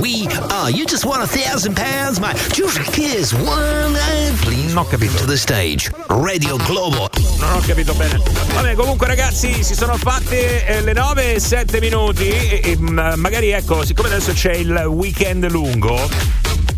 We 0.00 0.26
are. 0.50 0.70
You 0.70 0.86
just 0.86 1.04
won 1.04 1.20
a 1.20 1.26
thousand 1.26 1.74
pounds, 1.74 2.18
mate. 2.20 2.36
Just 2.52 2.78
kiss 2.92 3.32
one. 3.34 3.94
Please 4.42 4.72
Non 4.72 4.84
ho 4.84 4.88
capito. 4.88 5.18
to 5.18 5.26
the 5.26 5.36
stage. 5.36 5.90
Radio 6.08 6.56
Globo. 6.58 7.08
Non 7.38 7.52
ho 7.56 7.60
capito 7.66 7.92
bene. 7.94 8.18
Vabbè, 8.54 8.74
comunque, 8.74 9.06
ragazzi, 9.06 9.62
si 9.62 9.74
sono 9.74 9.96
fatte 9.96 10.64
eh, 10.66 10.80
le 10.82 10.92
9 10.92 11.34
e 11.34 11.40
7 11.40 11.80
minuti. 11.80 12.28
E, 12.28 12.60
e, 12.64 12.76
m- 12.78 13.12
magari, 13.16 13.50
ecco, 13.50 13.84
siccome 13.84 14.08
adesso 14.08 14.32
c'è 14.32 14.52
il 14.52 14.72
weekend 14.88 15.50
lungo. 15.50 16.08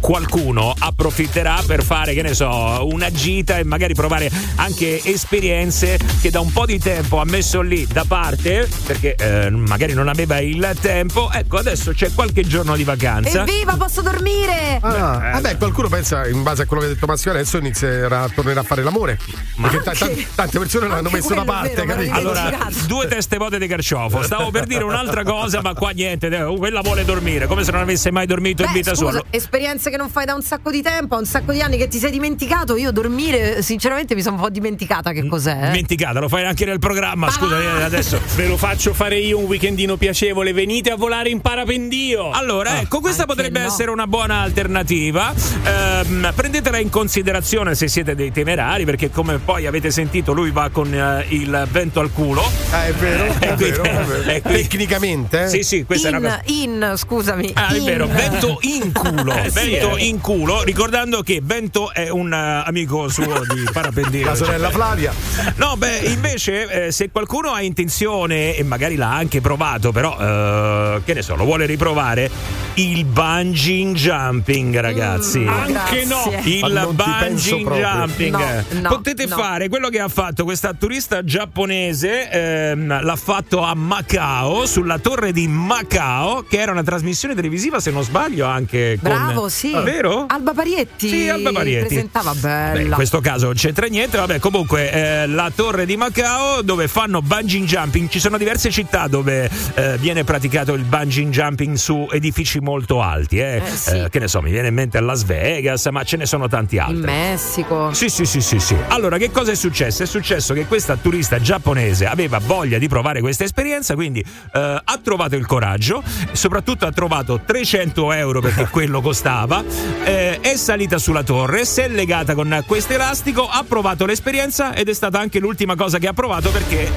Qualcuno 0.07 0.73
approfitterà 0.79 1.61
per 1.67 1.83
fare, 1.83 2.15
che 2.15 2.23
ne 2.23 2.33
so, 2.33 2.87
una 2.89 3.11
gita 3.11 3.59
e 3.59 3.65
magari 3.65 3.93
provare 3.93 4.31
anche 4.55 5.03
esperienze 5.03 5.99
che 6.21 6.31
da 6.31 6.39
un 6.39 6.53
po' 6.53 6.65
di 6.65 6.79
tempo 6.79 7.19
ha 7.19 7.25
messo 7.25 7.61
lì 7.61 7.85
da 7.91 8.05
parte 8.07 8.69
perché 8.87 9.17
eh, 9.17 9.51
magari 9.51 9.95
non 9.95 10.07
aveva 10.07 10.39
il 10.39 10.77
tempo. 10.81 11.29
Ecco, 11.33 11.57
adesso 11.57 11.91
c'è 11.91 12.13
qualche 12.15 12.43
giorno 12.43 12.77
di 12.77 12.85
vacanza. 12.85 13.41
Evviva, 13.41 13.77
posso 13.77 14.01
dormire! 14.01 14.79
Ah, 14.81 15.31
vabbè, 15.33 15.57
qualcuno 15.57 15.89
pensa, 15.89 16.29
in 16.29 16.45
base 16.45 16.63
a 16.63 16.67
quello 16.67 16.83
che 16.83 16.89
ha 16.89 16.93
detto 16.95 17.07
Massimo 17.07 17.35
adesso, 17.35 17.57
inizierà, 17.57 18.29
tornerà 18.33 18.61
a 18.61 18.63
fare 18.63 18.85
l'amore. 18.85 19.19
Perché 19.61 19.81
ta- 19.83 19.91
ta- 19.93 20.09
tante 20.37 20.59
persone 20.61 20.87
l'hanno 20.87 21.11
messo 21.11 21.35
da 21.35 21.43
parte, 21.43 21.85
capito? 21.85 22.13
Allora, 22.15 22.57
due 22.87 23.09
teste 23.09 23.39
vuote 23.39 23.59
di 23.59 23.67
carciofo. 23.67 24.23
Stavo 24.23 24.53
per 24.53 24.67
dire 24.67 24.85
un'altra 24.85 25.25
cosa, 25.25 25.61
ma 25.63 25.75
qua 25.75 25.91
niente. 25.91 26.29
eh, 26.29 26.57
Quella 26.57 26.81
vuole 26.83 27.05
dormire, 27.05 27.49
come 27.49 27.65
se 27.65 27.73
non 27.73 27.81
avesse 27.81 28.13
mai 28.13 28.27
dormito 28.27 28.63
in 28.63 28.69
Beh, 28.69 28.75
vita 28.79 28.95
scusa, 28.95 29.11
sua. 29.11 29.25
esperienze 29.31 29.91
che 29.91 29.95
non 29.97 30.09
fai 30.11 30.25
da 30.25 30.35
un 30.35 30.43
sacco 30.43 30.71
di 30.71 30.83
tempo, 30.83 31.17
un 31.17 31.25
sacco 31.27 31.53
di 31.53 31.61
anni 31.61 31.77
che 31.77 31.89
ti 31.89 31.99
sei 31.99 32.11
dimenticato. 32.11 32.77
Io 32.77 32.91
dormire, 32.93 33.63
sinceramente, 33.63 34.15
mi 34.15 34.23
sono 34.23 34.37
un 34.37 34.43
po' 34.43 34.51
dimenticata 34.51 35.13
che 35.13 35.27
cos'è. 35.27 35.53
eh. 35.57 35.67
Dimenticata, 35.71 36.21
lo 36.21 36.29
fai 36.29 36.45
anche 36.45 36.65
nel 36.65 36.79
programma. 36.79 37.31
Scusa, 37.31 37.61
eh, 37.61 37.83
adesso. 37.83 38.21
Ve 38.35 38.47
lo 38.47 38.57
faccio 38.57 38.93
fare 38.95 39.19
io 39.19 39.39
un 39.39 39.45
weekendino 39.45 39.97
piacevole. 39.97 40.53
Venite 40.53 40.91
a 40.91 40.97
volare 40.97 41.29
in 41.31 41.41
parapendio. 41.41 42.31
Allora, 42.31 42.81
ecco, 42.81 43.01
questa 43.01 43.25
potrebbe 43.27 43.61
essere 43.61 43.91
una 43.91 44.07
buona 44.07 44.41
alternativa. 44.41 45.33
Ehm, 45.65 46.33
prendetela 46.35 46.79
in 46.79 46.91
considerazione 46.91 47.75
se 47.75 47.89
siete 47.89 48.15
dei 48.15 48.33
temerari, 48.33 48.85
perché 48.85 49.11
come 49.11 49.39
poi 49.39 49.67
avete 49.67 49.91
sentito, 49.91 50.33
lui 50.33 50.51
va 50.51 50.69
con 50.71 50.93
eh, 50.93 51.25
il 51.29 51.67
vento 51.71 52.01
al 52.01 52.13
culo. 52.13 52.43
Ah, 52.71 52.87
è 52.87 52.93
vero, 52.93 53.25
è 53.25 53.29
E 53.51 53.55
quindi- 53.55 53.65
vero, 53.71 53.83
è 53.83 54.05
vero. 54.05 54.31
e 54.31 54.43
quindi- 54.43 54.63
Tecnicamente, 54.67 55.45
eh? 55.45 55.49
Sì, 55.49 55.63
sì, 55.63 55.85
questa 55.85 56.09
è 56.09 56.17
una 56.17 56.19
In, 56.19 56.23
cosa. 56.25 56.43
in, 56.91 56.93
scusami. 56.97 57.51
Ah, 57.55 57.69
è 57.69 57.77
in. 57.79 57.85
vero, 57.85 58.07
vento 58.07 58.59
in 58.63 58.93
culo. 58.93 59.33
Eh, 59.35 59.51
sì, 59.51 59.71
vento 59.71 59.86
eh. 59.95 60.07
in 60.07 60.21
culo. 60.21 60.63
Ricordando 60.63 61.23
che 61.23 61.41
Vento 61.43 61.93
è 61.93 62.09
un 62.09 62.33
eh, 62.33 62.63
amico 62.67 63.09
suo 63.09 63.43
di 63.47 63.69
Parapendio. 63.71 64.25
La 64.25 64.35
sorella 64.35 64.71
Flavia. 64.71 65.13
No, 65.57 65.77
beh, 65.77 65.99
invece, 66.07 66.87
eh, 66.87 66.93
se 66.93 67.11
qualcuno 67.11 67.51
ha 67.51 67.63
intenzione, 67.63 68.57
e 68.57 68.63
magari 68.65 68.97
l'ha 68.97 69.15
anche 69.15 69.41
provato, 69.41 69.93
però, 69.93 70.17
eh, 70.19 71.03
che 71.05 71.15
ne 71.15 71.23
so, 71.23 71.37
lo 71.37 71.45
vuole 71.45 71.67
riprovare, 71.67 72.31
il 72.75 73.05
bungee 73.05 73.93
jumping, 73.93 74.79
ragazzi. 74.81 75.41
Mm, 75.41 75.49
Anche 75.49 76.05
no. 76.05 76.33
Il 76.43 76.89
bungee 76.93 77.65
jumping. 77.65 78.37
No, 78.37 78.81
no, 78.81 78.89
Potete 78.89 79.27
no. 79.27 79.37
fare 79.37 79.69
quello 79.69 79.89
che 79.89 80.01
ha 80.01 80.09
fatto 80.09 80.45
questa 80.45 80.73
turista 80.75 81.25
giapponese, 81.25 82.31
ehm, 82.31 83.03
l'ha 83.03 83.17
fatto 83.17 83.61
a 83.63 83.75
Macao, 83.75 84.67
sulla 84.67 84.99
torre 84.99 85.33
di 85.33 85.47
Macao, 85.49 86.43
che 86.43 86.59
era 86.59 86.73
una 86.73 86.83
trasmissione 86.83 87.35
televisiva, 87.35 87.81
se 87.81 87.91
non 87.91 88.03
sbaglio, 88.03 88.47
anche 88.47 88.99
con... 89.01 89.11
Bravo, 89.11 89.49
sì. 89.49 89.73
Vero? 89.83 90.27
Alba 90.29 90.53
Parietti. 90.53 91.09
Sì, 91.09 91.29
Alba 91.29 91.53
Parietti. 91.53 91.87
Presentava 91.87 92.35
Beh, 92.35 92.67
in 92.67 92.73
bella. 92.73 92.95
questo 92.97 93.21
caso 93.21 93.47
non 93.47 93.55
c'entra 93.55 93.87
niente, 93.87 94.17
vabbè, 94.19 94.39
comunque 94.39 94.91
eh, 94.91 95.27
la 95.27 95.51
torre 95.55 95.87
di 95.87 95.97
Macao 95.97 96.63
dove 96.63 96.89
fanno 96.89 97.23
bungee 97.23 97.63
jumping, 97.63 98.09
ci 98.09 98.21
sono 98.21 98.37
diverse 98.39 98.71
città 98.71 99.07
dove 99.09 99.49
eh, 99.75 99.97
viene 99.99 100.25
praticato 100.25 100.75
il 100.75 100.83
bungee 100.83 101.27
jumping 101.27 101.77
su 101.77 102.09
edifici 102.11 102.61
molto 102.61 103.01
alti, 103.01 103.39
eh. 103.39 103.57
Eh, 103.57 103.77
sì. 103.77 103.91
Eh, 103.91 104.09
che 104.11 104.19
ne 104.19 104.29
so, 104.29 104.41
mi 104.43 104.51
viene 104.51 104.69
in 104.69 104.75
mente 104.75 105.01
Las 105.01 105.25
Vegas, 105.25 105.87
ma 105.87 106.03
ce 106.05 106.17
ne 106.17 106.27
sono 106.27 106.49
tanti 106.49 106.79
altri. 106.79 106.97
In 106.97 107.03
Messico. 107.05 107.93
Sì, 107.93 108.09
sì, 108.09 108.25
sì, 108.25 108.41
sì, 108.41 108.59
sì. 108.59 108.77
Allora, 108.89 109.19
che 109.19 109.31
cosa 109.31 109.53
è 109.53 109.55
successo? 109.55 110.03
È 110.03 110.07
successo 110.07 110.55
che 110.55 110.67
questa 110.67 110.97
turista 110.97 111.41
giapponese 111.41 112.07
aveva 112.07 112.39
voglia 112.39 112.79
di 112.79 112.89
provare 112.89 113.21
questa 113.21 113.45
esperienza, 113.45 113.95
quindi 113.95 114.21
eh, 114.21 114.81
ha 114.85 115.01
trovato 115.03 115.37
il 115.37 115.47
coraggio, 115.47 116.03
soprattutto 116.33 116.87
ha 116.87 116.93
trovato 116.93 117.41
300 117.45 118.13
euro 118.13 118.41
perché 118.41 118.67
quello 118.71 119.01
costava, 119.01 119.63
eh, 120.05 120.41
è 120.41 120.57
salita 120.57 120.99
sulla 120.99 121.23
torre, 121.23 121.65
si 121.65 121.81
è 121.81 121.89
legata 121.89 122.35
con 122.35 122.63
questo 122.67 122.93
elastico, 122.95 123.49
ha 123.49 123.65
provato 123.67 124.07
l'esperienza 124.07 124.75
ed 124.75 124.89
è 124.89 124.95
stata 124.95 125.19
anche 125.19 125.39
l'ultima 125.39 125.75
cosa 125.75 125.99
che 125.99 126.09
ha 126.09 126.13
provato 126.13 126.51
perché 126.51 126.91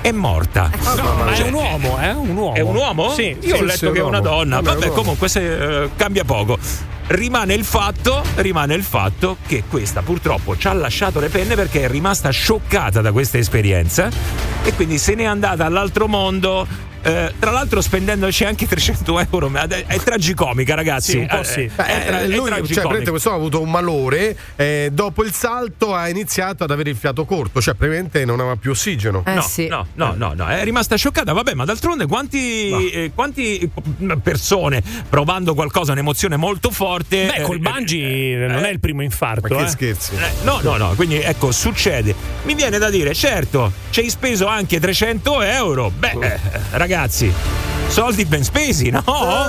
è 0.00 0.12
morta. 0.12 0.70
ma 0.82 1.32
è 1.32 1.42
un 1.42 1.52
uomo, 1.52 2.00
eh? 2.00 2.10
Un 2.10 2.36
uomo. 2.36 2.54
È 2.54 2.60
un 2.60 2.76
uomo? 2.76 3.10
Sì. 3.10 3.36
Io 3.40 3.54
ho 3.54 3.58
sì, 3.58 3.64
letto 3.64 3.84
è 3.84 3.88
un 3.88 3.94
che 3.94 4.00
è 4.00 4.04
una 4.04 4.20
donna. 4.20 4.60
Vabbè, 4.60 4.78
Vabbè, 4.78 4.92
comunque 4.92 5.28
se, 5.28 5.82
eh, 5.82 5.90
cambia 5.96 6.24
poco. 6.24 6.58
rimane 7.08 7.54
il 7.54 7.64
fatto, 7.64 8.22
rimane 8.36 8.74
il 8.74 8.82
fatto 8.82 9.38
che 9.46 9.64
questa 9.68 10.02
purtroppo 10.02 10.56
ci 10.56 10.66
ha 10.68 10.72
lasciato 10.72 11.20
le 11.20 11.28
penne 11.28 11.54
perché 11.54 11.82
è 11.82 11.88
rimasta 11.88 12.30
scioccata 12.30 13.00
da 13.00 13.12
questa 13.12 13.38
esperienza 13.38 14.10
e 14.62 14.74
quindi 14.74 14.98
se 14.98 15.14
n'è 15.14 15.24
andata 15.24 15.64
all'altro 15.64 16.06
mondo. 16.06 16.86
Eh, 17.02 17.32
tra 17.38 17.50
l'altro 17.50 17.80
spendendoci 17.80 18.44
anche 18.44 18.66
300 18.66 19.20
euro, 19.30 19.50
è, 19.54 19.86
è 19.86 19.98
tragicomica 20.00 20.74
ragazzi. 20.74 21.12
Sì, 21.12 21.16
un 21.18 21.26
po' 21.26 21.40
Eh, 21.40 21.44
sì. 21.44 21.62
È, 21.64 21.70
tra- 21.74 21.86
Eh, 21.86 22.24
è 22.24 22.26
lui, 22.28 22.50
cioè, 22.66 22.82
questo 23.08 23.30
ha 23.30 23.34
avuto 23.34 23.60
un 23.60 23.70
malore. 23.70 24.36
eh, 24.56 24.90
dopo 24.92 25.24
il 25.24 25.32
salto 25.32 25.94
ha 25.94 26.08
iniziato 26.08 26.64
ad 26.64 26.70
avere 26.70 26.90
il 26.90 26.96
fiato 26.96 27.24
corto, 27.24 27.60
cioè 27.60 27.74
praticamente 27.74 28.24
non 28.24 28.40
aveva 28.40 28.56
più 28.56 28.70
ossigeno. 28.70 29.22
Eh 29.26 29.34
no, 29.34 29.40
sì. 29.42 29.66
no, 29.68 29.86
no, 29.94 30.14
no, 30.16 30.32
no, 30.34 30.46
è 30.46 30.62
rimasta 30.64 30.96
scioccata. 30.96 31.32
Vabbè, 31.32 31.54
ma 31.54 31.64
d'altronde 31.64 32.06
quanti, 32.06 32.90
eh, 32.90 33.10
quanti 33.14 33.70
persone 34.22 34.82
provando 35.08 35.54
qualcosa, 35.54 35.92
un'emozione 35.92 36.36
molto 36.36 36.70
forte. 36.70 37.32
Beh, 37.36 37.42
col 37.42 37.56
eh, 37.56 37.60
bungee 37.60 38.46
non 38.46 38.64
è 38.64 38.70
il 38.70 38.80
primo 38.80 39.02
infarto. 39.02 39.52
Ma 39.54 39.60
che 39.60 39.64
eh. 39.64 39.68
scherzi. 39.68 40.14
eh, 40.14 40.44
No, 40.44 40.60
no, 40.62 40.76
no, 40.76 40.92
quindi 40.94 41.16
ecco, 41.20 41.52
succede. 41.52 42.14
Mi 42.44 42.54
viene 42.54 42.78
da 42.78 42.90
dire, 42.90 43.14
certo, 43.14 43.72
ci 43.90 44.00
hai 44.00 44.10
speso 44.10 44.46
anche 44.46 44.80
300 44.80 45.42
euro. 45.42 45.90
Beh, 45.96 46.16
eh, 46.20 46.38
ragazzi, 46.88 47.30
soldi 47.88 48.24
ben 48.26 48.44
spesi, 48.44 48.90
no? 48.90 49.02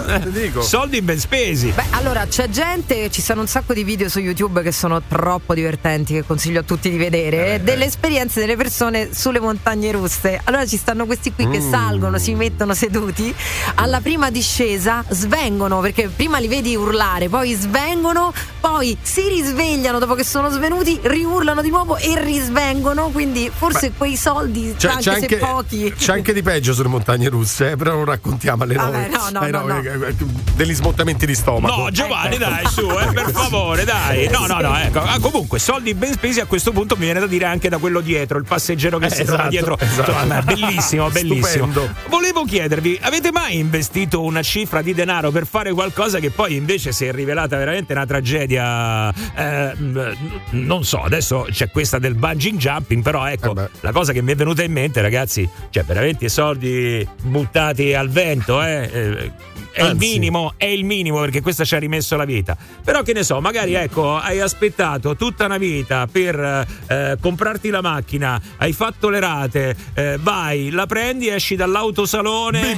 Eh. 0.07 0.51
Soldi 0.61 1.01
ben 1.01 1.19
spesi. 1.19 1.69
Beh, 1.71 1.83
allora 1.91 2.25
c'è 2.25 2.49
gente, 2.49 3.11
ci 3.11 3.21
sono 3.21 3.41
un 3.41 3.47
sacco 3.47 3.73
di 3.73 3.83
video 3.83 4.09
su 4.09 4.19
YouTube 4.19 4.61
che 4.63 4.71
sono 4.71 5.01
troppo 5.07 5.53
divertenti, 5.53 6.13
che 6.13 6.23
consiglio 6.25 6.61
a 6.61 6.63
tutti 6.63 6.89
di 6.89 6.97
vedere, 6.97 7.55
Eh, 7.55 7.59
delle 7.59 7.85
esperienze 7.85 8.39
delle 8.39 8.55
persone 8.55 9.09
sulle 9.13 9.39
montagne 9.39 9.91
russe. 9.91 10.39
Allora 10.45 10.65
ci 10.65 10.77
stanno 10.77 11.05
questi 11.05 11.31
qui 11.31 11.47
che 11.47 11.59
Mm. 11.59 11.69
salgono, 11.71 12.17
si 12.17 12.33
mettono 12.33 12.73
seduti, 12.73 13.33
alla 13.75 13.99
prima 14.01 14.31
discesa 14.31 15.03
svengono, 15.09 15.79
perché 15.81 16.07
prima 16.07 16.39
li 16.39 16.47
vedi 16.47 16.75
urlare, 16.75 17.29
poi 17.29 17.53
svengono, 17.53 18.33
poi 18.59 18.97
si 19.01 19.27
risvegliano 19.27 19.99
dopo 19.99 20.15
che 20.15 20.23
sono 20.23 20.49
svenuti, 20.49 20.97
riurlano 21.03 21.61
di 21.61 21.69
nuovo 21.69 21.97
e 21.97 22.19
risvengono, 22.19 23.09
quindi 23.09 23.51
forse 23.53 23.91
quei 23.95 24.15
soldi, 24.15 24.73
C'è, 24.77 24.87
anche, 24.89 25.01
c'è 25.03 25.11
se 25.13 25.19
anche, 25.19 25.37
pochi. 25.37 25.93
c'è 25.95 26.13
anche 26.13 26.33
di 26.33 26.41
peggio 26.41 26.73
sulle 26.73 26.87
montagne 26.89 27.29
russe, 27.29 27.71
eh, 27.71 27.75
però 27.75 27.93
non 27.95 28.05
raccontiamo 28.29 28.63
alle 28.63 28.75
Vabbè, 28.75 28.91
nove. 28.91 29.09
no, 29.09 29.39
no, 29.39 29.45
Eh, 29.45 29.51
no, 29.51 29.61
no. 29.67 29.81
eh, 29.81 30.09
eh, 30.09 30.15
Degli 30.55 30.73
smottamenti 30.73 31.25
di 31.25 31.35
stomaco. 31.35 31.81
No, 31.83 31.89
Giovanni, 31.91 32.35
Ecco. 32.35 32.43
dai, 32.49 32.65
su, 32.67 32.89
eh, 32.89 33.13
per 33.13 33.31
favore, 33.33 33.83
dai. 33.85 34.27
No, 34.29 34.45
no, 34.45 34.59
no, 34.59 34.77
ecco. 34.77 34.99
Ah, 35.01 35.17
comunque, 35.19 35.57
soldi 35.59 35.93
ben 35.93 36.13
spesi 36.13 36.39
a 36.39 36.45
questo 36.45 36.71
punto 36.71 36.95
mi 36.95 37.05
viene 37.05 37.19
da 37.19 37.27
dire 37.27 37.45
anche 37.45 37.69
da 37.69 37.77
quello 37.77 38.01
dietro, 38.01 38.37
il 38.37 38.45
passeggero 38.45 38.97
che 38.99 39.07
Eh, 39.07 39.09
si 39.09 39.23
trova 39.23 39.49
esatto, 39.49 39.49
dietro. 39.49 39.77
esatto. 39.79 40.11
Insomma, 40.11 40.25
ma 40.35 40.41
bellissimo, 40.41 41.09
bellissimo. 41.11 41.65
Stupendo. 41.71 41.89
Volevo 42.09 42.43
chiedervi, 42.43 42.99
avete 43.01 43.31
mai 43.31 43.57
investito 43.57 44.21
una 44.21 44.41
cifra 44.41 44.81
di 44.81 44.93
denaro 44.93 45.31
per 45.31 45.45
fare 45.47 45.71
qualcosa 45.73 46.19
che 46.19 46.29
poi 46.29 46.55
invece 46.55 46.91
si 46.91 47.05
è 47.05 47.11
rivelata 47.11 47.57
veramente 47.57 47.93
una 47.93 48.05
tragedia? 48.05 49.13
eh, 49.35 49.73
mh, 49.75 50.15
non 50.51 50.83
so, 50.83 51.01
adesso 51.03 51.47
c'è 51.49 51.69
questa 51.69 51.99
del 51.99 52.15
bungee 52.15 52.53
jumping, 52.53 53.01
però 53.03 53.27
ecco, 53.27 53.55
Eh 53.55 53.69
la 53.81 53.91
cosa 53.91 54.11
che 54.13 54.21
mi 54.21 54.31
è 54.31 54.35
venuta 54.35 54.63
in 54.63 54.71
mente, 54.71 55.01
ragazzi, 55.01 55.47
cioè 55.69 55.83
veramente 55.83 56.27
soldi 56.29 57.07
buttati 57.23 57.93
al 57.93 58.09
vento, 58.09 58.18
eh, 58.21 58.89
eh, 58.91 59.31
è 59.71 59.81
il 59.81 59.89
Anzi. 59.91 60.09
minimo, 60.09 60.53
è 60.57 60.65
il 60.65 60.83
minimo 60.83 61.19
perché 61.19 61.41
questa 61.41 61.63
ci 61.63 61.75
ha 61.75 61.79
rimesso 61.79 62.15
la 62.15 62.25
vita. 62.25 62.57
Però 62.83 63.01
che 63.01 63.13
ne 63.13 63.23
so, 63.23 63.39
magari 63.39 63.75
ecco, 63.75 64.15
hai 64.15 64.39
aspettato 64.39 65.15
tutta 65.15 65.45
una 65.45 65.57
vita 65.57 66.07
per 66.11 66.67
eh, 66.87 67.17
comprarti 67.19 67.69
la 67.69 67.81
macchina, 67.81 68.41
hai 68.57 68.73
fatto 68.73 69.09
le 69.09 69.19
rate, 69.19 69.75
eh, 69.93 70.17
vai, 70.19 70.69
la 70.71 70.85
prendi, 70.85 71.29
esci 71.29 71.55
dall'autosalone 71.55 72.77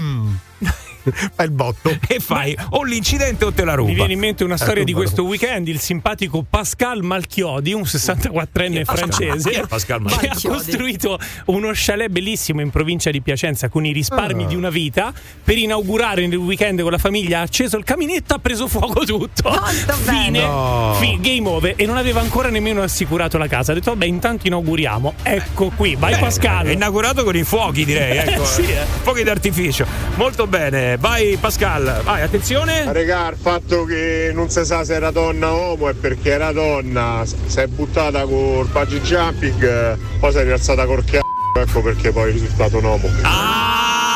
Fai 1.36 1.46
il 1.46 1.52
botto. 1.52 1.98
e 2.08 2.20
fai 2.20 2.56
o 2.72 2.84
l'incidente 2.84 3.46
o 3.46 3.52
te 3.52 3.64
la 3.66 3.74
ruba. 3.74 3.90
Mi 3.90 3.96
viene 3.96 4.14
in 4.14 4.20
mente 4.20 4.44
una 4.44 4.58
storia 4.58 4.82
Eh, 4.82 4.86
di 4.86 4.94
questo 4.94 5.24
weekend, 5.24 5.68
il 5.68 5.80
simpatico 5.80 6.46
Pascal 6.48 7.02
Malchiodi, 7.04 7.74
un 7.74 7.82
64enne 7.84 8.84
francese, 8.86 9.66
Pascal 9.68 10.04
che 10.20 10.28
ha 10.28 10.36
costruito 10.48 11.20
uno 11.46 11.72
chalet 11.74 12.10
bellissimo 12.10 12.62
in 12.62 12.70
provincia 12.70 13.10
di 13.12 13.22
Piacenza 13.22 13.70
con 13.70 13.86
i 13.86 13.92
risparmi 13.92 14.44
Ah. 14.44 14.48
di 14.48 14.56
una 14.56 14.70
vita. 14.70 15.14
Per 15.44 15.58
inaugurare 15.58 16.24
il 16.24 16.34
weekend 16.36 16.82
con 16.82 16.92
la 16.92 16.98
famiglia 16.98 17.40
ha 17.40 17.42
acceso 17.44 17.78
il 17.78 17.84
caminetto, 17.84 18.34
ha 18.34 18.40
preso 18.40 18.68
fuoco 18.68 19.04
tutto. 19.06 19.50
Molto 19.50 19.94
Fine, 19.94 20.22
bene. 20.32 20.40
No. 20.46 20.96
fi- 21.00 21.18
game 21.20 21.48
over 21.48 21.74
e 21.76 21.86
non 21.86 21.98
aveva 21.98 22.20
ancora 22.22 22.50
nemmeno 22.50 22.82
assicurato 22.82 23.38
la 23.38 23.48
casa. 23.48 23.72
Ha 23.72 23.76
detto, 23.76 23.92
vabbè, 23.92 24.06
intanto 24.06 24.48
inauguriamo. 24.48 25.14
Ecco 25.24 25.72
qui, 25.76 25.96
vai 25.96 26.14
Beh, 26.14 26.20
Pascal. 26.20 26.68
È 26.68 26.72
inaugurato 26.72 27.24
con 27.24 27.36
i 27.36 27.44
fuochi, 27.44 27.86
direi. 27.86 28.18
Ecco, 28.18 28.46
Sì, 28.46 28.62
eh. 28.64 28.86
Fuochi 29.02 29.24
d'artificio. 29.24 29.86
Molto 30.16 30.48
bene. 30.48 30.91
Vai, 31.00 31.38
Pascal. 31.38 32.02
Vai, 32.04 32.22
attenzione. 32.22 32.92
Regà, 32.92 33.30
il 33.30 33.38
fatto 33.40 33.84
che 33.86 34.32
non 34.34 34.50
si 34.50 34.64
sa 34.66 34.84
se 34.84 34.94
era 34.96 35.12
donna 35.12 35.52
o 35.52 35.70
uomo 35.70 35.90
è 35.90 35.94
perché 35.94 36.32
era 36.32 36.52
donna, 36.52 37.24
si 37.26 37.60
è 37.60 37.68
buttata 37.68 38.24
col 38.24 38.68
bungee 38.68 39.02
jumping, 39.02 39.98
poi 40.20 40.32
si 40.32 40.38
è 40.38 40.44
rialzata 40.44 40.86
col 40.86 41.04
c***o, 41.04 41.60
ecco 41.60 41.82
perché 41.82 42.12
poi 42.12 42.30
è 42.30 42.32
risultato 42.34 42.78
un 42.78 42.84
uomo. 42.84 43.10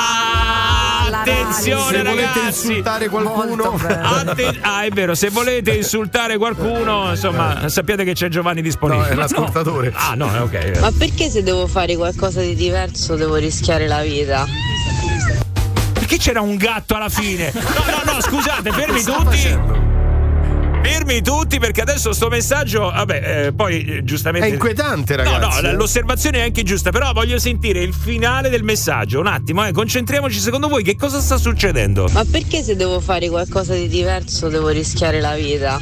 Ah, 0.08 1.20
attenzione, 1.22 1.98
Se 1.98 2.04
volete 2.04 2.22
ragazzi. 2.26 2.68
insultare 2.68 3.10
qualcuno. 3.10 3.80
Atten- 3.88 4.58
ah, 4.62 4.84
è 4.84 4.90
vero, 4.90 5.16
se 5.16 5.30
volete 5.30 5.72
insultare 5.74 6.38
qualcuno, 6.38 7.10
insomma, 7.12 7.68
sappiate 7.70 8.04
che 8.04 8.14
c'è 8.14 8.28
Giovanni 8.30 8.62
disponibile. 8.62 9.08
no, 9.10 9.14
è 9.14 9.16
l'ascoltatore. 9.16 9.92
Ah, 9.96 10.14
no, 10.16 10.34
è 10.34 10.42
ok. 10.42 10.80
Ma 10.80 10.92
perché 10.92 11.30
se 11.30 11.44
devo 11.44 11.68
fare 11.68 11.96
qualcosa 11.96 12.42
di 12.42 12.56
diverso 12.56 13.16
devo 13.16 13.36
rischiare 13.36 13.88
la 13.88 14.02
vita? 14.02 14.46
Perché 16.06 16.20
c'era 16.22 16.40
un 16.42 16.56
gatto 16.56 16.94
alla 16.94 17.10
fine? 17.10 17.52
No, 17.52 17.62
no, 17.62 18.14
no, 18.14 18.22
scusate, 18.22 18.72
fermi 18.72 19.02
tutti. 19.02 19.58
Fermi 20.84 21.20
tutti 21.24 21.58
perché 21.58 21.82
adesso 21.82 22.14
sto 22.14 22.28
messaggio, 22.30 22.92
vabbè, 22.92 23.46
eh, 23.48 23.54
poi 23.54 23.84
eh, 23.86 24.04
giustamente 24.04 24.46
È 24.46 24.52
inquietante, 24.52 25.16
No, 25.16 25.24
ragazzi. 25.24 25.62
no, 25.64 25.70
eh. 25.70 25.74
l'osservazione 25.74 26.38
è 26.38 26.42
anche 26.44 26.62
giusta, 26.62 26.92
però 26.92 27.12
voglio 27.12 27.40
sentire 27.40 27.80
il 27.82 27.92
finale 27.92 28.50
del 28.50 28.62
messaggio. 28.62 29.20
Un 29.20 29.26
attimo, 29.26 29.66
eh, 29.66 29.72
concentriamoci 29.72 30.38
secondo 30.38 30.68
voi 30.68 30.84
che 30.84 30.96
cosa 30.96 31.20
sta 31.20 31.38
succedendo? 31.38 32.08
Ma 32.12 32.24
perché 32.30 32.62
se 32.62 32.76
devo 32.76 33.00
fare 33.00 33.28
qualcosa 33.28 33.74
di 33.74 33.88
diverso 33.88 34.48
devo 34.48 34.68
rischiare 34.70 35.20
la 35.20 35.34
vita? 35.34 35.80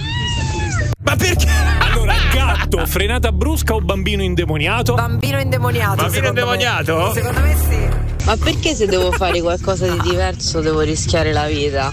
Ma 1.03 1.15
perché? 1.17 1.47
Allora, 1.79 2.13
gatto, 2.31 2.85
frenata 2.85 3.33
brusca 3.33 3.73
o 3.73 3.81
bambino 3.81 4.23
indemoniato? 4.23 4.93
Bambino 4.93 5.37
indemoniato. 5.37 5.95
Bambino 5.97 6.13
secondo 6.13 6.45
me. 6.45 6.53
indemoniato? 6.53 7.13
Secondo 7.13 7.39
me 7.41 7.55
sì. 7.57 7.92
Ma 8.25 8.37
perché 8.37 8.73
se 8.73 8.85
devo 8.85 9.11
fare 9.11 9.41
qualcosa 9.41 9.85
di 9.87 9.99
diverso 9.99 10.61
devo 10.61 10.79
rischiare 10.81 11.33
la 11.33 11.45
vita? 11.45 11.91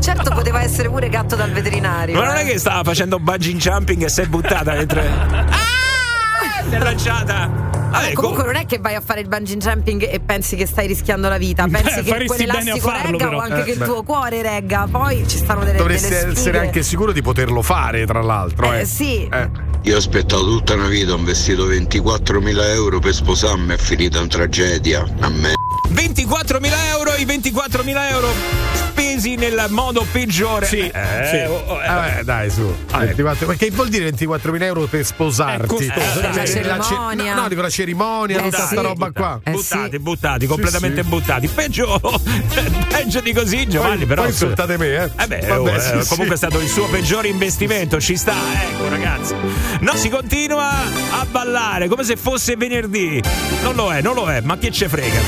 Certo 0.00 0.30
poteva 0.30 0.62
essere 0.62 0.88
pure 0.88 1.08
gatto 1.10 1.36
dal 1.36 1.50
veterinario. 1.52 2.18
Ma 2.18 2.24
non 2.24 2.36
è 2.36 2.44
che 2.44 2.58
stava 2.58 2.82
facendo 2.82 3.18
bungee 3.18 3.54
jumping 3.54 4.04
e 4.04 4.08
si 4.08 4.22
è 4.22 4.26
buttata 4.26 4.72
mentre. 4.72 5.06
Ah! 5.06 6.64
Si 6.68 6.74
è 6.74 6.78
lanciata. 6.78 7.77
Vabbè, 7.90 8.12
Comunque 8.12 8.44
non 8.44 8.56
è 8.56 8.66
che 8.66 8.78
vai 8.78 8.94
a 8.94 9.00
fare 9.00 9.20
il 9.20 9.28
bungee 9.28 9.56
jumping 9.56 10.08
e 10.10 10.20
pensi 10.20 10.56
che 10.56 10.66
stai 10.66 10.86
rischiando 10.86 11.28
la 11.28 11.38
vita, 11.38 11.66
pensi 11.70 12.02
che 12.02 12.10
bene 12.10 12.24
a 12.24 12.26
quell'elastico 12.26 12.88
farlo, 12.88 13.10
regga 13.10 13.24
però. 13.24 13.36
o 13.36 13.40
anche 13.40 13.60
Eh, 13.60 13.64
che 13.64 13.70
il 13.72 13.78
beh. 13.78 13.84
tuo 13.84 14.02
cuore 14.02 14.42
regga. 14.42 14.86
Poi 14.90 15.24
ci 15.26 15.36
stanno 15.38 15.64
delle 15.64 15.78
Dovresti 15.78 16.08
delle 16.08 16.16
essere 16.20 16.34
sfide. 16.36 16.58
anche 16.58 16.82
sicuro 16.82 17.12
di 17.12 17.22
poterlo 17.22 17.62
fare, 17.62 18.04
tra 18.06 18.20
l'altro. 18.22 18.72
Eh, 18.72 18.80
Eh, 18.80 18.84
sì. 18.84 19.28
Eh. 19.32 19.48
Io 19.82 19.94
ho 19.94 19.98
aspettato 19.98 20.42
tutta 20.44 20.74
una 20.74 20.88
vita, 20.88 21.12
ho 21.12 21.16
investito 21.16 21.66
24.000 21.68 22.62
euro 22.72 22.98
per 22.98 23.14
sposarmi, 23.14 23.74
è 23.74 23.78
finita 23.78 24.20
in 24.20 24.28
tragedia. 24.28 25.06
A 25.20 25.28
me. 25.28 25.52
24.000 25.92 26.72
euro, 26.90 27.14
i 27.16 27.24
24.000 27.24 28.10
euro 28.10 28.28
spesi 28.72 29.36
nel 29.36 29.66
modo 29.70 30.04
peggiore. 30.10 30.66
Sì, 30.66 30.80
Eh, 30.80 31.26
sì. 31.30 31.36
oh, 31.50 31.62
oh, 31.66 31.80
eh, 31.82 32.18
eh, 32.18 32.24
dai, 32.24 32.50
su. 32.50 32.74
Ah, 32.90 32.98
24 33.04 33.46
ma 33.46 33.54
che 33.54 33.70
vuol 33.70 33.88
dire 33.88 34.10
24.000 34.10 34.62
euro 34.64 34.86
per 34.86 35.04
sposarti? 35.04 35.62
È 35.62 35.66
costoso, 35.66 36.20
Cioè, 36.20 36.22
la 36.22 36.32
ce- 36.44 36.46
cerimonia. 36.46 37.34
no, 37.34 37.40
no, 37.42 37.48
dico 37.48 37.60
la 37.62 37.70
cerimonia, 37.70 38.38
Eh, 38.38 38.42
tutta 38.42 38.66
sì. 38.66 38.72
sta 38.74 38.80
roba 38.80 39.10
qua. 39.12 39.40
Eh, 39.42 39.50
buttati, 39.52 39.90
sì. 39.90 39.98
buttati, 39.98 40.46
completamente 40.46 41.02
sì. 41.02 41.08
buttati. 41.08 41.48
Peggio, 41.48 42.00
peggio 42.88 43.20
di 43.20 43.32
così, 43.32 43.66
Giovanni, 43.68 43.98
Poi- 43.98 44.06
però. 44.06 44.22
poi 44.22 44.30
insultate 44.30 44.76
me, 44.76 44.86
eh. 44.88 45.10
Eh 45.16 45.26
beh, 45.26 45.40
Vabbè, 45.46 45.74
oh, 45.76 45.80
sì, 45.80 45.92
eh, 45.92 46.02
sì. 46.02 46.08
comunque 46.08 46.34
è 46.34 46.38
stato 46.38 46.58
il 46.60 46.68
suo 46.68 46.86
peggiore 46.86 47.28
investimento, 47.28 48.00
ci 48.00 48.16
sta, 48.16 48.34
ecco 48.62 48.88
ragazzi. 48.88 49.34
No, 49.80 49.94
si 49.94 50.08
continua 50.08 50.70
a 51.10 51.24
ballare 51.30 51.88
come 51.88 52.04
se 52.04 52.16
fosse 52.16 52.56
venerdì. 52.56 53.22
Non 53.62 53.74
lo 53.74 53.92
è, 53.92 54.00
non 54.02 54.14
lo 54.14 54.26
è, 54.30 54.40
ma 54.40 54.58
che 54.58 54.70
ce 54.70 54.88
frega. 54.88 55.20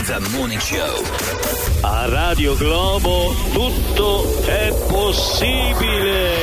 Morning 0.51 0.67
Show. 0.67 1.05
A 1.83 2.09
Radio 2.09 2.57
Globo 2.57 3.33
tutto 3.53 4.43
è 4.47 4.75
possibile. 4.89 6.35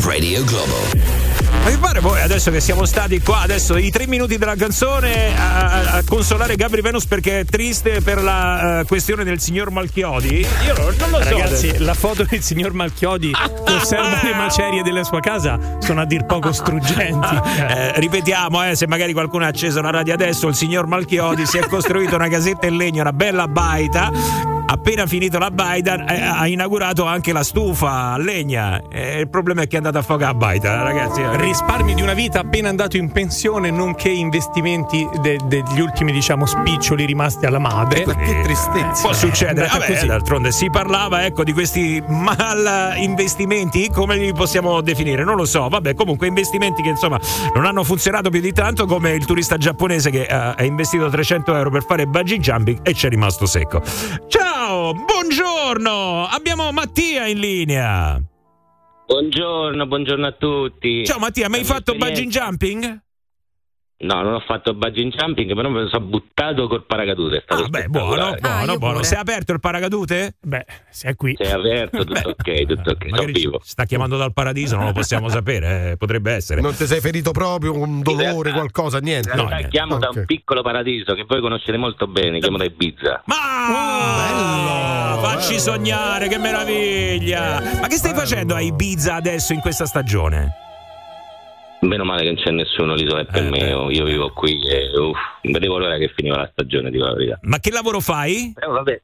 Radio 0.00 0.42
Globo. 0.42 1.25
Ma 1.62 1.70
mi 1.70 1.76
pare 1.78 2.00
voi 2.00 2.20
adesso 2.20 2.50
che 2.50 2.60
siamo 2.60 2.84
stati 2.84 3.20
qua, 3.20 3.40
adesso 3.40 3.76
i 3.76 3.90
tre 3.90 4.06
minuti 4.06 4.38
della 4.38 4.54
canzone 4.54 5.36
a, 5.36 5.96
a- 5.96 6.02
consolare 6.06 6.54
Gabri 6.56 6.80
Venus 6.80 7.06
perché 7.06 7.40
è 7.40 7.44
triste 7.44 8.00
per 8.02 8.22
la 8.22 8.80
eh, 8.80 8.84
questione 8.84 9.24
del 9.24 9.40
signor 9.40 9.70
Malchiodi? 9.70 10.46
Io 10.64 10.74
non, 10.76 10.94
non 10.98 11.10
lo 11.10 11.22
so. 11.22 11.28
Ragazzi, 11.28 11.78
la 11.78 11.94
foto 11.94 12.24
del 12.24 12.42
signor 12.42 12.72
Malchiodi 12.72 13.32
che 13.32 13.72
osserva 13.72 14.20
le 14.22 14.34
macerie 14.34 14.82
della 14.82 15.02
sua 15.02 15.20
casa 15.20 15.58
sono 15.80 16.00
a 16.00 16.04
dir 16.04 16.24
poco 16.24 16.52
struggenti. 16.52 17.54
Eh, 17.66 17.92
ripetiamo, 17.96 18.64
eh, 18.64 18.76
se 18.76 18.86
magari 18.86 19.12
qualcuno 19.12 19.44
ha 19.44 19.48
acceso 19.48 19.80
la 19.80 19.90
radio 19.90 20.14
adesso, 20.14 20.46
il 20.46 20.54
signor 20.54 20.86
Malchiodi 20.86 21.46
si 21.46 21.58
è 21.58 21.66
costruito 21.66 22.14
una 22.14 22.28
casetta 22.28 22.66
in 22.66 22.76
legno, 22.76 23.00
una 23.00 23.12
bella 23.12 23.48
baita. 23.48 24.55
Appena 24.76 25.06
finito 25.06 25.38
la 25.38 25.50
baita 25.50 26.04
eh, 26.04 26.20
ha 26.22 26.46
inaugurato 26.46 27.06
anche 27.06 27.32
la 27.32 27.42
stufa 27.42 28.12
a 28.12 28.18
legna. 28.18 28.82
Eh, 28.90 29.20
il 29.20 29.28
problema 29.28 29.62
è 29.62 29.66
che 29.66 29.74
è 29.74 29.76
andata 29.78 30.00
a 30.00 30.02
fuoco 30.02 30.22
la 30.24 30.34
baita, 30.34 30.82
ragazzi. 30.82 31.22
Risparmi 31.24 31.94
di 31.94 32.02
una 32.02 32.12
vita 32.12 32.40
appena 32.40 32.68
andato 32.68 32.96
in 32.98 33.10
pensione, 33.10 33.70
nonché 33.70 34.10
investimenti 34.10 35.08
de- 35.22 35.40
degli 35.46 35.80
ultimi, 35.80 36.12
diciamo, 36.12 36.44
spiccioli 36.46 37.04
rimasti 37.06 37.46
alla 37.46 37.58
madre. 37.58 38.04
che 38.04 38.40
tristezza. 38.42 39.00
Può 39.02 39.12
succedere, 39.14 39.66
Vabbè, 39.66 39.86
così. 39.86 40.06
d'altronde 40.06 40.52
si 40.52 40.68
parlava 40.70 41.24
ecco 41.24 41.42
di 41.42 41.52
questi 41.52 42.02
mal 42.06 42.92
investimenti, 42.96 43.88
come 43.90 44.16
li 44.16 44.32
possiamo 44.34 44.80
definire? 44.82 45.24
Non 45.24 45.36
lo 45.36 45.46
so, 45.46 45.68
vabbè, 45.68 45.94
comunque 45.94 46.26
investimenti 46.26 46.82
che 46.82 46.90
insomma 46.90 47.18
non 47.54 47.64
hanno 47.64 47.82
funzionato 47.82 48.28
più 48.30 48.40
di 48.40 48.52
tanto 48.52 48.84
come 48.86 49.12
il 49.12 49.24
turista 49.24 49.56
giapponese 49.56 50.10
che 50.10 50.22
eh, 50.24 50.34
ha 50.34 50.62
investito 50.64 51.08
300 51.08 51.56
euro 51.56 51.70
per 51.70 51.82
fare 51.84 52.06
bungee 52.06 52.38
jumping 52.38 52.80
e 52.82 52.92
ci 52.92 53.06
è 53.06 53.08
rimasto 53.08 53.46
secco. 53.46 53.80
Ciao, 54.28 54.65
buongiorno, 54.66 56.26
abbiamo 56.26 56.72
Mattia 56.72 57.26
in 57.26 57.38
linea. 57.38 58.20
Buongiorno, 59.06 59.86
buongiorno 59.86 60.26
a 60.26 60.32
tutti. 60.32 61.04
Ciao 61.04 61.18
Mattia, 61.18 61.48
mai 61.48 61.60
La 61.60 61.66
mia 61.66 61.74
fatto 61.74 61.94
bungee 61.94 62.26
jumping? 62.26 63.04
No, 63.98 64.20
non 64.20 64.34
ho 64.34 64.40
fatto 64.40 64.74
bungee 64.74 65.08
jumping, 65.08 65.54
però 65.54 65.70
me 65.70 65.80
lo 65.84 65.88
sono 65.88 66.04
buttato 66.04 66.68
col 66.68 66.84
paracadute. 66.84 67.38
È 67.38 67.42
stato 67.44 67.64
Ah, 67.64 67.68
beh, 67.68 67.86
buono, 67.88 68.34
buono, 68.38 68.76
buono. 68.76 69.02
Si 69.02 69.14
è 69.14 69.16
aperto 69.16 69.52
il 69.52 69.60
paracadute? 69.60 70.36
Beh, 70.42 70.66
se 70.90 71.08
è 71.08 71.14
qui. 71.16 71.34
Si 71.34 71.42
è 71.42 71.52
aperto, 71.52 72.04
tutto 72.04 72.28
ok, 72.28 72.66
tutto 72.66 72.90
ok, 72.90 73.06
sono 73.08 73.24
vivo. 73.24 73.60
sta 73.64 73.84
chiamando 73.86 74.18
dal 74.18 74.34
paradiso, 74.34 74.76
non 74.76 74.84
lo 74.84 74.92
possiamo 74.92 75.30
sapere, 75.30 75.92
eh, 75.92 75.96
potrebbe 75.96 76.32
essere. 76.32 76.60
Non 76.60 76.74
ti 76.74 76.84
sei 76.86 77.00
ferito 77.00 77.30
proprio, 77.30 77.72
un 77.74 78.02
dolore, 78.02 78.52
qualcosa, 78.52 78.98
niente. 78.98 79.30
In 79.30 79.36
realtà 79.36 79.66
chiamo 79.68 79.96
da 79.96 80.08
Ok. 80.08 80.16
un 80.16 80.24
piccolo 80.26 80.60
paradiso 80.60 81.14
che 81.14 81.24
voi 81.26 81.40
conoscete 81.40 81.78
molto 81.78 82.06
bene, 82.06 82.38
chiamo 82.38 82.58
da 82.58 82.64
Ibiza. 82.64 83.22
Ma 83.24 85.18
facci 85.22 85.58
sognare, 85.58 86.28
che 86.28 86.36
meraviglia! 86.38 87.62
Ma 87.80 87.86
che 87.86 87.96
stai 87.96 88.12
facendo 88.14 88.54
a 88.54 88.60
Ibiza 88.60 89.14
adesso 89.14 89.54
in 89.54 89.60
questa 89.60 89.86
stagione? 89.86 90.64
Meno 91.86 92.04
male 92.04 92.22
che 92.22 92.32
non 92.32 92.42
c'è 92.42 92.50
nessuno, 92.50 92.94
l'isola 92.94 93.20
è 93.20 93.26
per 93.26 93.44
Eh, 93.44 93.50
me, 93.50 93.58
io 93.92 94.04
vivo 94.04 94.30
qui 94.32 94.60
e 94.66 94.98
uff, 94.98 95.16
vedevo 95.42 95.78
l'ora 95.78 95.96
che 95.98 96.12
finiva 96.14 96.36
la 96.38 96.48
stagione, 96.50 96.90
dico 96.90 97.04
la 97.04 97.14
verità. 97.14 97.38
Ma 97.42 97.58
che 97.60 97.70
lavoro 97.70 98.00
fai? 98.00 98.52
Però 98.54 98.72
vabbè, 98.72 99.00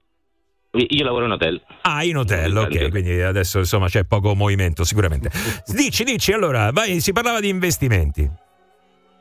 io 0.72 1.04
lavoro 1.04 1.26
in 1.26 1.32
hotel. 1.32 1.60
Ah, 1.82 2.02
in 2.02 2.16
hotel, 2.16 2.56
ok, 2.56 2.90
quindi 2.90 3.20
adesso 3.20 3.58
insomma 3.58 3.86
c'è 3.88 4.04
poco 4.04 4.34
movimento 4.34 4.84
sicuramente. 4.84 5.30
Dici, 5.66 6.02
dici, 6.02 6.32
allora, 6.32 6.70
vai, 6.72 7.00
si 7.00 7.12
parlava 7.12 7.40
di 7.40 7.48
investimenti. 7.48 8.28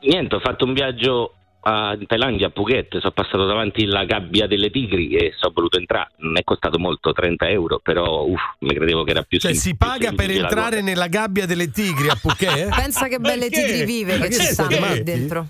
Niente, 0.00 0.34
ho 0.34 0.40
fatto 0.40 0.64
un 0.64 0.72
viaggio 0.72 1.34
a 1.64 1.96
in 1.98 2.06
Thailandia, 2.06 2.48
a 2.48 2.50
Phuket, 2.50 2.98
sono 2.98 3.12
passato 3.12 3.46
davanti 3.46 3.84
alla 3.84 4.04
gabbia 4.04 4.46
delle 4.46 4.70
tigri 4.70 5.14
e 5.14 5.32
sono 5.36 5.52
voluto 5.54 5.78
entrare. 5.78 6.10
Non 6.18 6.36
è 6.36 6.42
costato 6.44 6.78
molto, 6.78 7.12
30 7.12 7.48
euro, 7.48 7.78
però 7.82 8.24
uff, 8.24 8.40
mi 8.60 8.74
credevo 8.74 9.04
che 9.04 9.10
era 9.12 9.22
più 9.22 9.38
Cioè, 9.38 9.54
si 9.54 9.76
paga 9.76 10.12
per 10.12 10.30
entrare 10.30 10.80
nella 10.82 11.06
gabbia 11.08 11.46
delle 11.46 11.70
tigri 11.70 12.08
a 12.08 12.18
Phuket? 12.20 12.68
Pensa 12.74 13.08
che 13.08 13.18
belle 13.18 13.48
Perché? 13.48 13.64
tigri 13.66 13.84
vive 13.84 14.18
che 14.18 14.30
ci 14.32 14.42
stanno 14.42 14.68
lì 14.68 14.78
matti? 14.78 15.02
dentro. 15.02 15.46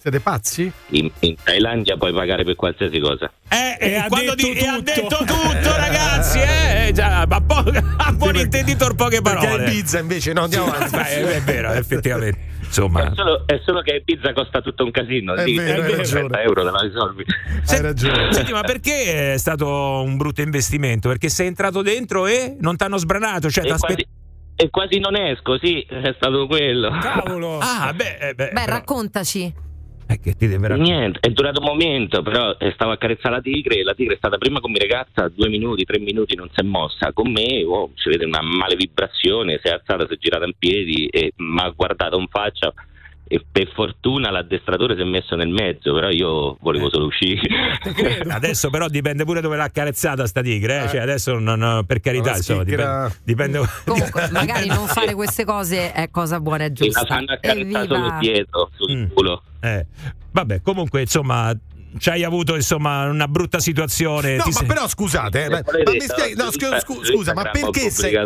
Siete 0.00 0.20
pazzi? 0.20 0.72
In, 0.92 1.10
in 1.18 1.34
Thailandia 1.42 1.98
puoi 1.98 2.14
pagare 2.14 2.42
per 2.42 2.54
qualsiasi 2.56 2.98
cosa. 3.00 3.30
Eh, 3.50 3.76
E 3.78 3.94
ha 3.96 4.06
quando 4.06 4.34
detto 4.34 4.50
di- 4.54 4.58
e 4.58 4.66
ha 4.66 4.72
tutto. 4.76 4.92
detto 4.94 5.16
tutto, 5.26 5.76
ragazzi, 5.76 6.38
eh, 6.38 6.86
eh, 6.88 6.92
già, 6.92 7.26
ma 7.28 7.38
po- 7.42 7.64
a 7.98 8.12
buon 8.14 8.36
intenditor 8.36 8.94
poche 8.94 9.20
Perché 9.20 9.44
parole. 9.46 9.64
a 9.66 9.70
Ibiza 9.70 9.98
invece, 9.98 10.32
no, 10.32 10.44
andiamo 10.44 10.72
avanti. 10.72 10.96
Beh, 10.96 11.04
è, 11.06 11.22
è 11.36 11.40
vero, 11.42 11.72
effettivamente. 11.72 12.48
Insomma, 12.70 13.02
È 13.10 13.10
solo, 13.16 13.42
è 13.46 13.60
solo 13.64 13.80
che 13.82 14.00
pizza 14.04 14.32
costa 14.32 14.60
tutto 14.60 14.84
un 14.84 14.92
casino. 14.92 15.34
È 15.34 15.44
vero, 15.44 15.82
hai 15.82 15.88
30 15.90 15.96
ragione. 15.96 16.42
euro 16.42 16.64
te 16.64 16.70
la 16.70 16.80
risolvi. 16.80 17.24
Hai 17.66 17.80
ragione. 17.82 18.32
Senti, 18.32 18.52
ma 18.52 18.60
perché 18.60 19.32
è 19.34 19.38
stato 19.38 20.02
un 20.02 20.16
brutto 20.16 20.40
investimento? 20.40 21.08
Perché 21.08 21.28
sei 21.28 21.48
entrato 21.48 21.82
dentro 21.82 22.28
e 22.28 22.56
non 22.60 22.76
ti 22.76 22.84
hanno 22.84 22.96
sbranato? 22.96 23.50
Cioè, 23.50 23.64
E 23.66 23.76
quasi, 23.76 24.06
e 24.54 24.70
quasi 24.70 24.98
non 25.00 25.16
esco, 25.16 25.58
sì, 25.58 25.80
è 25.80 26.12
stato 26.16 26.46
quello. 26.46 26.90
Cavolo! 27.00 27.58
Ah, 27.62 27.92
beh, 27.92 28.18
eh, 28.20 28.34
beh, 28.34 28.50
Beh, 28.52 28.66
raccontaci. 28.66 29.52
Che 30.18 30.34
ti 30.34 30.48
deve 30.48 30.68
raccontare? 30.68 30.98
Niente, 30.98 31.18
è 31.20 31.30
durato 31.30 31.60
un 31.60 31.66
momento, 31.66 32.22
però 32.22 32.56
eh, 32.58 32.72
stavo 32.72 32.92
a 32.92 32.96
carezzare 32.96 33.36
la 33.36 33.40
tigre 33.40 33.76
e 33.76 33.82
la 33.82 33.94
tigre 33.94 34.14
è 34.14 34.16
stata 34.16 34.38
prima 34.38 34.60
con 34.60 34.70
mia 34.70 34.80
ragazza, 34.80 35.28
due 35.28 35.48
minuti, 35.48 35.84
tre 35.84 35.98
minuti, 35.98 36.34
non 36.34 36.48
si 36.52 36.60
è 36.60 36.64
mossa. 36.64 37.12
Con 37.12 37.30
me, 37.30 37.62
oh, 37.64 37.90
si 37.94 38.08
vede 38.08 38.24
una 38.24 38.42
male 38.42 38.76
vibrazione, 38.76 39.60
si 39.62 39.68
è 39.68 39.72
alzata, 39.72 40.06
si 40.06 40.14
è 40.14 40.18
girata 40.18 40.44
in 40.44 40.54
piedi 40.58 41.06
e 41.06 41.32
mi 41.36 41.60
ha 41.60 41.68
guardato 41.70 42.18
in 42.18 42.28
faccia 42.28 42.72
e 43.32 43.44
per 43.48 43.70
fortuna 43.72 44.28
l'addestratore 44.32 44.96
si 44.96 45.02
è 45.02 45.04
messo 45.04 45.36
nel 45.36 45.50
mezzo, 45.50 45.94
però 45.94 46.08
io 46.10 46.56
volevo 46.60 46.90
solo 46.90 47.06
uscire. 47.06 47.40
Adesso 48.28 48.70
però 48.70 48.88
dipende 48.88 49.24
pure 49.24 49.40
dove 49.40 49.56
l'ha 49.56 49.62
accarezzata 49.64 50.26
sta 50.26 50.42
tigre, 50.42 50.82
eh? 50.84 50.88
Cioè, 50.88 50.98
adesso 51.00 51.38
non, 51.38 51.84
per 51.86 52.00
carità, 52.00 52.34
insomma, 52.34 52.64
dipende, 52.64 53.14
dipende- 53.22 53.60
Comunque, 53.86 54.28
magari 54.32 54.66
non 54.66 54.86
fare 54.88 55.14
queste 55.14 55.44
cose 55.44 55.92
è 55.92 56.10
cosa 56.10 56.40
buona 56.40 56.64
e 56.64 56.66
E 56.66 56.68
la 56.70 56.74
giusta. 56.74 57.06
fanno 57.06 57.32
accarezzare 57.32 57.86
solo 57.86 58.16
dietro, 58.18 58.70
sul 58.76 58.96
Mm. 58.96 59.04
culo. 59.14 59.42
Eh, 59.60 59.86
vabbè, 60.32 60.60
comunque, 60.62 61.02
insomma, 61.02 61.56
ci 61.98 62.10
hai 62.10 62.24
avuto 62.24 62.54
insomma 62.54 63.06
una 63.08 63.26
brutta 63.28 63.58
situazione. 63.58 64.36
No, 64.36 64.44
ti 64.44 64.50
ma 64.50 64.58
sei- 64.58 64.66
però 64.66 64.88
scusate, 64.88 65.44
eh, 65.44 65.48
ma, 65.50 65.60
ma 65.64 65.90
mi 65.92 66.00
spieghi, 66.00 66.34
no, 66.34 66.50
scu- 66.50 66.78
scu- 66.78 67.04
scusa, 67.04 67.32
ma 67.34 67.50
perché 67.50 67.90
sei. 67.90 68.16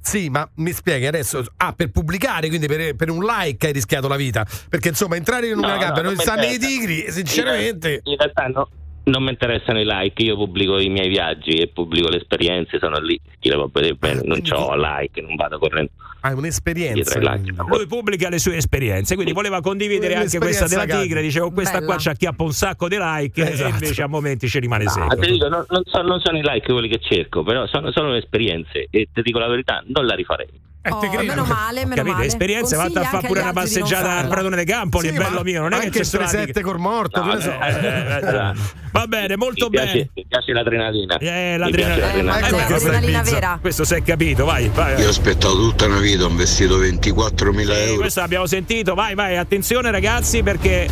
Sì, 0.00 0.28
ma 0.28 0.48
mi 0.56 0.72
spieghi 0.72 1.06
adesso, 1.06 1.44
ah, 1.56 1.72
per 1.72 1.90
pubblicare, 1.90 2.48
quindi 2.48 2.66
per, 2.66 2.94
per 2.94 3.10
un 3.10 3.24
like 3.24 3.66
hai 3.66 3.72
rischiato 3.72 4.08
la 4.08 4.16
vita, 4.16 4.46
perché 4.68 4.88
insomma 4.88 5.16
entrare 5.16 5.48
in 5.48 5.56
una 5.58 5.74
No, 5.74 5.78
gabbia 5.78 6.02
no, 6.02 6.08
non 6.08 6.12
non 6.14 6.22
stanno 6.22 6.44
i 6.44 6.58
tigri, 6.58 7.06
sinceramente. 7.10 8.00
In 8.04 8.16
realtà 8.16 8.46
no, 8.46 8.68
non 9.06 9.22
mi 9.22 9.30
interessano 9.30 9.80
i 9.80 9.84
like, 9.84 10.22
io 10.22 10.36
pubblico 10.36 10.78
i 10.80 10.88
miei 10.88 11.08
viaggi 11.08 11.50
e 11.52 11.68
pubblico 11.68 12.08
le 12.08 12.16
esperienze, 12.18 12.78
sono 12.80 12.98
lì, 12.98 13.18
chi 13.38 13.48
le 13.48 13.54
può 13.54 13.68
vedere 13.72 13.94
bene, 13.94 14.20
non 14.24 14.40
ho 14.52 14.74
like, 14.76 15.20
non 15.20 15.36
vado 15.36 15.58
correndo 15.58 15.90
Hai 16.22 16.32
un'esperienza. 16.34 17.18
like. 17.20 17.52
Lui 17.68 17.86
pubblica 17.86 18.28
le 18.28 18.38
sue 18.40 18.56
esperienze, 18.56 19.14
quindi 19.14 19.32
voleva 19.32 19.60
condividere 19.60 20.16
anche 20.16 20.38
questa 20.38 20.66
della 20.66 20.84
tigre. 20.86 21.22
Dicevo, 21.22 21.52
questa 21.52 21.74
Bella. 21.78 21.86
qua 21.86 21.96
ci 21.98 22.08
acchiappa 22.08 22.42
un 22.42 22.52
sacco 22.52 22.88
di 22.88 22.96
like, 22.98 23.48
Esatto. 23.52 23.68
e 23.68 23.72
invece 23.78 24.02
a 24.02 24.08
momenti 24.08 24.48
ci 24.48 24.58
rimane 24.58 24.84
Ah, 24.86 24.90
secco. 24.90 25.14
dico, 25.24 25.48
non, 25.48 25.64
non 25.68 25.82
so- 25.84 26.02
non 26.02 26.18
sono 26.20 26.38
i 26.38 26.42
like 26.42 26.72
quelli 26.72 26.88
che 26.88 26.98
cerco, 27.00 27.44
però 27.44 27.64
sono, 27.68 27.92
sono 27.92 28.10
le 28.10 28.18
esperienze 28.18 28.88
e 28.90 29.08
ti 29.12 29.22
dico 29.22 29.38
la 29.38 29.46
verità, 29.48 29.84
non 29.86 30.04
la 30.04 30.14
rifarei. 30.16 30.48
Eh, 30.82 30.90
Oh, 30.92 31.00
meno 31.00 31.44
male, 31.44 31.80
meno 31.82 31.96
Capite? 31.96 32.14
male. 32.14 32.26
Esperienze, 32.26 32.76
Consigli 32.76 32.94
vatti 32.94 33.06
a 33.06 33.10
fare 33.10 33.26
pure 33.26 33.40
una 33.40 33.52
passeggiata 33.52 34.18
al. 34.18 34.28
Pratone 34.28 34.54
dei 34.54 34.64
Campoli, 34.64 35.08
Sì, 35.08 35.14
bello 35.16 35.42
mio, 35.42 35.62
non 35.62 35.72
è 35.72 35.80
che 35.80 35.90
c'è 35.90 36.04
solo 36.04 36.22
la 36.22 36.28
3-7 36.30 36.44
tigre. 36.46 36.62
col 36.62 36.78
morto, 36.78 37.22
che 37.22 37.34
ne 37.34 37.40
so. 37.40 37.50
Eh, 37.50 37.70
eh, 37.70 38.50
eh, 38.50 38.52
Va 38.98 39.06
bene, 39.06 39.36
molto 39.36 39.64
mi 39.66 39.70
piace, 39.72 39.92
bene. 39.92 40.10
Mi 40.14 40.26
piace 40.28 40.52
l'adrenalina. 40.52 41.16
Eh, 41.18 41.24
Mi 41.52 41.58
l'adrenalina. 41.58 41.70
piace 41.70 42.00
l'adrenalina. 42.22 42.34
Eh, 42.36 42.46
Ecco 42.46 42.56
vabbè, 42.56 42.66
che 42.66 42.78
sei 42.78 42.88
adrenalina 42.88 43.20
pizza. 43.20 43.34
vera. 43.34 43.58
Questo 43.60 43.84
si 43.84 43.94
è 43.94 44.02
capito, 44.02 44.44
vai. 44.44 44.70
vai. 44.72 45.00
Io 45.00 45.06
ho 45.06 45.10
aspettato 45.10 45.54
tutta 45.54 45.86
una 45.86 45.98
vita, 45.98 46.24
ho 46.24 46.28
investito 46.28 46.78
24.000 46.78 47.74
Sì, 47.74 47.80
euro. 47.88 48.00
questo 48.00 48.20
l'abbiamo 48.20 48.46
sentito, 48.46 48.94
vai, 48.94 49.14
vai, 49.14 49.36
attenzione 49.36 49.90
ragazzi 49.90 50.42
perché 50.42 50.88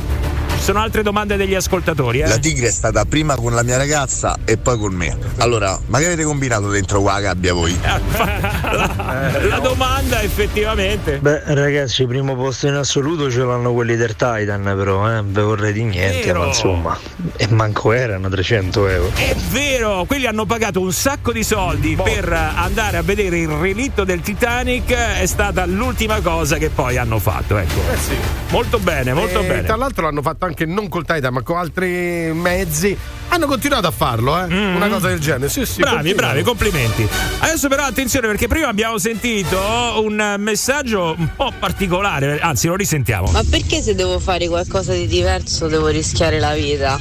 sono 0.64 0.80
altre 0.80 1.02
domande 1.02 1.36
degli 1.36 1.54
ascoltatori. 1.54 2.20
Eh? 2.20 2.26
La 2.26 2.38
tigre 2.38 2.68
è 2.68 2.70
stata 2.70 3.04
prima 3.04 3.34
con 3.34 3.52
la 3.52 3.62
mia 3.62 3.76
ragazza 3.76 4.38
e 4.46 4.56
poi 4.56 4.78
con 4.78 4.94
me. 4.94 5.14
Allora, 5.36 5.78
ma 5.88 5.98
che 5.98 6.06
avete 6.06 6.24
combinato 6.24 6.70
dentro 6.70 7.02
qua 7.02 7.12
la 7.12 7.20
gabbia 7.20 7.52
voi? 7.52 7.78
la, 7.84 9.30
la 9.46 9.58
domanda 9.58 10.22
effettivamente. 10.22 11.18
Beh, 11.18 11.42
ragazzi, 11.48 12.06
primo 12.06 12.34
posto 12.34 12.66
in 12.66 12.76
assoluto 12.76 13.30
ce 13.30 13.40
l'hanno 13.40 13.74
quelli 13.74 13.94
del 13.96 14.16
Titan, 14.16 14.62
però, 14.62 15.14
eh. 15.14 15.22
Ve 15.22 15.42
vorrei 15.42 15.74
di 15.74 15.82
niente, 15.84 16.24
Vero. 16.28 16.38
ma 16.40 16.46
insomma. 16.46 16.98
E 17.36 17.46
manco 17.48 17.92
erano 17.92 18.30
300 18.30 18.88
euro. 18.88 19.10
È 19.16 19.36
vero, 19.50 20.04
quelli 20.06 20.24
hanno 20.24 20.46
pagato 20.46 20.80
un 20.80 20.92
sacco 20.94 21.30
di 21.30 21.44
soldi 21.44 21.94
per 21.94 22.32
andare 22.32 22.96
a 22.96 23.02
vedere 23.02 23.38
il 23.38 23.48
relitto 23.48 24.04
del 24.04 24.22
Titanic, 24.22 24.90
è 24.94 25.26
stata 25.26 25.66
l'ultima 25.66 26.22
cosa 26.22 26.56
che 26.56 26.70
poi 26.70 26.96
hanno 26.96 27.18
fatto, 27.18 27.58
ecco. 27.58 27.80
Eh 27.92 27.98
sì. 27.98 28.16
Molto 28.48 28.78
bene, 28.78 29.12
molto 29.12 29.40
E 29.40 29.46
bene. 29.46 29.64
Tra 29.64 29.76
l'altro 29.76 30.04
l'hanno 30.04 30.22
fatto 30.22 30.46
anche 30.46 30.52
non 30.64 30.88
col 30.88 31.04
Titan, 31.04 31.32
ma 31.32 31.42
con 31.42 31.56
altri 31.56 32.32
mezzi. 32.32 32.96
Hanno 33.28 33.46
continuato 33.46 33.86
a 33.88 33.90
farlo, 33.90 34.38
eh? 34.38 34.44
Una 34.74 34.88
cosa 34.88 35.08
del 35.08 35.18
genere. 35.18 35.48
Sì, 35.48 35.64
sì, 35.66 35.80
Mm. 35.80 35.82
Bravi, 35.82 35.96
continuano. 35.96 36.32
bravi, 36.32 36.42
complimenti. 36.44 37.08
Adesso 37.40 37.68
però 37.68 37.82
attenzione 37.84 38.28
perché 38.28 38.46
prima 38.46 38.68
abbiamo 38.68 38.96
sentito 38.98 39.58
un 40.02 40.36
messaggio 40.38 41.14
un 41.18 41.28
po' 41.34 41.52
particolare, 41.58 42.38
anzi 42.40 42.68
lo 42.68 42.76
risentiamo. 42.76 43.30
Ma 43.32 43.42
perché 43.48 43.80
se 43.82 43.94
devo 43.96 44.18
fare 44.20 44.46
qualcosa 44.46 44.92
di 44.92 45.06
diverso 45.08 45.66
devo 45.66 45.88
rischiare 45.88 46.38
la 46.38 46.54
vita? 46.54 46.96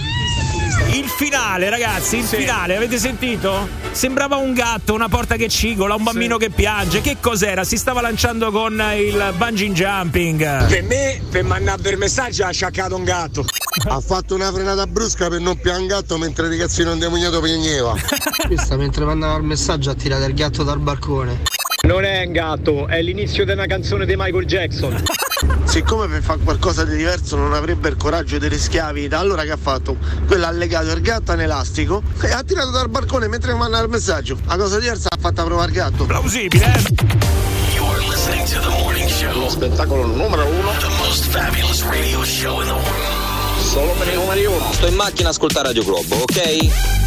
Il 0.90 1.08
finale, 1.08 1.70
ragazzi, 1.70 2.18
il 2.18 2.24
finale, 2.24 2.76
avete 2.76 2.98
sentito? 2.98 3.68
Sembrava 3.92 4.36
un 4.36 4.54
gatto, 4.54 4.94
una 4.94 5.10
porta 5.10 5.36
che 5.36 5.50
cigola, 5.50 5.96
un 5.96 6.04
bambino 6.04 6.38
che 6.38 6.50
piange. 6.50 7.02
Che 7.02 7.18
cos'era? 7.20 7.64
Si 7.64 7.78
stava 7.78 8.02
lanciando 8.02 8.52
con 8.52 8.82
il 8.96 9.34
bungee 9.38 9.72
jumping. 9.72 10.68
Per 10.68 10.84
me, 10.84 11.22
per 11.30 11.44
mandare 11.44 11.82
per 11.82 11.98
messaggio 11.98 12.46
ha 12.46 12.52
sciaccato 12.52 12.96
un 12.96 13.04
gatto. 13.04 13.46
Ha 13.88 14.00
fatto 14.00 14.36
una 14.36 14.52
frenata 14.52 14.86
brusca 14.86 15.30
per 15.30 15.40
non 15.40 15.58
piangatto 15.60 16.18
mentre 16.18 16.46
il 16.46 16.52
ragazzino 16.52 16.92
indemoniato 16.92 17.40
piangeva. 17.42 17.96
Questa 18.46 18.78
mentre 18.78 19.06
mandava 19.06 19.38
il 19.38 19.44
messaggio 19.44 19.90
ha 19.90 19.96
tirato 19.96 20.26
il 20.26 20.34
gatto 20.34 20.64
dal 20.64 20.80
balcone. 20.80 21.53
Non 21.86 22.06
è 22.06 22.24
un 22.26 22.32
gatto, 22.32 22.88
è 22.88 23.02
l'inizio 23.02 23.44
di 23.44 23.52
una 23.52 23.66
canzone 23.66 24.06
di 24.06 24.14
Michael 24.16 24.46
Jackson. 24.46 25.04
Siccome 25.68 26.08
per 26.08 26.22
fare 26.22 26.40
qualcosa 26.40 26.86
di 26.86 26.96
diverso 26.96 27.36
non 27.36 27.52
avrebbe 27.54 27.90
il 27.90 27.98
coraggio 27.98 28.38
di 28.38 28.48
rischiare 28.48 28.88
la 28.88 28.94
vita, 28.94 29.20
allora 29.20 29.44
che 29.44 29.52
ha 29.52 29.58
fatto? 29.58 29.98
Quello 30.26 30.46
ha 30.46 30.52
legato 30.52 30.94
il 30.94 31.02
gatto 31.02 31.32
a 31.32 31.34
un 31.34 31.42
elastico 31.42 32.02
e 32.22 32.32
ha 32.32 32.42
tirato 32.42 32.70
dal 32.70 32.88
balcone 32.88 33.28
mentre 33.28 33.54
manda 33.54 33.82
il 33.82 33.90
messaggio. 33.90 34.38
La 34.46 34.56
cosa 34.56 34.80
diversa 34.80 35.10
ha 35.12 35.18
fatto 35.20 35.44
provare 35.44 35.72
il 35.72 35.76
gatto. 35.76 36.06
Plausibile, 36.06 36.64
eh? 36.64 36.82
You're 37.76 38.00
listening 38.08 38.48
to 38.48 38.62
the 38.62 38.82
morning 38.82 39.10
show. 39.10 39.38
Lo 39.38 39.50
spettacolo 39.50 40.06
numero 40.06 40.46
uno. 40.46 40.72
The 40.80 40.88
most 41.00 41.26
fabulous 41.26 41.84
radio 41.84 42.24
show 42.24 42.62
in 42.62 42.68
the 42.68 42.72
world. 42.72 43.60
Solo 43.60 43.92
per 43.98 44.08
i 44.08 44.16
numeri 44.16 44.46
uno. 44.46 44.72
Sto 44.72 44.88
in 44.88 44.96
macchina 44.96 45.28
a 45.28 45.32
ascoltare 45.32 45.68
Radio 45.68 45.84
Globo, 45.84 46.16
ok? 46.16 47.03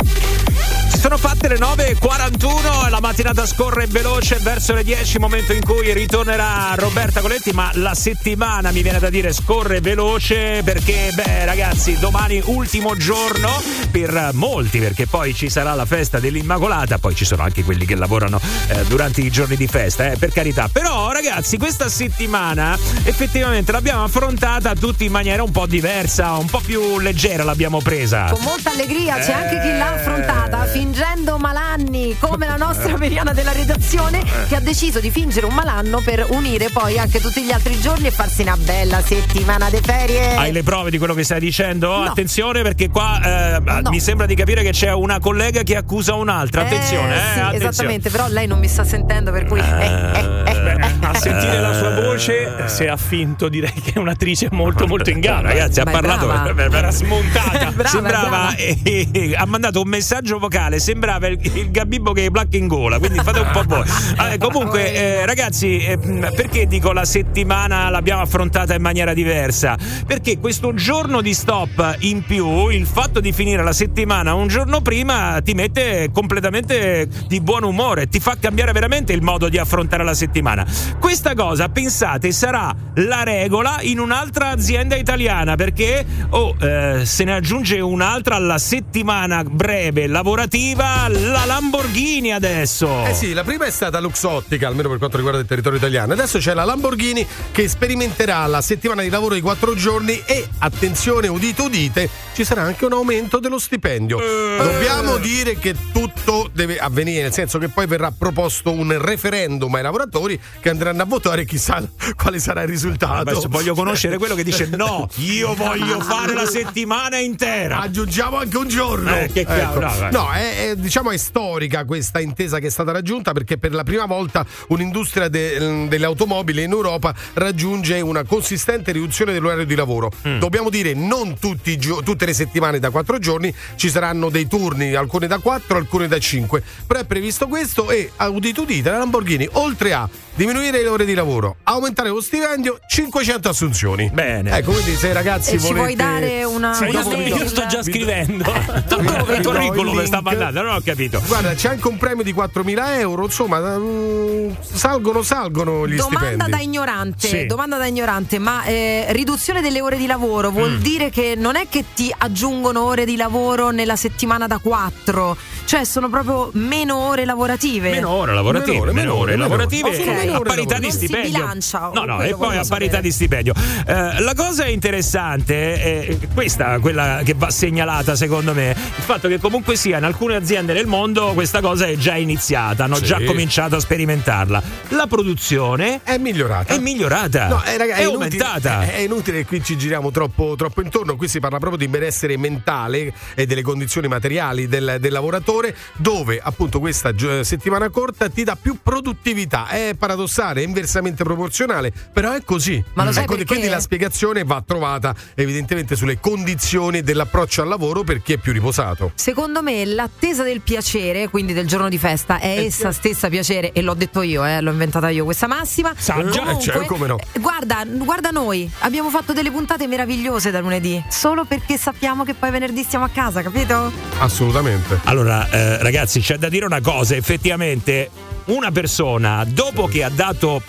Si 0.88 0.98
sono 0.98 1.16
fatte 1.16 1.48
le 1.48 1.58
9.41 1.58 2.86
e 2.86 2.90
la 2.90 3.00
mattinata 3.00 3.46
scorre 3.46 3.86
veloce 3.86 4.38
verso 4.40 4.72
le 4.72 4.84
10, 4.84 5.18
momento 5.18 5.52
in 5.52 5.64
cui 5.64 5.92
ritornerà 5.92 6.74
Roberta 6.76 7.20
Coletti, 7.20 7.52
ma 7.52 7.70
la 7.74 7.94
settimana 7.94 8.70
mi 8.70 8.82
viene 8.82 8.98
da 8.98 9.10
dire 9.10 9.32
scorre 9.32 9.80
veloce 9.80 10.62
perché, 10.64 11.10
beh 11.14 11.44
ragazzi, 11.44 11.98
domani 11.98 12.40
ultimo 12.46 12.96
giorno 12.96 13.62
per 13.90 14.30
molti, 14.32 14.78
perché 14.78 15.06
poi 15.06 15.34
ci 15.34 15.50
sarà 15.50 15.74
la 15.74 15.84
festa 15.84 16.18
dell'Immacolata, 16.18 16.98
poi 16.98 17.14
ci 17.14 17.24
sono 17.24 17.42
anche 17.42 17.64
quelli 17.64 17.84
che 17.84 17.94
lavorano 17.94 18.40
eh, 18.68 18.84
durante 18.84 19.20
i 19.20 19.30
giorni 19.30 19.56
di 19.56 19.66
festa, 19.66 20.10
eh, 20.10 20.16
per 20.16 20.32
carità. 20.32 20.68
Però 20.72 21.12
ragazzi, 21.12 21.58
questa 21.58 21.88
settimana 21.88 22.78
effettivamente 23.04 23.72
l'abbiamo 23.72 24.04
affrontata 24.04 24.74
tutti 24.74 25.04
in 25.04 25.12
maniera 25.12 25.42
un 25.42 25.50
po' 25.50 25.66
diversa, 25.66 26.32
un 26.32 26.46
po' 26.46 26.60
più 26.60 26.98
leggera 26.98 27.44
l'abbiamo 27.44 27.80
presa. 27.80 28.30
Con 28.30 28.42
molta 28.42 28.70
allegria, 28.70 29.18
c'è 29.18 29.32
anche 29.32 29.60
chi 29.60 29.76
l'ha 29.76 29.94
affrontata 29.94 30.66
fingendo 30.76 31.38
malanni, 31.38 32.16
come 32.18 32.46
la 32.46 32.56
nostra 32.56 32.96
Veriana 32.98 33.32
della 33.32 33.52
redazione, 33.52 34.22
che 34.46 34.56
ha 34.56 34.60
deciso 34.60 35.00
di 35.00 35.10
fingere 35.10 35.46
un 35.46 35.54
malanno 35.54 36.02
per 36.04 36.26
unire 36.30 36.68
poi 36.70 36.98
anche 36.98 37.18
tutti 37.18 37.42
gli 37.42 37.50
altri 37.50 37.80
giorni 37.80 38.08
e 38.08 38.10
farsi 38.10 38.42
una 38.42 38.56
bella 38.58 39.00
settimana 39.00 39.70
di 39.70 39.78
ferie. 39.82 40.34
Hai 40.36 40.52
le 40.52 40.62
prove 40.62 40.90
di 40.90 40.98
quello 40.98 41.14
che 41.14 41.24
stai 41.24 41.40
dicendo? 41.40 41.88
No. 41.88 42.02
Attenzione 42.02 42.60
perché 42.62 42.90
qua 42.90 43.56
eh, 43.56 43.82
mi 43.88 44.00
sembra 44.00 44.26
di 44.26 44.34
capire 44.34 44.62
che 44.62 44.72
c'è 44.72 44.92
una 44.92 45.18
collega 45.18 45.62
che 45.62 45.76
accusa 45.76 46.14
un'altra. 46.14 46.62
Attenzione, 46.62 47.14
eh, 47.14 47.18
sì, 47.18 47.38
attenzione. 47.38 47.56
esattamente, 47.56 48.10
però 48.10 48.28
lei 48.28 48.46
non 48.46 48.58
mi 48.58 48.68
sta 48.68 48.84
sentendo, 48.84 49.30
per 49.30 49.46
cui. 49.46 49.60
eh, 49.60 49.62
eh, 49.62 50.44
eh, 50.46 50.94
A 51.00 51.14
sentire 51.14 51.60
la 51.60 51.72
sua 51.72 51.94
voce, 51.94 52.64
se 52.66 52.88
ha 52.88 52.96
finto, 52.96 53.48
direi 53.48 53.72
che 53.72 53.92
è 53.94 53.98
un'attrice 53.98 54.48
molto, 54.50 54.86
molto 54.86 55.08
in 55.08 55.20
gamba. 55.20 55.48
Ragazzi, 55.48 55.80
ha 55.80 55.84
parlato 55.84 56.30
Era 56.30 56.90
smontata. 56.90 57.70
Brava, 57.76 57.88
sembrava 57.88 58.28
brava. 58.28 58.56
eh, 58.56 59.08
eh, 59.12 59.34
ha 59.36 59.44
mandato 59.46 59.80
un 59.82 59.88
messaggio 59.88 60.38
vocale, 60.38 60.65
sembrava 60.78 61.26
il, 61.28 61.38
il 61.54 61.70
gabibbo 61.70 62.12
che 62.12 62.30
black 62.30 62.54
in 62.54 62.66
gola, 62.66 62.98
quindi 62.98 63.18
fate 63.22 63.40
un 63.40 63.50
po' 63.52 63.62
voi. 63.66 63.84
Vabbè, 64.16 64.38
comunque, 64.38 64.94
eh, 64.94 65.26
ragazzi, 65.26 65.78
eh, 65.78 65.98
perché 65.98 66.66
dico 66.66 66.92
la 66.92 67.04
settimana 67.04 67.88
l'abbiamo 67.88 68.22
affrontata 68.22 68.74
in 68.74 68.82
maniera 68.82 69.14
diversa? 69.14 69.76
Perché 70.06 70.38
questo 70.38 70.74
giorno 70.74 71.20
di 71.20 71.34
stop 71.34 71.96
in 72.00 72.24
più, 72.24 72.68
il 72.68 72.86
fatto 72.86 73.20
di 73.20 73.32
finire 73.32 73.62
la 73.62 73.72
settimana 73.72 74.34
un 74.34 74.48
giorno 74.48 74.80
prima 74.80 75.40
ti 75.42 75.54
mette 75.54 76.10
completamente 76.12 77.08
di 77.26 77.40
buon 77.40 77.64
umore, 77.64 78.08
ti 78.08 78.20
fa 78.20 78.36
cambiare 78.38 78.72
veramente 78.72 79.12
il 79.12 79.22
modo 79.22 79.48
di 79.48 79.58
affrontare 79.58 80.04
la 80.04 80.14
settimana. 80.14 80.66
Questa 80.98 81.34
cosa, 81.34 81.68
pensate, 81.68 82.32
sarà 82.32 82.74
la 82.96 83.22
regola 83.22 83.78
in 83.82 83.98
un'altra 83.98 84.50
azienda 84.50 84.96
italiana 84.96 85.56
perché 85.56 86.04
oh, 86.30 86.56
eh, 86.60 87.04
se 87.04 87.24
ne 87.24 87.34
aggiunge 87.34 87.80
un'altra 87.80 88.36
alla 88.36 88.58
settimana 88.58 89.42
breve 89.44 90.06
lavorativa, 90.06 90.55
la 90.56 91.44
Lamborghini 91.44 92.32
adesso. 92.32 93.04
Eh 93.04 93.12
sì, 93.12 93.34
la 93.34 93.44
prima 93.44 93.66
è 93.66 93.70
stata 93.70 94.00
Luxottica, 94.00 94.66
almeno 94.66 94.88
per 94.88 94.96
quanto 94.96 95.18
riguarda 95.18 95.40
il 95.40 95.46
territorio 95.46 95.76
italiano. 95.76 96.14
Adesso 96.14 96.38
c'è 96.38 96.54
la 96.54 96.64
Lamborghini 96.64 97.26
che 97.52 97.68
sperimenterà 97.68 98.46
la 98.46 98.62
settimana 98.62 99.02
di 99.02 99.10
lavoro 99.10 99.34
di 99.34 99.42
quattro 99.42 99.74
giorni 99.74 100.22
e, 100.24 100.48
attenzione, 100.58 101.28
udite 101.28 101.60
udite, 101.60 102.08
ci 102.34 102.42
sarà 102.42 102.62
anche 102.62 102.86
un 102.86 102.92
aumento 102.92 103.38
dello 103.38 103.58
stipendio. 103.58 104.18
Dobbiamo 104.18 105.18
dire 105.18 105.58
che 105.58 105.74
tutto 105.92 106.48
deve 106.52 106.78
avvenire, 106.78 107.22
nel 107.22 107.32
senso 107.32 107.58
che 107.58 107.68
poi 107.68 107.86
verrà 107.86 108.10
proposto 108.16 108.72
un 108.72 108.96
referendum 108.98 109.74
ai 109.74 109.82
lavoratori 109.82 110.40
che 110.60 110.70
andranno 110.70 111.02
a 111.02 111.06
votare 111.06 111.44
chissà 111.44 111.82
quale 112.16 112.38
sarà 112.38 112.62
il 112.62 112.68
risultato. 112.68 113.30
Adesso 113.30 113.48
voglio 113.48 113.74
conoscere 113.74 114.16
quello 114.16 114.34
che 114.34 114.42
dice 114.42 114.68
no, 114.74 115.06
io 115.16 115.54
voglio 115.54 116.00
fare 116.00 116.32
la 116.32 116.46
settimana 116.46 117.18
intera. 117.18 117.80
Aggiungiamo 117.80 118.38
anche 118.38 118.56
un 118.56 118.68
giorno. 118.68 119.14
Eh, 119.14 119.30
che 119.30 119.44
cavolo, 119.44 119.86
no, 119.86 119.98
vai. 119.98 120.12
no, 120.12 120.30
è, 120.30 120.45
è, 120.52 120.76
diciamo 120.76 121.10
è 121.10 121.16
storica 121.16 121.84
questa 121.84 122.20
intesa 122.20 122.58
che 122.58 122.66
è 122.66 122.70
stata 122.70 122.92
raggiunta 122.92 123.32
perché 123.32 123.58
per 123.58 123.72
la 123.72 123.82
prima 123.82 124.06
volta 124.06 124.44
un'industria 124.68 125.28
de- 125.28 125.86
delle 125.88 126.04
automobili 126.04 126.62
in 126.62 126.70
Europa 126.70 127.14
raggiunge 127.34 128.00
una 128.00 128.24
consistente 128.24 128.92
riduzione 128.92 129.32
dell'orario 129.32 129.64
di 129.64 129.74
lavoro. 129.74 130.10
Mm. 130.26 130.38
Dobbiamo 130.38 130.70
dire 130.70 130.94
non 130.94 131.38
tutti 131.38 131.76
tutte 131.78 132.26
le 132.26 132.34
settimane 132.34 132.78
da 132.78 132.90
quattro 132.90 133.18
giorni, 133.18 133.54
ci 133.76 133.88
saranno 133.88 134.28
dei 134.28 134.46
turni, 134.46 134.94
alcuni 134.94 135.26
da 135.26 135.38
quattro, 135.38 135.76
alcuni 135.76 136.08
da 136.08 136.18
cinque. 136.18 136.62
Però 136.86 137.00
è 137.00 137.04
previsto 137.04 137.46
questo 137.48 137.90
e 137.90 138.10
udite 138.18 138.60
udite 138.60 138.90
la 138.90 138.98
Lamborghini 138.98 139.48
oltre 139.52 139.92
a 139.92 140.08
diminuire 140.34 140.82
le 140.82 140.88
ore 140.88 141.04
di 141.04 141.14
lavoro, 141.14 141.56
aumentare 141.64 142.10
lo 142.10 142.20
stipendio, 142.20 142.78
500 142.86 143.48
assunzioni. 143.48 144.10
Bene. 144.12 144.56
Ecco, 144.56 144.72
quindi 144.72 144.94
se 144.94 145.08
i 145.08 145.12
ragazzi 145.12 145.54
E 145.54 145.58
ci 145.58 145.72
volete 145.72 145.78
vuoi 145.78 145.94
dare 145.94 146.44
una. 146.44 146.74
Sì, 146.74 146.84
io, 146.84 147.02
sto, 147.02 147.16
io 147.16 147.48
sto 147.48 147.66
già 147.66 147.82
scrivendo. 147.82 148.44
vi 148.44 149.06
il 149.06 149.06
do 149.06 149.32
il 149.32 149.42
curriculum 149.42 149.94
link. 149.94 150.06
sta 150.06 150.22
mandando, 150.36 150.62
non 150.62 150.74
ho 150.76 150.80
capito. 150.84 151.22
Guarda, 151.26 151.54
c'è 151.54 151.68
anche 151.68 151.88
un 151.88 151.96
premio 151.96 152.22
di 152.22 152.32
4.000 152.32 152.98
euro, 153.00 153.24
insomma, 153.24 153.78
mm, 153.78 154.50
salgono, 154.60 155.22
salgono 155.22 155.86
gli 155.88 155.96
Domanda 155.96 156.26
stipendi. 156.26 156.50
da 156.50 156.58
ignorante, 156.58 157.28
Sì. 157.28 157.46
domanda 157.46 157.76
da 157.78 157.86
ignorante, 157.86 158.38
ma 158.38 158.64
eh, 158.64 159.06
riduzione 159.10 159.60
delle 159.60 159.80
ore 159.80 159.96
di 159.96 160.06
lavoro 160.06 160.50
vuol 160.50 160.72
Mm. 160.72 160.80
dire 160.80 161.10
che 161.10 161.34
non 161.36 161.56
è 161.56 161.66
che 161.68 161.84
ti 161.94 162.12
aggiungono 162.16 162.82
ore 162.84 163.04
di 163.04 163.16
lavoro 163.16 163.70
nella 163.70 163.96
settimana 163.96 164.46
da 164.46 164.58
quattro, 164.58 165.36
cioè 165.66 165.84
sono 165.84 166.08
proprio 166.08 166.48
meno 166.54 166.96
ore 166.96 167.24
lavorative. 167.26 167.90
Meno 167.90 168.08
ore 168.10 168.32
lavorative, 168.32 168.92
meno 168.92 169.14
ore, 169.14 169.36
lavorative 169.36 169.88
Ok. 169.90 169.98
eh, 169.98 170.28
a 170.32 170.40
parità 170.40 170.76
di 170.76 170.82
Non 170.82 170.90
si 170.92 170.96
stipendio. 171.06 171.30
bilancia, 171.30 171.90
no, 171.92 172.04
no, 172.04 172.22
e 172.22 172.34
poi 172.34 172.56
a 172.56 172.62
sapere. 172.62 172.68
parità 172.68 173.00
di 173.00 173.10
stipendio. 173.12 173.52
Eh, 173.86 174.20
la 174.20 174.32
cosa 174.34 174.66
interessante 174.66 175.74
è 176.08 176.18
questa, 176.32 176.78
quella 176.78 177.20
che 177.24 177.34
va 177.36 177.50
segnalata 177.50 178.14
secondo 178.16 178.54
me, 178.54 178.70
il 178.70 179.02
fatto 179.02 179.28
che 179.28 179.38
comunque 179.38 179.76
sia 179.76 179.98
in 179.98 180.04
alcune 180.04 180.36
aziende 180.36 180.72
del 180.72 180.86
mondo 180.86 181.32
questa 181.34 181.60
cosa 181.60 181.86
è 181.86 181.96
già 181.96 182.14
iniziata, 182.16 182.84
hanno 182.84 182.96
Sì. 182.96 183.04
già 183.04 183.20
cominciato 183.24 183.76
a 183.76 183.80
sperimentarla. 183.80 184.62
La 184.90 185.06
produzione 185.06 186.00
è 186.04 186.16
migliorata. 186.18 186.72
È 186.74 186.78
migliorata. 186.78 187.48
No, 187.48 187.62
eh, 187.64 187.76
raga, 187.76 187.94
è, 187.96 188.02
inutile- 188.04 188.14
aumentata. 188.44 188.82
È, 188.82 188.94
è 188.94 188.98
inutile 189.00 189.38
che 189.38 189.46
qui 189.46 189.62
ci 189.64 189.76
giriamo 189.76 190.10
troppo, 190.12 190.54
troppo 190.56 190.80
intorno. 190.82 191.16
Qui 191.16 191.26
si 191.28 191.40
parla 191.40 191.58
proprio 191.58 191.78
di 191.78 191.88
benessere 191.88 192.36
mentale 192.36 193.12
e 193.34 193.46
delle 193.46 193.62
condizioni 193.62 194.06
materiali 194.08 194.68
del, 194.68 194.96
del 195.00 195.12
lavoratore, 195.12 195.54
dove 195.96 196.40
appunto 196.42 196.80
questa 196.80 197.12
settimana 197.42 197.88
corta 197.90 198.28
ti 198.28 198.44
dà 198.44 198.56
più 198.60 198.78
produttività. 198.82 199.68
È 199.68 199.94
paradossale, 199.98 200.60
è 200.62 200.64
inversamente 200.64 201.24
proporzionale, 201.24 201.92
però 202.12 202.32
è 202.32 202.42
così. 202.44 202.82
Ma 202.94 203.04
lo 203.04 203.12
sai 203.12 203.22
Ecco, 203.22 203.34
perché? 203.34 203.46
Quindi 203.54 203.68
la 203.68 203.80
spiegazione 203.80 204.44
va 204.44 204.62
trovata 204.64 205.14
evidentemente 205.34 205.96
sulle 205.96 206.20
condizioni 206.20 207.02
dell'approccio 207.02 207.62
al 207.62 207.68
lavoro 207.68 208.04
per 208.04 208.22
chi 208.22 208.34
è 208.34 208.36
più 208.38 208.52
riposato. 208.52 209.12
Secondo 209.14 209.62
me 209.62 209.84
l'attesa 209.84 210.42
del 210.42 210.60
piacere, 210.60 211.28
quindi 211.28 211.52
del 211.52 211.66
giorno 211.66 211.88
di 211.88 211.98
festa, 211.98 212.38
è 212.38 212.58
essa 212.58 212.92
stessa 212.92 213.28
piacere, 213.28 213.72
e 213.72 213.82
l'ho 213.82 213.94
detto 213.94 214.22
io, 214.22 214.44
eh, 214.44 214.60
l'ho 214.60 214.70
inventata 214.70 215.08
io 215.08 215.24
questa 215.24 215.46
massima. 215.46 215.92
Saggia. 215.96 216.38
Comunque, 216.38 216.52
Eh, 216.56 216.60
cioè, 216.60 216.84
come 216.86 217.06
no? 217.06 217.18
eh, 217.18 217.38
Guarda, 217.40 217.84
guarda 217.86 218.30
noi, 218.30 218.70
abbiamo 218.80 219.10
fatto 219.10 219.32
delle 219.32 219.50
puntate 219.50 219.86
meravigliose 219.86 220.50
da 220.50 220.60
lunedì, 220.60 221.02
solo 221.08 221.44
perché 221.44 221.76
sappiamo 221.78 222.24
che 222.24 222.34
poi 222.34 222.50
venerdì 222.50 222.82
stiamo 222.82 223.04
a 223.04 223.08
casa, 223.08 223.42
capito? 223.42 223.90
Assolutamente. 224.18 225.00
Allora, 225.04 225.45
eh, 225.50 225.82
ragazzi, 225.82 226.20
c'è 226.20 226.36
da 226.36 226.48
dire 226.48 226.66
una 226.66 226.80
cosa: 226.80 227.14
effettivamente, 227.14 228.10
una 228.46 228.70
persona 228.70 229.44
dopo 229.46 229.86
che 229.86 230.04
ha 230.04 230.10
dato 230.10 230.62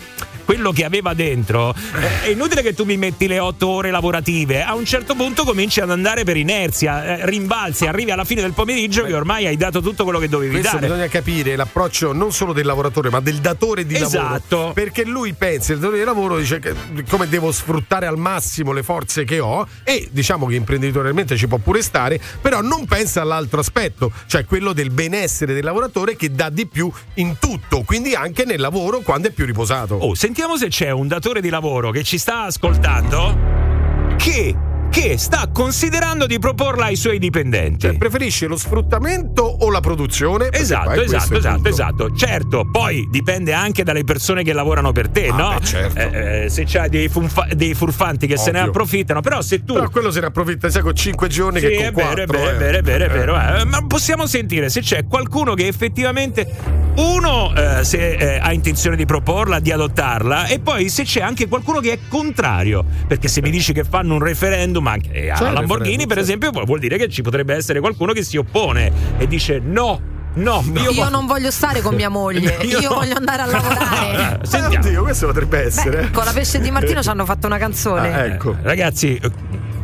quello 0.47 0.71
che 0.71 0.85
aveva 0.85 1.13
dentro, 1.13 1.75
eh, 1.75 2.21
è 2.23 2.27
inutile 2.29 2.61
che 2.61 2.73
tu 2.73 2.85
mi 2.85 2.95
metti 2.95 3.27
le 3.27 3.37
otto 3.37 3.67
ore 3.67 3.91
lavorative. 3.91 4.63
A 4.63 4.75
un 4.75 4.85
certo 4.85 5.13
punto 5.13 5.43
cominci 5.43 5.81
ad 5.81 5.91
andare 5.91 6.23
per 6.23 6.37
inerzia, 6.37 7.17
eh, 7.17 7.25
rimbalzi, 7.25 7.85
arrivi 7.85 8.11
alla 8.11 8.23
fine 8.23 8.39
del 8.39 8.53
pomeriggio 8.53 9.03
che 9.03 9.13
ormai 9.13 9.45
hai 9.45 9.57
dato 9.57 9.81
tutto 9.81 10.05
quello 10.05 10.19
che 10.19 10.29
dovevi 10.29 10.53
Questo 10.53 10.75
dare. 10.77 10.87
bisogna 10.87 11.07
capire 11.09 11.57
l'approccio 11.57 12.13
non 12.13 12.31
solo 12.31 12.53
del 12.53 12.65
lavoratore, 12.65 13.09
ma 13.09 13.19
del 13.19 13.39
datore 13.39 13.85
di 13.85 13.95
Esatto. 13.95 14.55
lavoro. 14.55 14.71
Perché 14.73 15.03
lui 15.03 15.33
pensa, 15.33 15.73
il 15.73 15.79
datore 15.79 15.97
di 15.99 16.05
lavoro 16.05 16.37
dice 16.37 16.59
che, 16.59 16.73
come 17.09 17.27
devo 17.27 17.51
sfruttare 17.51 18.05
al 18.05 18.17
massimo 18.17 18.71
le 18.71 18.83
forze 18.83 19.25
che 19.25 19.41
ho, 19.41 19.67
e 19.83 20.07
diciamo 20.13 20.45
che 20.45 20.55
imprenditorialmente 20.55 21.35
ci 21.35 21.47
può 21.49 21.57
pure 21.57 21.81
stare, 21.81 22.21
però 22.41 22.61
non 22.61 22.85
pensa 22.85 23.19
all'altro 23.21 23.59
aspetto, 23.59 24.13
cioè 24.27 24.45
quello 24.45 24.71
del 24.71 24.91
benessere 24.91 25.53
del 25.53 25.65
lavoratore 25.65 26.15
che 26.15 26.31
dà 26.31 26.47
di 26.49 26.65
più 26.67 26.89
in 27.15 27.35
tutto, 27.37 27.81
quindi 27.81 28.13
anche 28.15 28.45
nel 28.45 28.61
lavoro 28.61 29.01
quando 29.01 29.27
è 29.27 29.31
più 29.31 29.43
riposato. 29.45 29.95
Oh, 29.95 30.15
sentiamo 30.38 30.55
se 30.55 30.68
c'è 30.68 30.91
un 30.91 31.07
datore 31.07 31.41
di 31.41 31.49
lavoro 31.49 31.89
che 31.89 32.03
ci 32.03 32.19
sta 32.19 32.43
ascoltando 32.43 34.15
che 34.18 34.66
che 34.89 35.18
sta 35.18 35.49
considerando 35.53 36.26
di 36.26 36.39
proporla 36.39 36.85
ai 36.85 36.95
suoi 36.95 37.19
dipendenti. 37.19 37.97
Preferisce 37.97 38.47
lo 38.47 38.57
sfruttamento 38.57 39.43
o 39.43 39.69
la 39.69 39.80
produzione? 39.80 40.49
Esatto, 40.51 41.01
esatto, 41.01 41.38
esatto, 41.38 41.68
esatto. 41.69 42.11
Certo, 42.15 42.68
poi 42.72 43.07
dipende 43.11 43.53
anche 43.53 43.84
dalle 43.84 44.03
persone 44.03 44.43
che 44.43 44.53
lavorano 44.53 44.91
per 44.91 45.09
te, 45.09 45.27
Ah, 45.27 45.35
no? 45.35 45.55
beh, 45.59 45.65
certo. 45.65 45.99
Eh, 45.99 46.43
eh, 46.45 46.49
se 46.49 46.64
c'hai 46.65 46.89
dei, 46.89 47.09
funfa- 47.09 47.47
dei 47.53 47.73
furfanti 47.73 48.26
che 48.27 48.38
se 48.38 48.51
ne 48.51 48.59
Ovvio. 48.59 48.72
approfittano, 48.72 49.22
però 49.22 49.41
se 49.41 49.64
tu 49.64 49.73
Però 49.73 49.89
quello 49.89 50.09
se 50.11 50.19
ne 50.22 50.27
approfitta 50.27 50.69
sai 50.69 50.81
con 50.81 50.95
5 50.95 51.27
giorni 51.27 51.59
Sì, 51.59 51.68
che 51.68 51.76
con 51.76 51.84
è 51.85 51.91
vero, 51.91 52.22
è 52.23 52.26
4. 52.26 52.38
vero, 52.38 52.49
è 52.49 52.57
vero, 52.57 52.77
è 52.77 52.81
vero, 52.81 53.05
è 53.05 53.09
vero, 53.09 53.59
eh. 53.61 53.65
Ma 53.65 53.85
possiamo 53.85 54.26
sentire 54.26 54.69
se 54.69 54.81
c'è 54.81 55.05
qualcuno 55.05 55.53
che 55.53 55.68
effettivamente 55.68 56.47
uno 56.95 57.53
eh, 57.55 57.84
se 57.84 58.15
eh, 58.15 58.39
ha 58.41 58.51
intenzione 58.53 58.95
di 58.95 59.05
proporla, 59.05 59.59
di 59.59 59.72
adottarla 59.72 60.47
e 60.47 60.59
poi 60.59 60.89
se 60.89 61.03
c'è 61.03 61.22
anche 61.22 61.47
qualcuno 61.47 61.80
che 61.80 61.91
è 61.93 61.99
contrario, 62.07 62.84
perché 63.07 63.27
se 63.27 63.41
mi 63.41 63.51
dici 63.51 63.72
che 63.73 63.84
fanno 63.84 64.15
un 64.15 64.19
referendum 64.23 64.76
anche 64.85 65.11
eh, 65.11 65.31
C'è 65.33 65.45
a 65.45 65.47
il 65.47 65.53
Lamborghini 65.53 66.03
referendum, 66.03 66.07
per 66.07 66.17
sì. 66.17 66.23
esempio 66.23 66.51
vuol 66.65 66.79
dire 66.79 66.97
che 66.97 67.09
ci 67.09 67.21
potrebbe 67.21 67.55
essere 67.55 67.79
qualcuno 67.79 68.13
che 68.13 68.23
si 68.23 68.37
oppone 68.37 68.91
e 69.17 69.27
dice 69.27 69.59
no. 69.59 70.15
No, 70.37 70.63
io, 70.75 70.91
Io 70.91 71.09
non 71.09 71.25
voglio 71.25 71.49
stare 71.49 71.81
con 71.81 71.95
mia 71.95 72.09
moglie, 72.09 72.57
Io 72.61 72.79
io, 72.79 72.89
no. 72.89 72.95
voglio 72.95 73.15
andare 73.15 73.41
a 73.41 73.45
lavorare. 73.47 74.39
Eh, 74.39 74.45
Sentiamo. 74.45 74.85
Oddio, 74.85 75.01
questo 75.01 75.25
potrebbe 75.25 75.65
essere. 75.65 76.01
Beh, 76.01 76.11
con 76.11 76.25
la 76.25 76.31
pesce 76.31 76.59
di 76.59 76.69
Martino 76.69 77.01
ci 77.01 77.09
hanno 77.09 77.25
fatto 77.25 77.47
una 77.47 77.57
canzone. 77.57 78.13
Ah, 78.13 78.25
ecco. 78.25 78.55
Ragazzi, 78.61 79.15
eh, 79.15 79.31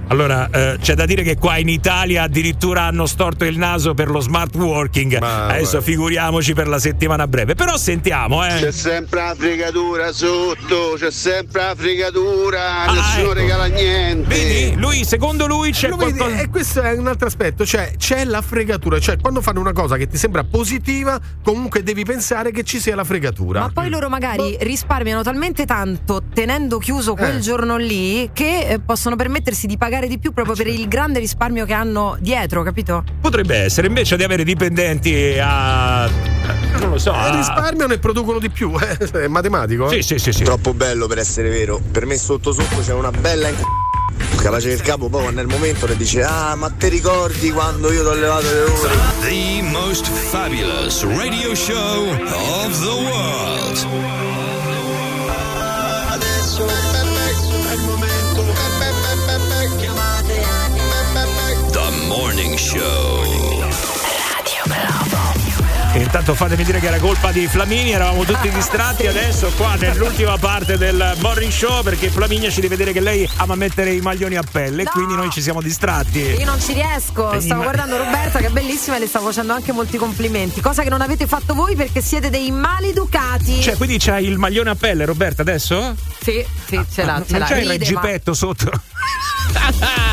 allora 0.08 0.50
eh, 0.50 0.78
c'è 0.80 0.94
da 0.96 1.06
dire 1.06 1.24
che 1.24 1.38
qua 1.38 1.58
in 1.58 1.70
Italia 1.70 2.24
addirittura 2.24 2.84
hanno 2.84 3.06
storto 3.06 3.46
il 3.46 3.58
naso 3.58 3.94
per 3.94 4.10
lo 4.10 4.20
smart 4.20 4.54
working. 4.56 5.20
Ma, 5.20 5.46
Adesso 5.48 5.72
guarda. 5.72 5.82
figuriamoci 5.82 6.54
per 6.54 6.68
la 6.68 6.80
settimana 6.80 7.28
breve. 7.28 7.56
Però 7.56 7.76
sentiamo, 7.78 8.46
eh. 8.46 8.50
C'è 8.60 8.72
sempre 8.72 9.22
la 9.22 9.36
fregatura 9.36 10.12
sotto, 10.12 10.96
c'è 10.98 11.10
sempre 11.12 11.62
la 11.64 11.76
fregatura, 11.76 12.84
Ah, 12.86 12.94
nessuno 12.94 13.24
ecco. 13.24 13.34
regala 13.34 13.66
niente. 13.66 14.28
Vedi? 14.36 14.76
Lui, 14.80 15.04
secondo 15.06 15.48
lui 15.48 15.72
c'è 15.72 15.88
Lo 15.90 15.96
vedi? 15.96 16.18
qualcosa. 16.18 16.42
E 16.42 16.50
questo 16.50 16.82
è 16.82 16.92
un 16.98 17.08
altro 17.08 17.28
aspetto, 17.28 17.66
cioè 17.66 17.94
c'è 17.98 18.24
la 18.26 18.42
fregatura, 18.42 19.00
cioè 19.00 19.18
quando 19.20 19.42
fanno 19.42 19.60
una 19.62 19.74
cosa 19.74 19.98
che 19.98 20.08
ti 20.08 20.18
sembra 20.18 20.44
positiva, 20.44 21.20
comunque 21.44 21.82
devi 21.82 22.04
pensare 22.04 22.52
che 22.52 22.64
ci 22.64 22.80
sia 22.80 22.96
la 22.96 23.04
fregatura. 23.04 23.62
Ma 23.62 23.70
poi 23.74 23.90
loro 23.90 24.10
magari 24.10 24.58
risparmiano 24.62 25.24
talmente 25.24 25.66
tanto 25.66 26.22
tenendo 26.34 26.78
chiuso 26.78 27.16
quel 27.16 27.38
Eh. 27.38 27.40
giorno 27.40 27.78
lì 27.78 28.30
che 28.34 28.68
eh, 28.68 28.80
possono 28.80 29.16
permettersi 29.16 29.66
di 29.66 29.78
pagare 29.78 29.92
di 30.08 30.18
più 30.20 30.34
proprio 30.34 30.56
per 30.56 30.68
il 30.68 30.88
grande 30.88 31.20
risparmio 31.20 31.66
che 31.66 31.74
hanno 31.74 32.18
dietro, 32.20 32.64
capito? 32.64 33.04
Potrebbe 33.22 33.56
essere 33.58 33.88
invece 33.88 34.16
di 34.18 34.24
avere 34.24 34.44
dipendenti 34.44 35.38
a. 35.40 36.08
Non 36.80 36.90
lo 36.90 36.98
so. 36.98 37.14
Eh, 37.14 37.18
a- 37.18 37.36
risparmiano 37.36 37.94
e 37.94 38.00
producono 38.00 38.40
di 38.40 38.50
più, 38.50 38.72
eh, 38.80 38.98
è 38.98 39.28
matematico. 39.28 39.90
eh. 39.90 40.02
Sì, 40.02 40.02
sì, 40.02 40.18
sì, 40.20 40.32
sì. 40.32 40.44
Troppo 40.44 40.74
bello 40.74 41.08
per 41.08 41.20
essere 41.20 41.50
vero. 41.50 41.80
Per 41.92 42.06
me 42.06 42.18
sotto 42.18 42.52
sotto 42.52 42.82
c'è 42.82 42.94
una 42.94 43.12
bella 43.12 43.48
inc... 43.50 43.60
capace 44.42 44.72
il 44.72 44.82
capo 44.82 45.08
poi 45.10 45.34
il 45.34 45.48
momento 45.48 45.86
le 45.86 45.96
dice 45.96 46.22
ah 46.24 46.56
ma 46.56 46.70
ti 46.70 46.90
ricordi 46.90 47.50
quando 47.52 47.92
io 47.92 48.02
ti 48.02 48.08
ho 48.08 48.14
levato 48.14 48.42
le 48.52 48.62
ore? 48.62 48.94
The 49.22 49.62
most 49.72 50.08
fabulous 50.10 51.04
radio 51.06 51.54
show 51.56 52.10
of 52.10 52.80
the 52.80 52.88
world. 53.10 54.33
Show. 62.64 63.22
E 65.96 66.00
Intanto 66.00 66.34
fatemi 66.34 66.64
dire 66.64 66.80
che 66.80 66.88
era 66.88 66.98
colpa 66.98 67.32
di 67.32 67.46
Flamini, 67.48 67.92
eravamo 67.92 68.24
tutti 68.24 68.50
distratti 68.50 69.06
adesso 69.06 69.52
qua 69.56 69.76
nell'ultima 69.76 70.38
parte 70.38 70.76
del 70.78 71.16
morning 71.20 71.52
show 71.52 71.84
perché 71.84 72.10
Flaminia 72.10 72.50
ci 72.50 72.62
deve 72.62 72.76
dire 72.78 72.94
che 72.94 73.00
lei 73.00 73.30
ama 73.38 73.54
mettere 73.56 73.92
i 73.94 74.00
maglioni 74.02 74.36
a 74.36 74.44
pelle 74.50 74.82
e 74.82 74.86
No! 74.86 74.92
quindi 74.92 75.14
noi 75.16 75.30
ci 75.30 75.42
siamo 75.42 75.62
distratti. 75.62 76.20
Io 76.20 76.46
non 76.46 76.60
ci 76.60 76.74
riesco, 76.74 77.32
Eh, 77.34 77.42
stavo 77.42 77.62
ma- 77.62 77.68
guardando 77.68 77.98
Roberta 77.98 78.40
che 78.40 78.48
è 78.48 78.50
bellissima 78.50 78.96
e 78.96 79.00
le 79.00 79.08
stavo 79.08 79.28
facendo 79.28 79.54
anche 79.54 79.72
molti 79.72 79.98
complimenti, 79.98 80.62
cosa 80.62 80.82
che 80.84 80.90
non 80.90 81.02
avete 81.02 81.28
fatto 81.28 81.54
voi 81.54 81.76
perché 81.76 82.02
siete 82.02 82.30
dei 82.32 82.50
maleducati. 82.50 83.62
Cioè, 83.62 83.76
quindi 83.78 83.98
c'hai 84.00 84.26
il 84.26 84.38
maglione 84.40 84.72
a 84.72 84.76
pelle, 84.76 85.06
Roberta, 85.06 85.42
adesso? 85.44 85.96
Sì, 86.22 86.44
sì, 86.66 86.80
ce 86.92 87.04
l'ha, 87.04 87.22
ce 87.26 87.32
non 87.34 87.40
l'ha. 87.42 87.46
c'hai 87.46 87.62
il 87.64 87.70
Ride, 87.70 87.92
ma- 87.92 88.02
reggipetto 88.02 88.34
sotto? 88.34 88.72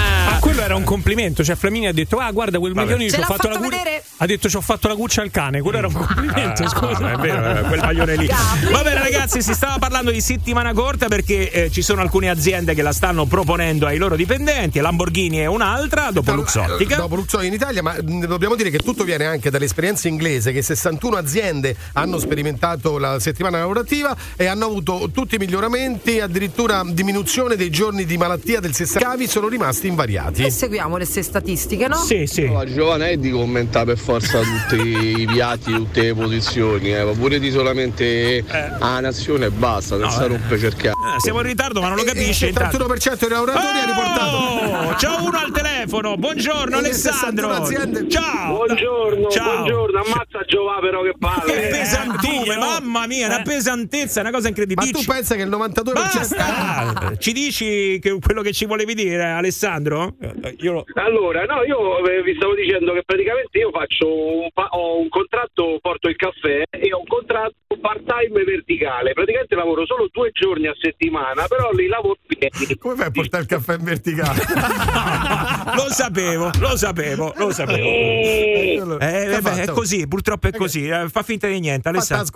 Quello 0.60 0.74
era 0.74 0.78
un 0.78 0.84
complimento, 0.84 1.42
cioè 1.42 1.56
Flamini 1.56 1.86
ha 1.86 1.92
detto 1.92 2.18
"Ah, 2.18 2.30
guarda 2.32 2.58
quel 2.58 2.74
maglione 2.74 3.04
Ce 3.08 3.14
ci 3.14 3.20
ho 3.20 3.24
fatto, 3.24 3.48
la 3.48 3.54
fatto 3.54 3.64
gu- 3.66 3.70
vedere? 3.78 4.02
Ha 4.22 4.26
detto 4.26 4.50
ci 4.50 4.56
ho 4.56 4.60
fatto 4.60 4.86
la 4.86 4.94
cuccia 4.96 5.22
al 5.22 5.30
cane, 5.30 5.62
quello 5.62 5.78
era 5.78 5.86
un 5.86 5.94
complimento, 5.94 6.62
Ah, 6.62 6.68
scusa. 6.68 7.12
è 7.12 7.16
vero, 7.16 7.66
quel 7.68 7.80
maglione 7.80 8.16
lì. 8.16 8.26
Va 8.70 8.82
bene, 8.82 9.00
ragazzi, 9.00 9.40
si 9.40 9.54
stava 9.54 9.78
parlando 9.78 10.10
di 10.10 10.20
settimana 10.20 10.74
corta 10.74 11.08
perché 11.08 11.50
eh, 11.50 11.70
ci 11.70 11.80
sono 11.80 12.02
alcune 12.02 12.28
aziende 12.28 12.74
che 12.74 12.82
la 12.82 12.92
stanno 12.92 13.24
proponendo 13.24 13.86
ai 13.86 13.96
loro 13.96 14.16
dipendenti. 14.16 14.78
Lamborghini 14.78 15.38
è 15.38 15.46
un'altra, 15.46 16.10
dopo 16.10 16.34
Luxottica. 16.34 16.96
Dopo 16.96 17.14
Luxottica 17.14 17.48
in 17.48 17.54
Italia, 17.54 17.82
ma 17.82 17.96
dobbiamo 17.98 18.56
dire 18.56 18.68
che 18.68 18.78
tutto 18.80 19.04
viene 19.04 19.24
anche 19.24 19.48
dall'esperienza 19.48 20.06
inglese, 20.08 20.52
che 20.52 20.60
61 20.60 21.16
aziende 21.16 21.74
hanno 21.94 22.18
sperimentato 22.18 22.98
la 22.98 23.18
settimana 23.20 23.56
lavorativa 23.60 24.14
e 24.36 24.44
hanno 24.44 24.66
avuto 24.66 25.08
tutti 25.14 25.36
i 25.36 25.38
miglioramenti, 25.38 26.20
addirittura 26.20 26.82
diminuzione 26.86 27.56
dei 27.56 27.70
giorni 27.70 28.04
di 28.04 28.18
malattia 28.18 28.60
del 28.60 28.74
60 28.74 28.98
cavi 29.08 29.26
sono 29.26 29.48
rimasti 29.48 29.86
invariati. 29.86 30.44
E 30.44 30.50
seguiamo 30.50 30.98
le 30.98 31.06
stesse 31.06 31.22
statistiche, 31.30 31.88
no? 31.88 31.96
Sì, 31.96 32.26
sì. 32.26 32.46
No, 32.50 32.62
Giovanna 32.70 33.08
è 33.08 33.16
di 33.16 33.30
commentare 33.30 33.86
per 33.94 33.98
forza 34.10 34.40
tutti 34.40 35.20
i 35.22 35.26
piatti, 35.26 35.72
tutte 35.72 36.02
le 36.02 36.14
posizioni, 36.14 36.92
eh, 36.92 37.04
ma 37.04 37.12
pure 37.12 37.38
di 37.38 37.50
solamente 37.52 38.42
a 38.80 38.98
nazione 38.98 39.46
e 39.46 39.50
basta, 39.50 39.96
senza 39.98 40.24
eh. 40.24 40.28
rompe 40.28 40.58
cercare. 40.58 40.94
Eh, 41.16 41.20
siamo 41.20 41.38
in 41.40 41.46
ritardo, 41.46 41.80
ma 41.80 41.88
non 41.88 41.96
lo 41.96 42.02
capisce. 42.02 42.48
Il 42.48 42.54
31% 42.54 43.18
dei 43.20 43.28
lavoratori 43.28 43.78
ha 43.78 43.84
riportato. 43.86 44.36
Oh, 44.36 44.94
c'è 44.94 45.08
uno 45.20 45.38
al 45.38 45.52
telefono. 45.52 46.16
Buongiorno 46.16 46.78
E 46.78 46.80
le 46.80 46.86
Alessandro. 46.88 47.48
61 47.52 47.52
aziende. 47.52 48.08
Ciao. 48.10 48.54
Buongiorno, 48.56 49.28
Ciao. 49.28 49.52
buongiorno, 49.54 50.00
ammazza 50.00 50.40
Giova 50.46 50.78
però 50.80 51.02
che 51.02 51.10
Che 51.10 51.16
palle. 51.18 51.68
pesantume, 51.68 52.56
mamma 52.56 53.06
mia, 53.06 53.26
una 53.26 53.42
pesantezza, 53.42 54.20
una 54.22 54.30
cosa 54.32 54.48
incredibile. 54.48 54.90
Ma 54.92 54.98
tu 54.98 55.04
pensa 55.04 55.34
che 55.36 55.42
il 55.42 55.48
92% 55.50 55.92
Basta! 55.92 57.12
Ci 57.16 57.32
dici 57.32 57.98
che- 58.00 58.18
quello 58.20 58.42
che 58.42 58.52
ci 58.52 58.64
volevi 58.64 58.94
dire, 58.94 59.24
Alessandro? 59.24 60.14
Eh, 60.20 60.56
Io 60.60 60.72
lo- 60.72 60.84
Allora, 60.94 61.44
no, 61.44 61.62
io 61.64 62.04
eh, 62.06 62.22
vi 62.22 62.34
stavo 62.36 62.54
dicendo 62.54 62.92
che 62.92 63.02
praticamente 63.04 63.58
io 63.58 63.70
faccio 63.70 63.99
un, 64.06 64.48
pa- 64.52 64.68
ho 64.70 64.98
un 64.98 65.08
contratto, 65.08 65.78
porto 65.80 66.08
il 66.08 66.16
caffè 66.16 66.62
e 66.70 66.92
ho 66.92 66.98
un 67.00 67.06
contratto 67.06 67.54
part-time 67.80 68.44
verticale. 68.44 69.12
Praticamente 69.12 69.54
lavoro 69.54 69.86
solo 69.86 70.08
due 70.10 70.30
giorni 70.32 70.66
a 70.66 70.74
settimana, 70.78 71.46
però 71.46 71.70
li 71.72 71.86
lavoro 71.86 72.16
pieni. 72.26 72.76
Come 72.78 72.94
fai 72.96 73.06
a 73.06 73.10
portare 73.10 73.42
il 73.42 73.48
caffè 73.48 73.74
in 73.76 73.84
verticale? 73.84 74.40
lo 75.76 75.88
sapevo, 75.90 76.50
lo 76.60 76.76
sapevo, 76.76 77.32
lo 77.36 77.50
sapevo. 77.50 77.78
Eh, 77.86 78.76
Che 78.78 79.34
ha 79.34 79.40
vabbè, 79.40 79.56
è 79.62 79.64
fatto? 79.64 79.72
così, 79.72 80.06
purtroppo 80.08 80.48
è 80.48 80.52
così. 80.52 80.86
eh, 80.88 81.08
Fa 81.08 81.22
finta 81.22 81.46
di 81.48 81.60
niente, 81.60 81.88
Alessandro. 81.88 82.26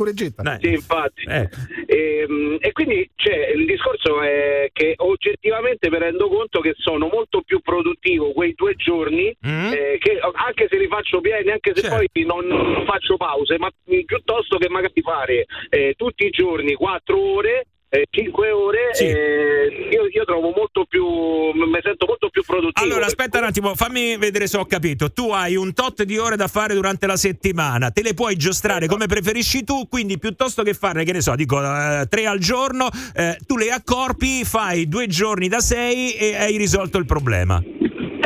Sì, 0.61 0.69
infatti. 0.73 1.23
Eh. 1.29 1.49
Ehm, 1.87 2.57
E, 2.61 2.73
quindi 2.73 3.09
cioè, 3.17 3.53
il 3.55 3.67
discorso 3.67 4.23
è 4.23 4.69
che 4.73 4.95
oggettivamente 4.97 5.91
mi 5.91 5.99
rendo 5.99 6.29
conto 6.29 6.61
che 6.61 6.75
sono 6.79 7.09
molto 7.13 7.43
più 7.43 7.61
produttivo 7.61 8.33
quei 8.33 8.55
due 8.55 8.75
giorni, 8.77 9.35
Mm. 9.47 9.73
eh, 9.73 9.99
che 10.01 10.19
anche 10.35 10.67
se 10.71 10.79
li 10.79 10.87
faccio 10.87 11.21
pieni, 11.21 11.44
anche 11.51 11.73
se 11.75 11.83
Certo. 11.83 11.97
poi 11.97 12.25
non, 12.25 12.47
non 12.47 12.85
faccio 12.87 13.17
pause, 13.17 13.59
ma 13.59 13.69
piuttosto 14.05 14.57
che 14.59 14.69
magari 14.69 15.01
fare 15.03 15.47
eh, 15.71 15.95
tutti 15.97 16.25
i 16.27 16.31
giorni 16.31 16.75
quattro 16.75 17.19
ore. 17.19 17.67
eh, 17.89 18.07
Cinque 18.11 18.51
ore 18.51 18.89
Sì. 18.93 19.05
eh, 19.05 19.89
io, 19.93 20.07
io 20.11 20.25
trovo 20.25 20.51
molto 20.57 20.85
più 20.89 21.05
mi 21.07 21.79
sento 21.81 22.07
molto 22.07 22.29
più 22.29 22.43
produttivo 22.43 22.85
Allora, 22.85 23.07
aspetta 23.07 23.39
un 23.39 23.45
attimo, 23.45 23.75
fammi 23.77 24.17
vedere 24.17 24.49
se 24.49 24.57
ho 24.57 24.65
capito. 24.67 25.13
Tu 25.13 25.31
hai 25.31 25.55
un 25.55 25.73
tot 25.73 26.03
di 26.03 26.19
ore 26.19 26.35
da 26.37 26.49
fare 26.49 26.75
durante 26.75 27.07
la 27.07 27.17
settimana, 27.17 27.91
te 27.91 28.03
le 28.03 28.15
puoi 28.15 28.35
giostrare 28.37 28.87
come 28.89 29.07
preferisci 29.07 29.63
tu, 29.63 29.87
quindi 29.89 30.19
piuttosto 30.19 30.63
che 30.65 30.75
farne, 30.75 31.05
che 31.05 31.13
ne 31.13 31.21
so, 31.21 31.37
dico 31.37 31.61
eh, 31.63 32.07
tre 32.09 32.27
al 32.27 32.39
giorno, 32.41 32.89
eh, 33.15 33.37
tu 33.47 33.57
le 33.57 33.71
accorpi, 33.71 34.45
fai 34.45 34.89
due 34.89 35.07
giorni 35.07 35.47
da 35.49 35.61
sei 35.61 36.15
e 36.15 36.35
hai 36.37 36.57
risolto 36.57 36.99
il 36.99 37.07
problema. 37.07 37.63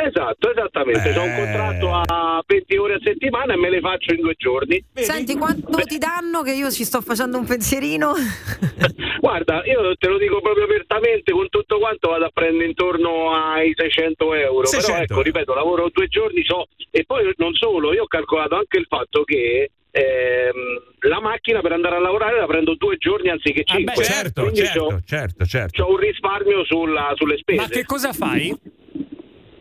Esatto 0.09 0.51
esattamente 0.51 1.11
Eh. 1.11 1.19
ho 1.19 1.23
un 1.23 1.35
contratto 1.37 1.93
a 1.93 2.43
20 2.47 2.77
ore 2.77 2.95
a 2.95 2.99
settimana 3.03 3.55
e 3.55 3.57
me 3.57 3.71
le 3.71 3.81
faccio 3.81 4.13
in 4.15 4.21
due 4.21 4.35
giorni 4.37 4.83
Senti 4.95 5.37
quanto 5.37 5.71
ti 5.85 5.99
danno 5.99 6.43
che 6.43 6.53
io 6.53 6.71
ci 6.71 6.85
sto 6.85 7.01
facendo 7.01 7.39
un 7.39 7.45
pensierino? 7.47 8.13
Guarda, 9.21 9.63
io 9.65 9.95
te 9.97 10.09
lo 10.09 10.17
dico 10.19 10.41
proprio 10.41 10.65
apertamente, 10.65 11.33
con 11.33 11.49
tutto 11.49 11.79
quanto 11.79 12.11
vado 12.11 12.25
a 12.27 12.31
prendere 12.33 12.67
intorno 12.67 13.35
ai 13.35 13.73
600 13.77 14.35
euro. 14.35 14.67
600. 14.67 14.87
Però 14.93 15.03
ecco, 15.03 15.23
ripeto, 15.23 15.55
lavoro 15.55 15.89
due 15.93 16.07
giorni 16.09 16.45
so, 16.45 16.67
e 16.91 17.05
poi 17.05 17.33
non 17.37 17.53
solo, 17.55 17.93
io 17.93 18.05
ho 18.05 18.07
calcolato 18.07 18.55
anche 18.57 18.79
il 18.79 18.87
fatto 18.89 19.25
che 19.25 19.71
ehm, 19.91 20.83
la 21.01 21.21
macchina 21.21 21.61
per 21.61 21.73
andare 21.73 21.97
a 21.97 22.01
lavorare 22.01 22.39
la 22.39 22.47
prendo 22.47 22.75
due 22.77 22.97
giorni 22.97 23.29
anziché 23.29 23.63
Ah, 23.67 23.75
beh, 23.75 23.77
cinque. 23.85 24.05
Certo, 24.05 24.43
Quindi 24.43 24.61
certo, 24.61 24.87
c'ho, 24.87 25.01
certo, 25.05 25.45
certo. 25.47 25.83
c'ho 25.83 25.91
un 25.91 25.97
risparmio 25.99 26.65
sulla- 26.65 27.13
sulle 27.17 27.37
spese. 27.39 27.61
Ma 27.61 27.67
che 27.69 27.85
cosa 27.85 28.13
fai? 28.13 28.55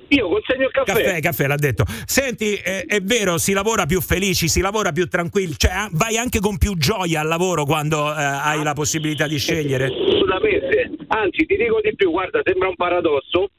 Io 0.09 0.29
consegno 0.29 0.65
il 0.65 0.71
caffè. 0.71 0.91
Caffè, 0.93 1.19
caffè, 1.19 1.47
l'ha 1.47 1.55
detto. 1.55 1.83
Senti, 2.05 2.55
eh, 2.55 2.85
è 2.87 3.01
vero, 3.01 3.37
si 3.37 3.53
lavora 3.53 3.85
più 3.85 3.99
felici, 3.99 4.47
si 4.47 4.61
lavora 4.61 4.91
più 4.91 5.07
tranquilli, 5.07 5.55
cioè 5.57 5.71
ah, 5.71 5.89
vai 5.91 6.17
anche 6.17 6.39
con 6.39 6.57
più 6.57 6.77
gioia 6.77 7.21
al 7.21 7.27
lavoro 7.27 7.65
quando 7.65 8.09
eh, 8.09 8.21
hai 8.23 8.63
la 8.63 8.73
possibilità 8.73 9.27
di 9.27 9.37
scegliere. 9.37 9.85
Assolutamente. 9.85 10.91
Anzi, 11.07 11.45
ti 11.45 11.55
dico 11.57 11.79
di 11.81 11.93
più, 11.95 12.11
guarda, 12.11 12.41
sembra 12.43 12.69
un 12.69 12.75
paradosso, 12.75 13.49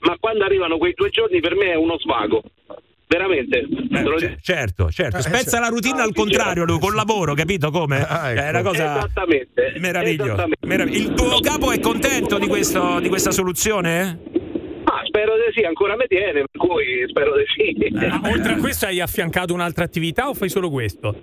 ma 0.00 0.16
quando 0.18 0.44
arrivano 0.44 0.78
quei 0.78 0.94
due 0.94 1.10
giorni 1.10 1.40
per 1.40 1.54
me 1.54 1.72
è 1.72 1.76
uno 1.76 1.98
svago. 1.98 2.42
Veramente. 3.06 3.68
Te 3.90 4.02
lo 4.02 4.16
dico. 4.16 4.34
Certo, 4.42 4.90
certo. 4.90 5.20
Spezza 5.20 5.60
la 5.60 5.68
routine 5.68 6.00
al 6.00 6.12
contrario, 6.12 6.64
lui, 6.64 6.80
col 6.80 6.94
lavoro, 6.94 7.34
capito 7.34 7.70
come? 7.70 8.04
È 8.04 8.48
una 8.48 8.62
cosa 8.62 8.96
Esattamente. 8.96 9.74
meravigliosa. 9.78 10.46
Meravigli- 10.62 10.96
Il 10.96 11.14
tuo 11.14 11.38
capo 11.38 11.70
è 11.70 11.78
contento 11.78 12.38
di, 12.38 12.48
questo, 12.48 12.98
di 12.98 13.08
questa 13.08 13.30
soluzione? 13.30 14.18
Ah, 15.14 15.18
spero 15.20 15.34
di 15.36 15.52
sì, 15.54 15.64
ancora 15.64 15.94
mi 15.96 16.06
tiene, 16.08 16.32
per 16.32 16.48
cui 16.58 17.04
spero 17.08 17.34
di 17.36 17.44
sì. 17.54 17.90
Ma 17.98 18.20
oltre 18.30 18.54
a 18.54 18.56
questo 18.56 18.86
hai 18.86 19.00
affiancato 19.00 19.54
un'altra 19.54 19.84
attività 19.84 20.28
o 20.28 20.34
fai 20.34 20.48
solo 20.48 20.70
questo? 20.70 21.22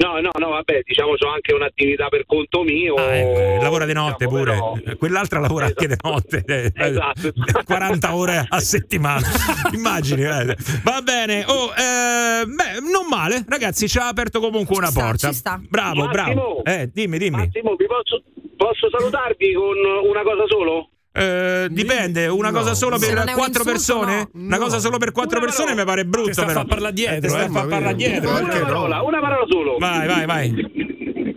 No, 0.00 0.20
no, 0.20 0.30
no, 0.38 0.48
vabbè, 0.50 0.82
diciamo 0.84 1.14
c'ho 1.16 1.28
anche 1.28 1.52
un'attività 1.52 2.08
per 2.08 2.24
conto 2.24 2.62
mio. 2.62 2.96
Eh, 2.96 3.58
lavora 3.60 3.84
di 3.84 3.92
notte 3.92 4.24
diciamo, 4.26 4.38
pure. 4.38 4.52
però- 4.52 4.76
Eh, 4.86 4.96
Quell'altra 4.96 5.40
lavora 5.40 5.66
anche 5.66 5.88
di 5.88 5.94
notte. 6.02 6.42
eh, 6.46 6.72
eh, 6.74 6.88
Esatto. 6.88 7.32
40 7.66 8.14
ore 8.14 8.46
a 8.48 8.60
settimana. 8.60 9.26
Immagini. 9.74 10.22
eh. 10.22 10.56
Va 10.84 11.00
bene. 11.02 11.44
Oh, 11.48 11.70
eh, 11.74 12.46
beh, 12.46 12.80
non 12.90 13.06
male. 13.10 13.44
Ragazzi, 13.46 13.88
ci 13.88 13.98
ha 13.98 14.06
aperto 14.06 14.38
comunque 14.40 14.76
una 14.76 14.86
sta, 14.86 15.00
porta. 15.02 15.28
ci 15.28 15.34
sta. 15.34 15.60
Bravo, 15.68 16.04
Massimo. 16.04 16.12
bravo. 16.12 16.64
Eh, 16.64 16.90
dimmi, 16.94 17.18
dimmi. 17.18 17.36
Massimo, 17.44 17.74
vi 17.74 17.86
posso, 17.86 18.22
posso 18.56 18.88
salutarvi 18.88 19.52
con 19.52 19.76
una 20.08 20.22
cosa 20.22 20.44
solo? 20.46 20.90
Eh, 21.18 21.68
dipende, 21.70 22.26
una 22.28 22.52
cosa 22.52 22.74
solo 22.74 22.98
per 22.98 23.16
un 23.18 23.32
quattro 23.34 23.64
persone? 23.64 24.28
no. 24.32 24.44
Una 24.44 24.58
cosa 24.58 24.78
solo 24.78 24.98
per 24.98 25.10
quattro 25.12 25.38
Una 25.38 25.46
persone 25.46 25.74
mi 25.74 25.84
pare 25.84 26.04
brutto. 26.04 26.32
Sta 26.32 26.42
a 26.42 26.46
però. 26.46 26.64
parlare 26.64 26.94
dietro, 26.94 27.34
Eh, 27.36 27.40
eh. 27.40 27.44
a 27.44 27.48
fa 27.50 27.66
parlare 27.66 27.94
dietro. 27.94 28.30
Una 28.30 28.58
parola, 28.58 29.02
una 29.02 29.20
parola 29.20 29.44
solo. 29.48 29.76
Vai, 29.78 30.06
vai, 30.06 30.26
vai. 30.26 30.54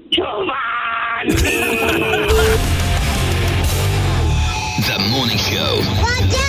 Giovanni! 0.10 1.36
The 4.86 4.98
Morning 5.10 5.38
Show. 5.40 6.40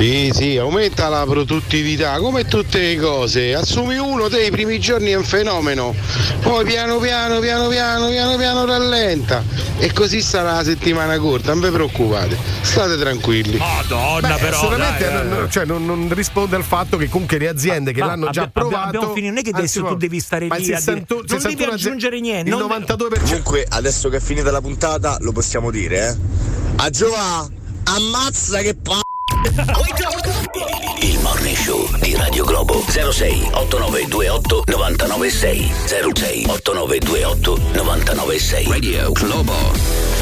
Sì, 0.00 0.30
sì, 0.32 0.56
aumenta 0.56 1.10
la 1.10 1.26
produttività, 1.26 2.18
come 2.20 2.46
tutte 2.46 2.78
le 2.80 2.96
cose. 2.96 3.54
Assumi 3.54 3.98
uno 3.98 4.28
dei 4.28 4.50
primi 4.50 4.80
giorni 4.80 5.10
è 5.10 5.14
un 5.14 5.24
fenomeno, 5.24 5.94
poi 6.40 6.64
piano 6.64 6.96
piano, 6.96 7.38
piano 7.38 7.68
piano, 7.68 8.08
piano 8.08 8.36
piano 8.38 8.64
rallenta. 8.64 9.44
E 9.76 9.92
così 9.92 10.22
sarà 10.22 10.52
la 10.54 10.64
settimana 10.64 11.18
corta, 11.18 11.52
non 11.52 11.62
vi 11.62 11.68
preoccupate, 11.70 12.34
state 12.62 12.96
tranquilli. 12.96 13.58
Madonna, 13.58 14.36
Beh, 14.36 14.40
però. 14.40 14.58
sicuramente 14.60 15.04
dai, 15.04 15.28
non, 15.28 15.44
eh. 15.44 15.50
cioè, 15.50 15.64
non- 15.66 15.84
non 15.84 16.08
risponde 16.14 16.56
al 16.56 16.64
fatto 16.64 16.96
che 16.96 17.10
comunque 17.10 17.36
le 17.36 17.48
aziende 17.48 17.92
che 17.92 18.00
Ma 18.00 18.06
l'hanno 18.06 18.30
già 18.30 18.42
abbi- 18.44 18.52
provato 18.54 18.86
abbiamo 18.86 19.12
finito, 19.12 19.28
non 19.34 19.38
è 19.38 19.42
che 19.42 19.50
adesso 19.50 19.84
tu 19.84 19.96
devi 19.96 20.18
stare 20.18 20.46
ma 20.46 20.54
lì 20.56 20.64
il 20.64 20.72
a 20.72 20.78
dire- 20.78 20.80
61 20.80 21.20
non 21.20 21.26
devi 21.26 21.40
61 21.42 21.52
aziende- 21.74 21.74
aggiungere 21.74 22.20
niente, 22.20 22.48
il 22.50 22.56
non- 22.56 22.62
92% 22.66 23.20
Comunque, 23.26 23.66
adesso 23.68 24.08
che 24.08 24.16
è 24.16 24.20
finita 24.20 24.50
la 24.50 24.62
puntata, 24.62 25.18
lo 25.20 25.32
possiamo 25.32 25.70
dire, 25.70 26.08
eh? 26.08 26.16
A 26.76 26.88
Giova, 26.88 27.46
ammazza 27.84 28.60
che 28.60 28.74
pa... 28.76 28.98
Il 31.00 31.18
Morning 31.20 31.56
Show 31.56 31.88
di 32.00 32.14
Radio 32.14 32.44
Globo 32.44 32.84
06 32.86 33.48
8928 33.54 34.64
996 34.66 35.72
06 36.14 36.44
8928 36.46 37.58
996 37.72 38.66
Radio 38.68 39.12
Globo 39.12 40.20